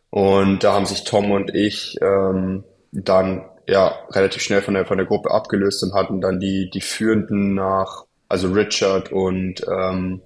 Und 0.09 0.63
da 0.63 0.73
haben 0.73 0.85
sich 0.85 1.05
Tom 1.05 1.31
und 1.31 1.55
ich 1.55 1.97
ähm, 2.01 2.65
dann 2.91 3.45
ja 3.67 3.95
relativ 4.11 4.41
schnell 4.41 4.61
von 4.61 4.73
der 4.73 4.85
von 4.85 4.97
der 4.97 5.07
Gruppe 5.07 5.31
abgelöst 5.31 5.83
und 5.83 5.93
hatten 5.93 6.21
dann 6.21 6.39
die 6.39 6.69
die 6.69 6.81
Führenden 6.81 7.53
nach 7.53 8.05
also 8.29 8.51
Richard 8.51 9.11
und 9.11 9.65
ähm, 9.67 10.21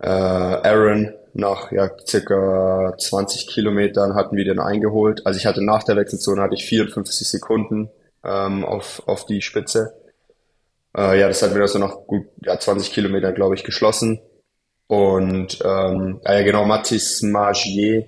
äh, 0.00 0.08
Aaron 0.08 1.12
nach 1.34 1.72
ja 1.72 1.90
circa 2.06 2.94
20 2.98 3.48
Kilometern 3.48 4.14
hatten 4.14 4.36
wir 4.36 4.44
den 4.44 4.60
eingeholt. 4.60 5.26
Also 5.26 5.38
ich 5.38 5.46
hatte 5.46 5.64
nach 5.64 5.82
der 5.82 5.96
Wechselzone 5.96 6.42
hatte 6.42 6.54
ich 6.54 6.66
54 6.66 7.28
Sekunden 7.28 7.90
ähm, 8.24 8.64
auf 8.64 9.02
auf 9.06 9.26
die 9.26 9.42
Spitze 9.42 9.94
äh, 10.96 11.18
ja, 11.18 11.28
das 11.28 11.42
hat 11.42 11.54
mir 11.54 11.66
so 11.68 11.78
noch 11.78 12.06
gut 12.06 12.26
ja, 12.44 12.58
20 12.58 12.92
Kilometer, 12.92 13.32
glaube 13.32 13.54
ich, 13.54 13.64
geschlossen. 13.64 14.20
Und 14.86 15.58
ähm, 15.64 16.20
ja, 16.24 16.42
genau, 16.42 16.64
Mathis 16.64 17.22
Magier, 17.22 18.06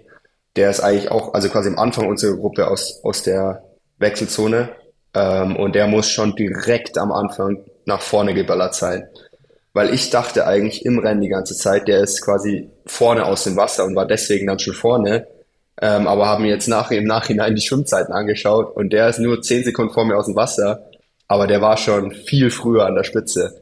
der 0.57 0.71
ist 0.71 0.81
eigentlich 0.81 1.11
auch, 1.11 1.35
also 1.35 1.49
quasi 1.49 1.69
am 1.69 1.79
Anfang 1.79 2.09
unserer 2.09 2.37
Gruppe 2.37 2.69
aus, 2.69 3.01
aus 3.03 3.23
der 3.23 3.65
Wechselzone. 3.99 4.71
Ähm, 5.15 5.57
und 5.57 5.75
der 5.75 5.87
muss 5.87 6.09
schon 6.09 6.35
direkt 6.35 6.99
am 6.99 7.13
Anfang 7.13 7.65
nach 7.85 8.03
vorne 8.03 8.35
geballert 8.35 8.75
sein. 8.75 9.09
Weil 9.73 9.93
ich 9.93 10.11
dachte 10.11 10.47
eigentlich 10.47 10.85
im 10.85 10.99
Rennen 10.99 11.21
die 11.21 11.29
ganze 11.29 11.55
Zeit, 11.55 11.87
der 11.89 12.01
ist 12.01 12.23
quasi 12.23 12.71
vorne 12.87 13.27
aus 13.27 13.45
dem 13.45 13.57
Wasser 13.57 13.85
und 13.85 13.95
war 13.95 14.07
deswegen 14.07 14.47
dann 14.47 14.59
schon 14.59 14.75
vorne. 14.75 15.27
Ähm, 15.81 16.07
aber 16.07 16.27
haben 16.27 16.45
mir 16.45 16.51
jetzt 16.51 16.69
nach, 16.69 16.91
im 16.91 17.05
Nachhinein 17.05 17.55
die 17.55 17.61
Schwimmzeiten 17.61 18.13
angeschaut 18.13 18.75
und 18.75 18.93
der 18.93 19.09
ist 19.09 19.19
nur 19.19 19.43
10 19.43 19.65
Sekunden 19.65 19.93
vor 19.93 20.07
mir 20.07 20.17
aus 20.17 20.27
dem 20.27 20.37
Wasser 20.37 20.87
aber 21.29 21.47
der 21.47 21.61
war 21.61 21.77
schon 21.77 22.13
viel 22.13 22.51
früher 22.51 22.87
an 22.87 22.95
der 22.95 23.05
Spitze. 23.05 23.61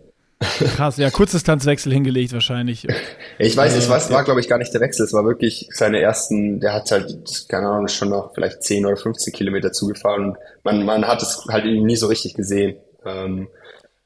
Krass, 0.76 0.97
ja, 0.97 1.11
Kurzdistanzwechsel 1.11 1.92
hingelegt 1.92 2.32
wahrscheinlich. 2.32 2.86
Ich 3.36 3.57
weiß, 3.57 3.74
es 3.74 3.88
war, 3.88 3.99
war 4.11 4.22
glaube 4.22 4.38
ich 4.38 4.49
gar 4.49 4.59
nicht 4.59 4.72
der 4.72 4.80
Wechsel, 4.80 5.05
es 5.05 5.12
war 5.12 5.24
wirklich 5.24 5.68
seine 5.72 6.01
ersten, 6.01 6.61
der 6.61 6.72
hat 6.72 6.88
halt, 6.92 7.16
keine 7.49 7.66
Ahnung, 7.66 7.88
schon 7.88 8.11
noch 8.11 8.32
vielleicht 8.32 8.62
10 8.62 8.86
oder 8.86 8.97
15 8.97 9.32
Kilometer 9.32 9.72
zugefahren 9.72 10.36
man, 10.64 10.84
man 10.84 11.07
hat 11.07 11.22
es 11.22 11.47
halt 11.49 11.64
nie 11.64 11.97
so 11.97 12.09
richtig 12.09 12.34
gesehen 12.34 12.76
ähm, 13.05 13.49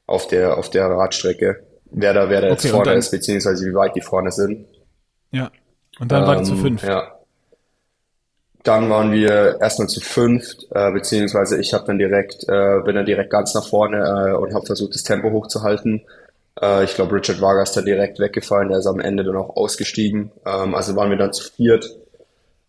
auf 0.05 0.27
der 0.27 0.57
auf 0.57 0.69
der 0.69 0.87
Radstrecke, 0.87 1.63
wer 1.89 2.13
da, 2.13 2.29
wer 2.29 2.41
da 2.41 2.47
jetzt 2.49 2.65
okay, 2.65 2.73
vorne 2.73 2.91
dann, 2.91 2.99
ist, 2.99 3.11
beziehungsweise 3.11 3.65
wie 3.65 3.73
weit 3.73 3.95
die 3.95 4.01
vorne 4.01 4.31
sind. 4.31 4.67
Ja, 5.31 5.51
und 5.99 6.11
dann 6.11 6.23
ähm, 6.23 6.27
war 6.27 6.43
zu 6.43 6.55
fünf. 6.55 6.83
Ja, 6.83 7.15
dann 8.63 8.89
waren 8.89 9.11
wir 9.11 9.57
erstmal 9.61 9.87
zu 9.87 10.01
fünft, 10.01 10.67
äh, 10.71 10.91
beziehungsweise 10.91 11.59
ich 11.59 11.73
habe 11.73 11.85
dann 11.85 11.97
direkt, 11.97 12.43
äh, 12.49 12.81
bin 12.83 12.95
dann 12.95 13.05
direkt 13.05 13.31
ganz 13.31 13.55
nach 13.55 13.67
vorne 13.67 13.97
äh, 13.97 14.33
und 14.35 14.53
habe 14.53 14.65
versucht, 14.65 14.93
das 14.93 15.03
Tempo 15.03 15.31
hochzuhalten. 15.31 16.01
Äh, 16.61 16.83
ich 16.83 16.95
glaube, 16.95 17.15
Richard 17.15 17.41
Vargas 17.41 17.73
da 17.73 17.81
direkt 17.81 18.19
weggefallen, 18.19 18.69
der 18.69 18.79
ist 18.79 18.87
am 18.87 18.99
Ende 18.99 19.23
dann 19.23 19.35
auch 19.35 19.55
ausgestiegen. 19.55 20.31
Ähm, 20.45 20.75
also 20.75 20.95
waren 20.95 21.09
wir 21.09 21.17
dann 21.17 21.33
zu 21.33 21.49
viert. 21.51 21.97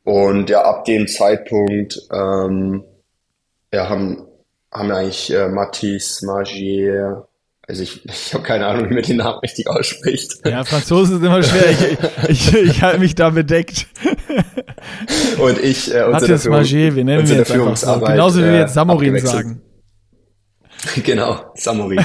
Und 0.04 0.50
ja, 0.50 0.62
ab 0.62 0.84
dem 0.84 1.06
Zeitpunkt 1.06 2.00
ähm, 2.12 2.84
ja, 3.72 3.88
haben, 3.88 4.26
haben 4.72 4.88
wir 4.88 4.96
eigentlich 4.96 5.32
äh, 5.32 5.48
Mathis, 5.48 6.22
Magier, 6.22 7.26
also 7.70 7.84
ich, 7.84 8.04
ich 8.04 8.34
habe 8.34 8.42
keine 8.42 8.66
Ahnung, 8.66 8.90
wie 8.90 8.94
man 8.94 9.02
den 9.02 9.18
Namen 9.18 9.38
richtig 9.38 9.68
ausspricht. 9.68 10.44
Ja, 10.44 10.64
Franzosen 10.64 11.16
sind 11.16 11.24
immer 11.24 11.42
schwer. 11.42 11.70
Ich, 12.28 12.52
ich, 12.52 12.54
ich 12.54 12.82
halte 12.82 12.98
mich 12.98 13.14
da 13.14 13.30
bedeckt. 13.30 13.86
Und 15.38 15.58
ich, 15.58 15.94
äh, 15.94 16.02
unter 16.02 16.10
Matthias 16.10 16.46
Magier, 16.46 16.94
wir 16.94 17.04
nennen 17.04 17.26
ihn 17.26 17.36
jetzt 17.36 17.52
einfach 17.52 17.76
so. 17.76 18.00
Genauso 18.00 18.40
wie 18.40 18.44
wir 18.44 18.58
jetzt 18.58 18.74
Samorin 18.74 19.14
äh, 19.14 19.20
sagen. 19.20 19.62
Genau, 21.04 21.52
Samorin. 21.56 22.02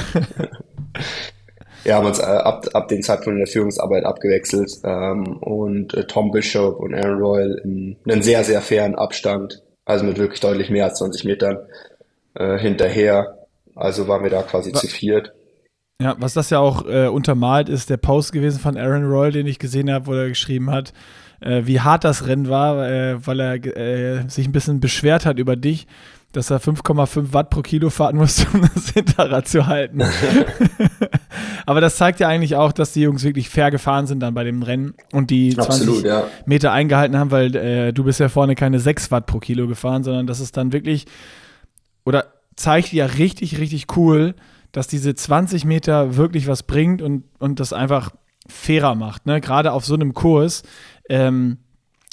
Wir 1.86 1.94
haben 1.94 2.06
uns 2.06 2.18
äh, 2.18 2.24
ab, 2.24 2.66
ab 2.72 2.88
dem 2.88 3.00
Zeitpunkt 3.02 3.34
in 3.34 3.44
der 3.44 3.46
Führungsarbeit 3.46 4.04
abgewechselt 4.04 4.72
ähm, 4.82 5.36
und 5.38 5.94
äh, 5.94 6.04
Tom 6.06 6.32
Bishop 6.32 6.80
und 6.80 6.94
Aaron 6.94 7.20
Royal 7.20 7.60
in 7.62 7.96
einen 8.08 8.22
sehr, 8.22 8.42
sehr 8.42 8.60
fairen 8.60 8.96
Abstand, 8.96 9.62
also 9.84 10.04
mit 10.04 10.18
wirklich 10.18 10.40
deutlich 10.40 10.68
mehr 10.68 10.86
als 10.86 10.98
20 10.98 11.24
Metern 11.24 11.58
äh, 12.34 12.58
hinterher. 12.58 13.38
Also 13.76 14.08
waren 14.08 14.24
wir 14.24 14.30
da 14.30 14.42
quasi 14.42 14.72
Was? 14.72 14.80
zu 14.80 14.88
viert. 14.88 15.32
Ja, 16.02 16.16
was 16.18 16.34
das 16.34 16.50
ja 16.50 16.58
auch 16.58 16.84
äh, 16.86 17.06
untermalt 17.06 17.68
ist, 17.68 17.88
der 17.88 17.98
Post 17.98 18.32
gewesen 18.32 18.58
von 18.58 18.76
Aaron 18.76 19.04
Royal, 19.04 19.32
den 19.32 19.46
ich 19.46 19.60
gesehen 19.60 19.90
habe, 19.90 20.08
wo 20.08 20.14
er 20.14 20.28
geschrieben 20.28 20.72
hat, 20.72 20.92
äh, 21.40 21.62
wie 21.66 21.80
hart 21.80 22.02
das 22.02 22.26
Rennen 22.26 22.48
war, 22.48 22.84
äh, 22.84 23.24
weil 23.24 23.40
er 23.40 24.28
sich 24.28 24.48
ein 24.48 24.52
bisschen 24.52 24.80
beschwert 24.80 25.24
hat 25.24 25.38
über 25.38 25.54
dich, 25.54 25.86
dass 26.32 26.50
er 26.50 26.60
5,5 26.60 27.32
Watt 27.32 27.50
pro 27.50 27.62
Kilo 27.62 27.90
fahren 27.90 28.16
musste, 28.16 28.46
um 28.54 28.68
das 28.74 28.90
Hinterrad 28.90 29.46
zu 29.46 29.68
halten. 29.68 30.00
Aber 31.66 31.80
das 31.80 31.96
zeigt 31.96 32.20
ja 32.20 32.28
eigentlich 32.28 32.56
auch, 32.56 32.72
dass 32.72 32.92
die 32.92 33.02
Jungs 33.02 33.24
wirklich 33.24 33.48
fair 33.48 33.70
gefahren 33.70 34.06
sind 34.06 34.20
dann 34.20 34.34
bei 34.34 34.44
dem 34.44 34.62
Rennen 34.62 34.94
und 35.12 35.30
die 35.30 35.56
Absolut, 35.58 36.00
20 36.00 36.04
ja. 36.04 36.24
Meter 36.44 36.72
eingehalten 36.72 37.18
haben, 37.18 37.30
weil 37.30 37.54
äh, 37.54 37.92
du 37.92 38.04
bist 38.04 38.20
ja 38.20 38.28
vorne 38.28 38.54
keine 38.54 38.80
6 38.80 39.10
Watt 39.10 39.26
pro 39.26 39.38
Kilo 39.38 39.66
gefahren, 39.66 40.04
sondern 40.04 40.26
das 40.26 40.40
ist 40.40 40.56
dann 40.56 40.72
wirklich, 40.72 41.06
oder 42.04 42.26
zeigt 42.56 42.92
ja 42.92 43.06
richtig, 43.06 43.58
richtig 43.58 43.96
cool, 43.96 44.34
dass 44.72 44.86
diese 44.88 45.14
20 45.14 45.64
Meter 45.64 46.16
wirklich 46.16 46.46
was 46.48 46.62
bringt 46.62 47.02
und, 47.02 47.24
und 47.38 47.60
das 47.60 47.72
einfach 47.72 48.10
fairer 48.46 48.94
macht. 48.94 49.26
Ne? 49.26 49.40
Gerade 49.40 49.72
auf 49.72 49.84
so 49.84 49.94
einem 49.94 50.14
Kurs, 50.14 50.62
ähm, 51.08 51.58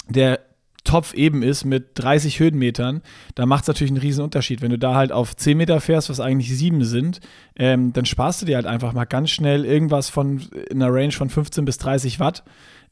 der 0.07 0.39
Topf 0.83 1.13
eben 1.13 1.43
ist 1.43 1.63
mit 1.63 1.91
30 1.95 2.39
Höhenmetern, 2.39 3.01
da 3.35 3.45
macht 3.45 3.63
es 3.63 3.67
natürlich 3.67 3.91
einen 3.91 4.01
riesen 4.01 4.23
Unterschied. 4.23 4.61
Wenn 4.61 4.71
du 4.71 4.77
da 4.77 4.95
halt 4.95 5.11
auf 5.11 5.35
10 5.35 5.57
Meter 5.57 5.79
fährst, 5.79 6.09
was 6.09 6.19
eigentlich 6.19 6.55
7 6.55 6.83
sind, 6.83 7.19
ähm, 7.55 7.93
dann 7.93 8.05
sparst 8.05 8.41
du 8.41 8.45
dir 8.45 8.57
halt 8.57 8.65
einfach 8.65 8.93
mal 8.93 9.05
ganz 9.05 9.29
schnell 9.29 9.65
irgendwas 9.65 10.09
von 10.09 10.41
in 10.69 10.81
einer 10.81 10.93
Range 10.93 11.11
von 11.11 11.29
15 11.29 11.65
bis 11.65 11.77
30 11.77 12.19
Watt. 12.19 12.43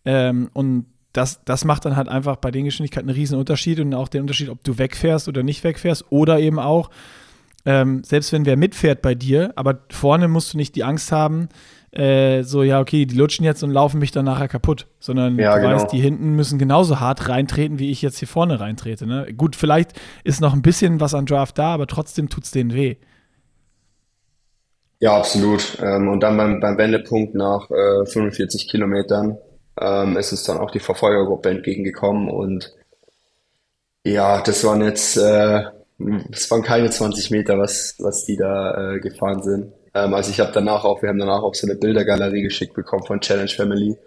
Ähm, 0.06 0.50
und 0.54 0.86
das, 1.14 1.44
das 1.44 1.66
macht 1.66 1.86
dann 1.86 1.98
halt 1.98 2.08
einfach 2.08 2.38
bei 2.38 2.52
den 2.52 2.66
Geschwindigkeiten 2.66 3.10
einen 3.10 3.18
riesen 3.18 3.38
Unterschied 3.38 3.80
und 3.80 3.94
auch 3.94 4.08
den 4.08 4.22
Unterschied, 4.22 4.50
ob 4.50 4.64
du 4.64 4.78
wegfährst 4.78 5.28
oder 5.28 5.44
nicht 5.44 5.64
wegfährst 5.64 6.06
oder 6.10 6.40
eben 6.40 6.60
auch, 6.60 6.90
ähm, 7.66 8.04
selbst 8.04 8.32
wenn 8.32 8.46
wer 8.46 8.58
mitfährt 8.58 9.02
bei 9.02 9.16
dir, 9.16 9.52
aber 9.56 9.80
vorne 9.92 10.28
musst 10.28 10.54
du 10.54 10.58
nicht 10.58 10.76
die 10.76 10.84
Angst 10.84 11.12
haben, 11.12 11.50
äh, 11.92 12.44
so, 12.44 12.64
ja, 12.64 12.80
okay, 12.80 13.06
die 13.06 13.16
lutschen 13.16 13.46
jetzt 13.46 13.64
und 13.64 13.72
laufen 13.72 14.00
mich 14.00 14.12
dann 14.12 14.26
nachher 14.26 14.48
kaputt, 14.48 14.88
sondern 15.00 15.38
ja, 15.38 15.56
du 15.56 15.62
genau. 15.62 15.76
weißt, 15.76 15.92
die 15.92 16.00
hinten 16.00 16.36
müssen 16.36 16.58
genauso 16.58 17.00
hart 17.00 17.28
reintreten, 17.28 17.80
wie 17.80 17.92
ich 17.92 18.02
jetzt 18.02 18.18
hier 18.20 18.28
vorne 18.28 18.60
reintrete. 18.60 19.06
Ne? 19.06 19.34
Gut, 19.36 19.56
vielleicht 19.56 19.92
ist 20.24 20.42
noch 20.42 20.54
ein 20.54 20.62
bisschen 20.62 21.00
was 21.00 21.14
an 21.14 21.26
Draft 21.26 21.58
da, 21.58 21.74
aber 21.74 21.88
trotzdem 21.88 22.30
tut 22.30 22.46
es 22.46 22.52
denen 22.52 22.74
weh. 22.74 22.96
Ja, 25.00 25.18
absolut. 25.18 25.78
Ähm, 25.82 26.08
und 26.08 26.22
dann 26.22 26.38
beim, 26.38 26.60
beim 26.60 26.78
Wendepunkt 26.78 27.36
nach 27.36 27.70
äh, 27.72 28.06
45 28.06 28.70
Kilometern 28.70 29.38
ähm, 29.80 30.16
ist 30.16 30.32
es 30.32 30.44
dann 30.44 30.60
auch 30.60 30.72
die 30.72 30.80
Verfolgergruppe 30.80 31.50
entgegengekommen 31.50 32.30
und 32.30 32.74
ja, 34.04 34.42
das 34.42 34.64
waren 34.64 34.82
jetzt 34.82 35.18
äh, 35.18 35.64
es 36.32 36.50
waren 36.52 36.64
keine 36.64 36.90
20 36.90 37.32
Meter, 37.32 37.58
was, 37.58 37.96
was 38.00 38.26
die 38.26 38.38
da 38.38 38.94
äh, 38.94 39.00
gefahren 39.00 39.44
sind. 39.44 39.74
Ähm, 39.94 40.14
also 40.14 40.32
ich 40.32 40.40
habe 40.40 40.52
danach 40.54 40.84
auch, 40.84 41.02
wir 41.02 41.10
haben 41.10 41.20
danach 41.20 41.44
auch 41.44 41.56
so 41.56 41.68
eine 41.68 41.76
Bildergalerie 41.76 42.42
geschickt 42.42 42.74
bekommen 42.74 43.06
von 43.06 43.22
Challenge 43.22 43.50
Family. 43.50 43.98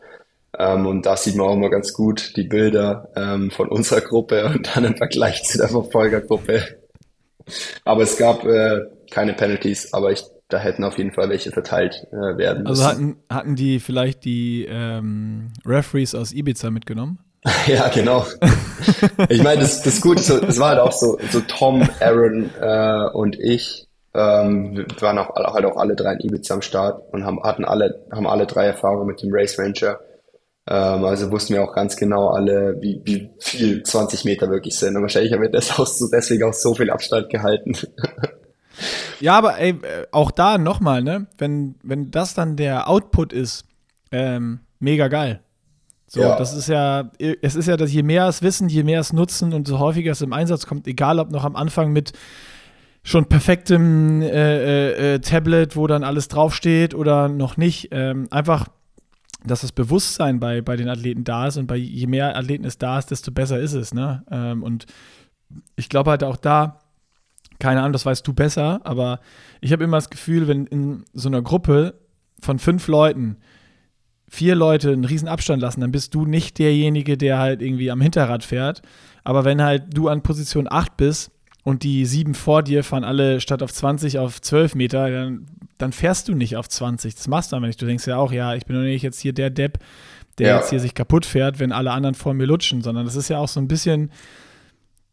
Ähm, 0.58 0.86
und 0.86 1.04
da 1.06 1.16
sieht 1.16 1.36
man 1.36 1.48
auch 1.48 1.56
mal 1.56 1.70
ganz 1.70 1.92
gut 1.92 2.36
die 2.36 2.44
Bilder 2.44 3.08
ähm, 3.16 3.50
von 3.50 3.68
unserer 3.68 4.00
Gruppe 4.00 4.46
und 4.46 4.74
dann 4.74 4.84
im 4.84 4.96
Vergleich 4.96 5.44
zu 5.44 5.58
der 5.58 5.68
Verfolgergruppe. 5.68 6.62
Aber 7.84 8.02
es 8.02 8.16
gab 8.16 8.44
äh, 8.44 8.82
keine 9.10 9.34
Penalties, 9.34 9.92
aber 9.92 10.12
ich, 10.12 10.22
da 10.48 10.58
hätten 10.58 10.84
auf 10.84 10.96
jeden 10.96 11.12
Fall 11.12 11.28
welche 11.28 11.50
verteilt 11.50 12.06
äh, 12.12 12.38
werden 12.38 12.66
also 12.66 12.82
müssen. 12.82 12.84
Also 12.84 12.88
hatten, 12.88 13.16
hatten 13.28 13.56
die 13.56 13.80
vielleicht 13.80 14.24
die 14.24 14.66
ähm, 14.68 15.52
Referees 15.66 16.14
aus 16.14 16.32
Ibiza 16.32 16.70
mitgenommen? 16.70 17.18
Ja, 17.66 17.88
genau. 17.88 18.26
ich 19.28 19.42
meine, 19.42 19.60
das, 19.60 19.82
das 19.82 20.00
Gute, 20.00 20.22
so, 20.22 20.40
das 20.40 20.58
war 20.58 20.70
halt 20.70 20.80
auch 20.80 20.92
so, 20.92 21.18
so 21.30 21.40
Tom, 21.40 21.86
Aaron 22.00 22.50
äh, 22.58 23.10
und 23.12 23.38
ich 23.38 23.86
ähm, 24.14 24.76
wir 24.76 24.86
waren 25.00 25.18
auch 25.18 25.34
halt 25.34 25.64
auch 25.64 25.76
alle 25.76 25.96
drei 25.96 26.12
in 26.12 26.20
Ibiza 26.20 26.54
am 26.54 26.62
Start 26.62 27.02
und 27.12 27.24
haben 27.24 27.42
hatten 27.42 27.64
alle 27.64 28.06
haben 28.12 28.26
alle 28.26 28.46
drei 28.46 28.66
Erfahrungen 28.66 29.06
mit 29.06 29.22
dem 29.22 29.30
Race 29.32 29.58
Ranger. 29.58 29.98
Ähm, 30.66 31.04
also 31.04 31.30
wussten 31.30 31.54
wir 31.54 31.62
auch 31.62 31.74
ganz 31.74 31.96
genau 31.96 32.28
alle, 32.28 32.80
wie, 32.80 33.00
wie 33.04 33.30
viel 33.38 33.82
20 33.82 34.24
Meter 34.24 34.48
wirklich 34.50 34.76
sind. 34.76 34.96
Und 34.96 35.02
wahrscheinlich 35.02 35.32
haben 35.32 35.42
wir 35.42 35.50
das 35.50 35.78
auch 35.78 35.86
so, 35.86 36.08
deswegen 36.10 36.44
auch 36.44 36.54
so 36.54 36.74
viel 36.74 36.90
Abstand 36.90 37.28
gehalten. 37.28 37.76
ja, 39.20 39.36
aber 39.36 39.58
ey, 39.58 39.78
auch 40.10 40.30
da 40.30 40.56
nochmal, 40.56 41.02
ne? 41.02 41.26
Wenn, 41.36 41.74
wenn 41.82 42.10
das 42.10 42.34
dann 42.34 42.56
der 42.56 42.88
Output 42.88 43.32
ist, 43.32 43.66
ähm, 44.10 44.60
mega 44.78 45.08
geil. 45.08 45.40
So, 46.06 46.20
ja. 46.20 46.36
das 46.36 46.54
ist 46.54 46.68
ja, 46.68 47.10
es 47.18 47.56
ist 47.56 47.66
ja, 47.66 47.76
dass 47.76 47.92
je 47.92 48.04
mehr 48.04 48.28
es 48.28 48.40
wissen, 48.40 48.68
je 48.68 48.84
mehr 48.84 49.00
es 49.00 49.12
nutzen 49.12 49.52
und 49.52 49.66
so 49.66 49.80
häufiger 49.80 50.12
es 50.12 50.22
im 50.22 50.32
Einsatz 50.32 50.66
kommt, 50.66 50.86
egal 50.86 51.18
ob 51.18 51.30
noch 51.30 51.44
am 51.44 51.56
Anfang 51.56 51.92
mit 51.92 52.12
schon 53.04 53.26
perfektem 53.26 54.22
äh, 54.22 54.28
äh, 54.28 55.14
äh, 55.14 55.18
Tablet, 55.20 55.76
wo 55.76 55.86
dann 55.86 56.02
alles 56.02 56.28
draufsteht 56.28 56.94
oder 56.94 57.28
noch 57.28 57.58
nicht, 57.58 57.88
ähm, 57.92 58.26
einfach, 58.30 58.68
dass 59.44 59.60
das 59.60 59.72
Bewusstsein 59.72 60.40
bei, 60.40 60.62
bei 60.62 60.74
den 60.76 60.88
Athleten 60.88 61.22
da 61.22 61.46
ist 61.46 61.58
und 61.58 61.66
bei 61.66 61.76
je 61.76 62.06
mehr 62.06 62.34
Athleten 62.34 62.64
es 62.64 62.78
da 62.78 62.98
ist, 62.98 63.10
desto 63.10 63.30
besser 63.30 63.60
ist 63.60 63.74
es. 63.74 63.92
Ne? 63.92 64.24
Ähm, 64.30 64.62
und 64.62 64.86
ich 65.76 65.90
glaube 65.90 66.10
halt 66.10 66.24
auch 66.24 66.38
da, 66.38 66.80
keine 67.58 67.80
Ahnung, 67.80 67.92
das 67.92 68.06
weißt 68.06 68.26
du 68.26 68.32
besser, 68.32 68.80
aber 68.84 69.20
ich 69.60 69.72
habe 69.72 69.84
immer 69.84 69.98
das 69.98 70.08
Gefühl, 70.08 70.48
wenn 70.48 70.66
in 70.66 71.04
so 71.12 71.28
einer 71.28 71.42
Gruppe 71.42 72.00
von 72.40 72.58
fünf 72.58 72.88
Leuten 72.88 73.36
vier 74.30 74.54
Leute 74.54 74.92
einen 74.92 75.04
riesen 75.04 75.28
Abstand 75.28 75.60
lassen, 75.60 75.82
dann 75.82 75.92
bist 75.92 76.14
du 76.14 76.24
nicht 76.24 76.58
derjenige, 76.58 77.18
der 77.18 77.38
halt 77.38 77.60
irgendwie 77.60 77.90
am 77.90 78.00
Hinterrad 78.00 78.42
fährt. 78.42 78.80
Aber 79.24 79.44
wenn 79.44 79.62
halt 79.62 79.96
du 79.96 80.08
an 80.08 80.22
Position 80.22 80.66
8 80.70 80.96
bist 80.96 81.30
und 81.64 81.82
die 81.82 82.04
sieben 82.04 82.34
vor 82.34 82.62
dir 82.62 82.84
fahren 82.84 83.04
alle 83.04 83.40
statt 83.40 83.62
auf 83.62 83.72
20 83.72 84.18
auf 84.18 84.40
12 84.40 84.74
Meter, 84.74 85.10
dann, 85.10 85.46
dann 85.78 85.92
fährst 85.92 86.28
du 86.28 86.34
nicht 86.34 86.56
auf 86.56 86.68
20. 86.68 87.14
Das 87.14 87.26
machst 87.26 87.52
du 87.52 87.56
aber 87.56 87.66
nicht. 87.66 87.80
Du 87.80 87.86
denkst 87.86 88.06
ja 88.06 88.18
auch, 88.18 88.32
ja, 88.32 88.54
ich 88.54 88.66
bin 88.66 88.76
doch 88.76 88.82
nicht 88.82 89.02
jetzt 89.02 89.18
hier 89.18 89.32
der 89.32 89.48
Depp, 89.48 89.78
der 90.38 90.48
ja. 90.48 90.56
jetzt 90.58 90.70
hier 90.70 90.78
sich 90.78 90.94
kaputt 90.94 91.24
fährt, 91.24 91.58
wenn 91.58 91.72
alle 91.72 91.90
anderen 91.90 92.14
vor 92.14 92.34
mir 92.34 92.44
lutschen, 92.44 92.82
sondern 92.82 93.06
das 93.06 93.16
ist 93.16 93.30
ja 93.30 93.38
auch 93.38 93.48
so 93.48 93.60
ein 93.60 93.66
bisschen, 93.66 94.10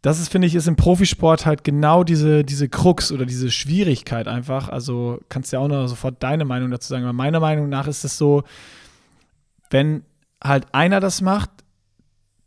das 0.02 0.20
ist, 0.20 0.30
finde 0.30 0.48
ich, 0.48 0.56
ist 0.56 0.68
im 0.68 0.76
Profisport 0.76 1.46
halt 1.46 1.64
genau 1.64 2.04
diese, 2.04 2.44
diese 2.44 2.68
Krux 2.68 3.14
oder 3.14 3.26
diese 3.26 3.50
Schwierigkeit 3.50 4.28
einfach. 4.28 4.68
Also 4.68 5.22
kannst 5.30 5.54
du 5.54 5.58
ja 5.58 5.64
auch 5.64 5.70
noch 5.70 5.88
sofort 5.88 6.22
deine 6.22 6.44
Meinung 6.44 6.70
dazu 6.70 6.90
sagen. 6.90 7.06
Aber 7.06 7.14
meiner 7.14 7.40
Meinung 7.40 7.70
nach 7.70 7.88
ist 7.88 8.04
es 8.04 8.18
so, 8.18 8.44
wenn 9.70 10.04
halt 10.44 10.66
einer 10.74 11.00
das 11.00 11.22
macht, 11.22 11.52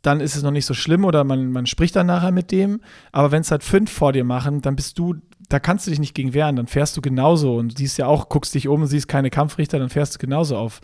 dann 0.04 0.20
ist 0.20 0.36
es 0.36 0.42
noch 0.42 0.50
nicht 0.50 0.66
so 0.66 0.74
schlimm 0.74 1.04
oder 1.04 1.24
man, 1.24 1.50
man 1.50 1.66
spricht 1.66 1.96
dann 1.96 2.06
nachher 2.06 2.30
mit 2.30 2.52
dem. 2.52 2.80
Aber 3.10 3.32
wenn 3.32 3.40
es 3.40 3.50
halt 3.50 3.64
fünf 3.64 3.90
vor 3.90 4.12
dir 4.12 4.24
machen, 4.24 4.60
dann 4.60 4.76
bist 4.76 4.98
du, 4.98 5.14
da 5.48 5.58
kannst 5.58 5.86
du 5.86 5.90
dich 5.90 5.98
nicht 5.98 6.14
gegen 6.14 6.34
wehren, 6.34 6.56
dann 6.56 6.66
fährst 6.66 6.96
du 6.96 7.00
genauso 7.00 7.56
und 7.56 7.78
siehst 7.78 7.98
ja 7.98 8.06
auch, 8.06 8.28
guckst 8.28 8.54
dich 8.54 8.68
um 8.68 8.84
siehst 8.86 9.08
keine 9.08 9.30
Kampfrichter, 9.30 9.78
dann 9.78 9.88
fährst 9.88 10.14
du 10.14 10.18
genauso 10.18 10.58
auf 10.58 10.80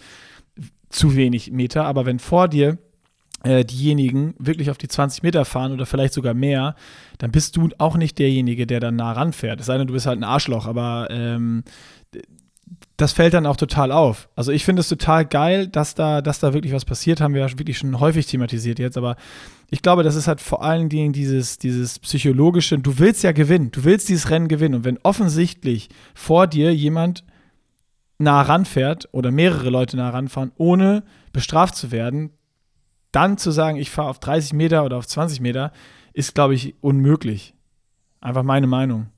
zu 0.89 1.17
wenig 1.17 1.53
Meter. 1.53 1.85
Aber 1.85 2.07
wenn 2.07 2.19
vor 2.19 2.49
dir 2.49 2.79
äh, 3.43 3.65
diejenigen 3.65 4.35
wirklich 4.39 4.71
auf 4.71 4.79
die 4.79 4.89
20 4.89 5.23
Meter 5.23 5.45
fahren 5.45 5.73
oder 5.73 5.85
vielleicht 5.85 6.15
sogar 6.15 6.35
mehr, 6.35 6.75
dann 7.19 7.31
bist 7.31 7.57
du 7.57 7.69
auch 7.77 7.97
nicht 7.97 8.19
derjenige, 8.19 8.67
der 8.67 8.81
dann 8.81 8.97
nah 8.97 9.13
ranfährt. 9.13 9.61
Es 9.61 9.67
sei 9.67 9.77
denn, 9.77 9.87
du 9.87 9.93
bist 9.93 10.07
halt 10.07 10.19
ein 10.19 10.25
Arschloch, 10.25 10.67
aber 10.67 11.09
ähm, 11.11 11.63
das 12.97 13.13
fällt 13.13 13.35
dann 13.35 13.47
auch 13.47 13.57
total 13.57 13.93
auf. 13.93 14.29
Also 14.37 14.53
ich 14.53 14.65
finde 14.65 14.81
es 14.81 14.89
total 14.89 15.25
geil, 15.25 15.67
dass 15.67 15.95
da, 15.95 16.21
dass 16.21 16.39
da 16.39 16.53
wirklich 16.53 16.73
was 16.73 16.85
passiert, 16.85 17.21
haben 17.21 17.35
wir 17.35 17.41
ja 17.41 17.59
wirklich 17.59 17.79
schon 17.79 17.99
häufig 17.99 18.27
thematisiert 18.27 18.79
jetzt, 18.79 18.97
aber 18.97 19.17
ich 19.71 19.83
glaube, 19.83 20.03
das 20.03 20.17
ist 20.17 20.29
halt 20.29 20.41
vor 20.41 20.63
allen 20.63 20.89
Dingen 20.89 21.13
dieses, 21.13 21.59
dieses 21.59 21.99
psychologische, 21.99 22.79
du 22.79 22.99
willst 22.99 23.23
ja 23.23 23.33
gewinnen, 23.33 23.71
du 23.71 23.85
willst 23.85 24.09
dieses 24.09 24.31
Rennen 24.31 24.49
gewinnen 24.49 24.75
und 24.75 24.85
wenn 24.85 24.99
offensichtlich 25.03 25.89
vor 26.15 26.47
dir 26.47 26.75
jemand 26.75 27.25
nah 28.19 28.43
ranfährt 28.43 29.09
oder 29.13 29.31
mehrere 29.31 29.71
Leute 29.71 29.97
nah 29.97 30.11
ranfahren, 30.11 30.53
ohne 30.57 31.03
bestraft 31.33 31.75
zu 31.75 31.91
werden, 31.91 32.31
dann 33.13 33.39
zu 33.39 33.51
sagen, 33.51 33.79
ich 33.79 33.91
fahre 33.91 34.11
auf 34.11 34.21
30 34.21 34.53
Meter 34.53 34.85
oder 34.85 34.99
auf 34.99 35.07
20 35.07 35.41
Meter, 35.41 35.73
ist, 36.13 36.35
glaube 36.35 36.55
ich, 36.55 36.75
unmöglich. 36.83 37.55
Einfach 38.21 38.43
meine 38.43 38.67
Meinung. 38.67 39.09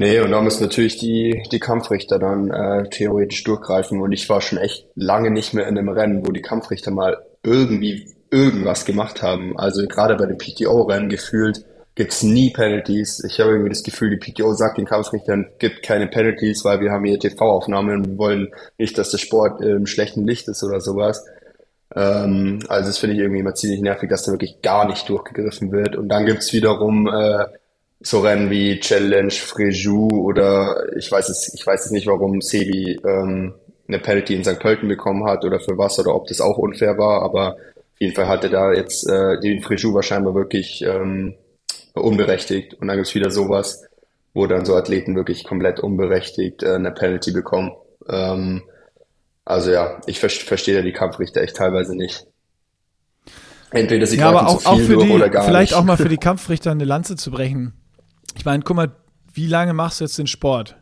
Nee, 0.00 0.20
und 0.20 0.30
da 0.30 0.40
müssen 0.40 0.62
natürlich 0.62 0.96
die, 0.96 1.42
die 1.50 1.58
Kampfrichter 1.58 2.20
dann 2.20 2.52
äh, 2.52 2.88
theoretisch 2.88 3.42
durchgreifen. 3.42 4.00
Und 4.00 4.12
ich 4.12 4.28
war 4.28 4.40
schon 4.40 4.58
echt 4.58 4.86
lange 4.94 5.32
nicht 5.32 5.54
mehr 5.54 5.66
in 5.66 5.76
einem 5.76 5.88
Rennen, 5.88 6.24
wo 6.24 6.30
die 6.30 6.40
Kampfrichter 6.40 6.92
mal 6.92 7.18
irgendwie 7.42 8.06
irgendwas 8.30 8.84
gemacht 8.84 9.22
haben. 9.22 9.58
Also 9.58 9.84
gerade 9.88 10.14
bei 10.14 10.26
den 10.26 10.38
PTO-Rennen 10.38 11.08
gefühlt 11.08 11.64
gibt's 11.96 12.22
nie 12.22 12.50
Penalties. 12.50 13.24
Ich 13.24 13.40
habe 13.40 13.50
irgendwie 13.50 13.70
das 13.70 13.82
Gefühl, 13.82 14.16
die 14.16 14.18
PTO 14.18 14.54
sagt 14.54 14.78
den 14.78 14.86
Kampfrichtern, 14.86 15.48
gibt 15.58 15.82
keine 15.82 16.06
Penalties, 16.06 16.64
weil 16.64 16.78
wir 16.78 16.92
haben 16.92 17.04
hier 17.04 17.18
TV-Aufnahmen 17.18 18.06
und 18.06 18.18
wollen 18.18 18.52
nicht, 18.78 18.96
dass 18.98 19.10
der 19.10 19.18
Sport 19.18 19.60
im 19.62 19.86
schlechten 19.86 20.24
Licht 20.24 20.46
ist 20.46 20.62
oder 20.62 20.80
sowas. 20.80 21.26
Ähm, 21.96 22.60
also 22.68 22.86
das 22.86 22.98
finde 22.98 23.16
ich 23.16 23.20
irgendwie 23.22 23.40
immer 23.40 23.54
ziemlich 23.54 23.80
nervig, 23.80 24.08
dass 24.08 24.22
da 24.22 24.30
wirklich 24.30 24.62
gar 24.62 24.86
nicht 24.86 25.08
durchgegriffen 25.08 25.72
wird. 25.72 25.96
Und 25.96 26.08
dann 26.08 26.24
gibt's 26.24 26.52
wiederum 26.52 27.08
äh, 27.08 27.46
so 28.00 28.20
Rennen 28.20 28.50
wie 28.50 28.78
Challenge 28.78 29.32
Fréjus 29.32 30.12
oder 30.12 30.96
ich 30.96 31.10
weiß 31.10 31.28
es, 31.28 31.52
ich 31.54 31.66
weiß 31.66 31.86
es 31.86 31.90
nicht, 31.90 32.06
warum 32.06 32.40
Sebi 32.40 33.00
ähm, 33.04 33.54
eine 33.88 33.98
Penalty 33.98 34.34
in 34.34 34.44
St. 34.44 34.60
Pölten 34.60 34.88
bekommen 34.88 35.24
hat 35.26 35.44
oder 35.44 35.60
für 35.60 35.76
was 35.78 35.98
oder 35.98 36.14
ob 36.14 36.26
das 36.28 36.40
auch 36.40 36.58
unfair 36.58 36.96
war, 36.98 37.22
aber 37.22 37.54
auf 37.54 38.00
jeden 38.00 38.14
Fall 38.14 38.28
hatte 38.28 38.50
da 38.50 38.72
jetzt 38.72 39.08
äh, 39.08 39.40
den 39.40 39.62
Fréjus 39.62 39.94
wahrscheinlich 39.94 40.34
wirklich 40.34 40.82
ähm, 40.82 41.34
unberechtigt 41.94 42.74
und 42.74 42.86
dann 42.86 42.96
gibt's 42.96 43.14
wieder 43.14 43.30
sowas, 43.30 43.84
wo 44.34 44.46
dann 44.46 44.64
so 44.64 44.76
Athleten 44.76 45.16
wirklich 45.16 45.44
komplett 45.44 45.80
unberechtigt 45.80 46.62
äh, 46.62 46.74
eine 46.74 46.92
Penalty 46.92 47.32
bekommen. 47.32 47.72
Ähm, 48.08 48.62
also 49.44 49.72
ja, 49.72 50.00
ich 50.06 50.20
ver 50.20 50.28
verstehe 50.28 50.76
da 50.76 50.82
die 50.82 50.92
Kampfrichter 50.92 51.40
echt 51.40 51.56
teilweise 51.56 51.96
nicht. 51.96 52.26
Entweder 53.70 54.06
sie 54.06 54.18
ja, 54.18 54.28
aber 54.28 54.46
auch, 54.46 54.58
zu 54.58 54.68
viel 54.68 54.68
auch 54.68 54.80
für 54.80 55.06
die, 55.06 55.10
oder 55.10 55.28
gar 55.28 55.44
vielleicht 55.44 55.72
nicht. 55.72 55.80
auch 55.80 55.84
mal 55.84 55.96
für 55.96 56.08
die 56.08 56.16
Kampfrichter 56.18 56.70
eine 56.70 56.84
Lanze 56.84 57.16
zu 57.16 57.30
brechen. 57.30 57.72
Ich 58.36 58.44
meine, 58.44 58.62
guck 58.62 58.76
mal, 58.76 58.92
wie 59.32 59.46
lange 59.46 59.72
machst 59.72 60.00
du 60.00 60.04
jetzt 60.04 60.18
den 60.18 60.26
Sport? 60.26 60.76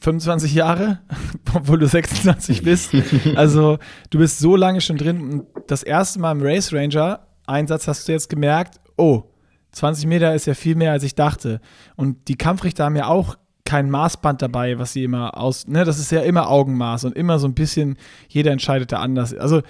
25 0.00 0.54
Jahre, 0.54 1.00
obwohl 1.54 1.78
du 1.78 1.86
26 1.86 2.62
bist. 2.62 2.92
Also 3.34 3.78
du 4.10 4.18
bist 4.18 4.38
so 4.38 4.56
lange 4.56 4.80
schon 4.80 4.96
drin. 4.96 5.20
Und 5.20 5.46
das 5.66 5.82
erste 5.82 6.20
Mal 6.20 6.32
im 6.32 6.42
Race 6.42 6.72
Ranger 6.72 7.20
Einsatz 7.46 7.88
hast 7.88 8.06
du 8.06 8.12
jetzt 8.12 8.28
gemerkt, 8.28 8.80
oh, 8.96 9.24
20 9.72 10.06
Meter 10.06 10.34
ist 10.34 10.46
ja 10.46 10.54
viel 10.54 10.76
mehr, 10.76 10.92
als 10.92 11.02
ich 11.02 11.14
dachte. 11.14 11.60
Und 11.96 12.28
die 12.28 12.36
Kampfrichter 12.36 12.84
haben 12.84 12.96
ja 12.96 13.06
auch 13.06 13.36
kein 13.64 13.90
Maßband 13.90 14.40
dabei, 14.40 14.78
was 14.78 14.94
sie 14.94 15.04
immer 15.04 15.36
aus, 15.36 15.66
ne, 15.66 15.84
das 15.84 15.98
ist 15.98 16.10
ja 16.10 16.22
immer 16.22 16.48
Augenmaß 16.48 17.04
und 17.04 17.16
immer 17.16 17.38
so 17.38 17.46
ein 17.46 17.54
bisschen, 17.54 17.98
jeder 18.28 18.50
entscheidet 18.50 18.92
da 18.92 19.00
anders. 19.00 19.34
Also, 19.34 19.62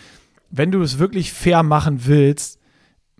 wenn 0.50 0.70
du 0.70 0.80
es 0.82 0.98
wirklich 0.98 1.32
fair 1.32 1.62
machen 1.62 2.06
willst, 2.06 2.57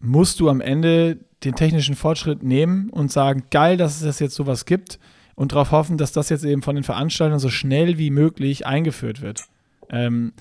musst 0.00 0.40
du 0.40 0.48
am 0.48 0.60
Ende 0.60 1.18
den 1.44 1.54
technischen 1.54 1.94
Fortschritt 1.94 2.42
nehmen 2.42 2.90
und 2.90 3.12
sagen, 3.12 3.44
geil, 3.50 3.76
dass 3.76 4.02
es 4.02 4.18
jetzt 4.18 4.34
sowas 4.34 4.64
gibt 4.64 4.98
und 5.34 5.52
darauf 5.52 5.70
hoffen, 5.70 5.98
dass 5.98 6.12
das 6.12 6.28
jetzt 6.28 6.44
eben 6.44 6.62
von 6.62 6.74
den 6.74 6.84
Veranstaltern 6.84 7.38
so 7.38 7.48
schnell 7.48 7.98
wie 7.98 8.10
möglich 8.10 8.66
eingeführt 8.66 9.20
wird. 9.20 9.44
Ähm, 9.88 10.32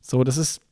so, 0.00 0.24
das 0.24 0.38
ist, 0.38 0.62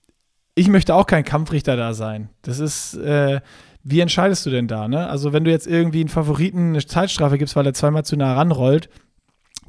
ich 0.54 0.68
möchte 0.68 0.94
auch 0.94 1.06
kein 1.06 1.24
Kampfrichter 1.24 1.76
da 1.76 1.92
sein. 1.92 2.30
Das 2.42 2.60
ist, 2.60 2.94
äh, 2.94 3.40
wie 3.82 4.00
entscheidest 4.00 4.46
du 4.46 4.50
denn 4.50 4.68
da? 4.68 4.88
Ne? 4.88 5.06
Also, 5.08 5.34
wenn 5.34 5.44
du 5.44 5.50
jetzt 5.50 5.66
irgendwie 5.66 6.00
einen 6.00 6.08
Favoriten 6.08 6.70
eine 6.70 6.86
Zeitstrafe 6.86 7.36
gibst, 7.36 7.56
weil 7.56 7.66
er 7.66 7.74
zweimal 7.74 8.04
zu 8.04 8.16
nah 8.16 8.34
ranrollt, 8.34 8.88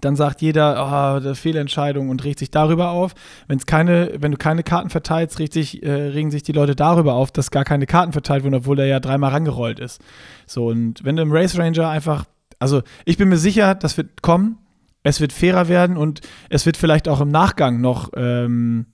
dann 0.02 0.16
sagt 0.16 0.42
jeder, 0.42 1.22
oh, 1.26 1.34
Fehlentscheidung 1.34 2.10
und 2.10 2.24
regt 2.24 2.40
sich 2.40 2.52
darüber 2.52 2.92
auf. 2.92 3.14
Wenn's 3.48 3.66
keine, 3.66 4.14
wenn 4.20 4.32
du 4.32 4.38
keine 4.38 4.64
Karten 4.64 4.90
verteilst, 4.90 5.38
sich, 5.54 5.84
äh, 5.84 5.92
regen 5.92 6.32
sich 6.32 6.44
die 6.44 6.52
Leute 6.52 6.76
darüber 6.76 7.14
auf, 7.14 7.32
dass 7.32 7.52
gar 7.52 7.64
keine 7.64 7.86
Karten 7.86 8.12
verteilt 8.12 8.44
wurden, 8.44 8.56
obwohl 8.56 8.80
er 8.80 8.88
ja 8.88 9.00
dreimal 9.00 9.32
rangerollt 9.32 9.80
ist. 9.80 10.02
So, 10.46 10.68
und 10.68 11.04
wenn 11.04 11.16
du 11.16 11.24
im 11.24 11.32
Race 11.32 11.58
Ranger 11.58 11.90
einfach, 11.90 12.26
also 12.60 12.82
ich 13.06 13.18
bin 13.18 13.30
mir 13.30 13.38
sicher, 13.38 13.76
das 13.76 13.98
wird 13.98 14.22
kommen, 14.22 14.58
es 15.04 15.22
wird 15.22 15.34
fairer 15.34 15.68
werden 15.68 15.98
und 15.98 16.22
es 16.50 16.66
wird 16.66 16.78
vielleicht 16.78 17.08
auch 17.08 17.22
im 17.22 17.30
Nachgang 17.30 17.80
noch 17.80 18.10
ähm, 18.16 18.88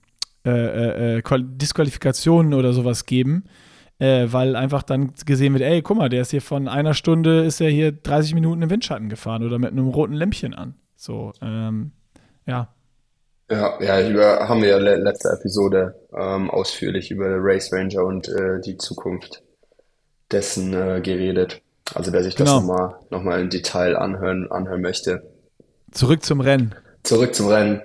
äh, 0.44 0.50
äh, 0.50 1.18
äh 1.18 1.22
Disqualifikationen 1.42 2.54
oder 2.54 2.72
sowas 2.72 3.06
geben. 3.06 3.44
Äh, 3.98 4.32
weil 4.32 4.56
einfach 4.56 4.82
dann 4.82 5.12
gesehen 5.26 5.52
wird, 5.52 5.62
ey, 5.62 5.80
guck 5.80 5.96
mal, 5.96 6.08
der 6.08 6.22
ist 6.22 6.32
hier 6.32 6.42
von 6.42 6.66
einer 6.66 6.92
Stunde, 6.92 7.44
ist 7.44 7.60
er 7.60 7.70
hier 7.70 7.92
30 7.92 8.34
Minuten 8.34 8.62
im 8.62 8.68
Windschatten 8.68 9.08
gefahren 9.08 9.44
oder 9.44 9.60
mit 9.60 9.70
einem 9.70 9.86
roten 9.86 10.14
Lämpchen 10.14 10.54
an. 10.54 10.74
So, 11.02 11.32
ähm, 11.42 11.90
ja. 12.46 12.72
Ja, 13.50 13.76
ja, 13.82 14.08
über, 14.08 14.48
haben 14.48 14.62
wir 14.62 14.68
ja 14.68 14.78
letzte 14.78 15.30
Episode 15.30 15.96
ähm, 16.16 16.48
ausführlich 16.48 17.10
über 17.10 17.26
Race 17.40 17.72
Ranger 17.72 18.04
und 18.04 18.28
äh, 18.28 18.60
die 18.60 18.76
Zukunft 18.76 19.42
dessen 20.30 20.72
äh, 20.72 21.00
geredet. 21.00 21.60
Also 21.92 22.12
wer 22.12 22.22
sich 22.22 22.36
das 22.36 22.48
genau. 22.48 22.60
nochmal 22.60 22.94
noch 23.10 23.24
mal 23.24 23.40
im 23.40 23.50
Detail 23.50 23.96
anhören, 23.96 24.48
anhören 24.52 24.80
möchte. 24.80 25.28
Zurück 25.90 26.24
zum 26.24 26.40
Rennen. 26.40 26.72
Zurück 27.02 27.34
zum 27.34 27.48
Rennen. 27.48 27.82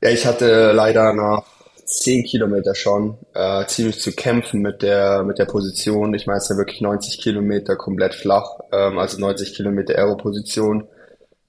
Ja, 0.00 0.10
ich 0.10 0.24
hatte 0.24 0.70
leider 0.70 1.12
nach 1.14 1.42
zehn 1.84 2.22
Kilometer 2.22 2.76
schon 2.76 3.18
äh, 3.34 3.66
ziemlich 3.66 4.00
zu 4.00 4.12
kämpfen 4.12 4.62
mit 4.62 4.82
der 4.82 5.24
mit 5.24 5.40
der 5.40 5.46
Position. 5.46 6.14
Ich 6.14 6.28
meine, 6.28 6.36
es 6.36 6.44
ist 6.44 6.50
ja 6.50 6.56
wirklich 6.56 6.82
90 6.82 7.20
Kilometer 7.20 7.74
komplett 7.74 8.14
flach, 8.14 8.60
ähm, 8.70 8.98
also 8.98 9.18
90 9.18 9.56
Kilometer 9.56 9.98
Aero-Position 9.98 10.86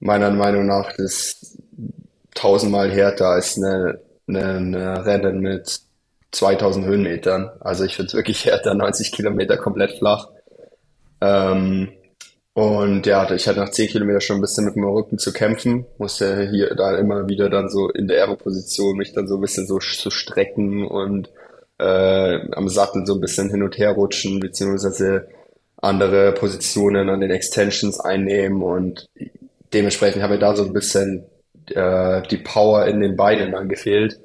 meiner 0.00 0.30
Meinung 0.30 0.66
nach 0.66 0.92
das 0.96 1.56
tausendmal 2.34 2.90
härter 2.90 3.28
als 3.28 3.56
eine, 3.56 4.00
eine, 4.26 4.44
eine 4.56 5.06
Rennen 5.06 5.40
mit 5.40 5.80
2000 6.32 6.86
Höhenmetern. 6.86 7.50
Also 7.60 7.84
ich 7.84 7.96
finde 7.96 8.08
es 8.08 8.14
wirklich 8.14 8.44
härter, 8.44 8.74
90 8.74 9.12
Kilometer 9.12 9.56
komplett 9.56 9.98
flach. 9.98 10.28
Ähm, 11.20 11.90
und 12.54 13.04
ja, 13.06 13.28
ich 13.32 13.48
hatte 13.48 13.58
nach 13.60 13.70
10 13.70 13.88
Kilometern 13.88 14.20
schon 14.20 14.36
ein 14.36 14.40
bisschen 14.40 14.64
mit 14.64 14.76
dem 14.76 14.84
Rücken 14.84 15.18
zu 15.18 15.32
kämpfen, 15.32 15.86
musste 15.98 16.48
hier 16.48 16.74
da 16.76 16.96
immer 16.96 17.28
wieder 17.28 17.50
dann 17.50 17.68
so 17.68 17.88
in 17.88 18.06
der 18.06 18.22
Aero-Position 18.22 18.96
mich 18.96 19.12
dann 19.12 19.26
so 19.26 19.36
ein 19.36 19.40
bisschen 19.40 19.66
so 19.66 19.78
zu 19.78 20.10
strecken 20.10 20.86
und 20.86 21.30
äh, 21.78 22.38
am 22.52 22.68
Sattel 22.68 23.06
so 23.06 23.14
ein 23.14 23.20
bisschen 23.20 23.50
hin 23.50 23.64
und 23.64 23.76
her 23.76 23.92
rutschen, 23.92 24.38
beziehungsweise 24.38 25.26
andere 25.76 26.32
Positionen 26.32 27.08
an 27.08 27.20
den 27.20 27.32
Extensions 27.32 27.98
einnehmen 27.98 28.62
und 28.62 29.08
dementsprechend 29.74 30.22
habe 30.22 30.34
mir 30.34 30.40
da 30.40 30.56
so 30.56 30.64
ein 30.64 30.72
bisschen 30.72 31.26
äh, 31.70 32.22
die 32.30 32.38
Power 32.38 32.86
in 32.86 33.00
den 33.00 33.16
Beinen 33.16 33.52
dann 33.52 33.68
gefehlt, 33.68 34.20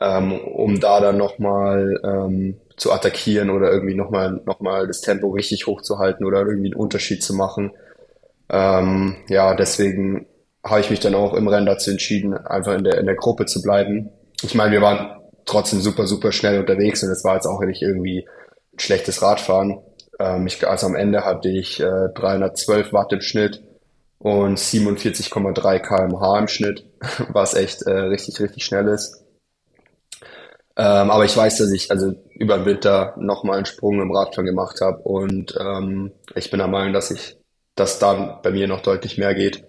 ähm, 0.00 0.32
um 0.32 0.80
da 0.80 1.00
dann 1.00 1.16
nochmal 1.16 2.00
ähm, 2.04 2.60
zu 2.76 2.92
attackieren 2.92 3.50
oder 3.50 3.70
irgendwie 3.70 3.94
nochmal 3.94 4.40
noch 4.44 4.60
mal 4.60 4.86
das 4.86 5.00
Tempo 5.00 5.30
richtig 5.30 5.66
hochzuhalten 5.66 6.26
oder 6.26 6.40
irgendwie 6.40 6.72
einen 6.72 6.80
Unterschied 6.80 7.22
zu 7.22 7.34
machen. 7.34 7.72
Ähm, 8.50 9.16
ja, 9.28 9.54
deswegen 9.54 10.26
habe 10.64 10.80
ich 10.80 10.90
mich 10.90 11.00
dann 11.00 11.14
auch 11.14 11.34
im 11.34 11.48
Rennen 11.48 11.66
dazu 11.66 11.90
entschieden, 11.90 12.34
einfach 12.34 12.74
in 12.74 12.84
der, 12.84 12.98
in 12.98 13.06
der 13.06 13.16
Gruppe 13.16 13.46
zu 13.46 13.62
bleiben. 13.62 14.10
Ich 14.42 14.54
meine, 14.54 14.72
wir 14.72 14.82
waren 14.82 15.20
trotzdem 15.44 15.80
super, 15.80 16.06
super 16.06 16.32
schnell 16.32 16.60
unterwegs 16.60 17.02
und 17.02 17.10
es 17.10 17.24
war 17.24 17.34
jetzt 17.34 17.46
auch 17.46 17.60
nicht 17.60 17.82
irgendwie 17.82 18.26
ein 18.72 18.78
schlechtes 18.78 19.22
Radfahren. 19.22 19.80
Ähm, 20.18 20.46
ich, 20.46 20.66
also 20.66 20.86
am 20.86 20.94
Ende 20.94 21.24
hatte 21.24 21.48
ich 21.48 21.80
äh, 21.80 22.08
312 22.14 22.92
Watt 22.92 23.12
im 23.12 23.20
Schnitt 23.20 23.62
und 24.22 24.56
47,3 24.56 25.80
kmh 25.80 26.38
im 26.38 26.48
Schnitt, 26.48 26.84
was 27.28 27.54
echt 27.54 27.82
äh, 27.82 27.90
richtig, 27.90 28.40
richtig 28.40 28.64
schnell 28.64 28.86
ist. 28.88 29.24
Ähm, 30.76 31.10
aber 31.10 31.24
ich 31.24 31.36
weiß, 31.36 31.58
dass 31.58 31.70
ich 31.70 31.90
also 31.90 32.14
über 32.34 32.56
den 32.56 32.64
Winter 32.64 33.14
nochmal 33.18 33.56
einen 33.56 33.66
Sprung 33.66 34.00
im 34.00 34.12
Radfahren 34.12 34.46
gemacht 34.46 34.80
habe 34.80 34.98
und 35.02 35.54
ähm, 35.60 36.12
ich 36.34 36.50
bin 36.50 36.58
der 36.58 36.68
Meinung, 36.68 36.94
dass 36.94 37.10
ich, 37.10 37.36
dass 37.74 37.98
dann 37.98 38.38
bei 38.42 38.50
mir 38.52 38.68
noch 38.68 38.80
deutlich 38.80 39.18
mehr 39.18 39.34
geht. 39.34 39.64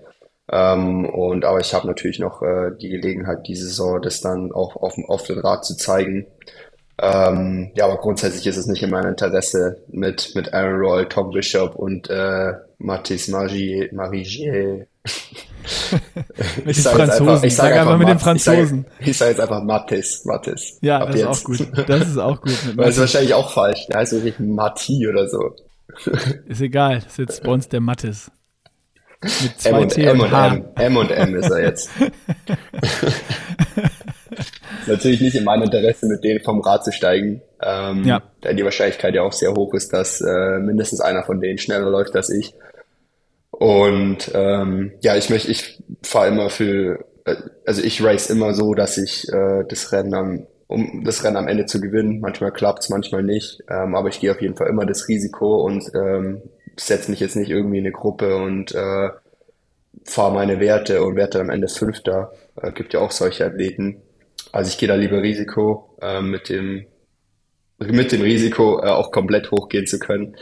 Ähm, 0.52 1.06
und 1.06 1.46
aber 1.46 1.60
ich 1.60 1.74
habe 1.74 1.88
natürlich 1.88 2.20
noch 2.20 2.42
äh, 2.42 2.72
die 2.80 2.90
Gelegenheit, 2.90 3.48
diese 3.48 3.68
Saison 3.68 4.02
das 4.02 4.22
dann 4.22 4.52
auch 4.52 4.76
auf, 4.76 4.96
auf 5.08 5.24
dem 5.24 5.40
Rad 5.40 5.66
zu 5.66 5.76
zeigen. 5.76 6.28
Ähm, 7.02 7.72
ja, 7.76 7.86
aber 7.86 7.98
grundsätzlich 7.98 8.46
ist 8.46 8.58
es 8.58 8.68
nicht 8.68 8.84
in 8.84 8.92
meinem 8.92 9.10
Interesse, 9.10 9.84
mit, 9.88 10.36
mit 10.36 10.54
Aaron 10.54 10.80
Roy, 10.80 11.06
Tom 11.08 11.32
Bishop 11.32 11.76
und 11.76 12.10
äh, 12.10 12.54
Mathis 12.84 13.28
Marigier. 13.30 13.90
Marigier. 13.94 14.88
mit 16.66 16.76
den 16.76 16.84
Franzosen. 16.84 17.30
Einfach, 17.30 17.44
ich 17.44 17.56
sage 17.56 17.74
sag 17.74 17.82
einfach, 17.82 17.98
mit 17.98 18.08
den 18.10 18.20
Franzosen. 18.20 18.86
Ich 19.00 19.06
sage 19.06 19.14
sag 19.14 19.28
jetzt 19.30 19.40
einfach 19.40 19.64
Mathis. 19.64 20.26
Mathis. 20.26 20.78
Ja, 20.82 21.06
das 21.06 21.16
jetzt. 21.16 21.22
ist 21.22 21.28
auch 21.28 21.44
gut. 21.44 21.68
Das 21.88 22.08
ist 22.08 22.18
auch 22.18 22.42
gut. 22.42 22.58
Weil 22.76 22.90
ist 22.90 23.00
wahrscheinlich 23.00 23.34
auch 23.34 23.52
falsch. 23.52 23.88
Der 23.88 24.00
heißt 24.00 24.14
wirklich 24.14 24.38
Mati 24.40 25.08
oder 25.08 25.28
so. 25.28 25.56
ist 26.48 26.62
egal. 26.62 26.96
Das 26.96 27.06
ist 27.06 27.18
jetzt 27.18 27.44
bei 27.44 27.52
uns 27.52 27.70
der 27.70 27.80
Mathis. 27.80 28.30
Mit 29.22 29.62
zwei 29.62 29.70
M 29.70 29.78
und 29.78 29.90
T 29.94 30.04
M 30.04 30.20
und 30.20 30.34
M. 30.34 30.66
M 30.76 30.98
und 30.98 31.12
M 31.12 31.36
ist 31.36 31.50
er 31.50 31.64
jetzt. 31.64 31.90
Natürlich 34.86 35.22
nicht 35.22 35.36
in 35.36 35.46
meinem 35.46 35.64
Interesse, 35.64 36.08
mit 36.08 36.26
denen 36.26 36.44
vom 36.44 36.60
Rad 36.60 36.84
zu 36.84 36.92
steigen. 36.92 37.42
Ähm, 37.62 38.04
ja. 38.04 38.22
Da 38.42 38.52
die 38.52 38.66
Wahrscheinlichkeit 38.66 39.16
ja 39.16 39.22
auch 39.22 39.32
sehr 39.32 39.54
hoch 39.54 39.74
ist, 39.74 39.94
dass 39.94 40.20
äh, 40.20 40.60
mindestens 40.60 41.00
einer 41.00 41.24
von 41.24 41.40
denen 41.40 41.58
schneller 41.58 41.90
läuft 41.90 42.14
als 42.18 42.30
ich. 42.30 42.54
Und 43.54 44.32
ähm, 44.34 44.94
ja, 45.02 45.16
ich 45.16 45.30
möchte, 45.30 45.52
ich 45.52 45.82
fahre 46.02 46.28
immer 46.28 46.50
für, 46.50 47.06
äh, 47.26 47.36
also 47.66 47.84
ich 47.84 48.04
race 48.04 48.30
immer 48.30 48.54
so, 48.56 48.74
dass 48.74 48.98
ich 48.98 49.32
äh, 49.32 49.64
das 49.70 49.92
Rennen 49.92 50.14
am, 50.16 50.48
um 50.68 51.04
das 51.06 51.24
Rennen 51.24 51.38
am 51.38 51.48
Ende 51.48 51.68
zu 51.68 51.80
gewinnen. 51.80 52.20
Manchmal 52.20 52.52
klappt's, 52.52 52.90
manchmal 52.90 53.22
nicht. 53.22 53.64
Ähm, 53.70 53.94
aber 53.94 54.10
ich 54.10 54.20
gehe 54.20 54.32
auf 54.32 54.42
jeden 54.42 54.56
Fall 54.56 54.70
immer 54.70 54.88
das 54.88 55.08
Risiko 55.08 55.64
und 55.64 55.84
ähm, 55.94 56.42
setze 56.78 57.12
mich 57.12 57.20
jetzt 57.20 57.36
nicht 57.36 57.52
irgendwie 57.52 57.78
in 57.78 57.86
eine 57.86 57.94
Gruppe 57.94 58.36
und 58.38 58.74
äh, 58.74 59.10
fahre 60.04 60.34
meine 60.34 60.60
Werte 60.60 61.04
und 61.04 61.16
werde 61.16 61.38
dann 61.38 61.42
am 61.42 61.50
Ende 61.52 61.68
Fünfter. 61.68 62.34
Äh, 62.60 62.72
gibt 62.72 62.94
ja 62.94 63.02
auch 63.02 63.12
solche 63.12 63.46
Athleten. 63.46 64.02
Also 64.52 64.70
ich 64.70 64.80
gehe 64.80 64.90
da 64.90 64.96
lieber 64.96 65.22
Risiko 65.22 65.96
äh, 66.02 66.22
mit 66.22 66.50
dem 66.50 66.88
mit 67.80 68.12
dem 68.12 68.22
Risiko 68.22 68.80
äh, 68.80 68.88
auch 68.88 69.12
komplett 69.12 69.52
hochgehen 69.52 69.86
zu 69.86 70.00
können. 70.00 70.36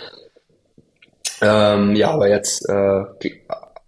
Ähm, 1.41 1.95
ja, 1.95 2.11
aber 2.11 2.29
jetzt 2.29 2.67
äh, 2.69 3.03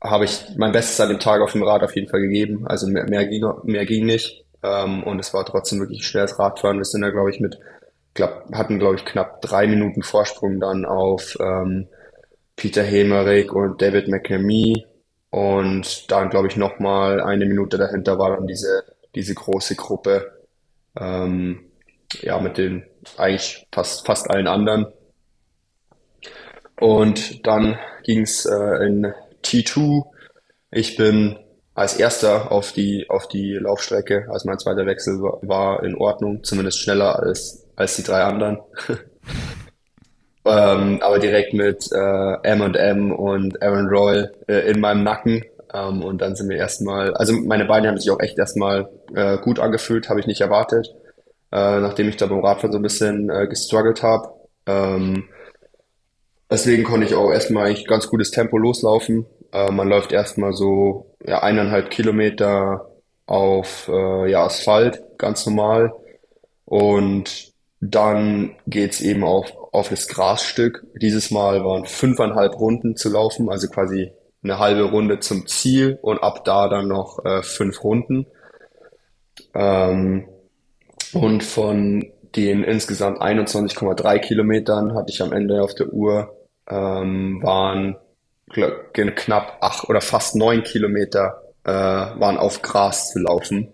habe 0.01 0.25
ich 0.25 0.45
mein 0.57 0.71
Bestes 0.71 0.99
an 0.99 1.09
dem 1.09 1.19
Tag 1.19 1.41
auf 1.41 1.53
dem 1.53 1.63
Rad 1.63 1.83
auf 1.83 1.95
jeden 1.95 2.09
Fall 2.09 2.21
gegeben. 2.21 2.67
Also 2.67 2.87
mehr, 2.87 3.07
mehr, 3.07 3.25
ging, 3.25 3.45
mehr 3.63 3.85
ging 3.85 4.05
nicht. 4.05 4.43
Ähm, 4.63 5.03
und 5.03 5.19
es 5.19 5.33
war 5.33 5.45
trotzdem 5.45 5.79
wirklich 5.79 6.05
schweres 6.05 6.39
Radfahren. 6.39 6.77
Wir 6.77 6.85
sind 6.85 7.01
da, 7.01 7.09
glaube 7.09 7.29
ich, 7.29 7.39
mit, 7.39 7.59
glaub, 8.13 8.43
hatten, 8.53 8.79
glaube 8.79 8.95
ich, 8.95 9.05
knapp 9.05 9.41
drei 9.41 9.67
Minuten 9.67 10.01
Vorsprung 10.01 10.59
dann 10.59 10.85
auf 10.85 11.37
ähm, 11.39 11.87
Peter 12.55 12.83
Hemerick 12.83 13.53
und 13.53 13.81
David 13.81 14.07
McNamee. 14.07 14.85
Und 15.29 16.11
dann, 16.11 16.29
glaube 16.29 16.47
ich, 16.47 16.57
nochmal 16.57 17.21
eine 17.21 17.45
Minute 17.45 17.77
dahinter 17.77 18.19
war 18.19 18.35
dann 18.35 18.47
diese, 18.47 18.83
diese 19.15 19.33
große 19.33 19.75
Gruppe. 19.75 20.31
Ähm, 20.99 21.71
ja, 22.21 22.39
mit 22.39 22.57
den 22.57 22.83
eigentlich 23.17 23.65
fast, 23.71 24.05
fast 24.05 24.29
allen 24.29 24.47
anderen. 24.47 24.87
Und 26.83 27.47
dann 27.47 27.79
ging 28.03 28.23
es 28.23 28.45
äh, 28.45 28.85
in 28.85 29.13
T2. 29.41 30.03
Ich 30.69 30.97
bin 30.97 31.39
als 31.75 31.95
erster 31.95 32.51
auf 32.51 32.73
die, 32.73 33.05
auf 33.09 33.29
die 33.29 33.53
Laufstrecke, 33.53 34.27
also 34.29 34.49
mein 34.49 34.59
zweiter 34.59 34.85
Wechsel 34.85 35.21
war, 35.21 35.39
war 35.43 35.83
in 35.83 35.95
Ordnung, 35.95 36.43
zumindest 36.43 36.81
schneller 36.81 37.17
als, 37.17 37.65
als 37.77 37.95
die 37.95 38.03
drei 38.03 38.23
anderen. 38.23 38.59
ähm, 40.45 40.99
aber 41.01 41.19
direkt 41.19 41.53
mit 41.53 41.89
äh, 41.93 42.33
M&M 42.43 43.13
und 43.13 43.63
Aaron 43.63 43.87
Royal 43.87 44.33
äh, 44.49 44.69
in 44.69 44.81
meinem 44.81 45.05
Nacken. 45.05 45.45
Ähm, 45.73 46.03
und 46.03 46.21
dann 46.21 46.35
sind 46.35 46.49
wir 46.49 46.57
erstmal, 46.57 47.13
also 47.13 47.31
meine 47.31 47.63
Beine 47.63 47.87
haben 47.87 47.97
sich 47.97 48.11
auch 48.11 48.19
echt 48.19 48.37
erstmal 48.37 48.89
äh, 49.15 49.37
gut 49.37 49.57
angefühlt, 49.57 50.09
habe 50.09 50.19
ich 50.19 50.27
nicht 50.27 50.41
erwartet, 50.41 50.93
äh, 51.53 51.79
nachdem 51.79 52.09
ich 52.09 52.17
da 52.17 52.25
beim 52.25 52.43
Radfahren 52.43 52.73
so 52.73 52.79
ein 52.79 52.83
bisschen 52.83 53.29
äh, 53.29 53.47
gestruggelt 53.47 54.03
habe. 54.03 54.33
Ähm, 54.65 55.29
Deswegen 56.49 56.83
konnte 56.83 57.07
ich 57.07 57.15
auch 57.15 57.31
erstmal 57.31 57.67
eigentlich 57.67 57.87
ganz 57.87 58.07
gutes 58.07 58.31
Tempo 58.31 58.57
loslaufen. 58.57 59.25
Äh, 59.51 59.71
man 59.71 59.87
läuft 59.87 60.11
erstmal 60.11 60.53
so 60.53 61.15
ja, 61.25 61.41
eineinhalb 61.41 61.89
Kilometer 61.89 62.89
auf 63.25 63.89
äh, 63.91 64.29
ja, 64.29 64.45
Asphalt, 64.45 65.03
ganz 65.17 65.45
normal. 65.45 65.93
Und 66.65 67.53
dann 67.79 68.55
geht's 68.67 69.01
eben 69.01 69.23
auf, 69.23 69.51
auf 69.71 69.89
das 69.89 70.07
Grasstück. 70.07 70.85
Dieses 71.01 71.31
Mal 71.31 71.63
waren 71.65 71.85
fünfeinhalb 71.85 72.59
Runden 72.59 72.95
zu 72.95 73.09
laufen, 73.09 73.49
also 73.49 73.67
quasi 73.67 74.11
eine 74.43 74.59
halbe 74.59 74.83
Runde 74.83 75.19
zum 75.19 75.47
Ziel 75.47 75.97
und 76.01 76.21
ab 76.21 76.45
da 76.45 76.67
dann 76.67 76.87
noch 76.87 77.23
äh, 77.25 77.43
fünf 77.43 77.83
Runden. 77.83 78.27
Ähm, 79.53 80.27
und 81.13 81.43
von 81.43 82.12
den 82.35 82.63
insgesamt 82.63 83.21
21,3 83.21 84.19
Kilometern 84.19 84.95
hatte 84.95 85.11
ich 85.11 85.21
am 85.21 85.33
Ende 85.33 85.61
auf 85.61 85.75
der 85.75 85.93
Uhr 85.93 86.35
ähm, 86.69 87.41
waren 87.43 87.97
knapp 88.93 89.57
acht 89.61 89.89
oder 89.89 90.01
fast 90.01 90.35
neun 90.35 90.63
Kilometer 90.63 91.41
äh, 91.63 91.71
waren 91.71 92.37
auf 92.37 92.61
Gras 92.61 93.11
zu 93.11 93.19
laufen. 93.19 93.69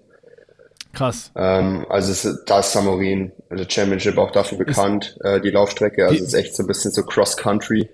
Krass. 0.94 1.32
Ähm, 1.36 1.86
also 1.90 2.12
es, 2.12 2.44
da 2.46 2.60
ist 2.60 2.72
Samorin, 2.72 3.32
also 3.50 3.64
Championship 3.68 4.18
auch 4.18 4.32
dafür 4.32 4.58
bekannt, 4.58 5.18
ist, 5.20 5.26
äh, 5.26 5.42
die 5.42 5.52
Laufstrecke. 5.52 6.06
Also 6.06 6.16
es 6.16 6.22
ist 6.30 6.34
echt 6.34 6.56
so 6.56 6.64
ein 6.64 6.68
bisschen 6.68 6.92
so 6.92 7.04
Cross-Country. 7.04 7.90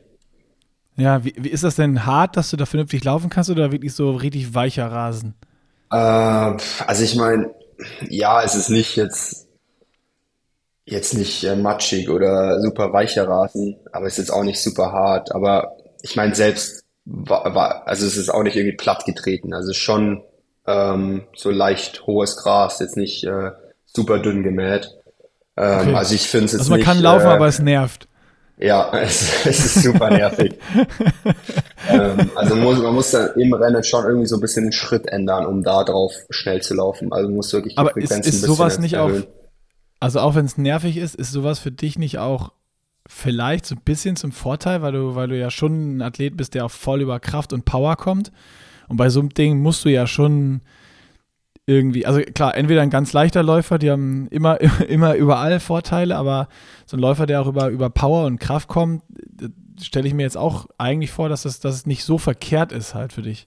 Ja, 0.96 1.24
wie, 1.26 1.34
wie 1.38 1.50
ist 1.50 1.64
das 1.64 1.76
denn 1.76 2.06
hart, 2.06 2.38
dass 2.38 2.52
du 2.52 2.58
da 2.58 2.66
vernünftig 2.66 3.04
laufen 3.04 3.30
kannst 3.30 3.50
oder 3.50 3.72
wirklich 3.72 3.94
so 3.94 4.12
richtig 4.12 4.54
weicher 4.54 4.90
Rasen? 4.90 5.34
Äh, 5.92 5.96
also 5.96 7.04
ich 7.04 7.16
meine, 7.16 7.52
ja, 8.10 8.42
es 8.44 8.56
ist 8.56 8.70
nicht 8.70 8.96
jetzt 8.96 9.45
jetzt 10.86 11.16
nicht 11.16 11.44
äh, 11.44 11.56
matschig 11.56 12.10
oder 12.10 12.62
super 12.62 12.94
weicher 12.94 13.28
Rasen, 13.28 13.78
aber 13.92 14.08
ist 14.08 14.18
jetzt 14.18 14.32
auch 14.32 14.44
nicht 14.44 14.62
super 14.62 14.92
hart. 14.92 15.34
Aber 15.34 15.78
ich 16.02 16.16
meine, 16.16 16.36
selbst 16.36 16.84
war, 17.06 17.54
war, 17.56 17.88
also 17.88 18.06
es 18.06 18.18
ist 18.18 18.30
auch 18.30 18.44
nicht 18.44 18.56
irgendwie 18.56 18.78
platt 18.78 19.06
getreten. 19.06 19.54
Also 19.54 19.74
schon 19.74 20.24
ähm, 20.68 21.24
so 21.36 21.50
leicht 21.52 22.06
hohes 22.06 22.38
Gras, 22.38 22.80
jetzt 22.80 22.98
nicht 22.98 23.24
äh, 23.24 23.52
super 23.86 24.20
dünn 24.20 24.44
gemäht. 24.44 24.92
Ähm, 25.58 25.80
okay. 25.80 25.96
Also 25.96 26.16
ich 26.16 26.28
finde 26.28 26.46
es 26.46 26.52
jetzt 26.54 26.62
Also 26.62 26.72
man 26.72 26.80
nicht, 26.80 26.88
kann 26.88 27.02
laufen, 27.02 27.28
äh, 27.28 27.32
aber 27.32 27.48
es 27.48 27.60
nervt. 27.60 28.08
Ja, 28.58 28.92
es, 29.02 29.46
es 29.46 29.66
ist 29.66 29.84
super 29.84 30.10
nervig. 30.12 30.54
ähm, 31.90 32.30
also 32.36 32.56
muss, 32.56 32.80
man 32.80 32.94
muss 32.94 33.12
dann 33.12 33.32
im 33.40 33.54
Rennen 33.54 33.84
schon 33.84 34.06
irgendwie 34.06 34.28
so 34.28 34.38
ein 34.38 34.42
bisschen 34.42 34.64
den 34.66 34.72
Schritt 34.72 35.08
ändern, 35.08 35.46
um 35.46 35.64
da 35.64 35.84
drauf 35.84 36.14
schnell 36.30 36.62
zu 36.62 36.76
laufen. 36.76 37.12
Also 37.12 37.30
muss 37.30 37.52
wirklich 37.54 37.74
die 37.74 37.80
aber 37.80 37.92
Frequenz 37.92 38.28
ist, 38.28 38.36
ist 38.36 38.42
sowas 38.42 38.80
nicht 38.80 38.94
erhöhen. 38.94 39.24
auch 39.24 39.45
also 40.00 40.20
auch 40.20 40.36
wenn 40.36 40.46
es 40.46 40.58
nervig 40.58 40.98
ist, 40.98 41.16
ist 41.16 41.32
sowas 41.32 41.60
für 41.60 41.72
dich 41.72 41.98
nicht 41.98 42.18
auch 42.18 42.52
vielleicht 43.08 43.66
so 43.66 43.76
ein 43.76 43.82
bisschen 43.84 44.16
zum 44.16 44.32
Vorteil, 44.32 44.82
weil 44.82 44.94
du, 44.94 45.16
weil 45.16 45.28
du 45.28 45.38
ja 45.38 45.52
schon 45.52 45.98
ein 45.98 46.02
Athlet 46.02 46.36
bist, 46.38 46.54
der 46.54 46.66
auch 46.66 46.72
voll 46.72 47.02
über 47.02 47.20
Kraft 47.20 47.54
und 47.54 47.66
Power 47.66 47.96
kommt. 47.96 48.32
Und 48.88 48.98
bei 48.98 49.10
so 49.10 49.20
einem 49.20 49.30
Ding 49.30 49.62
musst 49.62 49.86
du 49.86 49.90
ja 49.90 50.08
schon 50.08 50.62
irgendwie, 51.68 52.06
also 52.06 52.22
klar, 52.22 52.56
entweder 52.56 52.82
ein 52.82 52.90
ganz 52.90 53.14
leichter 53.14 53.42
Läufer, 53.42 53.80
die 53.80 53.90
haben 53.90 54.28
immer, 54.30 54.60
immer 54.88 55.16
überall 55.16 55.60
Vorteile, 55.60 56.16
aber 56.16 56.48
so 56.86 56.98
ein 56.98 57.00
Läufer, 57.00 57.26
der 57.26 57.42
auch 57.42 57.48
über, 57.48 57.70
über 57.70 57.90
Power 57.90 58.26
und 58.26 58.40
Kraft 58.40 58.68
kommt, 58.68 59.04
stelle 59.82 60.08
ich 60.08 60.14
mir 60.14 60.24
jetzt 60.24 60.38
auch 60.38 60.68
eigentlich 60.78 61.12
vor, 61.12 61.30
dass 61.30 61.46
es, 61.46 61.60
dass 61.60 61.76
es 61.76 61.86
nicht 61.86 62.04
so 62.04 62.18
verkehrt 62.18 62.72
ist 62.72 62.94
halt 62.94 63.14
für 63.14 63.24
dich. 63.24 63.46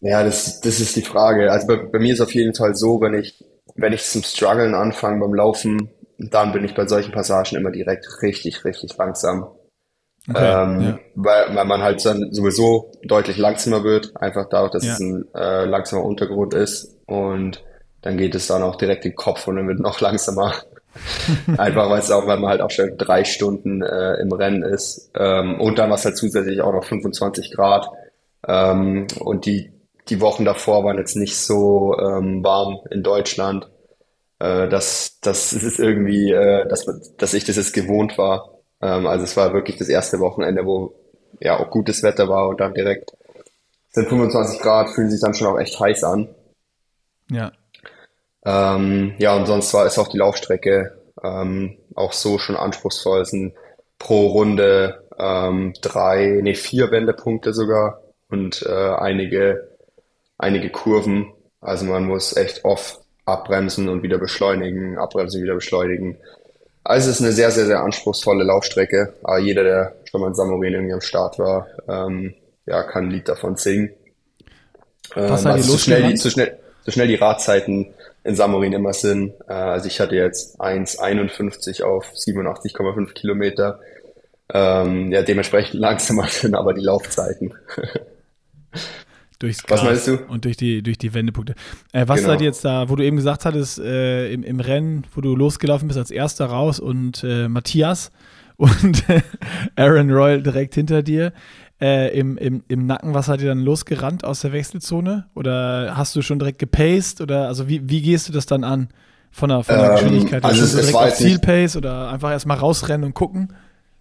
Ja, 0.00 0.24
das, 0.24 0.60
das 0.62 0.80
ist 0.80 0.96
die 0.96 1.02
Frage. 1.02 1.52
Also 1.52 1.66
bei, 1.66 1.76
bei 1.76 1.98
mir 1.98 2.14
ist 2.14 2.22
auf 2.22 2.34
jeden 2.34 2.54
Fall 2.54 2.74
so, 2.74 3.00
wenn 3.02 3.14
ich 3.14 3.44
wenn 3.80 3.92
ich 3.92 4.04
zum 4.04 4.22
Struggeln 4.22 4.74
anfange 4.74 5.20
beim 5.20 5.34
Laufen, 5.34 5.90
dann 6.18 6.52
bin 6.52 6.64
ich 6.64 6.74
bei 6.74 6.86
solchen 6.86 7.12
Passagen 7.12 7.56
immer 7.56 7.70
direkt 7.70 8.06
richtig, 8.22 8.64
richtig 8.64 8.96
langsam. 8.96 9.48
Okay, 10.28 10.62
ähm, 10.62 10.80
ja. 10.82 10.98
weil, 11.14 11.56
weil 11.56 11.64
man 11.64 11.82
halt 11.82 12.04
dann 12.04 12.30
sowieso 12.30 12.92
deutlich 13.02 13.38
langsamer 13.38 13.82
wird, 13.84 14.12
einfach 14.20 14.48
dadurch, 14.50 14.72
dass 14.72 14.84
ja. 14.84 14.92
es 14.92 15.00
ein 15.00 15.24
äh, 15.34 15.64
langsamer 15.64 16.04
Untergrund 16.04 16.52
ist 16.52 16.98
und 17.06 17.64
dann 18.02 18.18
geht 18.18 18.34
es 18.34 18.46
dann 18.46 18.62
auch 18.62 18.76
direkt 18.76 19.06
in 19.06 19.12
den 19.12 19.16
Kopf 19.16 19.48
und 19.48 19.56
dann 19.56 19.66
wird 19.66 19.80
noch 19.80 20.00
langsamer. 20.00 20.54
einfach 21.56 21.88
weil 21.88 22.00
es 22.00 22.10
auch, 22.10 22.26
weil 22.26 22.38
man 22.38 22.50
halt 22.50 22.60
auch 22.60 22.70
schon 22.70 22.98
drei 22.98 23.24
Stunden 23.24 23.80
äh, 23.80 24.14
im 24.14 24.32
Rennen 24.32 24.62
ist 24.62 25.10
ähm, 25.14 25.60
und 25.60 25.78
dann 25.78 25.88
was 25.88 26.04
halt 26.04 26.16
zusätzlich 26.16 26.60
auch 26.60 26.72
noch 26.72 26.84
25 26.84 27.52
Grad 27.52 27.88
ähm, 28.46 29.06
und 29.20 29.46
die 29.46 29.72
die 30.10 30.20
Wochen 30.20 30.44
davor 30.44 30.84
waren 30.84 30.98
jetzt 30.98 31.16
nicht 31.16 31.38
so 31.38 31.96
ähm, 31.98 32.44
warm 32.44 32.80
in 32.90 33.02
Deutschland. 33.02 33.68
Äh, 34.40 34.68
dass 34.68 35.20
das 35.20 35.52
ist 35.52 35.78
irgendwie, 35.78 36.32
äh, 36.32 36.66
dass, 36.66 36.86
dass 37.18 37.34
ich 37.34 37.44
das 37.44 37.56
jetzt 37.56 37.74
gewohnt 37.74 38.16
war. 38.16 38.58
Ähm, 38.80 39.06
also 39.06 39.24
es 39.24 39.36
war 39.36 39.52
wirklich 39.52 39.76
das 39.76 39.88
erste 39.88 40.18
Wochenende, 40.18 40.64
wo 40.64 40.94
ja 41.40 41.58
auch 41.58 41.70
gutes 41.70 42.02
Wetter 42.02 42.28
war 42.28 42.48
und 42.48 42.58
dann 42.60 42.74
direkt 42.74 43.12
sind 43.90 44.08
25 44.08 44.60
Grad, 44.60 44.90
fühlen 44.90 45.10
sich 45.10 45.20
dann 45.20 45.34
schon 45.34 45.48
auch 45.48 45.58
echt 45.58 45.78
heiß 45.78 46.04
an. 46.04 46.28
Ja. 47.30 47.52
Ähm, 48.44 49.14
ja, 49.18 49.36
und 49.36 49.46
sonst 49.46 49.74
war 49.74 49.84
es 49.84 49.98
auch 49.98 50.08
die 50.08 50.18
Laufstrecke 50.18 50.96
ähm, 51.22 51.76
auch 51.94 52.14
so 52.14 52.38
schon 52.38 52.56
anspruchsvoll. 52.56 53.20
Es 53.20 53.30
sind 53.30 53.52
pro 53.98 54.28
Runde 54.28 55.06
ähm, 55.18 55.74
drei, 55.82 56.40
nee, 56.42 56.54
vier 56.54 56.90
Wendepunkte 56.90 57.52
sogar 57.52 58.00
und 58.30 58.62
äh, 58.66 58.94
einige 58.94 59.69
einige 60.40 60.70
Kurven. 60.70 61.32
Also 61.60 61.84
man 61.84 62.04
muss 62.04 62.36
echt 62.36 62.64
oft 62.64 63.00
abbremsen 63.26 63.88
und 63.88 64.02
wieder 64.02 64.18
beschleunigen, 64.18 64.98
abbremsen, 64.98 65.42
wieder 65.42 65.54
beschleunigen. 65.54 66.16
Also 66.82 67.10
es 67.10 67.16
ist 67.16 67.22
eine 67.22 67.32
sehr, 67.32 67.50
sehr, 67.50 67.66
sehr 67.66 67.80
anspruchsvolle 67.80 68.44
Laufstrecke. 68.44 69.14
Aber 69.22 69.38
jeder, 69.38 69.62
der 69.62 69.96
schon 70.04 70.20
mal 70.20 70.28
in 70.28 70.34
Samorin 70.34 70.72
irgendwie 70.72 70.94
am 70.94 71.00
Start 71.00 71.38
war, 71.38 71.66
ähm, 71.88 72.34
ja, 72.66 72.82
kann 72.82 73.04
ein 73.04 73.10
Lied 73.10 73.28
davon 73.28 73.56
singen. 73.56 73.90
Was 75.14 75.44
ähm, 75.44 75.50
also 75.52 75.72
so 75.72 75.78
schnell, 75.78 76.08
die, 76.08 76.16
so, 76.16 76.30
schnell, 76.30 76.58
so 76.84 76.92
schnell 76.92 77.08
die 77.08 77.16
Radzeiten 77.16 77.94
in 78.24 78.36
Samorin 78.36 78.72
immer 78.72 78.92
sind. 78.92 79.34
Äh, 79.48 79.52
also 79.52 79.86
ich 79.86 80.00
hatte 80.00 80.14
jetzt 80.14 80.60
1,51 80.60 81.82
auf 81.82 82.12
87,5 82.12 83.12
Kilometer. 83.12 83.80
Ähm, 84.52 85.12
ja, 85.12 85.22
dementsprechend 85.22 85.74
langsamer 85.80 86.26
sind 86.28 86.54
aber 86.54 86.72
die 86.72 86.82
Laufzeiten. 86.82 87.54
Durchs 89.40 89.64
Gras 89.64 89.80
Was 89.80 89.84
meinst 89.84 90.06
du? 90.06 90.18
Und 90.28 90.44
durch 90.44 90.56
die, 90.56 90.82
durch 90.82 90.98
die 90.98 91.12
Wendepunkte. 91.12 91.54
Äh, 91.92 92.06
was 92.06 92.18
Genau. 92.20 92.28
seid 92.32 92.40
ihr 92.42 92.46
jetzt 92.46 92.64
da, 92.64 92.88
wo 92.88 92.94
du 92.96 93.02
eben 93.04 93.16
gesagt 93.16 93.44
hattest, 93.44 93.78
äh, 93.80 94.30
im, 94.32 94.44
im 94.44 94.60
Rennen, 94.60 95.04
wo 95.14 95.20
du 95.20 95.34
losgelaufen 95.34 95.88
bist 95.88 95.98
als 95.98 96.10
erster 96.12 96.46
raus 96.46 96.78
und 96.78 97.24
äh, 97.24 97.48
Matthias 97.48 98.12
und 98.60 99.02
Aaron 99.76 100.10
Royal 100.10 100.42
direkt 100.42 100.74
hinter 100.74 101.02
dir. 101.02 101.32
Äh, 101.80 102.16
im, 102.18 102.36
im, 102.36 102.62
Im 102.68 102.84
Nacken, 102.84 103.14
was 103.14 103.26
seid 103.26 103.40
ihr 103.40 103.48
dann 103.48 103.60
losgerannt 103.64 104.22
aus 104.22 104.40
der 104.40 104.52
Wechselzone? 104.52 105.26
Oder 105.34 105.96
hast 105.96 106.14
du 106.14 106.20
schon 106.20 106.38
direkt 106.38 106.58
gepaced? 106.58 107.22
Oder 107.22 107.48
also 107.48 107.68
wie, 107.68 107.88
wie 107.88 108.02
gehst 108.02 108.28
du 108.28 108.32
das 108.34 108.44
dann 108.44 108.64
an? 108.64 108.88
Von 109.30 109.48
der, 109.48 109.62
von 109.64 109.76
der 109.78 109.86
Ähm, 109.86 109.92
Geschwindigkeit? 109.94 110.44
also 110.44 110.62
es- 110.62 110.74
es 110.74 110.76
direkt 110.76 110.92
war 110.94 111.04
auf 111.06 111.14
Zielpace 111.14 111.76
oder 111.76 112.10
einfach 112.10 112.32
erstmal 112.32 112.58
rausrennen 112.58 113.04
und 113.06 113.14
gucken? 113.14 113.54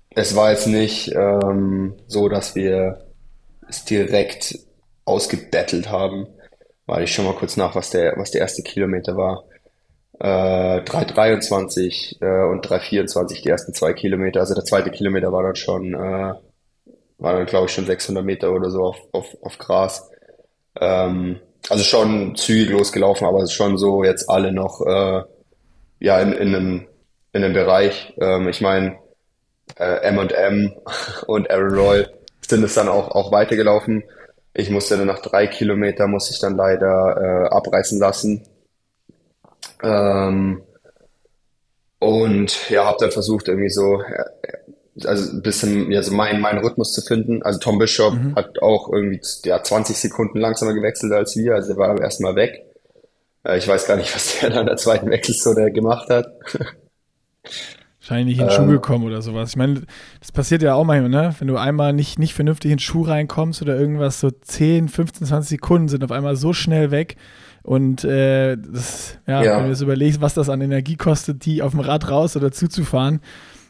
Es 0.10 0.36
war 0.36 0.52
jetzt 0.52 0.68
nicht 0.68 1.14
ähm, 1.16 1.94
so, 2.08 2.28
dass 2.28 2.56
wir 2.56 3.06
es 3.70 3.86
direkt 3.86 4.60
ausgebettelt 5.10 5.90
haben. 5.90 6.28
Weil 6.86 7.04
ich 7.04 7.14
schon 7.14 7.26
mal 7.26 7.36
kurz 7.36 7.56
nach, 7.58 7.76
was 7.76 7.92
der, 7.92 8.14
was 8.18 8.32
der 8.32 8.42
erste 8.42 8.64
Kilometer 8.64 9.16
war. 9.16 9.44
Äh, 10.20 10.82
3,23 10.82 12.22
äh, 12.22 12.50
und 12.50 12.66
3,24 12.66 13.44
die 13.44 13.50
ersten 13.50 13.74
zwei 13.74 13.94
Kilometer. 13.94 14.42
Also 14.42 14.54
der 14.54 14.66
zweite 14.66 14.90
Kilometer 14.90 15.32
war 15.32 15.44
dann 15.44 15.56
schon, 15.56 15.94
äh, 15.94 16.34
war 17.20 17.34
dann 17.34 17.46
glaube 17.46 17.68
ich 17.68 17.74
schon 17.74 17.86
600 17.86 18.26
Meter 18.26 18.52
oder 18.52 18.70
so 18.70 18.84
auf, 18.84 18.98
auf, 19.12 19.38
auf 19.42 19.58
Gras. 19.58 20.10
Ähm, 20.80 21.40
also 21.70 21.84
schon 21.84 22.36
zügig 22.36 22.70
losgelaufen, 22.70 23.28
aber 23.28 23.48
schon 23.48 23.78
so 23.78 24.04
jetzt 24.04 24.30
alle 24.30 24.52
noch 24.52 24.82
äh, 24.86 25.24
ja 26.00 26.20
in, 26.20 26.34
in 26.34 26.56
einem, 26.56 26.88
in 27.34 27.44
einem 27.44 27.54
Bereich. 27.54 28.14
Ähm, 28.20 28.50
ich 28.50 28.62
meine, 28.62 28.98
äh, 29.78 30.02
M&M 30.02 30.74
und 31.28 31.50
Aaron 31.50 31.76
Royal 31.76 32.14
sind 32.48 32.64
es 32.64 32.74
dann 32.74 32.90
auch, 32.90 33.12
auch 33.12 33.32
weitergelaufen. 33.32 34.04
Ich 34.60 34.70
musste 34.70 34.98
dann 34.98 35.08
nach 35.08 35.22
drei 35.22 35.48
Kilometern, 35.48 36.12
muss 36.12 36.30
ich 36.30 36.40
dann 36.40 36.58
leider 36.58 37.16
äh, 37.18 37.48
abreißen 37.56 37.98
lassen. 37.98 38.44
Ähm, 39.82 40.62
und 42.00 42.70
ja, 42.70 42.86
habe 42.86 42.98
dann 43.00 43.12
versucht 43.12 43.48
irgendwie 43.48 43.70
so, 43.70 44.02
äh, 44.02 45.06
also 45.06 45.32
ein 45.32 45.42
bisschen 45.42 45.90
ja, 45.92 46.04
so 46.04 46.14
mein, 46.14 46.42
meinen 46.42 46.60
Rhythmus 46.60 46.92
zu 46.92 47.02
finden. 47.02 47.42
Also 47.42 47.60
Tom 47.60 47.80
Bishop 47.80 48.14
hat 48.36 48.62
auch 48.62 48.92
irgendwie 48.92 49.22
ja, 49.46 49.64
20 49.64 49.98
Sekunden 49.98 50.40
langsamer 50.40 50.74
gewechselt 50.74 51.14
als 51.14 51.38
wir, 51.38 51.56
also 51.56 51.72
er 51.74 51.78
war 51.78 52.02
erstmal 52.02 52.36
weg. 52.36 52.66
Äh, 53.46 53.58
ich 53.58 53.68
weiß 53.68 53.88
gar 53.88 53.96
nicht, 53.96 54.14
was 54.16 54.40
der 54.40 54.50
dann 54.50 54.62
in 54.62 54.68
der 54.68 54.78
zweiten 54.78 55.10
Wechselzone 55.10 55.72
gemacht 55.72 56.10
hat. 56.10 56.28
Wahrscheinlich 58.00 58.38
nicht 58.38 58.40
in 58.42 58.48
den 58.48 58.56
Schuh 58.56 58.72
gekommen 58.72 59.06
oder 59.06 59.22
sowas. 59.22 59.50
Ich 59.50 59.56
meine, 59.58 59.82
das 60.20 60.32
passiert 60.32 60.62
ja 60.62 60.74
auch 60.74 60.86
manchmal, 60.86 61.10
ne? 61.10 61.36
Wenn 61.38 61.48
du 61.50 61.58
einmal 61.58 61.92
nicht, 61.94 62.18
nicht 62.18 62.34
vernünftig 62.34 62.72
in 62.72 62.78
den 62.78 62.80
Schuh 62.82 63.02
reinkommst 63.02 63.62
oder 63.62 63.78
irgendwas, 63.78 64.20
so 64.22 64.32
10, 64.32 64.88
15, 64.88 65.28
20 65.28 65.50
Sekunden 65.50 65.90
sind 65.90 66.04
auf 66.04 66.12
einmal 66.12 66.36
so 66.38 66.54
schnell 66.54 66.92
weg. 66.92 67.18
Und 67.62 68.06
äh, 68.06 68.56
das, 68.58 69.18
ja, 69.28 69.44
Ja. 69.44 69.58
wenn 69.58 69.64
du 69.66 69.70
das 69.72 69.82
überlegst, 69.82 70.22
was 70.22 70.34
das 70.34 70.50
an 70.50 70.62
Energie 70.62 70.96
kostet, 70.96 71.46
die 71.46 71.62
auf 71.62 71.72
dem 71.72 71.82
Rad 71.82 72.10
raus 72.10 72.38
oder 72.38 72.52
zuzufahren. 72.52 73.20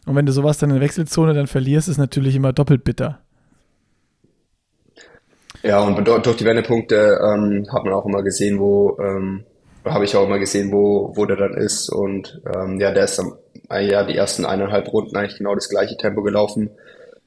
Und 0.06 0.16
wenn 0.16 0.28
du 0.28 0.32
sowas 0.32 0.60
dann 0.60 0.70
in 0.70 0.76
der 0.76 0.84
Wechselzone 0.84 1.34
dann 1.34 1.48
verlierst, 1.48 1.90
ist 1.90 1.98
natürlich 1.98 2.36
immer 2.36 2.54
doppelt 2.54 2.84
bitter. 2.84 3.20
Ja, 5.64 5.82
und 5.82 6.08
durch 6.08 6.38
die 6.38 6.46
Wendepunkte 6.46 7.20
ähm, 7.22 7.66
hat 7.74 7.84
man 7.84 7.94
auch 7.94 8.06
immer 8.06 8.24
gesehen, 8.24 8.60
wo, 8.60 8.98
ähm, 9.02 9.44
habe 9.84 10.06
ich 10.06 10.16
auch 10.16 10.26
immer 10.26 10.40
gesehen, 10.40 10.72
wo, 10.72 11.12
wo 11.16 11.26
der 11.26 11.36
dann 11.36 11.54
ist. 11.56 11.90
Und 11.90 12.42
ähm, 12.46 12.80
ja, 12.80 12.92
der 12.92 13.06
ist 13.06 13.20
am, 13.20 13.28
äh, 13.28 13.49
ja 13.78 14.04
die 14.04 14.16
ersten 14.16 14.46
eineinhalb 14.46 14.92
Runden 14.92 15.16
eigentlich 15.16 15.38
genau 15.38 15.56
das 15.56 15.70
gleiche 15.70 15.98
Tempo 15.98 16.22
gelaufen. 16.24 16.72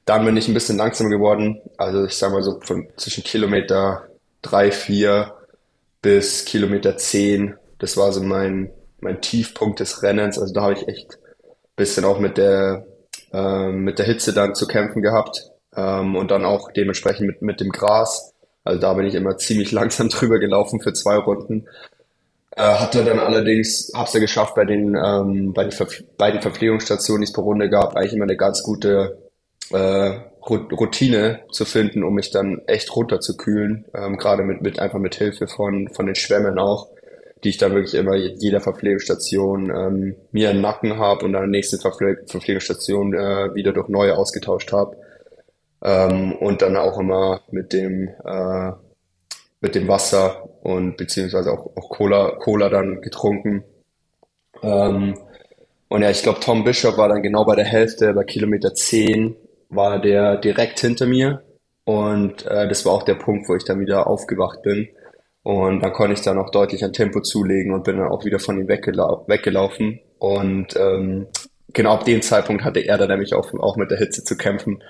Dann 0.05 0.25
bin 0.25 0.37
ich 0.37 0.49
ein 0.49 0.55
bisschen 0.55 0.79
langsamer 0.79 1.11
geworden. 1.11 1.61
Also 1.77 2.05
ich 2.05 2.17
sag 2.17 2.33
mal 2.33 2.43
so 2.43 2.61
von 2.61 2.89
zwischen 2.97 3.23
Kilometer 3.23 4.09
drei, 4.43 4.73
vier 4.73 5.35
bis 6.03 6.45
Kilometer 6.45 6.97
zehn. 6.97 7.55
Das 7.79 7.97
war 7.97 8.13
so 8.13 8.23
mein, 8.23 8.71
mein 9.01 9.21
Tiefpunkt 9.21 9.81
des 9.81 10.03
Rennens. 10.03 10.39
Also 10.39 10.53
da 10.53 10.63
habe 10.63 10.75
ich 10.75 10.89
echt 10.89 11.19
bisschen 11.77 12.05
auch 12.05 12.19
mit 12.19 12.37
der, 12.37 12.87
ähm, 13.33 13.85
mit 13.85 13.99
der 13.99 14.07
Hitze 14.07 14.33
dann 14.33 14.55
zu 14.55 14.67
kämpfen 14.67 15.03
gehabt. 15.03 15.51
Ähm, 15.75 16.17
und 16.17 16.31
dann 16.31 16.45
auch 16.45 16.71
dementsprechend 16.73 17.27
mit, 17.27 17.43
mit 17.43 17.61
dem 17.61 17.71
Gras. 17.71 18.35
Also 18.65 18.81
da 18.81 18.93
bin 18.95 19.07
ich 19.07 19.15
immer 19.15 19.37
ziemlich 19.39 19.73
langsam 19.73 20.09
drüber 20.09 20.39
gelaufen 20.39 20.81
für 20.81 20.93
zwei 20.93 21.17
Runden. 21.17 21.69
Äh, 22.55 22.63
hatte 22.63 23.05
dann 23.05 23.19
allerdings, 23.19 23.91
hab's 23.95 24.13
ja 24.13 24.21
geschafft, 24.21 24.55
bei 24.55 24.65
den, 24.65 24.95
ähm, 24.95 25.53
bei 25.55 25.65
den 25.65 25.73
beiden 26.19 26.43
Verpflegungsstationen, 26.43 27.23
die 27.23 27.29
es 27.29 27.33
pro 27.33 27.43
Runde 27.43 27.71
gab, 27.71 27.97
eigentlich 27.97 28.13
immer 28.13 28.25
eine 28.25 28.37
ganz 28.37 28.63
gute 28.63 29.19
äh, 29.71 30.11
Routine 30.45 31.41
zu 31.51 31.65
finden, 31.65 32.03
um 32.03 32.15
mich 32.15 32.31
dann 32.31 32.61
echt 32.67 32.95
runterzukühlen. 32.95 33.87
Ähm, 33.95 34.19
gerade 34.19 34.43
mit, 34.43 34.61
mit 34.61 34.81
einfach 34.81 34.99
mit 34.99 35.15
Hilfe 35.15 35.47
von, 35.47 35.89
von 35.89 36.07
den 36.07 36.15
Schwämmen 36.15 36.59
auch, 36.59 36.89
die 37.43 37.51
ich 37.51 37.59
dann 37.59 37.75
wirklich 37.75 37.95
immer 37.95 38.17
jeder 38.17 38.61
Verpflegungsstation 38.61 39.71
ähm, 39.71 40.17
mir 40.31 40.51
im 40.51 40.61
Nacken 40.61 40.99
habe 40.99 41.25
und 41.25 41.33
dann 41.33 41.51
nächsten 41.51 41.79
Verpfle 41.81 42.23
Verpflegungsstation 42.27 43.15
äh, 43.15 43.55
wieder 43.55 43.73
durch 43.73 43.89
neue 43.89 44.17
ausgetauscht 44.17 44.73
habe. 44.73 44.97
Ähm, 45.83 46.33
und 46.33 46.61
dann 46.61 46.77
auch 46.77 46.99
immer 47.01 47.41
mit 47.51 47.73
dem 47.73 48.09
äh, 48.25 48.73
mit 49.61 49.75
dem 49.75 49.89
Wasser 49.89 50.49
und 50.63 50.97
beziehungsweise 50.97 51.53
auch, 51.53 51.71
auch 51.77 51.89
Cola, 51.89 52.37
Cola 52.39 52.69
dann 52.69 53.01
getrunken. 53.01 53.65
Ähm, 54.63 55.19
und 55.89 56.03
ja, 56.03 56.11
ich 56.11 56.23
glaube, 56.23 56.41
Tom 56.41 56.65
Bishop 56.65 56.97
war 56.97 57.09
dann 57.09 57.23
genau 57.23 57.45
bei 57.45 57.57
der 57.57 57.65
Hälfte, 57.65 58.15
bei 58.15 58.25
Kilometer 58.25 58.73
10 58.73 59.37
war 59.69 60.01
der 60.01 60.37
direkt 60.37 60.81
hinter 60.81 61.07
mir. 61.07 61.43
Und 61.85 62.47
äh, 62.47 62.69
das 62.69 62.87
war 62.87 62.93
auch 62.93 63.03
der 63.03 63.15
Punkt, 63.17 63.49
wo 63.49 63.57
ich 63.57 63.65
dann 63.65 63.81
wieder 63.81 64.07
aufgewacht 64.07 64.63
bin. 64.63 64.89
Und 65.43 65.81
dann 65.81 65.93
konnte 65.93 66.15
ich 66.15 66.21
dann 66.21 66.39
auch 66.39 66.51
deutlich 66.51 66.85
an 66.85 66.93
Tempo 66.93 67.21
zulegen 67.21 67.73
und 67.73 67.83
bin 67.83 67.97
dann 67.97 68.09
auch 68.09 68.25
wieder 68.25 68.39
von 68.39 68.59
ihm 68.59 68.69
weggelau 68.69 69.25
weggelaufen. 69.27 69.99
Und 70.19 70.77
ähm, 70.77 71.27
genau 71.73 71.95
ab 71.95 72.05
dem 72.05 72.23
Zeitpunkt 72.23 72.63
hatte 72.65 72.81
er 72.81 72.99
dann 72.99 73.09
nämlich 73.09 73.35
auch, 73.35 73.53
auch 73.55 73.77
mit 73.77 73.91
der 73.91 73.99
Hitze 73.99 74.23
zu 74.23 74.37
kämpfen 74.37 74.83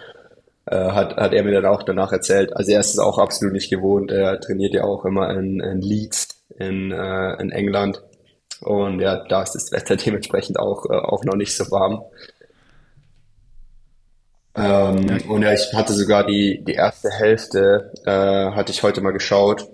hat, 0.71 1.17
hat 1.17 1.33
er 1.33 1.43
mir 1.43 1.53
dann 1.53 1.67
auch 1.67 1.83
danach 1.83 2.13
erzählt. 2.13 2.57
Also 2.57 2.71
er 2.71 2.81
ist 2.81 2.91
es 2.91 2.99
auch 2.99 3.19
absolut 3.19 3.53
nicht 3.53 3.71
gewohnt. 3.71 4.13
Er 4.13 4.41
trainiert 4.41 4.75
ja 4.75 4.85
auch 4.85 5.05
immer 5.05 5.31
in, 5.31 5.61
in 5.61 5.81
Leeds 5.81 6.43
in, 6.59 6.93
äh, 6.93 7.41
in 7.41 7.51
England. 7.51 8.03
Und 8.61 9.01
ja, 9.01 9.25
da 9.29 9.43
ist 9.43 9.55
das 9.55 9.73
Wetter 9.73 9.97
dementsprechend 10.05 10.59
auch, 10.59 10.87
äh, 10.87 10.95
auch 10.95 11.25
noch 11.25 11.35
nicht 11.35 11.57
so 11.57 11.71
warm. 11.71 12.03
Ähm, 14.55 15.23
und 15.29 15.43
ja, 15.43 15.53
ich 15.53 15.73
hatte 15.73 15.95
sogar 15.95 16.27
die, 16.27 16.63
die 16.65 16.75
erste 16.75 17.11
Hälfte, 17.11 17.93
äh, 18.05 18.11
hatte 18.55 18.71
ich 18.71 18.83
heute 18.83 19.01
mal 19.01 19.13
geschaut, 19.13 19.69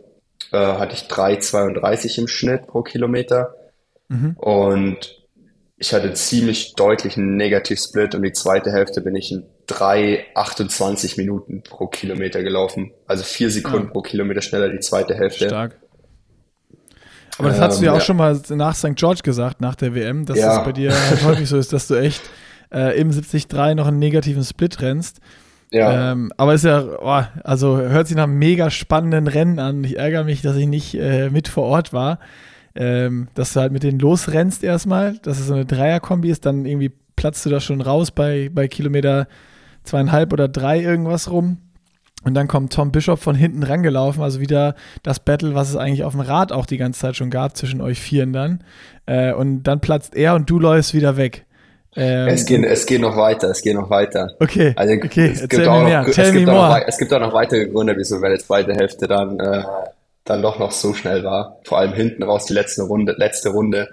äh, 0.53 0.57
hatte 0.57 0.95
ich 0.95 1.03
3,32 1.03 2.19
im 2.19 2.29
Schnitt 2.29 2.67
pro 2.67 2.83
Kilometer. 2.83 3.55
Und 4.37 5.27
ich 5.77 5.93
hatte 5.93 6.15
ziemlich 6.15 6.75
deutlichen 6.75 7.37
Negativ-Split 7.37 8.15
und 8.15 8.23
die 8.23 8.33
zweite 8.33 8.73
Hälfte 8.73 9.03
bin 9.03 9.15
ich 9.15 9.31
in 9.31 9.45
3,28 9.69 11.17
Minuten 11.19 11.63
pro 11.63 11.87
Kilometer 11.87 12.43
gelaufen. 12.43 12.93
Also 13.07 13.25
vier 13.25 13.51
Sekunden 13.51 13.87
Ja. 13.87 13.93
pro 13.93 14.03
Kilometer 14.03 14.41
schneller 14.41 14.69
die 14.71 14.81
zweite 14.81 15.15
Hälfte. 15.15 15.47
Stark. 15.47 15.77
Aber 17.39 17.49
das 17.51 17.61
hast 17.61 17.81
du 17.81 17.85
ja 17.85 17.91
Ähm, 17.93 17.97
auch 17.97 18.01
ja. 18.01 18.05
schon 18.05 18.17
mal 18.17 18.41
nach 18.51 18.75
St. 18.75 18.97
George 18.97 19.21
gesagt, 19.23 19.61
nach 19.61 19.77
der 19.77 19.95
WM, 19.95 20.27
dass 20.27 20.39
Ja. 20.39 20.59
es 20.59 20.65
bei 20.65 20.73
dir 20.73 20.93
halt 20.93 21.23
häufig 21.25 21.49
so 21.49 21.57
ist, 21.57 21.73
dass 21.73 21.87
du 21.87 21.95
echt 21.95 22.23
äh, 22.73 22.99
im 23.01 23.11
73 23.11 23.47
noch 23.77 23.87
einen 23.87 23.99
negativen 23.99 24.45
Split 24.45 24.81
rennst. 24.83 25.21
Ja, 25.71 26.13
Ähm, 26.13 26.33
aber 26.37 26.55
ist 26.55 26.65
ja, 26.65 26.83
oh, 27.01 27.23
also 27.45 27.77
hört 27.79 28.07
sich 28.09 28.17
nach 28.17 28.25
einem 28.25 28.39
mega 28.39 28.71
spannenden 28.71 29.27
Rennen 29.27 29.59
an. 29.59 29.85
Ich 29.85 29.99
ärgere 29.99 30.25
mich, 30.25 30.43
dass 30.43 30.57
ich 30.57 30.67
nicht 30.67 30.95
äh, 30.95 31.31
mit 31.31 31.47
vor 31.49 31.65
Ort 31.65 31.93
war. 31.93 32.19
Ähm, 32.75 33.29
dass 33.35 33.53
du 33.55 33.61
halt 33.61 33.73
mit 33.73 33.83
denen 33.83 33.99
losrennst 33.99 34.63
erstmal, 34.63 35.19
dass 35.19 35.39
es 35.41 35.47
so 35.47 35.55
eine 35.55 35.65
Dreierkombi 35.67 36.31
ist, 36.31 36.47
dann 36.47 36.65
irgendwie 36.65 36.93
platzt 37.17 37.45
du 37.45 37.51
da 37.51 37.59
schon 37.61 37.81
raus 37.81 38.11
bei, 38.11 38.51
bei 38.53 38.69
Kilometer 38.69 39.27
zweieinhalb 39.89 40.33
oder 40.33 40.49
drei 40.49 40.81
irgendwas 40.81 41.31
rum. 41.31 41.59
Und 42.25 42.35
dann 42.35 42.49
kommt 42.49 42.73
Tom 42.73 42.91
Bishop 42.91 43.21
von 43.21 43.37
hinten 43.37 43.63
rangelaufen, 43.63 44.23
also 44.23 44.41
wieder 44.41 44.75
das 45.03 45.21
Battle, 45.21 45.55
was 45.55 45.71
es 45.71 45.77
eigentlich 45.77 46.03
auf 46.03 46.13
dem 46.13 46.21
Rad 46.21 46.51
auch 46.51 46.67
die 46.67 46.77
ganze 46.77 47.01
Zeit 47.01 47.17
schon 47.17 47.31
gab 47.31 47.57
zwischen 47.57 47.81
euch 47.81 48.01
Vieren 48.01 48.33
dann. 48.33 48.65
Äh, 49.07 49.33
und 49.33 49.63
dann 49.63 49.81
platzt 49.81 50.17
er 50.17 50.35
und 50.35 50.51
du 50.51 50.59
läufst 50.59 50.95
wieder 50.95 51.17
weg. 51.17 51.47
Ähm, 51.97 52.29
es 52.29 52.45
geht, 52.45 52.65
es 52.65 52.87
geht 52.87 53.01
noch 53.01 53.17
weiter, 53.17 53.49
es 53.51 53.63
geht 53.63 53.75
noch 53.75 53.89
weiter. 53.89 54.31
okay, 54.41 54.73
Also 54.77 54.95
okay, 54.95 55.31
es 55.33 55.49
gibt 55.49 55.67
auch 55.67 55.83
noch, 55.83 56.07
es 56.07 56.17
gibt 56.33 56.49
auch 56.49 56.69
noch, 56.69 56.81
es 56.87 56.99
gibt 56.99 57.13
auch 57.13 57.21
noch 57.21 57.33
weitere 57.33 57.67
Gründe, 57.67 57.95
wieso 57.97 58.19
meine 58.19 58.39
zweite 58.39 58.75
Hälfte 58.75 59.07
dann, 59.07 59.39
äh, 59.41 59.63
dann 60.25 60.43
doch 60.43 60.59
noch 60.59 60.73
so 60.73 60.95
schnell 60.95 61.25
war. 61.25 61.59
Vor 61.65 61.79
allem 61.79 61.95
hinten 61.95 62.25
raus 62.25 62.47
die 62.47 62.53
letzte 62.53 62.83
Runde, 62.83 63.15
letzte 63.17 63.51
Runde. 63.51 63.89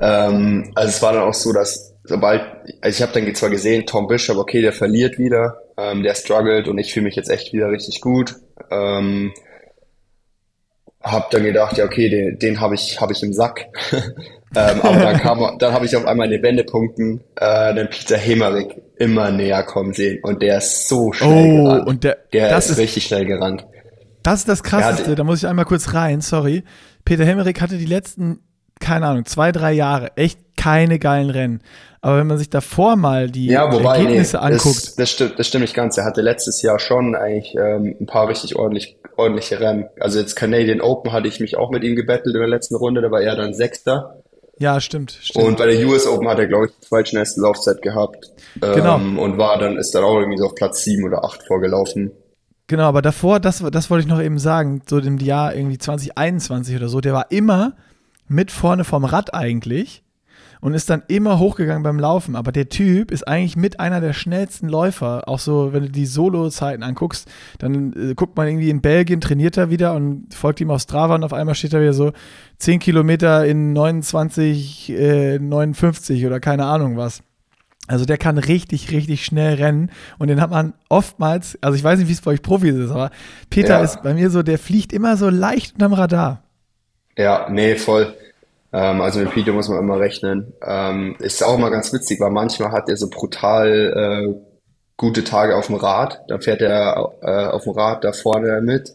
Ähm, 0.00 0.72
also 0.74 0.88
es 0.88 1.02
war 1.02 1.12
dann 1.12 1.22
auch 1.22 1.34
so, 1.34 1.52
dass 1.52 1.85
sobald, 2.06 2.42
also 2.80 2.96
ich 2.96 3.02
habe 3.02 3.20
dann 3.20 3.34
zwar 3.34 3.50
gesehen, 3.50 3.86
Tom 3.86 4.06
Bishop, 4.06 4.36
okay, 4.38 4.62
der 4.62 4.72
verliert 4.72 5.18
wieder, 5.18 5.60
ähm, 5.76 6.02
der 6.02 6.14
struggelt 6.14 6.68
und 6.68 6.78
ich 6.78 6.92
fühle 6.92 7.04
mich 7.04 7.16
jetzt 7.16 7.30
echt 7.30 7.52
wieder 7.52 7.70
richtig 7.70 8.00
gut. 8.00 8.34
Ähm, 8.70 9.32
habe 11.02 11.26
dann 11.30 11.44
gedacht, 11.44 11.76
ja 11.78 11.84
okay, 11.84 12.08
den, 12.08 12.38
den 12.38 12.60
habe 12.60 12.74
ich, 12.74 13.00
hab 13.00 13.10
ich 13.10 13.22
im 13.22 13.32
Sack. 13.32 13.66
ähm, 13.92 14.80
aber 14.82 14.98
dann 14.98 15.18
kam, 15.18 15.40
dann 15.58 15.72
habe 15.72 15.86
ich 15.86 15.96
auf 15.96 16.04
einmal 16.04 16.26
in 16.26 16.32
den 16.32 16.42
Wendepunkten 16.42 17.22
äh, 17.36 17.74
den 17.74 17.88
Peter 17.88 18.16
Hemmerich 18.16 18.68
immer 18.98 19.30
näher 19.30 19.62
kommen 19.62 19.92
sehen 19.92 20.18
und 20.22 20.42
der 20.42 20.58
ist 20.58 20.88
so 20.88 21.12
schnell 21.12 21.30
Oh, 21.60 21.64
gerannt. 21.64 21.86
und 21.86 22.04
der, 22.04 22.16
der 22.32 22.48
das 22.48 22.70
ist, 22.70 22.78
richtig 22.78 23.04
schnell 23.04 23.24
gerannt. 23.26 23.66
das 24.22 24.40
ist 24.40 24.48
das 24.48 24.62
Krasseste, 24.64 25.10
Ja, 25.10 25.14
da 25.14 25.22
muss 25.24 25.38
ich 25.42 25.46
einmal 25.48 25.64
kurz 25.66 25.94
rein, 25.94 26.20
sorry. 26.22 26.64
Peter 27.04 27.24
Hemmerich 27.24 27.60
hatte 27.60 27.78
die 27.78 27.86
letzten, 27.86 28.40
keine 28.80 29.06
Ahnung, 29.06 29.26
zwei, 29.26 29.52
drei 29.52 29.72
Jahre 29.74 30.16
echt 30.16 30.40
keine 30.56 30.98
geilen 30.98 31.30
Rennen. 31.30 31.62
Aber 32.06 32.18
wenn 32.18 32.28
man 32.28 32.38
sich 32.38 32.48
davor 32.48 32.94
mal 32.94 33.28
die 33.28 33.46
Ja, 33.46 33.72
wobei, 33.72 33.98
nee, 33.98 34.04
Ergebnisse 34.04 34.40
anguckt, 34.40 34.76
das, 34.76 34.94
das, 34.94 35.10
stimmt, 35.10 35.38
das 35.40 35.48
stimmt 35.48 35.62
nicht 35.62 35.74
ganz. 35.74 35.98
Er 35.98 36.04
hatte 36.04 36.20
letztes 36.20 36.62
Jahr 36.62 36.78
schon 36.78 37.16
eigentlich 37.16 37.56
ähm, 37.56 37.96
ein 38.00 38.06
paar 38.06 38.28
richtig 38.28 38.54
ordentlich, 38.54 38.96
ordentliche 39.16 39.58
Rennen. 39.58 39.86
Also 39.98 40.20
jetzt 40.20 40.36
Canadian 40.36 40.80
Open 40.80 41.10
hatte 41.10 41.26
ich 41.26 41.40
mich 41.40 41.56
auch 41.56 41.72
mit 41.72 41.82
ihm 41.82 41.96
gebettelt 41.96 42.32
in 42.36 42.40
der 42.40 42.48
letzten 42.48 42.76
Runde, 42.76 43.00
da 43.00 43.10
war 43.10 43.22
er 43.22 43.34
dann 43.34 43.54
Sechster. 43.54 44.22
ja, 44.60 44.80
stimmt, 44.80 45.18
stimmt. 45.20 45.44
Und 45.44 45.58
bei 45.58 45.66
der 45.66 45.84
US 45.84 46.06
Open 46.06 46.28
hat 46.28 46.38
er, 46.38 46.46
glaube 46.46 46.66
ich, 46.66 46.72
die 46.80 46.86
zweitschnellste 46.86 47.40
Laufzeit 47.40 47.82
gehabt. 47.82 48.30
Ähm, 48.62 48.74
Genau. 48.76 48.98
Und 49.20 49.36
war 49.36 49.58
dann, 49.58 49.76
ist 49.76 49.92
dann 49.92 50.04
auch 50.04 50.20
irgendwie 50.20 50.38
so 50.38 50.44
auf 50.46 50.54
Platz 50.54 50.84
sieben 50.84 51.02
oder 51.02 51.24
acht 51.24 51.42
vorgelaufen. 51.44 52.12
Genau, 52.68 52.84
aber 52.84 53.02
davor, 53.02 53.40
das, 53.40 53.64
das 53.72 53.90
wollte 53.90 54.02
ich 54.02 54.08
noch 54.08 54.22
eben 54.22 54.38
sagen, 54.38 54.80
so 54.88 54.98
im 54.98 55.18
Jahr 55.18 55.56
irgendwie 55.56 55.78
2021 55.78 56.76
oder 56.76 56.88
so, 56.88 57.00
der 57.00 57.14
war 57.14 57.32
immer 57.32 57.74
mit 58.28 58.52
vorne 58.52 58.84
vom 58.84 59.04
Rad 59.04 59.34
eigentlich 59.34 60.04
und 60.60 60.74
ist 60.74 60.88
dann 60.90 61.02
immer 61.08 61.38
hochgegangen 61.38 61.82
beim 61.82 61.98
Laufen. 61.98 62.36
Aber 62.36 62.52
der 62.52 62.68
Typ 62.68 63.10
ist 63.10 63.26
eigentlich 63.26 63.56
mit 63.56 63.80
einer 63.80 64.00
der 64.00 64.12
schnellsten 64.12 64.68
Läufer. 64.68 65.28
Auch 65.28 65.38
so, 65.38 65.72
wenn 65.72 65.82
du 65.84 65.90
die 65.90 66.06
Solo-Zeiten 66.06 66.82
anguckst, 66.82 67.28
dann 67.58 67.92
äh, 67.92 68.14
guckt 68.14 68.36
man 68.36 68.46
irgendwie 68.48 68.70
in 68.70 68.80
Belgien, 68.80 69.20
trainiert 69.20 69.56
er 69.56 69.70
wieder 69.70 69.94
und 69.94 70.34
folgt 70.34 70.60
ihm 70.60 70.70
auf 70.70 70.80
Strava 70.82 71.14
und 71.14 71.24
auf 71.24 71.32
einmal 71.32 71.54
steht 71.54 71.72
er 71.74 71.80
wieder 71.80 71.92
so 71.92 72.12
10 72.58 72.78
Kilometer 72.80 73.44
in 73.46 73.72
29, 73.72 74.90
äh, 74.90 75.38
59 75.38 76.26
oder 76.26 76.40
keine 76.40 76.64
Ahnung 76.66 76.96
was. 76.96 77.22
Also 77.88 78.04
der 78.04 78.18
kann 78.18 78.36
richtig, 78.38 78.90
richtig 78.90 79.24
schnell 79.24 79.54
rennen 79.54 79.90
und 80.18 80.26
den 80.26 80.40
hat 80.40 80.50
man 80.50 80.72
oftmals, 80.88 81.56
also 81.62 81.76
ich 81.76 81.84
weiß 81.84 82.00
nicht, 82.00 82.08
wie 82.08 82.12
es 82.14 82.20
bei 82.20 82.32
euch 82.32 82.42
Profis 82.42 82.74
ist, 82.74 82.90
aber 82.90 83.10
Peter 83.48 83.74
Ja. 83.78 83.84
ist 83.84 84.02
bei 84.02 84.12
mir 84.12 84.30
so, 84.30 84.42
der 84.42 84.58
fliegt 84.58 84.92
immer 84.92 85.16
so 85.16 85.28
leicht 85.30 85.74
unterm 85.74 85.92
Radar. 85.92 86.42
Ja, 87.16 87.46
nee, 87.48 87.76
voll. 87.76 88.12
Ähm, 88.76 89.00
also 89.00 89.20
mit 89.20 89.30
Peter 89.30 89.52
muss 89.52 89.70
man 89.70 89.78
immer 89.78 89.98
rechnen. 89.98 90.52
Ähm, 90.62 91.16
ist 91.18 91.42
auch 91.42 91.56
immer 91.56 91.70
ganz 91.70 91.94
witzig, 91.94 92.20
weil 92.20 92.30
manchmal 92.30 92.72
hat 92.72 92.90
er 92.90 92.96
so 92.98 93.08
brutal 93.08 93.68
äh, 93.96 94.34
gute 94.98 95.24
Tage 95.24 95.56
auf 95.56 95.68
dem 95.68 95.76
Rad. 95.76 96.20
Dann 96.28 96.42
fährt 96.42 96.60
er 96.60 97.12
äh, 97.22 97.46
auf 97.46 97.64
dem 97.64 97.72
Rad 97.72 98.04
da 98.04 98.12
vorne 98.12 98.60
mit. 98.60 98.92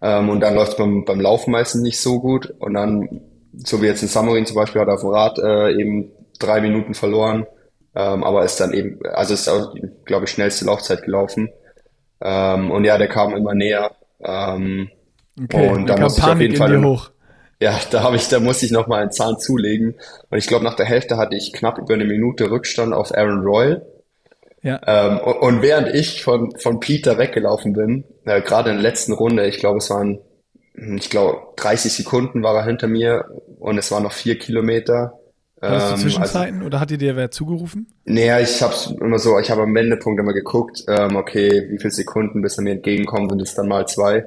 Ähm, 0.00 0.30
und 0.30 0.40
dann 0.40 0.54
läuft 0.54 0.72
es 0.72 0.78
beim, 0.78 1.04
beim 1.04 1.20
Laufen 1.20 1.50
meistens 1.50 1.82
nicht 1.82 2.00
so 2.00 2.18
gut. 2.18 2.54
Und 2.60 2.72
dann, 2.74 3.20
so 3.52 3.82
wie 3.82 3.86
jetzt 3.86 4.02
in 4.02 4.08
Summerin 4.08 4.46
zum 4.46 4.56
Beispiel, 4.56 4.80
hat 4.80 4.88
er 4.88 4.94
auf 4.94 5.00
dem 5.00 5.10
Rad 5.10 5.38
äh, 5.38 5.72
eben 5.78 6.10
drei 6.38 6.62
Minuten 6.62 6.94
verloren. 6.94 7.46
Ähm, 7.94 8.24
aber 8.24 8.44
ist 8.44 8.58
dann 8.58 8.72
eben, 8.72 9.00
also 9.12 9.34
ist 9.34 9.48
auch, 9.48 9.74
glaube 10.06 10.24
ich, 10.24 10.30
schnellste 10.30 10.64
Laufzeit 10.64 11.02
gelaufen. 11.02 11.50
Ähm, 12.22 12.70
und 12.70 12.84
ja, 12.84 12.96
der 12.96 13.08
kam 13.08 13.36
immer 13.36 13.54
näher. 13.54 13.90
Ähm, 14.24 14.88
Okay, 15.40 15.68
Und 15.68 15.86
da 15.86 15.94
da 15.94 15.94
kam 15.94 16.02
muss 16.04 16.18
ich 16.18 16.24
auf 16.24 16.40
jeden 16.40 16.56
Fall 16.56 16.84
hoch. 16.84 17.10
Ja, 17.60 17.78
da 17.90 18.02
habe 18.02 18.16
ich, 18.16 18.28
da 18.28 18.40
musste 18.40 18.66
ich 18.66 18.72
noch 18.72 18.86
mal 18.86 19.02
einen 19.02 19.12
Zahn 19.12 19.38
zulegen. 19.38 19.94
Und 20.30 20.38
ich 20.38 20.46
glaube, 20.46 20.64
nach 20.64 20.76
der 20.76 20.86
Hälfte 20.86 21.16
hatte 21.16 21.36
ich 21.36 21.52
knapp 21.52 21.78
über 21.78 21.94
eine 21.94 22.04
Minute 22.04 22.50
Rückstand 22.50 22.92
auf 22.94 23.14
Aaron 23.16 23.40
Royal. 23.42 23.86
Ja. 24.62 24.80
Ähm, 24.86 25.18
und, 25.20 25.36
und 25.36 25.62
während 25.62 25.88
ich 25.94 26.22
von, 26.22 26.52
von 26.58 26.80
Peter 26.80 27.18
weggelaufen 27.18 27.72
bin, 27.74 28.04
äh, 28.24 28.42
gerade 28.42 28.70
in 28.70 28.76
der 28.76 28.82
letzten 28.82 29.12
Runde, 29.12 29.46
ich 29.46 29.58
glaube, 29.58 29.78
es 29.78 29.90
waren, 29.90 30.18
hm, 30.74 30.96
ich 30.96 31.10
glaube, 31.10 31.38
30 31.56 31.92
Sekunden 31.92 32.42
war 32.42 32.54
er 32.56 32.64
hinter 32.64 32.88
mir 32.88 33.26
und 33.58 33.78
es 33.78 33.90
waren 33.90 34.02
noch 34.02 34.12
vier 34.12 34.38
Kilometer. 34.38 35.20
Hattest 35.64 35.90
du 35.90 35.94
Ähm, 35.94 35.96
Zwischenzeiten 35.96 36.62
oder 36.62 36.80
hat 36.80 36.90
dir 36.90 36.98
der 36.98 37.16
wer 37.16 37.30
zugerufen? 37.30 37.88
naja, 38.04 38.40
ich 38.40 38.62
habe 38.62 38.74
immer 39.00 39.18
so, 39.18 39.38
ich 39.38 39.50
habe 39.50 39.62
am 39.62 39.74
Wendepunkt 39.74 40.20
immer 40.20 40.32
geguckt, 40.32 40.84
ähm, 40.88 41.16
okay, 41.16 41.66
wie 41.70 41.78
viele 41.78 41.90
Sekunden, 41.90 42.40
bis 42.42 42.56
er 42.58 42.64
mir 42.64 42.72
entgegenkommt, 42.72 43.30
sind 43.30 43.42
es 43.42 43.54
dann 43.54 43.68
mal 43.68 43.86
zwei. 43.86 44.26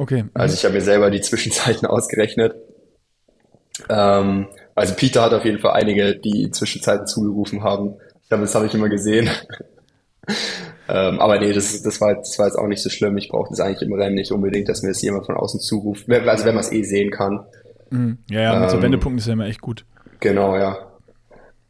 Okay. 0.00 0.24
Also 0.32 0.54
ich 0.54 0.64
habe 0.64 0.72
mir 0.72 0.80
selber 0.80 1.10
die 1.10 1.20
Zwischenzeiten 1.20 1.86
ausgerechnet. 1.86 2.54
Ähm, 3.90 4.46
also 4.74 4.94
Peter 4.94 5.20
hat 5.20 5.34
auf 5.34 5.44
jeden 5.44 5.58
Fall 5.58 5.72
einige, 5.72 6.16
die 6.16 6.50
Zwischenzeiten 6.50 7.06
zugerufen 7.06 7.62
haben. 7.62 7.96
Ich 8.22 8.28
glaube, 8.30 8.44
das 8.44 8.54
habe 8.54 8.64
ich 8.64 8.72
immer 8.72 8.88
gesehen. 8.88 9.28
ähm, 10.88 11.20
aber 11.20 11.38
nee, 11.38 11.52
das, 11.52 11.82
das, 11.82 12.00
war, 12.00 12.14
das 12.14 12.38
war 12.38 12.46
jetzt 12.46 12.56
auch 12.56 12.66
nicht 12.66 12.82
so 12.82 12.88
schlimm. 12.88 13.18
Ich 13.18 13.28
brauche 13.28 13.50
das 13.50 13.60
eigentlich 13.60 13.82
im 13.82 13.92
Rennen 13.92 14.14
nicht 14.14 14.32
unbedingt, 14.32 14.70
dass 14.70 14.80
mir 14.80 14.88
das 14.88 15.02
jemand 15.02 15.26
von 15.26 15.36
außen 15.36 15.60
zuruft. 15.60 16.10
Also 16.10 16.46
wenn 16.46 16.54
man 16.54 16.64
es 16.64 16.72
eh 16.72 16.82
sehen 16.82 17.10
kann. 17.10 17.44
Mhm. 17.90 18.18
Ja, 18.30 18.40
ja, 18.40 18.58
mit 18.58 18.70
so 18.70 18.76
ähm, 18.76 18.84
Wendepunkten 18.84 19.18
ist 19.18 19.26
ja 19.26 19.34
immer 19.34 19.48
echt 19.48 19.60
gut. 19.60 19.84
Genau, 20.20 20.56
ja. 20.56 20.78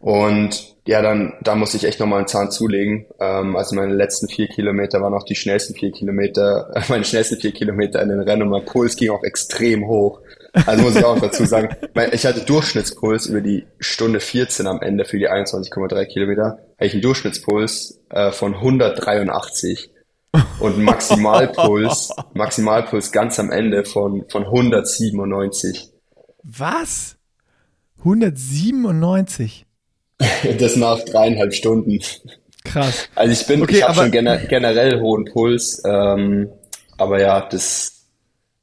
Und 0.01 0.77
ja, 0.87 1.03
dann, 1.03 1.35
da 1.43 1.55
musste 1.55 1.77
ich 1.77 1.85
echt 1.85 2.01
nochmal 2.01 2.21
einen 2.21 2.27
Zahn 2.27 2.51
zulegen. 2.51 3.07
Ähm, 3.21 3.55
also 3.55 3.77
meine 3.77 3.95
letzten 3.95 4.29
vier 4.29 4.49
Kilometer 4.49 5.03
waren 5.03 5.13
auch 5.13 5.25
die 5.25 5.35
schnellsten 5.35 5.75
vier 5.75 5.93
Kilometer, 5.93 6.71
äh, 6.75 6.81
meine 6.89 7.05
schnellsten 7.05 7.39
vier 7.39 7.53
Kilometer 7.53 8.03
in 8.03 8.09
den 8.09 8.21
Rennen 8.21 8.43
und 8.43 8.49
mein 8.49 8.65
Puls 8.65 8.97
ging 8.97 9.11
auch 9.11 9.23
extrem 9.23 9.87
hoch. 9.87 10.21
Also 10.67 10.83
muss 10.83 10.97
ich 10.97 11.05
auch 11.05 11.21
dazu 11.21 11.45
sagen, 11.45 11.77
ich 12.13 12.25
hatte 12.25 12.41
Durchschnittspuls 12.41 13.27
über 13.27 13.43
die 13.43 13.67
Stunde 13.79 14.21
14 14.21 14.67
am 14.67 14.81
Ende 14.81 15.05
für 15.05 15.19
die 15.19 15.29
21,3 15.29 16.07
Kilometer, 16.07 16.59
hatte 16.77 16.87
ich 16.87 16.95
einen 16.95 17.03
Durchschnittspuls 17.03 18.01
äh, 18.09 18.33
von 18.33 18.55
183 18.55 19.91
und 20.61 20.79
Maximalpuls, 20.79 22.11
Maximalpuls 22.35 23.13
ganz 23.13 23.39
am 23.39 23.51
Ende 23.53 23.85
von, 23.85 24.25
von 24.31 24.45
197. 24.45 25.93
Was? 26.43 27.17
197? 27.99 29.67
Das 30.59 30.77
nach 30.77 31.01
dreieinhalb 31.01 31.55
Stunden. 31.55 31.99
Krass. 32.65 33.09
Also 33.15 33.33
ich 33.33 33.47
bin, 33.47 33.63
Okay, 33.63 33.77
ich 33.79 33.83
habe 33.83 33.95
schon 33.95 34.11
gener 34.11 34.37
generell 34.39 35.01
hohen 35.01 35.25
Puls, 35.25 35.83
ähm, 35.87 36.51
aber 36.99 37.21
ja, 37.21 37.41
das, 37.51 38.05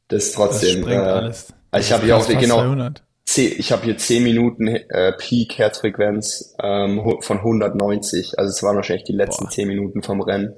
das 0.07 0.25
Das 0.25 0.31
trotzdem. 0.33 0.81
sprengt 0.81 1.01
äh, 1.03 1.05
alles. 1.09 1.47
Also 1.71 1.83
ich 1.83 1.89
Das 1.89 1.91
habe 1.97 2.05
hier 2.05 2.17
auch 2.17 2.27
genau 2.27 2.57
200. 2.59 3.03
zehn, 3.25 3.53
ich 3.57 3.71
habe 3.71 3.83
hier 3.85 3.97
10 3.97 4.23
Minuten 4.23 4.67
äh, 4.67 5.13
Peak 5.17 5.57
Herzfrequenz 5.57 6.55
ähm, 6.63 7.17
von 7.21 7.37
190. 7.39 8.37
Also 8.37 8.51
es 8.51 8.61
waren 8.63 8.75
wahrscheinlich 8.75 9.05
die 9.05 9.13
letzten 9.13 9.45
Boah. 9.45 9.51
10 9.51 9.67
Minuten 9.67 10.03
vom 10.03 10.21
Rennen. 10.21 10.53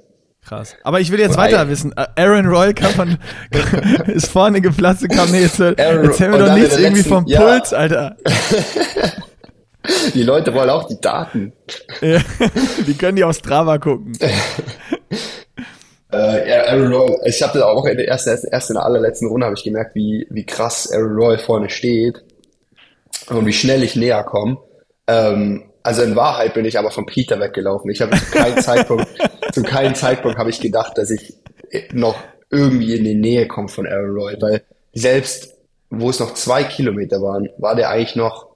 Krass. 0.46 0.76
Aber 0.84 1.00
ich 1.00 1.12
will 1.12 1.20
jetzt 1.20 1.38
weiter 1.38 1.62
Ei- 1.62 1.70
wissen. 1.70 1.94
Äh, 1.98 2.08
Aaron 2.18 2.46
Roy 2.46 2.74
kann 2.74 2.96
man, 2.98 3.18
ist 4.08 4.28
vorne 4.28 4.60
geplatzt 4.62 5.04
und 5.04 5.10
kam, 5.10 5.32
nee, 5.32 5.42
jetzt, 5.42 5.60
Aaron- 5.62 5.76
erzähl 5.78 6.30
mir 6.30 6.38
doch 6.40 6.54
nichts 6.54 6.72
der 6.72 6.80
irgendwie 6.80 6.98
letzten- 7.00 7.14
vom 7.14 7.26
ja. 7.28 7.40
Puls, 7.42 7.74
Alter. 7.74 8.18
Die 10.14 10.24
Leute 10.24 10.54
wollen 10.54 10.70
auch 10.70 10.88
die 10.88 11.00
Daten. 11.00 11.54
Ja, 12.02 12.20
die 12.88 12.94
können 12.96 13.16
die 13.16 13.24
auf 13.24 13.36
Strava 13.36 13.78
gucken. 13.78 14.18
Äh, 16.12 16.72
Aaron 16.72 16.92
Roy, 16.92 17.20
ich 17.26 17.40
habe 17.44 17.60
das 17.60 17.62
auch 17.62 17.86
in 17.86 17.96
der 17.96 18.08
erst, 18.08 18.26
erst, 18.26 18.44
erst 18.52 18.72
in 18.72 18.74
der 18.78 18.84
allerletzten 18.84 19.28
Runde 19.28 19.46
habe 19.46 19.56
ich 19.56 19.64
gemerkt, 19.64 19.94
wie, 19.94 20.26
wie 20.32 20.44
krass 20.44 20.92
Aaron 20.92 21.16
Roy 21.16 21.38
vorne 21.38 21.70
steht 21.70 22.24
und 23.30 23.46
wie 23.46 23.54
schnell 23.54 23.84
ich 23.84 23.96
näher 23.96 24.24
komme. 24.24 24.58
Ähm, 25.06 25.70
also 25.84 26.02
in 26.02 26.16
Wahrheit 26.16 26.56
bin 26.56 26.66
ich 26.66 26.80
aber 26.80 26.90
von 26.90 27.06
Peter 27.06 27.40
weggelaufen. 27.40 27.92
Ich 27.92 28.02
habe 28.02 28.18
zu 28.18 28.26
keinem 28.32 28.58
Zeitpunkt, 28.60 29.08
zu 29.52 29.62
keinem 29.62 29.94
Zeitpunkt 29.94 30.40
habe 30.40 30.50
ich 30.50 30.60
gedacht, 30.60 30.98
dass 30.98 31.12
ich 31.12 31.36
noch 31.94 32.16
irgendwie 32.50 32.96
in 32.96 33.04
die 33.04 33.14
Nähe 33.14 33.48
komme 33.48 33.68
von 33.68 33.86
Aaron 33.86 34.16
Roy, 34.16 34.36
weil 34.40 34.64
selbst 34.94 35.60
wo 35.90 36.10
es 36.10 36.20
noch 36.20 36.34
zwei 36.34 36.64
Kilometer 36.64 37.22
waren, 37.22 37.50
war 37.58 37.76
der 37.76 37.90
eigentlich 37.90 38.16
noch, 38.16 38.49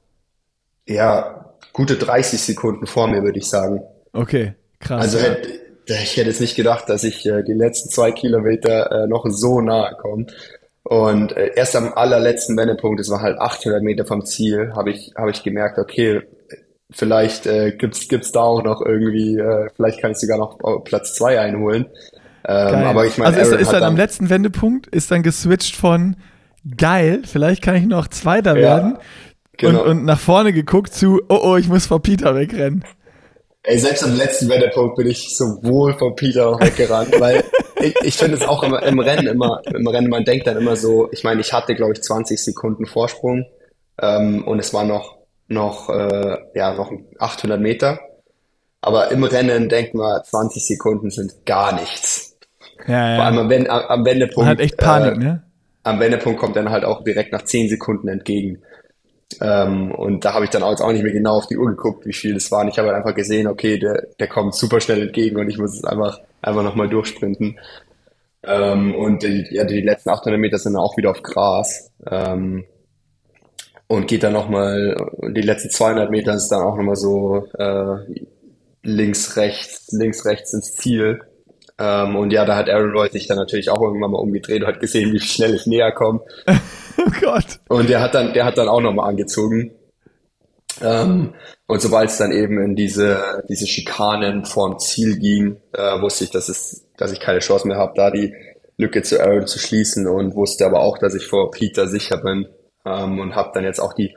ja, 0.88 1.54
gute 1.72 1.96
30 1.96 2.42
Sekunden 2.42 2.88
vor 2.88 3.08
mir, 3.08 3.24
würde 3.24 3.40
ich 3.40 3.50
sagen. 3.50 3.82
Okay, 4.14 4.54
krass. 4.80 5.02
Also 5.02 5.20
hätte, 5.20 5.50
ich 5.86 6.18
hätte 6.18 6.30
jetzt 6.30 6.42
nicht 6.42 6.56
gedacht, 6.56 6.90
dass 6.90 7.04
ich 7.04 7.26
äh, 7.26 7.44
die 7.44 7.54
letzten 7.54 7.90
zwei 7.90 8.12
Kilometer 8.12 9.04
äh, 9.04 9.08
noch 9.08 9.26
so 9.30 9.62
nahe 9.62 9.96
komme. 10.00 10.28
Und 10.84 11.36
äh, 11.36 11.52
erst 11.56 11.76
am 11.76 11.94
allerletzten 11.94 12.58
Wendepunkt, 12.58 13.00
es 13.00 13.10
war 13.10 13.22
halt 13.22 13.40
800 13.40 13.82
Meter 13.82 14.06
vom 14.06 14.26
Ziel, 14.26 14.74
habe 14.76 14.92
ich, 14.92 15.14
habe 15.18 15.32
ich 15.32 15.42
gemerkt, 15.42 15.80
okay, 15.80 16.22
vielleicht 16.92 17.48
äh, 17.48 17.72
gibt's 17.72 18.08
gibt's 18.08 18.32
da 18.32 18.42
auch 18.42 18.64
noch 18.64 18.82
irgendwie, 18.82 19.38
äh, 19.38 19.70
vielleicht 19.76 20.02
kann 20.02 20.12
ich 20.12 20.18
sogar 20.18 20.38
noch 20.38 20.84
Platz 20.84 21.16
zwei 21.16 21.40
einholen. 21.40 21.88
Ähm, 22.46 22.76
aber 22.84 23.06
ich 23.06 23.18
meine, 23.18 23.30
also 23.30 23.40
ist, 23.40 23.48
Aaron 23.48 23.62
ist 23.62 23.68
hat 23.68 23.74
dann 23.76 23.84
am 23.84 23.96
dann, 23.96 23.98
letzten 23.98 24.30
Wendepunkt, 24.30 24.88
ist 24.88 25.10
dann 25.10 25.24
geswitcht 25.24 25.78
von 25.78 26.18
geil, 26.78 27.22
vielleicht 27.26 27.64
kann 27.64 27.76
ich 27.76 27.86
noch 27.86 28.08
Zweiter 28.10 28.56
Ja, 28.58 28.62
werden 28.62 28.98
genau. 29.58 29.82
und, 29.84 29.88
und 29.88 30.06
nach 30.06 30.20
vorne 30.20 30.54
geguckt 30.54 30.93
zu, 30.93 31.22
oh 31.30 31.39
oh, 31.43 31.58
ich 31.58 31.68
muss 31.68 31.86
vor 31.88 32.01
Peter 32.01 32.36
wegrennen. 32.36 32.84
Ey, 33.64 33.80
selbst 33.80 34.04
am 34.04 34.16
letzten 34.18 34.49
Wendepunkt 34.49 34.97
bin 34.97 35.08
ich 35.08 35.38
sowohl 35.38 35.97
von 35.97 36.16
Peter 36.16 36.60
weggerannt, 36.60 37.16
weil 37.20 37.43
ich, 37.82 37.95
ich 38.04 38.18
finde 38.18 38.36
es 38.36 38.45
auch 38.45 38.62
immer 38.64 38.84
im 38.84 38.99
Rennen 38.99 39.28
immer, 39.28 39.62
im 39.74 39.88
Rennen, 39.88 40.10
man 40.10 40.26
denkt 40.26 40.47
dann 40.47 40.58
immer 40.58 40.76
so, 40.76 41.10
ich 41.12 41.24
meine, 41.24 41.39
ich 41.41 41.54
hatte, 41.54 41.74
glaube 41.74 41.93
ich, 41.93 42.01
20 42.01 42.43
Sekunden 42.43 42.86
Vorsprung 42.86 43.45
ähm, 44.01 44.43
und 44.45 44.60
es 44.60 44.74
war 44.74 44.84
noch, 44.84 45.18
noch, 45.47 45.89
äh, 45.89 46.38
ja, 46.56 46.74
noch 46.74 46.91
800 47.20 47.60
Meter. 47.60 47.99
Aber 48.82 49.12
im 49.12 49.24
Rennen 49.24 49.70
denkt 49.70 49.93
man, 49.93 50.22
20 50.22 50.66
Sekunden 50.68 51.10
sind 51.10 51.45
gar 51.45 51.74
nichts. 51.74 52.38
Ja, 52.86 53.16
Vor 53.16 53.26
allem 53.26 53.36
ja. 53.36 53.41
am, 53.41 53.49
Wen- 53.49 53.70
am 53.70 53.82
am 53.82 54.06
Wendepunkt. 54.06 54.38
Man 54.39 54.47
hat 54.47 54.60
echt 54.60 54.76
Panik, 54.76 55.16
äh, 55.16 55.24
ne? 55.24 55.43
am 55.84 55.99
Wendepunkt 56.01 56.38
kommt 56.39 56.58
dann 56.58 56.70
halt 56.70 56.84
auch 56.84 57.04
direkt 57.04 57.32
nach 57.32 57.43
10 57.43 57.70
Sekunden 57.70 58.10
entgegen. 58.10 58.62
Ähm, 59.42 59.92
und 59.92 60.26
da 60.26 60.34
habe 60.34 60.46
ich 60.46 60.52
dann 60.52 60.64
auch, 60.64 60.92
nicht 60.92 61.04
mehr 61.04 61.14
genau 61.14 61.38
auf 61.38 61.48
die 61.48 61.58
Uhr 61.58 61.70
geguckt, 61.70 62.06
wie 62.06 62.14
viel 62.14 62.36
es 62.36 62.52
waren. 62.52 62.68
Ich 62.68 62.78
habe 62.78 62.90
halt 62.90 62.98
einfach 62.98 63.16
gesehen, 63.16 63.48
okay, 63.48 63.78
der, 63.78 64.08
der 64.20 64.28
kommt 64.28 64.56
super 64.56 64.80
schnell 64.80 65.02
entgegen 65.02 65.40
und 65.40 65.50
ich 65.50 65.58
muss 65.58 65.76
es 65.76 65.84
einfach, 65.84 66.20
einfach 66.42 66.64
nochmal 66.64 66.90
durchsprinten. 66.90 67.60
Ähm, 68.44 68.96
und 68.96 69.24
die, 69.24 69.48
ja, 69.52 69.64
die 69.64 69.82
letzten 69.82 70.10
800 70.10 70.40
Meter 70.40 70.58
sind 70.58 70.74
dann 70.74 70.84
auch 70.84 70.98
wieder 70.98 71.12
auf 71.12 71.24
Gras. 71.24 71.92
Ähm, 72.10 72.66
und 73.88 74.08
geht 74.08 74.24
dann 74.24 74.34
nochmal, 74.34 74.96
die 75.30 75.42
letzten 75.42 75.70
200 75.70 76.10
Meter 76.10 76.34
ist 76.34 76.50
dann 76.50 76.64
auch 76.64 76.76
nochmal 76.76 76.96
so 76.96 77.48
äh, 77.58 77.98
links, 78.82 79.38
rechts, 79.38 79.92
links, 79.92 80.26
rechts 80.26 80.54
ins 80.54 80.76
Ziel. 80.76 81.22
Ähm, 81.78 82.16
und 82.16 82.32
ja, 82.32 82.46
da 82.46 82.56
hat 82.56 82.70
Aaron 82.70 82.92
Roy 82.92 83.10
sich 83.10 83.28
dann 83.28 83.38
natürlich 83.38 83.70
auch 83.70 83.82
irgendwann 83.82 84.12
mal 84.12 84.20
umgedreht 84.20 84.62
und 84.62 84.68
hat 84.68 84.80
gesehen, 84.80 85.12
wie 85.14 85.20
schnell 85.20 85.56
ich 85.56 85.66
näher 85.66 85.92
komme. 85.92 86.22
oh 86.98 87.12
Gott. 87.22 87.60
Und 87.70 87.89
der 87.89 88.02
hat 88.02 88.14
dann, 88.14 88.34
der 88.34 88.46
hat 88.46 88.58
dann 88.58 88.68
auch 88.68 88.82
nochmal 88.82 89.10
angezogen. 89.10 89.72
Ähm, 90.82 91.34
und 91.68 91.82
sobald 91.82 92.10
es 92.10 92.18
dann 92.18 92.32
eben 92.32 92.62
in 92.62 92.76
diese, 92.76 93.44
diese 93.48 93.68
Schikanen 93.68 94.46
vorm 94.46 94.80
Ziel 94.80 95.18
ging, 95.18 95.58
äh, 95.72 96.02
wusste 96.02 96.24
ich, 96.24 96.32
dass, 96.32 96.50
es, 96.50 96.86
dass 96.98 97.12
ich 97.12 97.20
keine 97.20 97.39
Chance 97.39 97.68
mehr 97.68 97.78
habe, 97.78 97.94
da 97.96 98.12
die 98.12 98.34
Lücke 98.78 99.04
zu 99.04 99.22
Aaron 99.22 99.48
zu 99.48 99.60
schließen 99.60 100.08
und 100.08 100.36
wusste 100.36 100.66
aber 100.66 100.80
auch, 100.80 100.98
dass 100.98 101.14
ich 101.14 101.28
vor 101.28 101.52
Peter 101.52 101.88
sicher 101.88 102.18
bin 102.18 102.48
ähm, 102.86 103.20
und 103.20 103.36
habe 103.36 103.52
dann 103.54 103.64
jetzt 103.64 103.80
auch 103.80 103.94
die, 103.94 104.16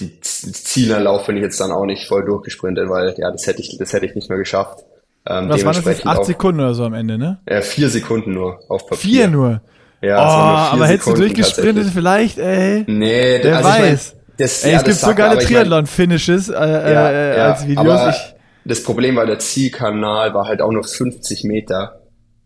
die 0.00 0.20
Zielerlauf 0.20 1.26
bin 1.26 1.36
ich 1.36 1.42
jetzt 1.42 1.60
dann 1.60 1.70
auch 1.70 1.86
nicht 1.86 2.08
voll 2.08 2.24
durchgesprintet, 2.24 2.88
weil 2.88 3.14
ja, 3.16 3.30
das 3.30 3.46
hätte 3.46 3.60
ich, 3.60 3.78
das 3.78 3.92
hätte 3.92 4.06
ich 4.06 4.14
nicht 4.16 4.28
mehr 4.28 4.38
geschafft. 4.38 4.84
Ähm, 5.26 5.48
Was 5.48 5.64
waren 5.64 5.74
das 5.74 5.84
jetzt? 5.84 6.06
Acht 6.06 6.24
Sekunden 6.24 6.60
oder 6.60 6.74
so 6.74 6.84
am 6.84 6.94
Ende, 6.94 7.16
ne? 7.16 7.40
Ja, 7.48 7.62
vier 7.62 7.88
Sekunden 7.88 8.32
nur 8.32 8.60
auf 8.68 8.86
Papier. 8.86 8.98
Vier 8.98 9.28
nur? 9.28 9.60
Ja, 10.04 10.18
oh, 10.18 10.74
aber 10.74 10.86
hättest 10.86 11.08
du 11.08 11.14
durchgesprintet 11.14 11.88
vielleicht, 11.92 12.38
ey? 12.38 12.84
Nee, 12.86 13.40
wer 13.42 13.56
also 13.56 13.68
weiß. 13.68 14.06
Ich 14.08 14.14
mein, 14.14 14.24
das, 14.36 14.64
ey, 14.64 14.72
ja, 14.72 14.78
es 14.78 14.84
gibt 14.84 14.96
so 14.96 15.14
geile 15.14 15.38
Triathlon-Finishes 15.38 16.48
äh, 16.48 16.52
ja, 16.52 17.10
äh, 17.10 17.36
ja, 17.38 17.52
als 17.52 17.66
Videos. 17.66 17.86
Aber 17.86 18.10
ich, 18.10 18.34
das 18.64 18.82
Problem 18.82 19.16
war, 19.16 19.26
der 19.26 19.38
Zielkanal 19.38 20.34
war 20.34 20.46
halt 20.46 20.60
auch 20.60 20.72
nur 20.72 20.84
50 20.84 21.44
Meter. 21.44 22.00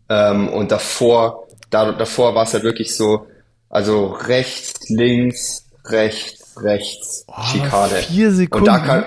Ähm, 0.07 0.49
und 0.49 0.71
davor, 0.71 1.47
da, 1.69 1.91
davor 1.91 2.35
war 2.35 2.43
es 2.43 2.53
halt 2.53 2.63
wirklich 2.63 2.95
so, 2.95 3.27
also 3.69 4.07
rechts, 4.07 4.89
links, 4.89 5.67
rechts, 5.85 6.55
rechts, 6.61 7.25
oh, 7.27 7.41
Schikane. 7.43 7.95
Vier 7.95 8.31
Sekunden. 8.31 8.69
Und 8.69 8.75
da 8.75 8.79
kann, 8.79 9.05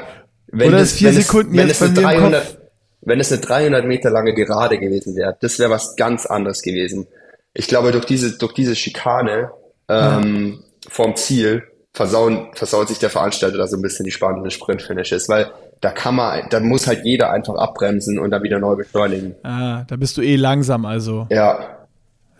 wenn 0.49 0.69
Oder 0.69 0.79
das, 0.79 0.93
vier 0.93 1.13
Sekunden 1.13 1.59
es, 1.59 1.59
wenn 1.59 1.71
es 1.71 1.83
eine 1.83 1.95
300, 1.95 2.59
wenn 3.03 3.21
es 3.21 3.33
eine 3.33 3.41
300 3.41 3.85
Meter 3.87 4.11
lange 4.11 4.35
Gerade 4.35 4.79
gewesen 4.79 5.17
wäre, 5.17 5.37
das 5.41 5.59
wäre 5.59 5.71
was 5.71 5.97
ganz 5.97 6.27
anderes 6.27 6.63
gewesen. 6.63 7.07
Ich 7.55 7.67
glaube, 7.67 7.93
durch 7.93 8.05
diese, 8.05 8.39
durch 8.39 8.55
diese 8.55 8.75
Schikane 8.75 9.51
ähm, 9.89 10.59
ja. 10.63 10.89
vom 10.89 11.17
Ziel 11.17 11.65
versauen, 11.93 12.49
versaut 12.55 12.89
sich 12.89 12.99
der 12.99 13.11
Veranstalter 13.11 13.59
da 13.59 13.67
so 13.67 13.77
ein 13.77 13.83
bisschen 13.83 14.05
die 14.05 14.11
spannenden 14.11 14.51
Sprintfinishes, 14.51 15.29
weil 15.29 15.51
da 15.81 15.91
kann 15.91 16.15
man, 16.15 16.49
da 16.49 16.61
muss 16.61 16.87
halt 16.87 17.05
jeder 17.05 17.31
einfach 17.31 17.55
abbremsen 17.55 18.19
und 18.19 18.31
dann 18.31 18.43
wieder 18.43 18.59
neu 18.59 18.77
beschleunigen. 18.77 19.35
Ah, 19.43 19.85
da 19.87 19.97
bist 19.97 20.17
du 20.17 20.23
eh 20.23 20.37
langsam 20.37 20.87
also. 20.87 21.27
Ja. 21.31 21.79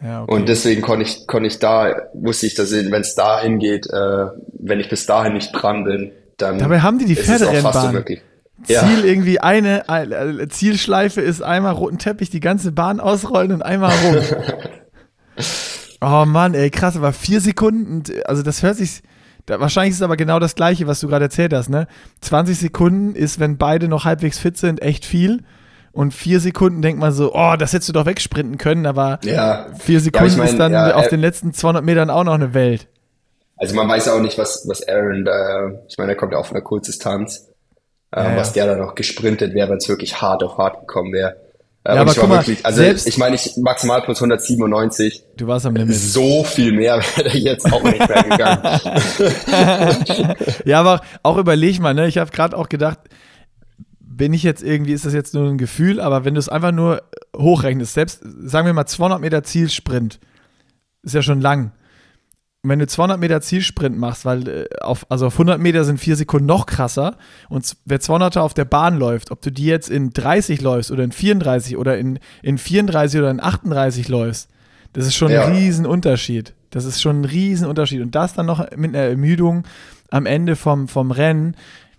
Ja, 0.03 0.25
okay. 0.25 0.35
Und 0.35 0.49
deswegen 0.49 0.83
konnte 0.83 1.05
ich, 1.05 1.29
konnte 1.29 1.47
ich 1.47 1.61
da, 1.61 1.95
wusste 2.13 2.47
ich, 2.47 2.55
dass 2.57 2.73
wenn 2.73 2.93
es 2.93 3.15
dahin 3.15 3.61
geht, 3.61 3.87
äh, 3.87 4.27
wenn 4.59 4.81
ich 4.81 4.89
bis 4.89 5.07
dahin 5.07 5.35
nicht 5.35 5.53
dran 5.53 5.85
bin, 5.85 6.11
dann. 6.39 6.59
Dabei 6.59 6.81
haben 6.81 6.99
die 6.99 7.05
die 7.05 7.15
Pferderennbahn. 7.15 8.05
Ziel 8.05 8.77
ja. 8.77 8.85
irgendwie 9.05 9.39
eine, 9.41 9.89
eine, 9.89 10.49
Zielschleife 10.49 11.21
ist 11.21 11.41
einmal 11.43 11.75
roten 11.75 11.99
Teppich, 11.99 12.31
die 12.31 12.41
ganze 12.41 12.73
Bahn 12.73 12.99
ausrollen 12.99 13.53
und 13.53 13.63
einmal 13.63 13.93
rum. 13.93 14.17
oh 16.01 16.25
Mann, 16.27 16.55
ey, 16.55 16.71
krass, 16.71 16.97
aber 16.97 17.13
vier 17.13 17.41
Sekunden, 17.41 18.03
also 18.25 18.43
das 18.43 18.63
hört 18.63 18.77
sich, 18.77 19.03
da, 19.47 19.61
wahrscheinlich 19.61 19.93
ist 19.93 19.97
es 19.97 20.03
aber 20.03 20.17
genau 20.17 20.39
das 20.39 20.55
Gleiche, 20.55 20.87
was 20.87 21.01
du 21.01 21.09
gerade 21.09 21.25
erzählt 21.25 21.53
hast, 21.53 21.69
ne? 21.69 21.87
20 22.21 22.59
Sekunden 22.59 23.15
ist, 23.15 23.41
wenn 23.41 23.59
beide 23.59 23.89
noch 23.89 24.05
halbwegs 24.05 24.39
fit 24.39 24.57
sind, 24.57 24.83
echt 24.83 25.05
viel. 25.05 25.43
Und 25.93 26.15
vier 26.15 26.41
Sekunden 26.41 26.81
denkt 26.81 27.01
man 27.01 27.13
so, 27.13 27.35
oh, 27.35 27.55
das 27.59 27.75
hättest 27.75 27.91
du 27.91 27.93
doch 27.93 28.07
wegsprinten 28.07 28.57
können, 28.57 28.87
aber 28.87 29.19
ja. 29.25 29.67
vier 29.79 30.01
Sekunden 30.01 30.27
ja, 30.27 30.33
ich 30.33 30.39
mein, 30.39 30.49
ist 30.49 30.59
dann 30.59 30.73
ja, 30.73 30.95
auf 30.95 31.09
den 31.09 31.21
letzten 31.21 31.53
200 31.53 31.85
Metern 31.85 32.09
auch 32.09 32.25
noch 32.25 32.33
eine 32.33 32.55
Welt. 32.55 32.89
Also 33.57 33.75
man 33.77 33.89
weiß 33.89 34.09
auch 34.09 34.21
nicht, 34.21 34.39
was, 34.39 34.67
was 34.67 34.89
Aaron 34.89 35.25
da, 35.25 35.71
ich 35.87 35.99
meine, 35.99 36.13
er 36.13 36.17
kommt 36.17 36.33
ja 36.33 36.39
auf 36.39 36.51
einer 36.51 36.63
Kurzdistanz, 36.63 37.51
äh, 38.11 38.37
was 38.37 38.55
der 38.55 38.67
da 38.67 38.77
noch 38.77 38.95
gesprintet 38.95 39.55
wäre, 39.55 39.69
wenn 39.69 39.77
es 39.77 39.89
wirklich 39.89 40.21
hart 40.23 40.43
auf 40.43 40.57
hart 40.57 40.81
gekommen 40.81 41.13
wäre. 41.13 41.37
Äh, 41.85 41.97
ja, 41.97 42.01
aber 42.03 42.15
guck 42.15 42.29
mal, 42.29 42.39
wirklich, 42.39 42.65
also 42.65 42.81
selbst, 42.81 43.09
ich 43.09 43.19
meine, 43.19 43.35
ich 43.35 43.57
maximal 43.57 44.03
plus 44.03 44.19
197. 44.19 45.25
Du 45.37 45.49
warst 45.49 45.67
am 45.67 45.75
Limit. 45.75 45.97
So 45.97 46.45
viel 46.45 46.73
mehr 46.73 46.99
wäre 47.17 47.37
jetzt 47.37 47.73
auch 47.73 47.83
nicht 47.83 48.09
mehr 48.09 48.23
gegangen. 48.23 48.81
ja, 50.65 50.79
aber 50.79 51.01
auch 51.25 51.39
überleg 51.39 51.81
mal, 51.81 51.93
ne? 51.93 52.07
Ich 52.07 52.19
habe 52.19 52.31
gerade 52.31 52.57
auch 52.57 52.69
gedacht, 52.69 53.01
bin 53.99 54.33
ich 54.33 54.45
jetzt 54.45 54.63
irgendwie, 54.63 54.93
ist 54.93 55.07
das 55.07 55.13
jetzt 55.13 55.35
nur 55.35 55.49
ein 55.49 55.59
Gefühl, 55.59 56.01
aber 56.01 56.25
wenn 56.25 56.35
du 56.35 56.41
es 56.41 56.49
einfach 56.49 56.71
nur 56.71 57.03
hochrechnest, 57.37 57.95
selbst, 57.95 58.21
sagen 58.23 58.67
wir 58.67 58.75
mal 58.75 58.87
200 58.87 59.21
Meter 59.21 59.43
Zielsprint, 59.43 60.21
ist 61.03 61.15
ja 61.15 61.23
schon 61.23 61.41
lang. 61.41 61.73
Wenn 62.65 62.79
du 62.79 62.87
200 62.87 63.19
Meter 63.19 63.41
Zielsprint 63.41 63.99
machst, 63.99 64.25
weil 64.25 64.49
äh, 64.49 64.67
auf, 64.81 65.05
also 65.09 65.27
auf 65.27 65.35
100 65.35 65.61
Meter 65.61 65.85
sind 65.85 65.99
vier 65.99 66.15
Sekunden 66.15 66.47
noch 66.47 66.67
krasser 66.67 67.17
und 67.49 67.77
wer 67.85 68.01
200er 68.01 68.41
auf 68.41 68.55
der 68.55 68.65
Bahn 68.65 68.99
läuft, 68.99 69.33
ob 69.33 69.43
du 69.43 69.51
die 69.51 69.65
jetzt 69.65 69.91
in 69.91 70.13
30 70.13 70.61
läufst 70.61 70.93
oder 70.93 71.03
in 71.03 71.11
34 71.11 71.77
oder 71.77 71.99
in, 71.99 72.21
in 72.43 72.59
34 72.59 73.19
oder 73.19 73.31
in 73.31 73.41
38 73.41 74.09
läufst, 74.09 74.49
das 74.93 75.07
ist 75.07 75.17
schon 75.17 75.33
ja. 75.33 75.45
ein 75.45 75.53
Riesenunterschied. 75.55 76.55
Das 76.71 76.85
ist 76.85 77.03
schon 77.03 77.23
ein 77.23 77.25
Riesenunterschied. 77.25 78.01
Und 78.01 78.15
das 78.15 78.35
dann 78.35 78.47
noch 78.47 78.61
mit 78.77 78.95
einer 78.95 79.07
Ermüdung 79.07 79.65
am 80.11 80.27
Ende 80.27 80.57
vom, 80.57 80.89
vom 80.89 81.11
Rennen, 81.11 81.57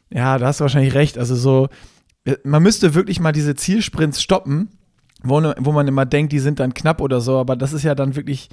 ja, 0.09 0.37
da 0.37 0.47
hast 0.47 0.59
du 0.59 0.63
wahrscheinlich 0.63 0.93
recht. 0.93 1.17
Also 1.17 1.35
so, 1.35 1.69
man 2.43 2.63
müsste 2.63 2.93
wirklich 2.93 3.19
mal 3.19 3.31
diese 3.31 3.55
Zielsprints 3.55 4.21
stoppen, 4.21 4.69
wo, 5.23 5.41
wo 5.57 5.71
man 5.71 5.87
immer 5.87 6.05
denkt, 6.05 6.31
die 6.31 6.39
sind 6.39 6.59
dann 6.59 6.73
knapp 6.73 7.01
oder 7.01 7.19
so, 7.21 7.37
aber 7.37 7.55
das 7.55 7.73
ist 7.73 7.83
ja 7.83 7.95
dann 7.95 8.15
wirklich 8.15 8.49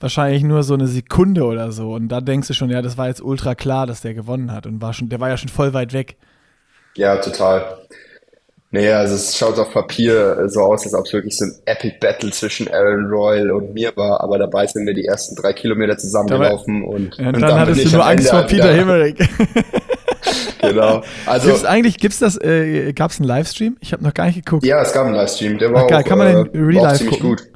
wahrscheinlich 0.00 0.42
nur 0.42 0.62
so 0.62 0.74
eine 0.74 0.86
Sekunde 0.86 1.44
oder 1.44 1.72
so. 1.72 1.92
Und 1.92 2.08
da 2.08 2.20
denkst 2.20 2.48
du 2.48 2.54
schon, 2.54 2.70
ja, 2.70 2.82
das 2.82 2.98
war 2.98 3.08
jetzt 3.08 3.22
ultra 3.22 3.54
klar, 3.54 3.86
dass 3.86 4.00
der 4.00 4.14
gewonnen 4.14 4.52
hat 4.52 4.66
und 4.66 4.80
war 4.80 4.92
schon, 4.92 5.08
der 5.08 5.20
war 5.20 5.28
ja 5.28 5.36
schon 5.36 5.48
voll 5.48 5.72
weit 5.74 5.92
weg. 5.92 6.16
Ja, 6.96 7.16
total. 7.16 7.78
Naja, 8.74 8.98
also 8.98 9.14
es 9.14 9.38
schaut 9.38 9.56
auf 9.60 9.72
Papier 9.72 10.48
so 10.48 10.62
aus, 10.62 10.82
als 10.84 10.94
ob 10.94 11.06
es 11.06 11.12
wirklich 11.12 11.36
so 11.36 11.44
ein 11.44 11.52
Epic 11.64 11.98
Battle 12.00 12.32
zwischen 12.32 12.66
Aaron 12.66 13.06
Royal 13.06 13.52
und 13.52 13.72
mir 13.72 13.92
war, 13.94 14.20
aber 14.20 14.36
dabei 14.36 14.66
sind 14.66 14.84
wir 14.84 14.94
die 14.94 15.04
ersten 15.04 15.36
drei 15.36 15.52
Kilometer 15.52 15.96
zusammengelaufen 15.96 16.82
und, 16.82 17.16
ja, 17.16 17.28
und, 17.28 17.36
und 17.36 17.40
dann, 17.40 17.50
dann 17.50 17.60
hattest 17.60 17.84
du 17.84 17.90
nur 17.90 18.04
Angst 18.04 18.30
vor 18.30 18.42
Peter 18.42 18.72
Himmerich. 18.72 19.14
genau. 20.60 21.04
Also 21.24 21.46
gibt's 21.46 21.64
eigentlich 21.64 21.98
gibt's 21.98 22.18
das 22.18 22.36
äh, 22.36 22.92
gab's 22.94 23.20
einen 23.20 23.28
Livestream? 23.28 23.76
Ich 23.80 23.92
habe 23.92 24.02
noch 24.02 24.12
gar 24.12 24.26
nicht 24.26 24.44
geguckt. 24.44 24.66
Ja, 24.66 24.82
es 24.82 24.92
gab 24.92 25.06
einen 25.06 25.14
Livestream, 25.14 25.58
der 25.58 25.72
war 25.72 25.84
Ach, 25.84 25.88
geil. 25.88 26.02
auch, 26.02 26.08
kann 26.08 26.18
man 26.18 26.50
den 26.50 26.54
äh, 26.54 26.58
Real 26.58 26.82
Life 26.82 26.96
ziemlich 26.96 27.20
gucken? 27.20 27.36
gut. 27.36 27.46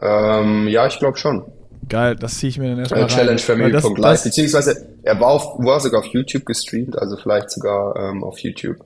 Ähm, 0.00 0.68
ja, 0.68 0.86
ich 0.86 1.00
glaube 1.00 1.18
schon. 1.18 1.42
Geil, 1.88 2.16
das 2.16 2.38
ziehe 2.38 2.50
ich 2.50 2.58
mir 2.58 2.70
dann 2.70 2.78
erstmal 2.80 3.02
rein. 3.02 3.08
Challengefamily.live, 3.08 4.24
beziehungsweise 4.24 4.88
er 5.02 5.20
war, 5.20 5.28
auf, 5.28 5.58
war 5.58 5.80
sogar 5.80 6.00
auf 6.00 6.06
YouTube 6.06 6.44
gestreamt, 6.44 6.98
also 6.98 7.16
vielleicht 7.16 7.50
sogar 7.50 7.96
ähm, 7.96 8.22
auf 8.22 8.38
YouTube. 8.40 8.76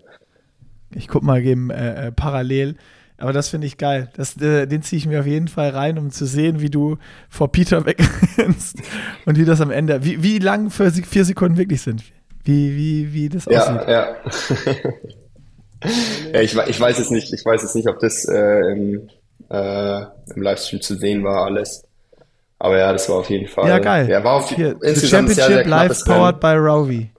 Ich 0.95 1.09
guck 1.09 1.23
mal 1.23 1.43
eben 1.43 1.71
äh, 1.71 2.09
äh, 2.09 2.13
parallel. 2.13 2.77
Aber 3.19 3.33
das 3.33 3.49
finde 3.49 3.69
ich 3.69 3.79
geil. 3.79 4.11
Das, 4.17 4.37
äh, 4.41 4.67
den 4.67 4.83
ziehe 4.83 4.99
ich 4.99 5.07
mir 5.07 5.21
auf 5.21 5.27
jeden 5.27 5.47
Fall 5.47 5.71
rein, 5.71 5.97
um 5.97 6.11
zu 6.11 6.27
sehen, 6.27 6.61
wie 6.61 6.71
du 6.71 6.99
vor 7.29 7.53
Peter 7.53 7.87
wegrennst 7.87 8.79
und 9.27 9.39
wie 9.39 9.45
das 9.45 9.61
am 9.61 9.71
Ende, 9.71 10.05
wie, 10.05 10.23
wie 10.23 10.39
lang 10.39 10.71
für 10.71 10.91
vier 10.91 11.25
Sekunden 11.25 11.57
wirklich 11.57 11.83
sind. 11.83 12.03
Wie, 12.45 12.77
wie, 12.77 13.13
wie 13.13 13.29
das 13.29 13.45
ja, 13.45 13.61
aussieht. 13.61 13.89
Ja, 13.89 14.17
ja. 16.33 16.41
ich, 16.41 16.57
ich 16.57 16.81
weiß 16.81 16.99
es 16.99 17.11
nicht. 17.11 17.33
Ich 17.33 17.45
weiß 17.45 17.63
es 17.63 17.77
nicht, 17.77 17.87
ob 17.87 18.01
das 18.01 18.25
äh, 18.25 18.73
im, 18.73 19.09
äh, 19.49 20.01
im 20.35 20.43
Livestream 20.43 20.81
zu 20.81 20.97
sehen 20.97 21.23
war, 21.23 21.45
alles. 21.47 21.85
Aber 22.63 22.79
ja, 22.79 22.93
das 22.93 23.09
war 23.09 23.17
auf 23.17 23.29
jeden 23.29 23.49
Fall. 23.49 23.69
Ja, 23.69 23.81
geil. 23.81 24.09
Ja, 24.09 24.23
war 24.23 24.35
auf 24.35 24.49
Hier, 24.49 24.77
The 24.81 24.95
Championship 25.05 25.35
sehr, 25.35 25.47
sehr 25.49 25.67
live 25.67 26.05
powered 26.05 26.39
by 26.39 26.55
Rovi. 26.55 27.11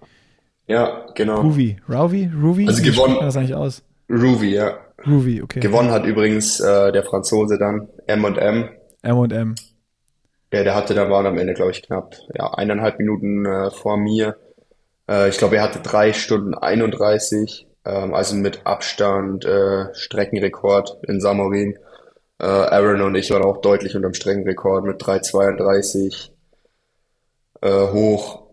Ja, 0.67 1.05
genau. 1.15 1.41
Ruvi. 1.41 1.75
Rovi? 1.89 2.31
Ruvi? 2.33 2.65
Also 2.65 2.81
Wie 2.81 2.91
gewonnen. 2.91 3.17
das 3.19 3.35
eigentlich 3.35 3.53
aus? 3.53 3.83
Ruvi, 4.09 4.53
ja. 4.53 4.77
Ruvi, 5.05 5.41
okay. 5.41 5.59
Gewonnen 5.59 5.91
hat 5.91 6.05
übrigens 6.05 6.61
äh, 6.61 6.93
der 6.93 7.03
Franzose 7.03 7.57
dann, 7.57 7.89
M&M. 8.07 8.69
M&M. 9.01 9.55
Ja, 10.53 10.63
der 10.63 10.75
hatte, 10.75 10.93
da 10.93 11.09
waren 11.09 11.25
am 11.25 11.37
Ende, 11.37 11.53
glaube 11.55 11.71
ich, 11.71 11.83
knapp 11.83 12.15
ja, 12.33 12.53
eineinhalb 12.53 12.97
Minuten 12.97 13.45
äh, 13.45 13.69
vor 13.69 13.97
mir. 13.97 14.37
Äh, 15.09 15.27
ich 15.27 15.37
glaube, 15.37 15.57
er 15.57 15.63
hatte 15.63 15.79
drei 15.79 16.13
Stunden 16.13 16.53
31, 16.53 17.67
ähm, 17.83 18.13
also 18.13 18.37
mit 18.37 18.61
Abstand 18.65 19.43
äh, 19.43 19.93
Streckenrekord 19.93 20.99
in 21.05 21.19
Samorin. 21.19 21.77
Äh, 22.39 22.45
Aaron 22.45 23.01
und 23.01 23.15
ich 23.15 23.31
waren 23.31 23.43
auch 23.43 23.61
deutlich 23.61 23.95
unter 23.95 24.09
dem 24.09 24.13
Streckenrekord 24.13 24.85
mit 24.85 25.01
3,32 25.01 26.29
äh, 27.61 27.91
hoch. 27.91 28.43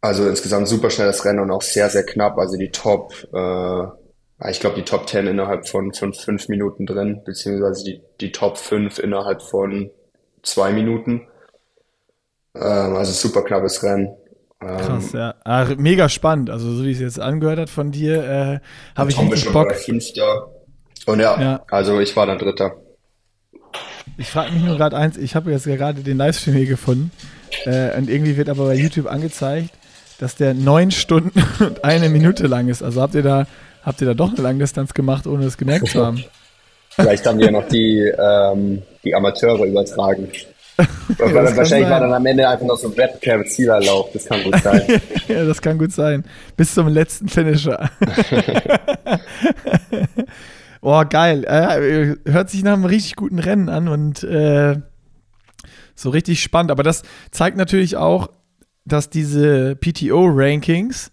Also 0.00 0.28
insgesamt 0.28 0.68
super 0.68 0.90
schnelles 0.90 1.24
Rennen 1.24 1.40
und 1.40 1.50
auch 1.50 1.62
sehr, 1.62 1.90
sehr 1.90 2.04
knapp. 2.04 2.38
Also 2.38 2.56
die 2.56 2.70
Top, 2.70 3.12
äh, 3.32 4.50
ich 4.50 4.60
glaube, 4.60 4.76
die 4.76 4.84
Top 4.84 5.08
10 5.08 5.26
innerhalb 5.26 5.68
von, 5.68 5.92
von 5.92 6.14
fünf 6.14 6.48
Minuten 6.48 6.86
drin, 6.86 7.22
beziehungsweise 7.24 7.84
die, 7.84 8.02
die 8.20 8.32
Top 8.32 8.56
5 8.56 8.98
innerhalb 8.98 9.42
von 9.42 9.90
zwei 10.42 10.72
Minuten. 10.72 11.26
Ähm, 12.54 12.96
also 12.96 13.12
super 13.12 13.42
knappes 13.42 13.82
Rennen. 13.82 14.16
Ähm, 14.62 14.76
Krass, 14.78 15.12
ja. 15.12 15.34
Ah, 15.44 15.66
mega 15.76 16.08
spannend. 16.08 16.50
Also 16.50 16.70
so 16.72 16.84
wie 16.84 16.92
es 16.92 17.00
jetzt 17.00 17.20
angehört 17.20 17.58
hat 17.58 17.70
von 17.70 17.90
dir, 17.90 18.24
äh, 18.24 18.60
habe 18.96 19.10
ich 19.10 19.20
richtig 19.20 19.52
Bock. 19.52 19.74
Fünfter. 19.74 20.50
Und 21.06 21.20
ja, 21.20 21.40
ja, 21.40 21.62
also 21.70 22.00
ich 22.00 22.14
war 22.16 22.26
dann 22.26 22.38
Dritter. 22.38 22.76
Ich 24.18 24.28
frage 24.28 24.52
mich 24.52 24.62
nur 24.62 24.76
gerade 24.76 24.96
eins, 24.96 25.16
ich 25.16 25.34
habe 25.34 25.50
jetzt 25.50 25.64
gerade 25.64 26.02
den 26.02 26.18
Livestream 26.18 26.54
hier 26.54 26.66
gefunden 26.66 27.10
äh, 27.64 27.96
und 27.96 28.10
irgendwie 28.10 28.36
wird 28.36 28.48
aber 28.48 28.66
bei 28.66 28.74
YouTube 28.74 29.06
angezeigt, 29.06 29.70
dass 30.18 30.36
der 30.36 30.54
neun 30.54 30.90
Stunden 30.90 31.42
und 31.60 31.84
eine 31.84 32.08
Minute 32.08 32.46
lang 32.46 32.68
ist. 32.68 32.82
Also 32.82 33.00
habt 33.00 33.14
ihr 33.14 33.22
da, 33.22 33.46
habt 33.82 34.00
ihr 34.00 34.06
da 34.06 34.14
doch 34.14 34.32
eine 34.32 34.42
Langdistanz 34.42 34.92
gemacht, 34.94 35.26
ohne 35.26 35.46
es 35.46 35.56
gemerkt 35.56 35.88
zu 35.88 36.04
haben? 36.04 36.22
Vielleicht 36.90 37.26
haben 37.26 37.38
wir 37.38 37.50
noch 37.50 37.66
die, 37.68 38.00
ähm, 38.00 38.82
die 39.04 39.14
Amateure 39.14 39.64
übertragen. 39.64 40.28
ja, 41.18 41.56
wahrscheinlich 41.56 41.88
war 41.88 42.00
dann 42.00 42.12
am 42.12 42.26
Ende 42.26 42.48
einfach 42.48 42.66
noch 42.66 42.76
so 42.76 42.88
ein 42.88 42.96
Webcam-Zielerlauf. 42.96 44.10
Das 44.12 44.24
kann 44.24 44.42
gut 44.42 44.56
sein. 44.62 45.00
ja, 45.28 45.44
das 45.44 45.62
kann 45.62 45.78
gut 45.78 45.92
sein. 45.92 46.24
Bis 46.56 46.74
zum 46.74 46.88
letzten 46.88 47.28
Finisher. 47.28 47.90
Boah, 50.80 51.04
geil. 51.04 51.44
Äh, 51.44 52.30
hört 52.30 52.50
sich 52.50 52.62
nach 52.62 52.72
einem 52.72 52.84
richtig 52.84 53.16
guten 53.16 53.38
Rennen 53.38 53.68
an 53.68 53.88
und 53.88 54.22
äh, 54.24 54.76
so 55.94 56.10
richtig 56.10 56.42
spannend. 56.42 56.70
Aber 56.70 56.82
das 56.82 57.02
zeigt 57.30 57.56
natürlich 57.56 57.96
auch, 57.96 58.28
dass 58.84 59.10
diese 59.10 59.76
PTO-Rankings 59.76 61.12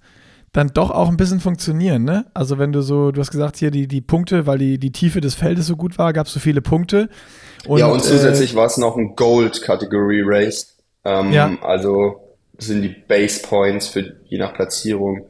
dann 0.54 0.70
doch 0.70 0.90
auch 0.90 1.10
ein 1.10 1.18
bisschen 1.18 1.40
funktionieren, 1.40 2.04
ne? 2.04 2.26
Also 2.34 2.58
wenn 2.58 2.72
du 2.72 2.82
so, 2.82 3.12
du 3.12 3.20
hast 3.20 3.30
gesagt 3.30 3.58
hier 3.58 3.70
die, 3.70 3.88
die 3.88 4.02
Punkte, 4.02 4.48
weil 4.48 4.58
die, 4.58 4.80
die 4.80 4.92
Tiefe 4.92 5.22
des 5.22 5.36
Feldes 5.36 5.68
so 5.68 5.76
gut 5.76 5.98
war, 6.00 6.14
gab 6.14 6.28
es 6.28 6.34
so 6.34 6.40
viele 6.40 6.62
Punkte. 6.62 7.10
Und, 7.68 7.80
ja, 7.80 7.88
und 7.88 8.04
zusätzlich 8.04 8.54
äh, 8.54 8.56
war 8.56 8.66
es 8.66 8.78
noch 8.78 8.98
ein 8.98 9.16
Gold-Kategorie-Race. 9.16 10.78
Ähm, 11.04 11.32
ja. 11.32 11.56
Also 11.62 12.22
sind 12.58 12.82
die 12.82 12.96
Base 13.08 13.42
Points 13.42 13.88
für 13.88 14.16
je 14.26 14.40
nach 14.40 14.54
Platzierung 14.54 15.26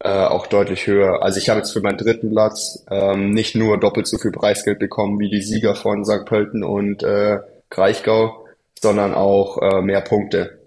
äh, 0.00 0.08
auch 0.08 0.46
deutlich 0.46 0.86
höher. 0.86 1.22
Also 1.22 1.38
ich 1.38 1.48
habe 1.48 1.58
jetzt 1.58 1.72
für 1.72 1.80
meinen 1.80 1.98
dritten 1.98 2.30
Platz 2.30 2.84
ähm, 2.90 3.30
nicht 3.30 3.56
nur 3.56 3.78
doppelt 3.78 4.06
so 4.06 4.18
viel 4.18 4.32
Preisgeld 4.32 4.78
bekommen 4.78 5.18
wie 5.18 5.28
die 5.28 5.42
Sieger 5.42 5.74
von 5.74 6.04
St. 6.04 6.24
Pölten 6.24 6.62
und 6.62 7.02
äh, 7.02 7.38
Kraichgau, 7.70 8.46
sondern 8.80 9.14
auch 9.14 9.58
äh, 9.60 9.82
mehr 9.82 10.00
Punkte. 10.00 10.58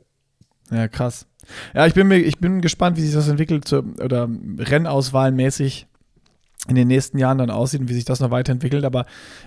Ja, 0.69 0.87
krass. 0.87 1.27
Ja, 1.73 1.85
ich 1.85 1.93
bin, 1.93 2.07
mir, 2.07 2.17
ich 2.17 2.39
bin 2.39 2.61
gespannt, 2.61 2.97
wie 2.97 3.01
sich 3.01 3.13
das 3.13 3.27
entwickelt 3.27 3.67
so, 3.67 3.83
oder 4.01 4.29
Rennauswahlmäßig 4.59 5.87
in 6.67 6.75
den 6.75 6.87
nächsten 6.87 7.17
Jahren 7.17 7.39
dann 7.39 7.49
aussieht 7.49 7.81
und 7.81 7.89
wie 7.89 7.93
sich 7.93 8.05
das 8.05 8.19
noch 8.19 8.31
weiterentwickelt. 8.31 8.85
Aber 8.85 9.05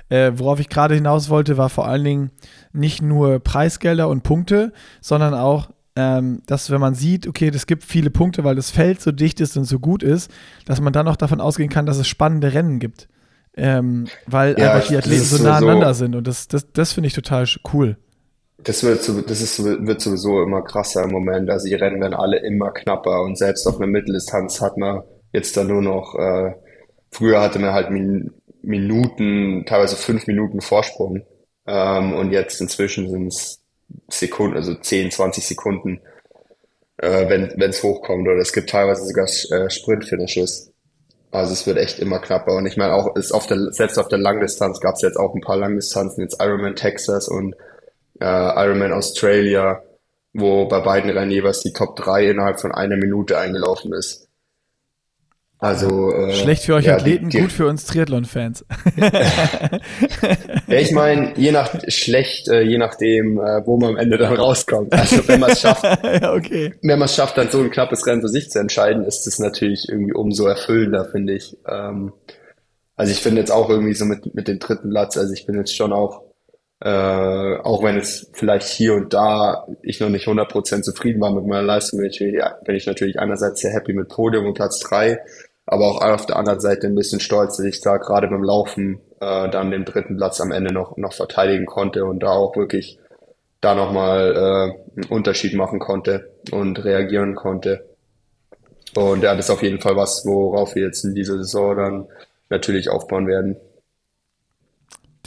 äh, 0.09 0.33
worauf 0.35 0.61
ich 0.61 0.69
gerade 0.69 0.95
hinaus 0.95 1.31
wollte, 1.31 1.57
war 1.57 1.71
vor 1.71 1.87
allen 1.87 2.05
Dingen 2.05 2.31
nicht 2.73 3.03
nur 3.03 3.39
Preisgelder 3.39 4.09
und 4.09 4.23
Punkte, 4.23 4.73
sondern 5.01 5.35
auch, 5.35 5.71
ähm, 5.97 6.43
dass 6.47 6.71
wenn 6.71 6.81
man 6.81 6.95
sieht, 6.95 7.27
okay, 7.27 7.51
es 7.55 7.67
gibt 7.67 7.85
viele 7.85 8.11
Punkte, 8.11 8.45
weil 8.45 8.57
das 8.57 8.71
Feld 8.71 9.01
so 9.01 9.13
dicht 9.13 9.41
ist 9.41 9.57
und 9.57 9.65
so 9.65 9.79
gut 9.79 10.03
ist, 10.03 10.31
dass 10.67 10.81
man 10.81 10.93
dann 10.93 11.09
auch 11.09 11.17
davon 11.17 11.41
ausgehen 11.41 11.71
kann, 11.71 11.87
dass 11.87 11.99
es 11.99 12.09
spannende 12.09 12.53
Rennen 12.53 12.79
gibt. 12.79 13.09
Ähm, 13.57 14.07
weil 14.27 14.59
ja, 14.59 14.73
einfach 14.73 14.89
die 14.89 14.97
Athleten 14.97 15.23
so 15.23 15.43
nah 15.43 15.59
aneinander 15.59 15.95
sind 15.95 16.17
und 16.17 16.27
das, 16.27 16.49
das, 16.49 16.73
das 16.73 16.93
finde 16.93 17.07
ich 17.07 17.15
total 17.15 17.47
cool. 17.73 17.97
Das 18.59 18.83
wird, 18.83 19.09
das 19.31 19.41
ist, 19.41 19.63
wird 19.63 20.01
sowieso 20.01 20.43
immer 20.43 20.63
krasser 20.63 21.05
im 21.05 21.11
Moment. 21.11 21.51
Also 21.51 21.69
die 21.69 21.75
Rennen 21.75 22.01
werden 22.01 22.15
alle 22.15 22.39
immer 22.39 22.73
knapper 22.73 23.23
und 23.23 23.39
selbst 23.39 23.67
auf 23.67 23.77
einer 23.77 23.87
Mitteldistanz 23.87 24.61
hat 24.61 24.77
man 24.77 25.03
jetzt 25.33 25.57
da 25.57 25.63
nur 25.65 25.83
noch, 25.83 26.17
äh, 26.17 26.55
früher 27.11 27.41
hatte 27.41 27.59
man 27.59 27.73
halt 27.73 27.91
Min 27.91 28.33
Minuten, 28.63 29.65
teilweise 29.67 29.95
fünf 29.95 30.27
Minuten 30.27 30.63
Vorsprung. 30.63 31.23
Ähm, 31.67 32.15
und 32.15 32.33
jetzt 32.33 32.61
inzwischen 32.61 33.11
sind 33.11 33.27
es 33.27 33.64
Sekunden, 34.09 34.57
also 34.57 34.75
10, 34.75 35.11
20 35.11 35.47
Sekunden, 35.47 36.01
äh, 36.99 37.29
wenn 37.29 37.71
es 37.71 37.83
hochkommt. 37.83 38.27
Oder 38.27 38.39
es 38.39 38.53
gibt 38.53 38.71
teilweise 38.71 39.05
sogar 39.05 39.27
äh, 39.27 39.71
Sprint-Finishes. 39.71 40.73
Also 41.31 41.53
es 41.53 41.67
wird 41.67 41.79
echt 41.79 41.99
immer 41.99 42.21
knapper. 42.21 42.55
Und 42.55 42.67
ich 42.67 42.77
meine 42.77 42.95
auch, 42.95 43.17
ist 43.17 43.33
auf 43.33 43.47
der, 43.47 43.73
selbst 43.73 43.99
auf 43.99 44.09
der 44.09 44.19
Langdistanz 44.19 44.81
gab 44.81 44.95
es 44.95 45.03
jetzt 45.03 45.17
auch 45.17 45.35
ein 45.35 45.41
paar 45.41 45.57
Langdistanzen, 45.57 46.23
jetzt 46.23 46.41
Ironman 46.41 46.77
Texas 46.77 47.29
und 47.29 47.55
äh, 48.21 48.25
Ironman 48.25 48.93
Australia, 48.93 49.83
wo 50.33 50.67
bei 50.67 50.81
beiden 50.81 51.11
Rennen 51.11 51.33
jeweils 51.33 51.63
die 51.63 51.73
Top 51.73 51.97
3 51.97 52.31
innerhalb 52.31 52.61
von 52.61 52.73
einer 52.73 52.97
Minute 52.97 53.37
eingelaufen 53.39 53.93
ist. 53.93 54.24
Also 55.59 56.13
äh, 56.13 56.33
schlecht 56.33 56.65
für 56.65 56.75
euch 56.75 56.87
ja, 56.87 56.97
Athleten, 56.97 57.31
die, 57.31 57.37
die, 57.37 57.43
gut 57.43 57.53
für 57.53 57.67
uns 57.67 57.87
Triathlon-Fans. 57.87 58.67
ja, 60.67 60.79
ich 60.79 60.93
meine, 60.93 61.33
je 61.37 61.53
nach 61.53 61.75
schlecht, 61.89 62.49
äh, 62.49 62.63
je 62.63 62.77
nachdem, 62.77 63.39
äh, 63.39 63.67
wo 63.67 63.79
man 63.79 63.91
am 63.91 63.97
Ende 63.97 64.19
dann 64.19 64.35
rauskommt. 64.35 64.93
Also 64.93 65.27
wenn 65.29 65.41
man 65.41 65.53
es 65.53 65.61
schafft, 65.61 65.85
ja, 66.05 66.35
okay. 66.35 66.75
wenn 66.83 66.99
man 66.99 67.07
es 67.07 67.15
schafft, 67.15 67.39
dann 67.39 67.51
so 67.51 67.61
ein 67.61 67.71
knappes 67.71 68.07
Rennen 68.07 68.21
für 68.21 68.29
sich 68.29 68.51
zu 68.51 68.59
entscheiden, 68.59 69.05
ist 69.05 69.27
es 69.27 69.39
natürlich 69.39 69.89
irgendwie 69.89 70.13
umso 70.13 70.47
erfüllender, 70.47 71.07
finde 71.07 71.35
ich. 71.35 71.57
Ähm, 71.67 72.13
also 72.97 73.13
ich 73.13 73.21
finde 73.21 73.41
jetzt 73.41 73.51
auch 73.51 73.71
irgendwie 73.71 73.95
so 73.95 74.05
mit 74.05 74.35
mit 74.35 74.49
dem 74.49 74.59
dritten 74.59 74.91
Platz, 74.91 75.17
also 75.17 75.33
ich 75.33 75.47
bin 75.47 75.57
jetzt 75.57 75.75
schon 75.75 75.93
auch 75.93 76.25
äh, 76.85 77.57
auch 77.63 77.83
wenn 77.83 77.97
es 77.97 78.31
vielleicht 78.35 78.69
hier 78.69 78.95
und 78.95 79.15
da 79.15 79.67
ich 79.83 80.01
noch 80.01 80.11
nicht 80.11 80.27
100% 80.27 80.83
zufrieden 80.83 81.21
war 81.21 81.33
mit 81.33 81.47
meiner 81.47 81.63
Leistung, 81.63 82.01
bin 82.01 82.11
ich, 82.11 82.19
bin 82.19 82.77
ich 82.77 82.87
natürlich 82.87 83.19
einerseits 83.19 83.61
sehr 83.61 83.73
happy 83.73 83.95
mit 83.95 84.09
Podium 84.09 84.47
und 84.47 84.55
Platz 84.55 84.81
drei, 84.81 85.19
aber 85.67 85.87
auch 85.87 86.01
auf 86.03 86.27
der 86.27 86.37
anderen 86.37 86.61
Seite 86.61 86.87
ein 86.87 86.95
bisschen 86.95 87.21
stolz, 87.21 87.57
dass 87.57 87.67
ich 87.67 87.81
da 87.81 87.97
gerade 87.97 88.29
beim 88.29 88.43
Laufen 88.43 89.01
äh, 89.21 89.49
dann 89.49 89.71
den 89.71 89.85
dritten 89.85 90.17
Platz 90.17 90.41
am 90.41 90.53
Ende 90.53 90.73
noch, 90.73 90.97
noch 90.97 91.13
verteidigen 91.13 91.67
konnte 91.67 92.05
und 92.05 92.23
da 92.23 92.29
auch 92.29 92.57
wirklich 92.57 92.99
da 93.61 93.75
nochmal 93.75 94.35
äh, 94.37 95.01
einen 95.01 95.11
Unterschied 95.11 95.55
machen 95.55 95.79
konnte 95.79 96.31
und 96.51 96.85
reagieren 96.85 97.35
konnte. 97.35 97.87
Und 98.95 99.23
ja, 99.23 99.35
das 99.35 99.47
ist 99.47 99.51
auf 99.51 99.63
jeden 99.63 99.81
Fall 99.81 99.97
was, 99.97 100.25
worauf 100.27 100.75
wir 100.75 100.83
jetzt 100.83 101.05
in 101.05 101.15
dieser 101.15 101.39
Saison 101.39 101.77
dann 101.77 102.07
natürlich 102.51 102.91
aufbauen 102.91 103.27
werden. 103.27 103.57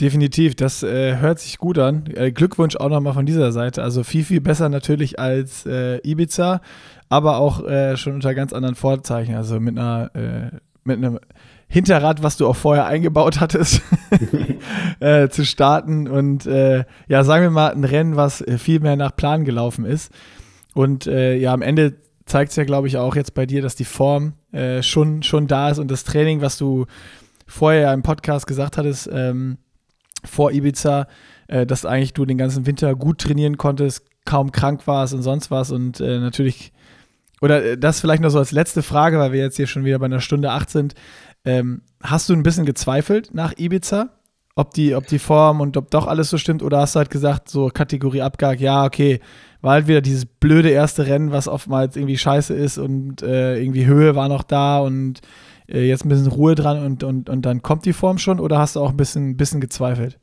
Definitiv, 0.00 0.54
das 0.54 0.84
äh, 0.84 1.16
hört 1.16 1.40
sich 1.40 1.58
gut 1.58 1.76
an. 1.76 2.04
Äh, 2.14 2.30
Glückwunsch 2.30 2.76
auch 2.76 2.88
nochmal 2.88 3.14
von 3.14 3.26
dieser 3.26 3.50
Seite. 3.50 3.82
Also 3.82 4.04
viel, 4.04 4.22
viel 4.22 4.40
besser 4.40 4.68
natürlich 4.68 5.18
als 5.18 5.66
äh, 5.66 5.98
Ibiza, 6.08 6.60
aber 7.08 7.38
auch 7.38 7.64
äh, 7.64 7.96
schon 7.96 8.14
unter 8.14 8.34
ganz 8.34 8.52
anderen 8.52 8.74
Vorzeichen. 8.74 9.34
Also 9.34 9.60
mit 9.60 9.78
einer, 9.78 10.10
äh, 10.14 10.56
mit 10.84 10.98
einem 10.98 11.18
Hinterrad, 11.68 12.22
was 12.22 12.36
du 12.36 12.46
auch 12.46 12.56
vorher 12.56 12.86
eingebaut 12.86 13.40
hattest, 13.40 13.82
äh, 15.00 15.28
zu 15.28 15.44
starten. 15.44 16.08
Und 16.08 16.46
ja, 16.46 17.24
sagen 17.24 17.42
wir 17.42 17.50
mal, 17.50 17.72
ein 17.72 17.84
Rennen, 17.84 18.16
was 18.16 18.42
viel 18.56 18.80
mehr 18.80 18.96
nach 18.96 19.14
Plan 19.14 19.44
gelaufen 19.44 19.84
ist. 19.84 20.10
Und 20.74 21.04
ja, 21.04 21.52
am 21.52 21.60
Ende 21.60 21.96
zeigt 22.24 22.50
es 22.50 22.56
ja, 22.56 22.64
glaube 22.64 22.88
ich, 22.88 22.96
auch 22.96 23.14
jetzt 23.16 23.34
bei 23.34 23.44
dir, 23.44 23.60
dass 23.60 23.76
die 23.76 23.84
Form 23.84 24.32
schon, 24.80 25.22
schon 25.22 25.46
da 25.46 25.68
ist 25.68 25.78
und 25.78 25.90
das 25.90 26.04
Training, 26.04 26.40
was 26.40 26.56
du 26.56 26.86
vorher 27.46 27.80
ja 27.82 27.92
im 27.92 28.02
Podcast 28.02 28.46
gesagt 28.46 28.78
hattest, 28.78 29.10
ähm, 29.12 29.58
vor 30.24 30.52
Ibiza, 30.52 31.06
äh, 31.48 31.66
dass 31.66 31.84
eigentlich 31.84 32.12
du 32.12 32.24
den 32.24 32.38
ganzen 32.38 32.66
Winter 32.66 32.94
gut 32.94 33.18
trainieren 33.18 33.56
konntest, 33.56 34.04
kaum 34.24 34.52
krank 34.52 34.86
warst 34.86 35.14
und 35.14 35.22
sonst 35.22 35.50
was 35.50 35.70
und 35.70 36.00
äh, 36.00 36.18
natürlich, 36.20 36.72
oder 37.40 37.64
äh, 37.64 37.78
das 37.78 38.00
vielleicht 38.00 38.22
noch 38.22 38.30
so 38.30 38.38
als 38.38 38.52
letzte 38.52 38.82
Frage, 38.82 39.18
weil 39.18 39.32
wir 39.32 39.40
jetzt 39.40 39.56
hier 39.56 39.66
schon 39.66 39.84
wieder 39.84 39.98
bei 39.98 40.06
einer 40.06 40.20
Stunde 40.20 40.50
acht 40.50 40.70
sind. 40.70 40.94
Ähm, 41.44 41.82
hast 42.02 42.28
du 42.28 42.34
ein 42.34 42.42
bisschen 42.42 42.66
gezweifelt 42.66 43.30
nach 43.32 43.54
Ibiza? 43.56 44.10
Ob 44.54 44.74
die, 44.74 44.96
ob 44.96 45.06
die 45.06 45.20
Form 45.20 45.60
und 45.60 45.76
ob 45.76 45.92
doch 45.92 46.08
alles 46.08 46.30
so 46.30 46.36
stimmt 46.36 46.64
oder 46.64 46.78
hast 46.78 46.96
du 46.96 46.98
halt 46.98 47.10
gesagt, 47.10 47.48
so 47.48 47.68
Kategorie 47.68 48.22
Abgag, 48.22 48.58
ja, 48.58 48.84
okay, 48.84 49.20
war 49.60 49.74
halt 49.74 49.86
wieder 49.86 50.00
dieses 50.00 50.26
blöde 50.26 50.70
erste 50.70 51.06
Rennen, 51.06 51.30
was 51.30 51.46
oftmals 51.46 51.94
irgendwie 51.94 52.18
scheiße 52.18 52.54
ist 52.54 52.76
und 52.76 53.22
äh, 53.22 53.60
irgendwie 53.60 53.86
Höhe 53.86 54.16
war 54.16 54.28
noch 54.28 54.42
da 54.42 54.80
und 54.80 55.20
äh, 55.68 55.86
jetzt 55.86 56.04
ein 56.04 56.08
bisschen 56.08 56.26
Ruhe 56.26 56.56
dran 56.56 56.84
und, 56.84 57.04
und, 57.04 57.30
und 57.30 57.42
dann 57.42 57.62
kommt 57.62 57.84
die 57.84 57.92
Form 57.92 58.18
schon 58.18 58.40
oder 58.40 58.58
hast 58.58 58.74
du 58.74 58.80
auch 58.80 58.90
ein 58.90 58.96
bisschen, 58.96 59.36
bisschen 59.36 59.60
gezweifelt? 59.60 60.18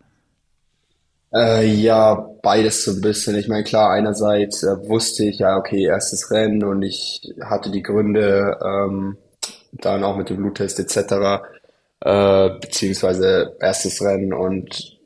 Äh, 1.33 1.65
ja, 1.67 2.29
beides 2.41 2.85
so 2.85 2.91
ein 2.91 3.01
bisschen. 3.01 3.35
Ich 3.35 3.47
meine, 3.47 3.63
klar, 3.63 3.91
einerseits 3.91 4.63
äh, 4.63 4.87
wusste 4.87 5.25
ich 5.25 5.39
ja, 5.39 5.57
okay, 5.57 5.83
erstes 5.83 6.31
Rennen 6.31 6.63
und 6.63 6.81
ich 6.83 7.21
hatte 7.43 7.71
die 7.71 7.83
Gründe, 7.83 8.57
ähm, 8.63 9.17
dann 9.71 10.03
auch 10.03 10.15
mit 10.15 10.29
dem 10.29 10.37
Bluttest 10.37 10.79
etc., 10.79 11.43
äh, 12.01 12.49
beziehungsweise 12.59 13.55
erstes 13.59 14.01
Rennen 14.01 14.33
und 14.33 14.97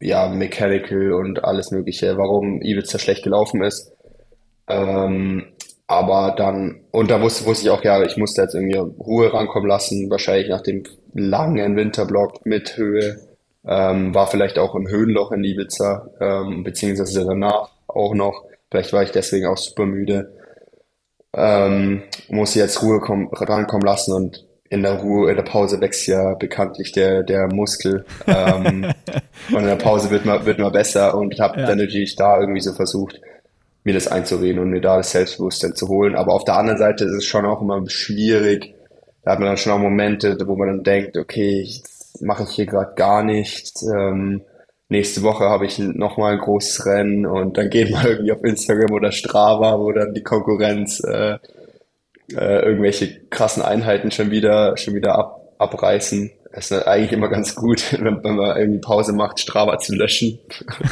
ja, 0.00 0.28
Mechanical 0.28 1.12
und 1.12 1.44
alles 1.44 1.70
Mögliche, 1.70 2.16
warum 2.18 2.60
Ibiza 2.62 2.98
schlecht 2.98 3.24
gelaufen 3.24 3.62
ist. 3.62 3.92
Ähm, 4.68 5.46
aber 5.86 6.34
dann, 6.36 6.80
und 6.90 7.10
da 7.10 7.22
wusste, 7.22 7.46
wusste 7.46 7.66
ich 7.66 7.70
auch, 7.70 7.82
ja, 7.84 8.02
ich 8.02 8.16
musste 8.16 8.42
jetzt 8.42 8.54
irgendwie 8.54 8.76
Ruhe 8.76 9.32
rankommen 9.32 9.68
lassen, 9.68 10.10
wahrscheinlich 10.10 10.48
nach 10.48 10.62
dem 10.62 10.82
langen 11.14 11.76
Winterblock 11.76 12.44
mit 12.44 12.76
Höhe. 12.76 13.20
Ähm, 13.66 14.14
war 14.14 14.28
vielleicht 14.28 14.58
auch 14.58 14.74
im 14.74 14.88
Höhenloch 14.88 15.32
in 15.32 15.42
Ibiza, 15.42 16.08
ähm, 16.20 16.62
beziehungsweise 16.62 17.24
danach 17.24 17.70
auch 17.88 18.14
noch. 18.14 18.44
Vielleicht 18.70 18.92
war 18.92 19.02
ich 19.02 19.10
deswegen 19.10 19.46
auch 19.46 19.56
super 19.56 19.86
müde. 19.86 20.32
Ähm, 21.32 22.02
musste 22.28 22.60
jetzt 22.60 22.82
Ruhe 22.82 23.00
kommen, 23.00 23.28
rankommen 23.32 23.86
lassen 23.86 24.12
und 24.12 24.46
in 24.68 24.82
der 24.82 25.00
Ruhe, 25.00 25.30
in 25.30 25.36
der 25.36 25.44
Pause 25.44 25.80
wächst 25.80 26.06
ja 26.06 26.34
bekanntlich 26.34 26.92
der, 26.92 27.22
der 27.22 27.52
Muskel. 27.52 28.04
Ähm, 28.26 28.86
und 29.50 29.58
in 29.58 29.66
der 29.66 29.76
Pause 29.76 30.10
wird 30.10 30.24
man, 30.24 30.44
wird 30.46 30.58
man 30.58 30.72
besser 30.72 31.16
und 31.16 31.38
habe 31.38 31.60
ja. 31.60 31.66
dann 31.66 31.78
natürlich 31.78 32.16
da 32.16 32.40
irgendwie 32.40 32.60
so 32.60 32.72
versucht, 32.72 33.20
mir 33.84 33.94
das 33.94 34.08
einzureden 34.08 34.60
und 34.60 34.70
mir 34.70 34.80
da 34.80 34.96
das 34.96 35.12
Selbstbewusstsein 35.12 35.74
zu 35.74 35.88
holen. 35.88 36.16
Aber 36.16 36.34
auf 36.34 36.44
der 36.44 36.56
anderen 36.56 36.78
Seite 36.78 37.04
ist 37.04 37.12
es 37.12 37.24
schon 37.24 37.46
auch 37.46 37.62
immer 37.62 37.88
schwierig. 37.88 38.74
Da 39.22 39.32
hat 39.32 39.38
man 39.38 39.48
dann 39.48 39.56
schon 39.56 39.72
auch 39.72 39.78
Momente, 39.78 40.36
wo 40.46 40.56
man 40.56 40.68
dann 40.68 40.82
denkt, 40.82 41.16
okay, 41.16 41.68
mache 42.20 42.44
ich 42.44 42.50
hier 42.50 42.66
gerade 42.66 42.94
gar 42.94 43.22
nichts. 43.22 43.82
Ähm, 43.82 44.42
nächste 44.88 45.22
Woche 45.22 45.44
habe 45.44 45.66
ich 45.66 45.78
nochmal 45.78 46.34
ein 46.34 46.38
großes 46.38 46.86
Rennen 46.86 47.26
und 47.26 47.58
dann 47.58 47.70
geht 47.70 47.90
mal 47.90 48.06
irgendwie 48.08 48.32
auf 48.32 48.44
Instagram 48.44 48.92
oder 48.92 49.12
Strava, 49.12 49.78
wo 49.78 49.92
dann 49.92 50.14
die 50.14 50.22
Konkurrenz 50.22 51.00
äh, 51.00 51.38
äh, 52.32 52.64
irgendwelche 52.64 53.20
krassen 53.30 53.62
Einheiten 53.62 54.10
schon 54.10 54.30
wieder 54.30 54.76
schon 54.76 54.94
wieder 54.94 55.16
ab, 55.16 55.54
abreißen. 55.58 56.30
Es 56.52 56.70
ist 56.70 56.86
eigentlich 56.86 57.12
immer 57.12 57.28
ganz 57.28 57.54
gut, 57.54 57.92
wenn, 58.00 58.24
wenn 58.24 58.36
man 58.36 58.56
irgendwie 58.56 58.80
Pause 58.80 59.12
macht, 59.12 59.40
Strava 59.40 59.78
zu 59.78 59.94
löschen. 59.94 60.38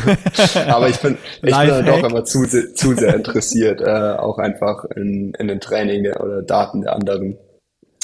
Aber 0.69 0.89
ich 0.89 0.99
bin, 0.99 1.17
ich 1.43 1.57
bin 1.57 1.69
dann 1.69 1.87
doch 1.87 2.05
immer 2.05 2.25
zu, 2.25 2.47
zu 2.47 2.95
sehr 2.95 3.15
interessiert, 3.15 3.81
äh, 3.81 4.17
auch 4.19 4.39
einfach 4.39 4.85
in, 4.97 5.33
in 5.39 5.49
den 5.49 5.61
Training 5.61 6.13
oder 6.13 6.43
Daten 6.43 6.83
der 6.83 6.95
anderen. 6.95 7.39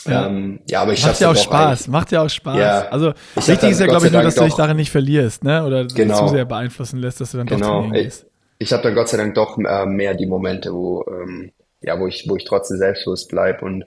Ja. 0.06 0.26
Ähm, 0.26 0.60
ja, 0.68 0.82
aber 0.82 0.92
ich 0.92 1.04
macht 1.04 1.20
ja 1.20 1.30
auch 1.30 1.36
Spaß, 1.36 1.88
macht 1.88 2.12
ja 2.12 2.22
auch 2.22 2.30
Spaß. 2.30 2.58
Ja, 2.58 2.88
also 2.88 3.12
wichtig 3.34 3.70
ist 3.70 3.80
ja, 3.80 3.86
glaube 3.86 4.06
ich, 4.06 4.12
nur, 4.12 4.22
dass 4.22 4.34
du 4.34 4.44
dich 4.44 4.54
darin 4.54 4.76
nicht 4.76 4.90
verlierst, 4.90 5.44
ne? 5.44 5.64
Oder 5.64 5.86
genau, 5.86 6.26
zu 6.26 6.28
sehr 6.28 6.44
beeinflussen 6.44 6.98
lässt, 6.98 7.20
dass 7.20 7.32
du 7.32 7.38
dann 7.38 7.46
genau. 7.46 7.82
doch 7.82 7.92
Ich, 7.92 8.24
ich 8.58 8.72
habe 8.72 8.82
dann 8.82 8.94
Gott 8.94 9.08
sei 9.08 9.18
Dank 9.18 9.34
doch 9.34 9.58
äh, 9.58 9.86
mehr 9.86 10.14
die 10.14 10.26
Momente, 10.26 10.72
wo 10.72 11.04
ähm, 11.06 11.52
ja, 11.82 11.98
wo 11.98 12.06
ich, 12.06 12.26
wo 12.28 12.36
ich 12.36 12.44
trotzdem 12.44 12.78
selbstbewusst 12.78 13.28
bleib 13.30 13.62
und 13.62 13.84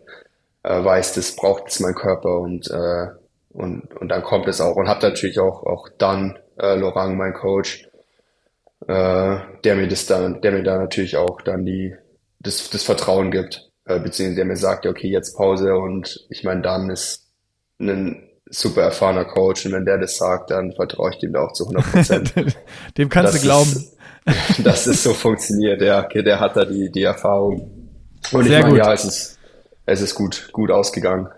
äh, 0.64 0.84
weiß, 0.84 1.14
das 1.14 1.35
braucht 1.35 1.68
es 1.68 1.80
mein 1.80 1.95
Körper 1.95 2.40
und 2.40 2.69
äh, 2.69 3.07
und 3.52 3.94
und 3.95 4.10
dann 4.10 4.23
kommt 4.23 4.48
es 4.48 4.61
auch 4.61 4.76
und 4.76 4.88
habe 4.88 5.07
natürlich 5.07 5.40
auch 5.40 5.64
auch 5.64 5.90
dann 5.98 6.40
äh, 6.60 6.76
Lorang, 6.76 7.18
mein 7.18 7.34
Coach, 7.34 7.88
äh, 8.88 9.38
der 9.64 9.76
mir 9.76 9.88
das 9.88 10.06
dann, 10.06 10.41
der 10.41 10.52
mir 10.52 10.64
da 10.64 10.77
natürlich 10.77 11.18
auch 11.18 11.41
dann 11.41 11.65
die 11.65 11.95
das 12.40 12.69
das 12.69 12.84
Vertrauen 12.84 13.31
gibt 13.31 13.69
äh, 13.85 13.99
beziehungsweise 13.99 14.35
der 14.35 14.45
mir 14.45 14.57
sagt, 14.57 14.85
ja, 14.85 14.91
okay, 14.91 15.10
jetzt 15.10 15.35
Pause 15.35 15.76
und 15.76 16.26
ich 16.30 16.43
meine, 16.43 16.61
dann 16.61 16.89
ist 16.89 17.27
ein 17.80 18.30
super 18.49 18.84
erfahrener 18.84 19.26
Coach 19.26 19.65
und 19.65 19.73
wenn 19.73 19.85
der 19.85 19.97
das 19.97 20.18
sagt, 20.18 20.51
dann 20.51 20.73
vertraue 20.73 21.11
ich 21.11 21.19
dem 21.19 21.34
da 21.34 21.41
auch 21.41 21.53
zu 21.53 21.64
100 21.65 21.91
Prozent. 21.91 22.34
dem 22.97 23.10
kannst 23.10 23.35
du 23.35 23.39
glauben. 23.39 23.72
Ist, 23.72 23.97
dass 24.64 24.88
es 24.88 25.03
so 25.03 25.14
funktioniert, 25.14 25.81
ja, 25.81 26.03
okay, 26.03 26.23
der 26.23 26.39
hat 26.39 26.55
da 26.55 26.65
die, 26.65 26.89
die 26.89 27.03
Erfahrung. 27.03 27.89
Und 28.31 28.45
sehr 28.45 28.60
ich 28.60 28.65
meine, 28.65 28.77
ja, 28.77 28.93
es 28.93 29.03
ist, 29.03 29.39
es 29.85 30.01
ist 30.01 30.15
gut, 30.15 30.49
gut 30.51 30.72
ausgegangen. 30.72 31.27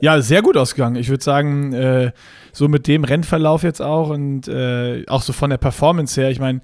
Ja, 0.00 0.20
sehr 0.20 0.42
gut 0.42 0.56
ausgegangen. 0.56 0.96
Ich 0.96 1.10
würde 1.10 1.22
sagen, 1.22 1.72
äh, 1.74 2.10
so 2.52 2.66
mit 2.66 2.88
dem 2.88 3.04
Rennverlauf 3.04 3.62
jetzt 3.62 3.80
auch 3.80 4.10
und 4.10 4.48
äh, 4.48 5.04
auch 5.06 5.22
so 5.22 5.32
von 5.32 5.50
der 5.50 5.58
Performance 5.58 6.20
her, 6.20 6.28
ich 6.28 6.40
meine, 6.40 6.60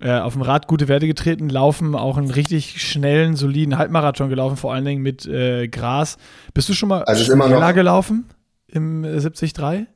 äh, 0.00 0.18
auf 0.18 0.34
dem 0.34 0.42
Rad 0.42 0.68
gute 0.68 0.88
Werte 0.88 1.06
getreten, 1.06 1.48
laufen, 1.48 1.94
auch 1.94 2.16
einen 2.16 2.30
richtig 2.30 2.80
schnellen, 2.82 3.36
soliden 3.36 3.78
Halbmarathon 3.78 4.28
gelaufen, 4.28 4.56
vor 4.56 4.72
allen 4.72 4.84
Dingen 4.84 5.02
mit 5.02 5.26
äh, 5.26 5.68
Gras. 5.68 6.16
Bist 6.54 6.68
du 6.68 6.72
schon 6.72 6.88
mal 6.88 7.02
also 7.04 7.24
schneller 7.24 7.72
gelaufen 7.72 8.28
im 8.68 9.02
73? 9.02 9.86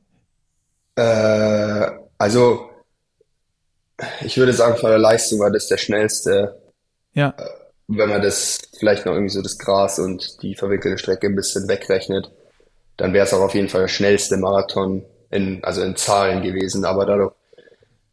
Äh, 0.95 1.91
also 2.17 2.69
ich 4.21 4.37
würde 4.37 4.53
sagen, 4.53 4.77
von 4.77 4.89
der 4.89 4.99
Leistung 4.99 5.39
war 5.39 5.51
das 5.51 5.67
der 5.67 5.77
schnellste. 5.77 6.61
Ja. 7.13 7.33
Äh, 7.37 7.43
wenn 7.87 8.09
man 8.09 8.21
das 8.21 8.59
vielleicht 8.79 9.05
noch 9.05 9.13
irgendwie 9.13 9.33
so 9.33 9.41
das 9.41 9.57
Gras 9.57 9.99
und 9.99 10.41
die 10.41 10.55
verwickelte 10.55 10.97
Strecke 10.97 11.27
ein 11.27 11.35
bisschen 11.35 11.67
wegrechnet, 11.67 12.31
dann 12.97 13.13
wäre 13.13 13.25
es 13.25 13.33
auch 13.33 13.41
auf 13.41 13.53
jeden 13.53 13.69
Fall 13.69 13.81
der 13.81 13.87
schnellste 13.87 14.37
Marathon 14.37 15.05
in, 15.29 15.63
also 15.63 15.81
in 15.81 15.95
Zahlen 15.95 16.41
gewesen. 16.41 16.85
Aber 16.85 17.05
dadurch, 17.05 17.33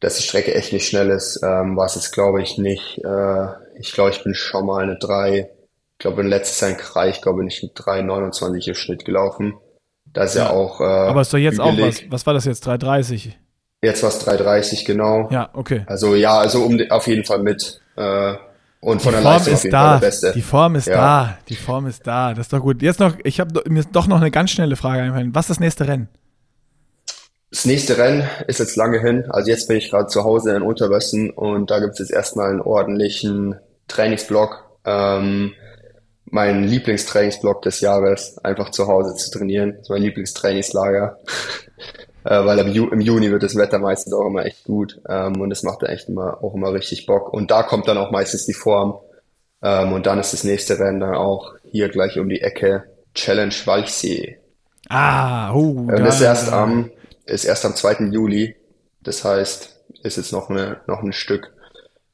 dass 0.00 0.16
die 0.16 0.22
Strecke 0.22 0.54
echt 0.54 0.72
nicht 0.72 0.88
schnell 0.88 1.10
ist, 1.10 1.40
ähm, 1.42 1.76
war 1.76 1.86
es 1.86 1.94
jetzt, 1.94 2.12
glaube 2.12 2.42
ich, 2.42 2.58
nicht. 2.58 2.98
Äh, 3.04 3.46
ich 3.78 3.92
glaube, 3.92 4.10
ich 4.10 4.22
bin 4.24 4.34
schon 4.34 4.66
mal 4.66 4.82
eine 4.82 4.96
3, 4.98 5.38
ich 5.38 5.98
glaube, 5.98 6.22
in 6.22 6.28
letzter 6.28 6.66
Zeit 6.66 6.78
Kreis, 6.78 7.16
ich 7.16 7.22
glaube, 7.22 7.38
bin 7.38 7.48
ich 7.48 7.62
eine 7.62 7.72
3,29 7.72 8.68
im 8.68 8.74
Schnitt 8.74 9.04
gelaufen. 9.04 9.54
Das 10.12 10.30
ist 10.30 10.36
ja, 10.36 10.46
ja 10.46 10.50
auch. 10.50 10.80
Äh, 10.80 10.84
Aber 10.84 11.20
ist 11.20 11.32
doch 11.32 11.38
jetzt 11.38 11.58
hügelig. 11.58 11.84
auch 11.84 11.88
was, 11.88 12.12
was 12.12 12.26
war 12.26 12.34
das 12.34 12.44
jetzt? 12.46 12.66
3,30? 12.66 13.32
Jetzt 13.82 14.02
war 14.02 14.10
es 14.10 14.26
3,30, 14.26 14.84
genau. 14.84 15.28
Ja, 15.30 15.50
okay. 15.52 15.84
Also 15.86 16.14
ja, 16.14 16.38
also 16.38 16.64
um 16.64 16.78
auf 16.90 17.06
jeden 17.06 17.24
Fall 17.24 17.38
mit. 17.38 17.80
Äh, 17.96 18.34
und 18.80 19.02
von 19.02 19.12
die 19.12 19.20
der 19.20 19.22
Form 19.22 19.34
Leistung 19.34 19.52
ist 19.52 19.58
auf 19.58 19.64
jeden 19.64 19.72
da. 19.72 19.80
Fall 19.90 20.00
der 20.00 20.06
Beste. 20.06 20.32
Die 20.32 20.42
Form 20.42 20.74
ist 20.74 20.86
ja. 20.86 20.94
da. 20.94 21.38
Die 21.48 21.56
Form 21.56 21.86
ist 21.86 22.06
da. 22.06 22.30
Das 22.34 22.46
ist 22.46 22.52
doch 22.52 22.60
gut. 22.60 22.82
Jetzt 22.82 23.00
noch, 23.00 23.14
ich 23.24 23.40
habe 23.40 23.62
mir 23.68 23.84
doch 23.84 24.06
noch 24.06 24.16
eine 24.16 24.30
ganz 24.30 24.50
schnelle 24.50 24.76
Frage 24.76 25.02
eingefallen. 25.02 25.34
Was 25.34 25.44
ist 25.44 25.50
das 25.50 25.60
nächste 25.60 25.86
Rennen? 25.86 26.08
Das 27.50 27.64
nächste 27.64 27.98
Rennen 27.98 28.28
ist 28.46 28.60
jetzt 28.60 28.76
lange 28.76 29.00
hin. 29.00 29.24
Also 29.28 29.50
jetzt 29.50 29.66
bin 29.66 29.76
ich 29.76 29.90
gerade 29.90 30.06
zu 30.06 30.22
Hause 30.22 30.54
in 30.54 30.62
Unterwössen 30.62 31.30
und 31.30 31.70
da 31.70 31.80
gibt 31.80 31.94
es 31.94 31.98
jetzt 31.98 32.12
erstmal 32.12 32.50
einen 32.50 32.60
ordentlichen 32.60 33.56
Trainingsblock. 33.88 34.70
Ähm, 34.84 35.52
mein 36.26 36.62
Lieblingstrainingsblock 36.62 37.62
des 37.62 37.80
Jahres, 37.80 38.38
einfach 38.38 38.70
zu 38.70 38.86
Hause 38.86 39.16
zu 39.16 39.32
trainieren. 39.32 39.72
Das 39.72 39.82
ist 39.82 39.90
mein 39.90 40.02
Lieblingstrainingslager. 40.02 41.18
äh, 42.24 42.44
weil 42.44 42.58
im, 42.60 42.68
Ju 42.68 42.88
im, 42.88 43.00
Juni 43.00 43.32
wird 43.32 43.42
das 43.42 43.56
Wetter 43.56 43.80
meistens 43.80 44.12
auch 44.12 44.26
immer 44.26 44.46
echt 44.46 44.62
gut 44.62 45.00
ähm, 45.08 45.40
und 45.40 45.50
es 45.50 45.64
macht 45.64 45.82
echt 45.82 46.08
immer, 46.08 46.44
auch 46.44 46.54
immer 46.54 46.72
richtig 46.72 47.06
Bock. 47.06 47.32
Und 47.32 47.50
da 47.50 47.64
kommt 47.64 47.88
dann 47.88 47.98
auch 47.98 48.12
meistens 48.12 48.46
die 48.46 48.54
Form. 48.54 49.00
Ähm, 49.60 49.92
und 49.92 50.06
dann 50.06 50.20
ist 50.20 50.32
das 50.32 50.44
nächste 50.44 50.78
Rennen 50.78 51.00
dann 51.00 51.16
auch 51.16 51.54
hier 51.64 51.88
gleich 51.88 52.16
um 52.16 52.28
die 52.28 52.42
Ecke 52.42 52.84
Challenge 53.14 53.54
Walchsee. 53.64 54.38
Ah, 54.88 55.52
oh, 55.52 55.86
und 55.88 55.98
das 55.98 56.16
ist 56.16 56.22
erst 56.22 56.52
am 56.52 56.90
ist 57.30 57.44
erst 57.44 57.64
am 57.64 57.76
2. 57.76 58.10
Juli. 58.10 58.56
Das 59.02 59.24
heißt, 59.24 59.80
ist 60.02 60.16
jetzt 60.16 60.32
noch, 60.32 60.50
eine, 60.50 60.80
noch 60.86 61.02
ein 61.02 61.12
Stück. 61.12 61.52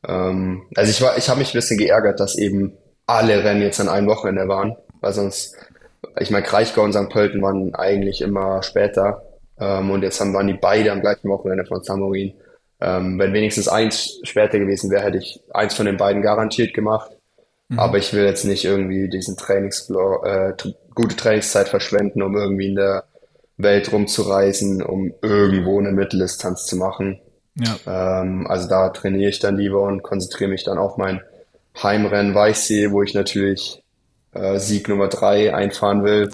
Ähm, 0.07 0.67
also 0.75 0.91
ich 0.91 1.03
war, 1.03 1.17
ich 1.19 1.29
habe 1.29 1.39
mich 1.39 1.51
ein 1.51 1.59
bisschen 1.59 1.79
geärgert, 1.79 2.21
dass 2.21 2.37
eben 2.37 2.77
alle 3.07 3.45
Rennen 3.45 3.63
jetzt 3.63 3.81
an 3.81 3.89
einem 3.89 4.09
Wochenende 4.09 4.49
waren, 4.49 4.77
weil 5.01 5.13
sonst, 5.13 5.57
ich 6.19 6.31
meine, 6.31 6.45
Kraichgau 6.45 6.83
und 6.83 6.93
St. 6.93 7.09
Pölten 7.09 7.43
waren 7.43 7.75
eigentlich 7.75 8.21
immer 8.21 8.63
später. 8.63 9.23
Ähm, 9.59 9.91
und 9.91 10.03
jetzt 10.03 10.21
haben, 10.21 10.35
waren 10.35 10.47
die 10.47 10.55
beide 10.55 10.93
am 10.93 11.01
gleichen 11.01 11.29
Wochenende 11.29 11.65
von 11.65 11.83
Samorin. 11.83 12.35
Ähm, 12.81 13.19
wenn 13.19 13.33
wenigstens 13.33 13.69
eins 13.69 14.21
später 14.23 14.59
gewesen 14.59 14.91
wäre, 14.91 15.03
hätte 15.03 15.19
ich 15.19 15.41
eins 15.53 15.75
von 15.75 15.87
den 15.87 15.97
beiden 15.97 16.23
garantiert 16.23 16.75
gemacht. 16.75 17.11
Mhm. 17.69 17.79
Aber 17.79 17.99
ich 17.99 18.13
will 18.13 18.25
jetzt 18.25 18.45
nicht 18.45 18.65
irgendwie 18.65 19.09
diesen 19.09 19.37
Trainingsblock, 19.37 20.27
äh, 20.27 20.53
gute 20.95 21.17
Trainingszeit 21.17 21.69
verschwenden, 21.69 22.23
um 22.23 22.37
irgendwie 22.37 22.69
in 22.69 22.77
der 22.77 23.05
Welt 23.57 23.91
rumzureisen, 23.93 24.83
um 24.83 25.13
irgendwo 25.23 25.79
eine 25.79 25.93
Mitteldistanz 25.93 26.67
zu 26.67 26.77
machen. 26.77 27.21
Ja. 27.55 28.21
Ähm, 28.23 28.47
also 28.47 28.69
da 28.69 28.91
trainiere 28.91 29.31
ich 29.31 29.39
dann 29.39 29.57
lieber 29.57 29.83
und 29.83 30.03
konzentriere 30.03 30.51
mich 30.51 30.65
dann 30.65 30.79
auf 30.79 30.97
mein 30.99 31.23
Heimrennen 31.83 32.35
Weichsee, 32.35 32.91
wo 32.91 33.03
ich 33.03 33.15
natürlich 33.15 33.83
äh, 34.33 34.59
Sieg 34.59 34.89
Nummer 34.89 35.09
drei 35.09 35.55
einfahren 35.55 36.05
will. 36.05 36.31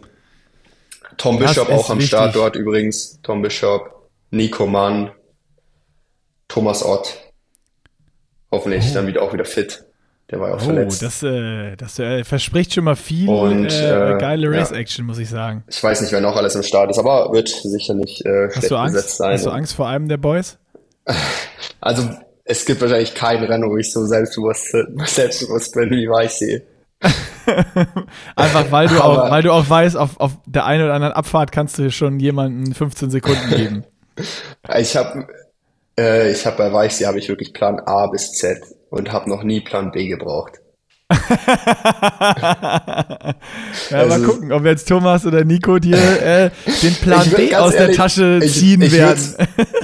Tom 1.16 1.39
das 1.39 1.51
Bishop 1.51 1.69
auch 1.70 1.90
am 1.90 1.99
wichtig. 1.99 2.09
Start 2.09 2.35
dort 2.35 2.57
übrigens. 2.57 3.20
Tom 3.23 3.43
Bishop, 3.43 4.09
Nico 4.31 4.66
Mann, 4.66 5.11
Thomas 6.49 6.85
Ott. 6.85 7.19
Hoffentlich 8.51 8.86
oh. 8.90 8.94
dann 8.94 9.07
wieder 9.07 9.23
auch 9.23 9.32
wieder 9.32 9.44
fit. 9.44 9.85
Der 10.33 10.41
war 10.41 10.49
ja 10.49 10.55
auch 10.55 10.63
oh, 10.63 10.65
verletzt. 10.65 11.03
Das, 11.03 11.23
äh, 11.23 11.77
das 11.77 11.99
äh, 11.99 12.25
verspricht 12.25 12.73
schon 12.73 12.85
mal 12.85 12.97
viel 12.97 13.29
und, 13.29 13.71
äh, 13.71 14.15
äh 14.15 14.19
geile 14.19 14.51
Race-Action, 14.51 15.05
ja. 15.05 15.07
muss 15.07 15.19
ich 15.19 15.29
sagen. 15.29 15.63
Ich 15.69 15.83
weiß 15.83 16.01
nicht, 16.01 16.11
wer 16.11 16.23
noch 16.23 16.35
alles 16.37 16.55
im 16.55 16.63
Start 16.63 16.91
ist, 16.91 16.99
aber 16.99 17.31
wird 17.33 17.51
sicher 17.51 17.93
nicht 17.93 18.25
äh, 18.25 18.49
Hast 18.49 18.71
du 18.71 18.77
Angst? 18.77 19.19
sein. 19.19 19.35
Hast 19.35 19.45
du 19.45 19.51
Angst 19.51 19.75
vor 19.75 19.89
einem 19.89 20.09
der 20.09 20.17
Boys? 20.17 20.59
Also, 21.81 22.09
es 22.45 22.65
gibt 22.65 22.81
wahrscheinlich 22.81 23.13
kein 23.13 23.43
Rennen, 23.43 23.69
wo 23.69 23.77
ich 23.77 23.93
so 23.93 24.07
selbstbewusst, 24.07 24.73
selbstbewusst 25.05 25.75
bin, 25.75 25.91
wie 25.91 26.09
Weichsee. 26.09 26.63
Einfach 28.37 28.71
weil 28.71 28.87
du 28.87 29.03
auch, 29.03 29.31
weil 29.33 29.43
du 29.43 29.51
auch 29.51 29.69
weißt, 29.69 29.97
auf, 29.97 30.21
auf 30.21 30.33
der 30.47 30.65
einen 30.65 30.85
oder 30.85 30.95
anderen 30.95 31.13
Abfahrt 31.13 31.51
kannst 31.51 31.79
du 31.81 31.91
schon 31.91 32.21
jemanden 32.21 32.73
15 32.73 33.11
Sekunden 33.11 33.51
geben. 33.51 33.85
ich 34.79 34.97
habe 34.97 35.27
äh, 35.99 36.31
ich 36.31 36.47
habe 36.47 36.57
bei 36.57 36.73
Weichsee 36.73 37.07
habe 37.07 37.19
ich 37.19 37.29
wirklich 37.29 37.53
Plan 37.53 37.81
A 37.81 38.07
bis 38.07 38.31
Z 38.33 38.63
und 38.93 39.10
habe 39.10 39.28
noch 39.28 39.43
nie 39.43 39.60
Plan 39.60 39.90
B 39.90 40.06
gebraucht. 40.06 40.60
ja, 41.10 41.19
also, 43.90 44.09
mal 44.09 44.23
gucken, 44.23 44.52
ob 44.52 44.64
jetzt 44.64 44.86
Thomas 44.86 45.27
oder 45.27 45.44
Nico 45.44 45.78
dir 45.78 45.97
äh, 45.97 46.51
den 46.82 46.94
Plan 46.94 47.28
B 47.31 47.55
aus 47.55 47.74
ehrlich, 47.74 47.97
der 47.97 47.97
Tasche 47.97 48.40
ziehen 48.47 48.82
ich, 48.82 48.93
ich 48.93 48.98
werden. 48.98 49.35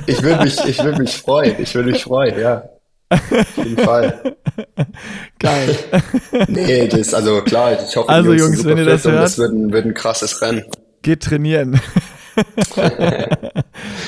ich 0.06 0.22
würde 0.22 0.44
mich, 0.44 0.64
ich 0.64 0.82
würde 0.82 1.02
mich 1.02 1.16
freuen. 1.16 1.56
Ich 1.58 1.74
würde 1.74 1.90
mich 1.90 2.02
freuen, 2.02 2.38
ja. 2.38 2.64
Auf 3.10 3.56
jeden 3.56 3.78
Fall. 3.78 4.36
Geil. 5.38 5.76
Nee, 6.48 6.88
das, 6.88 7.14
also 7.14 7.42
klar, 7.42 7.72
ich 7.72 7.96
hoffe, 7.96 8.08
also, 8.08 8.32
Jungs, 8.32 8.56
Jungs 8.56 8.64
wenn 8.64 8.78
ihr 8.78 8.84
das 8.84 9.04
hört, 9.04 9.24
das 9.24 9.38
wird 9.38 9.52
ein, 9.52 9.72
wird 9.72 9.86
ein 9.86 9.94
krasses 9.94 10.40
Rennen. 10.42 10.64
Geht 11.02 11.22
trainieren. 11.22 11.80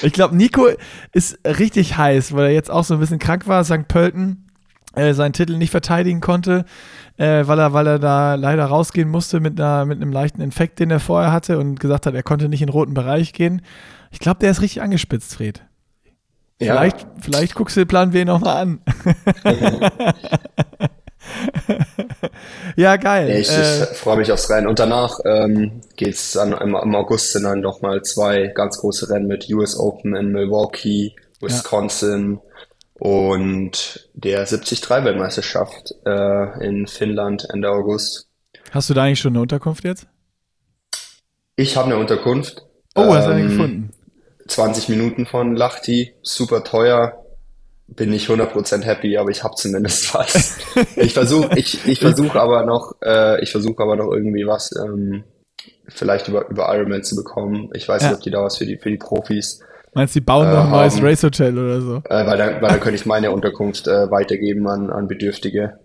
ich 0.02 0.12
glaube, 0.12 0.36
Nico 0.36 0.68
ist 1.12 1.39
richtig 1.44 1.97
heiß, 1.97 2.35
weil 2.35 2.47
er 2.47 2.52
jetzt 2.52 2.70
auch 2.70 2.85
so 2.85 2.94
ein 2.94 3.01
bisschen 3.01 3.18
krank 3.18 3.47
war, 3.47 3.64
St. 3.64 3.89
Pölten 3.89 4.49
äh, 5.01 5.14
seinen 5.14 5.32
Titel 5.32 5.56
nicht 5.56 5.70
verteidigen 5.70 6.20
konnte, 6.20 6.64
äh, 7.16 7.47
weil, 7.47 7.59
er, 7.59 7.72
weil 7.72 7.86
er 7.86 7.98
da 7.98 8.35
leider 8.35 8.64
rausgehen 8.66 9.09
musste 9.09 9.40
mit, 9.40 9.60
einer, 9.60 9.85
mit 9.85 10.01
einem 10.01 10.12
leichten 10.12 10.40
Infekt, 10.40 10.78
den 10.78 10.90
er 10.90 11.01
vorher 11.01 11.32
hatte 11.32 11.59
und 11.59 11.81
gesagt 11.81 12.06
hat, 12.06 12.14
er 12.14 12.22
konnte 12.22 12.48
nicht 12.48 12.60
in 12.62 12.66
den 12.66 12.72
roten 12.72 12.94
Bereich 12.94 13.32
gehen. 13.32 13.62
Ich 14.10 14.18
glaube, 14.18 14.40
der 14.40 14.51
ist 14.51 14.60
richtig 14.60 14.82
angespitzt, 14.82 15.35
Fred. 15.35 15.62
Ja. 16.60 16.74
Vielleicht, 16.74 17.06
vielleicht 17.20 17.55
guckst 17.55 17.77
du 17.77 17.81
den 17.81 17.89
Plan 17.89 18.10
B 18.10 18.24
nochmal 18.24 18.56
an. 18.56 18.81
Ja, 22.77 22.97
geil. 22.97 23.31
Ich, 23.31 23.51
Äh, 23.51 23.85
ich 23.85 23.98
freue 23.98 24.16
mich 24.16 24.32
aufs 24.32 24.51
Rennen. 24.51 24.66
Und 24.66 24.78
danach 24.78 25.18
ähm, 25.24 25.81
geht's 25.97 26.32
dann 26.32 26.52
im, 26.52 26.74
im 26.74 26.94
August 26.94 27.32
sind 27.32 27.44
dann 27.44 27.60
noch 27.60 27.82
mal 27.82 28.02
zwei 28.02 28.48
ganz 28.48 28.78
große 28.78 29.10
Rennen 29.10 29.27
mit 29.27 29.48
US 29.51 29.78
Open 29.78 30.14
in 30.14 30.32
Milwaukee, 30.32 31.14
Wisconsin 31.40 32.40
und 33.01 34.10
der 34.12 34.47
73-Weltmeisterschaft 34.47 35.94
äh, 36.05 36.66
in 36.66 36.86
Finnland 36.86 37.47
Ende 37.51 37.70
August. 37.70 38.28
hast 38.72 38.90
du 38.90 38.94
da 38.94 39.05
eigentlich 39.05 39.20
schon 39.20 39.32
eine 39.32 39.40
Unterkunft 39.40 39.85
jetzt? 39.85 40.06
Ich 41.56 41.77
habe 41.78 41.86
eine 41.86 41.97
Unterkunft. 41.97 42.62
Oh, 42.94 43.14
hast 43.14 43.27
du 43.27 43.31
eine 43.32 43.40
Ähm, 43.40 43.48
gefunden? 43.48 43.93
20 44.48 44.89
Minuten 44.90 45.24
von 45.27 45.56
Lahti, 45.56 46.12
super 46.22 46.62
teuer. 46.62 47.24
Bin 47.86 48.10
nicht 48.10 48.28
100% 48.28 48.82
happy, 48.82 49.16
aber 49.16 49.31
ich 49.31 49.43
habe 49.44 49.55
zumindest 49.56 50.12
was. 50.14 50.59
Ich 50.97 51.14
versuche 51.14 51.59
ich, 51.59 51.86
ich 51.89 52.01
versuch 52.01 52.35
aber 52.35 52.64
noch, 52.66 52.97
äh, 53.02 53.43
ich 53.43 53.51
versuche 53.51 53.82
aber 53.82 53.97
noch 53.97 54.12
irgendwie 54.12 54.47
was 54.47 54.70
ähm, 54.77 55.24
vielleicht 55.89 56.28
über, 56.28 56.48
über 56.51 56.74
Ironman 56.77 57.02
zu 57.02 57.16
bekommen. 57.16 57.70
Ich 57.74 57.89
weiß 57.89 58.02
Ja. 58.02 58.09
nicht, 58.10 58.16
ob 58.18 58.22
die 58.24 58.31
da 58.31 58.43
was 58.44 58.59
für 58.59 58.66
die, 58.66 58.77
für 58.77 58.90
die 58.90 58.98
Profis, 58.98 59.60
Meinst 59.95 60.15
du, 60.15 60.21
die 60.21 60.25
bauen 60.25 60.47
äh, 60.49 60.53
noch 60.55 60.65
ein 60.65 60.71
neues 60.71 60.97
haben- 60.97 61.07
Racehotel 61.07 61.59
oder 61.59 61.81
so? 61.81 61.97
äh, 62.09 62.27
weil 62.27 62.39
dann, 62.39 62.62
weil 62.62 62.71
dann 62.71 62.81
könnte 62.81 62.97
ich 62.97 63.07
meine 63.07 63.31
Unterkunft 63.33 63.87
äh, 63.89 64.11
weitergeben 64.11 64.67
an, 64.69 64.91
an 64.91 65.09
Bedürftige. 65.09 65.79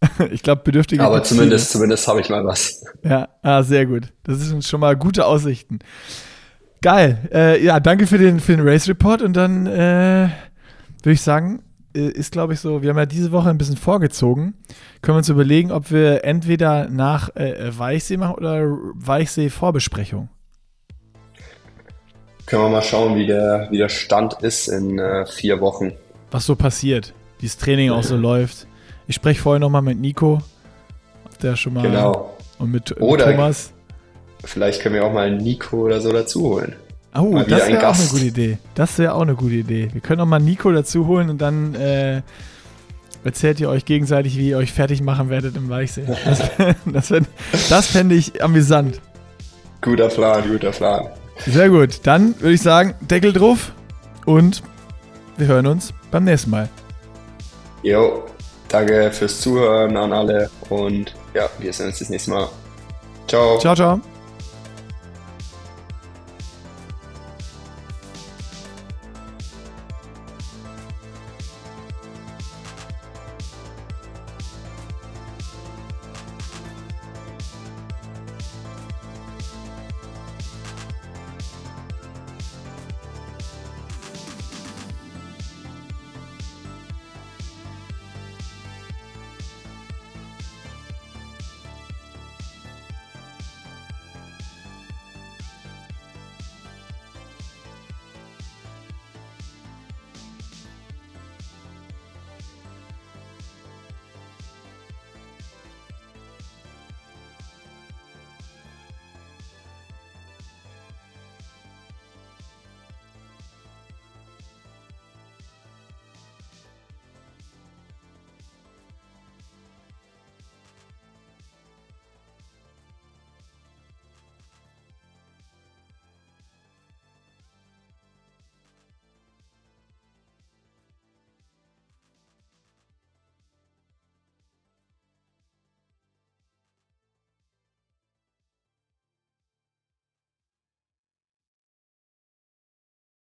Ich 0.32 0.42
glaube, 0.42 0.62
Bedürftige. 0.64 1.02
Aber 1.04 1.22
zumindest, 1.22 1.70
zumindest 1.70 2.08
habe 2.08 2.20
ich 2.20 2.28
mal 2.28 2.44
was. 2.44 2.84
Ja, 3.04 3.28
ah, 3.42 3.62
sehr 3.62 3.86
gut. 3.86 4.12
Das 4.24 4.38
sind 4.40 4.64
schon 4.64 4.80
mal 4.80 4.96
gute 4.96 5.26
Aussichten. 5.26 5.78
Geil. 6.80 7.18
Äh, 7.32 7.64
ja, 7.64 7.78
danke 7.78 8.08
für 8.08 8.18
den, 8.18 8.40
für 8.40 8.56
den 8.56 8.66
Race 8.66 8.88
Report 8.88 9.22
und 9.22 9.34
dann 9.36 9.66
äh, 9.68 10.28
würde 11.02 11.12
ich 11.12 11.20
sagen, 11.22 11.62
äh, 11.94 12.08
ist 12.08 12.32
glaube 12.32 12.54
ich 12.54 12.58
so, 12.60 12.82
wir 12.82 12.90
haben 12.90 12.98
ja 12.98 13.06
diese 13.06 13.30
Woche 13.30 13.48
ein 13.50 13.58
bisschen 13.58 13.76
vorgezogen. 13.76 14.54
Können 15.02 15.14
wir 15.14 15.18
uns 15.18 15.28
überlegen, 15.28 15.70
ob 15.70 15.92
wir 15.92 16.24
entweder 16.24 16.88
nach 16.88 17.36
äh, 17.36 17.70
Weichsee 17.78 18.16
machen 18.16 18.34
oder 18.34 18.66
Weichsee 18.94 19.50
Vorbesprechung. 19.50 20.28
Können 22.52 22.64
wir 22.64 22.68
mal 22.68 22.82
schauen, 22.82 23.16
wie 23.16 23.26
der, 23.26 23.68
wie 23.70 23.78
der 23.78 23.88
Stand 23.88 24.34
ist 24.42 24.68
in 24.68 24.98
äh, 24.98 25.24
vier 25.24 25.62
Wochen. 25.62 25.92
was 26.30 26.44
so 26.44 26.54
passiert, 26.54 27.14
wie 27.40 27.46
das 27.46 27.56
Training 27.56 27.88
auch 27.92 28.02
so 28.02 28.14
läuft. 28.14 28.66
Ich 29.06 29.14
spreche 29.14 29.40
vorher 29.40 29.58
nochmal 29.58 29.80
mit 29.80 29.98
Nico, 29.98 30.42
der 31.42 31.56
schon 31.56 31.72
mal 31.72 31.80
Genau. 31.84 32.36
und 32.58 32.70
mit, 32.70 32.90
mit 32.90 33.00
Oder- 33.00 33.24
Thomas. 33.30 33.72
Vielleicht 34.44 34.82
können 34.82 34.96
wir 34.96 35.06
auch 35.06 35.14
mal 35.14 35.34
Nico 35.34 35.78
oder 35.78 36.02
so 36.02 36.12
dazu 36.12 36.42
holen. 36.42 36.74
Oh, 37.16 37.22
mal 37.22 37.46
das 37.46 37.68
wäre 37.68 37.88
auch 37.88 37.98
eine 37.98 38.06
gute 38.08 38.24
Idee. 38.26 38.58
Das 38.74 38.98
wäre 38.98 39.14
auch 39.14 39.22
eine 39.22 39.34
gute 39.34 39.54
Idee. 39.54 39.88
Wir 39.90 40.02
können 40.02 40.20
auch 40.20 40.26
mal 40.26 40.38
Nico 40.38 40.70
dazu 40.72 41.06
holen 41.06 41.30
und 41.30 41.40
dann 41.40 41.74
äh, 41.74 42.20
erzählt 43.24 43.60
ihr 43.60 43.70
euch 43.70 43.86
gegenseitig, 43.86 44.36
wie 44.36 44.50
ihr 44.50 44.58
euch 44.58 44.72
fertig 44.74 45.00
machen 45.00 45.30
werdet 45.30 45.56
im 45.56 45.70
Weichsee. 45.70 46.04
Das, 46.26 46.42
das, 47.10 47.22
das 47.70 47.86
fände 47.86 48.14
ich 48.14 48.44
amüsant. 48.44 49.00
Guter 49.80 50.08
Plan, 50.08 50.44
guter 50.46 50.70
Plan. 50.70 51.08
Sehr 51.46 51.68
gut. 51.68 52.00
Dann 52.04 52.34
würde 52.40 52.54
ich 52.54 52.62
sagen, 52.62 52.94
Deckel 53.00 53.32
drauf 53.32 53.72
und 54.26 54.62
wir 55.36 55.46
hören 55.46 55.66
uns 55.66 55.92
beim 56.10 56.24
nächsten 56.24 56.50
Mal. 56.50 56.68
Jo, 57.82 58.24
danke 58.68 59.10
fürs 59.10 59.40
Zuhören 59.40 59.96
an 59.96 60.12
alle 60.12 60.50
und 60.68 61.14
ja, 61.34 61.48
wir 61.58 61.72
sehen 61.72 61.86
uns 61.86 61.98
das 61.98 62.10
nächste 62.10 62.30
Mal. 62.30 62.48
Ciao. 63.26 63.58
Ciao, 63.58 63.74
ciao. 63.74 64.11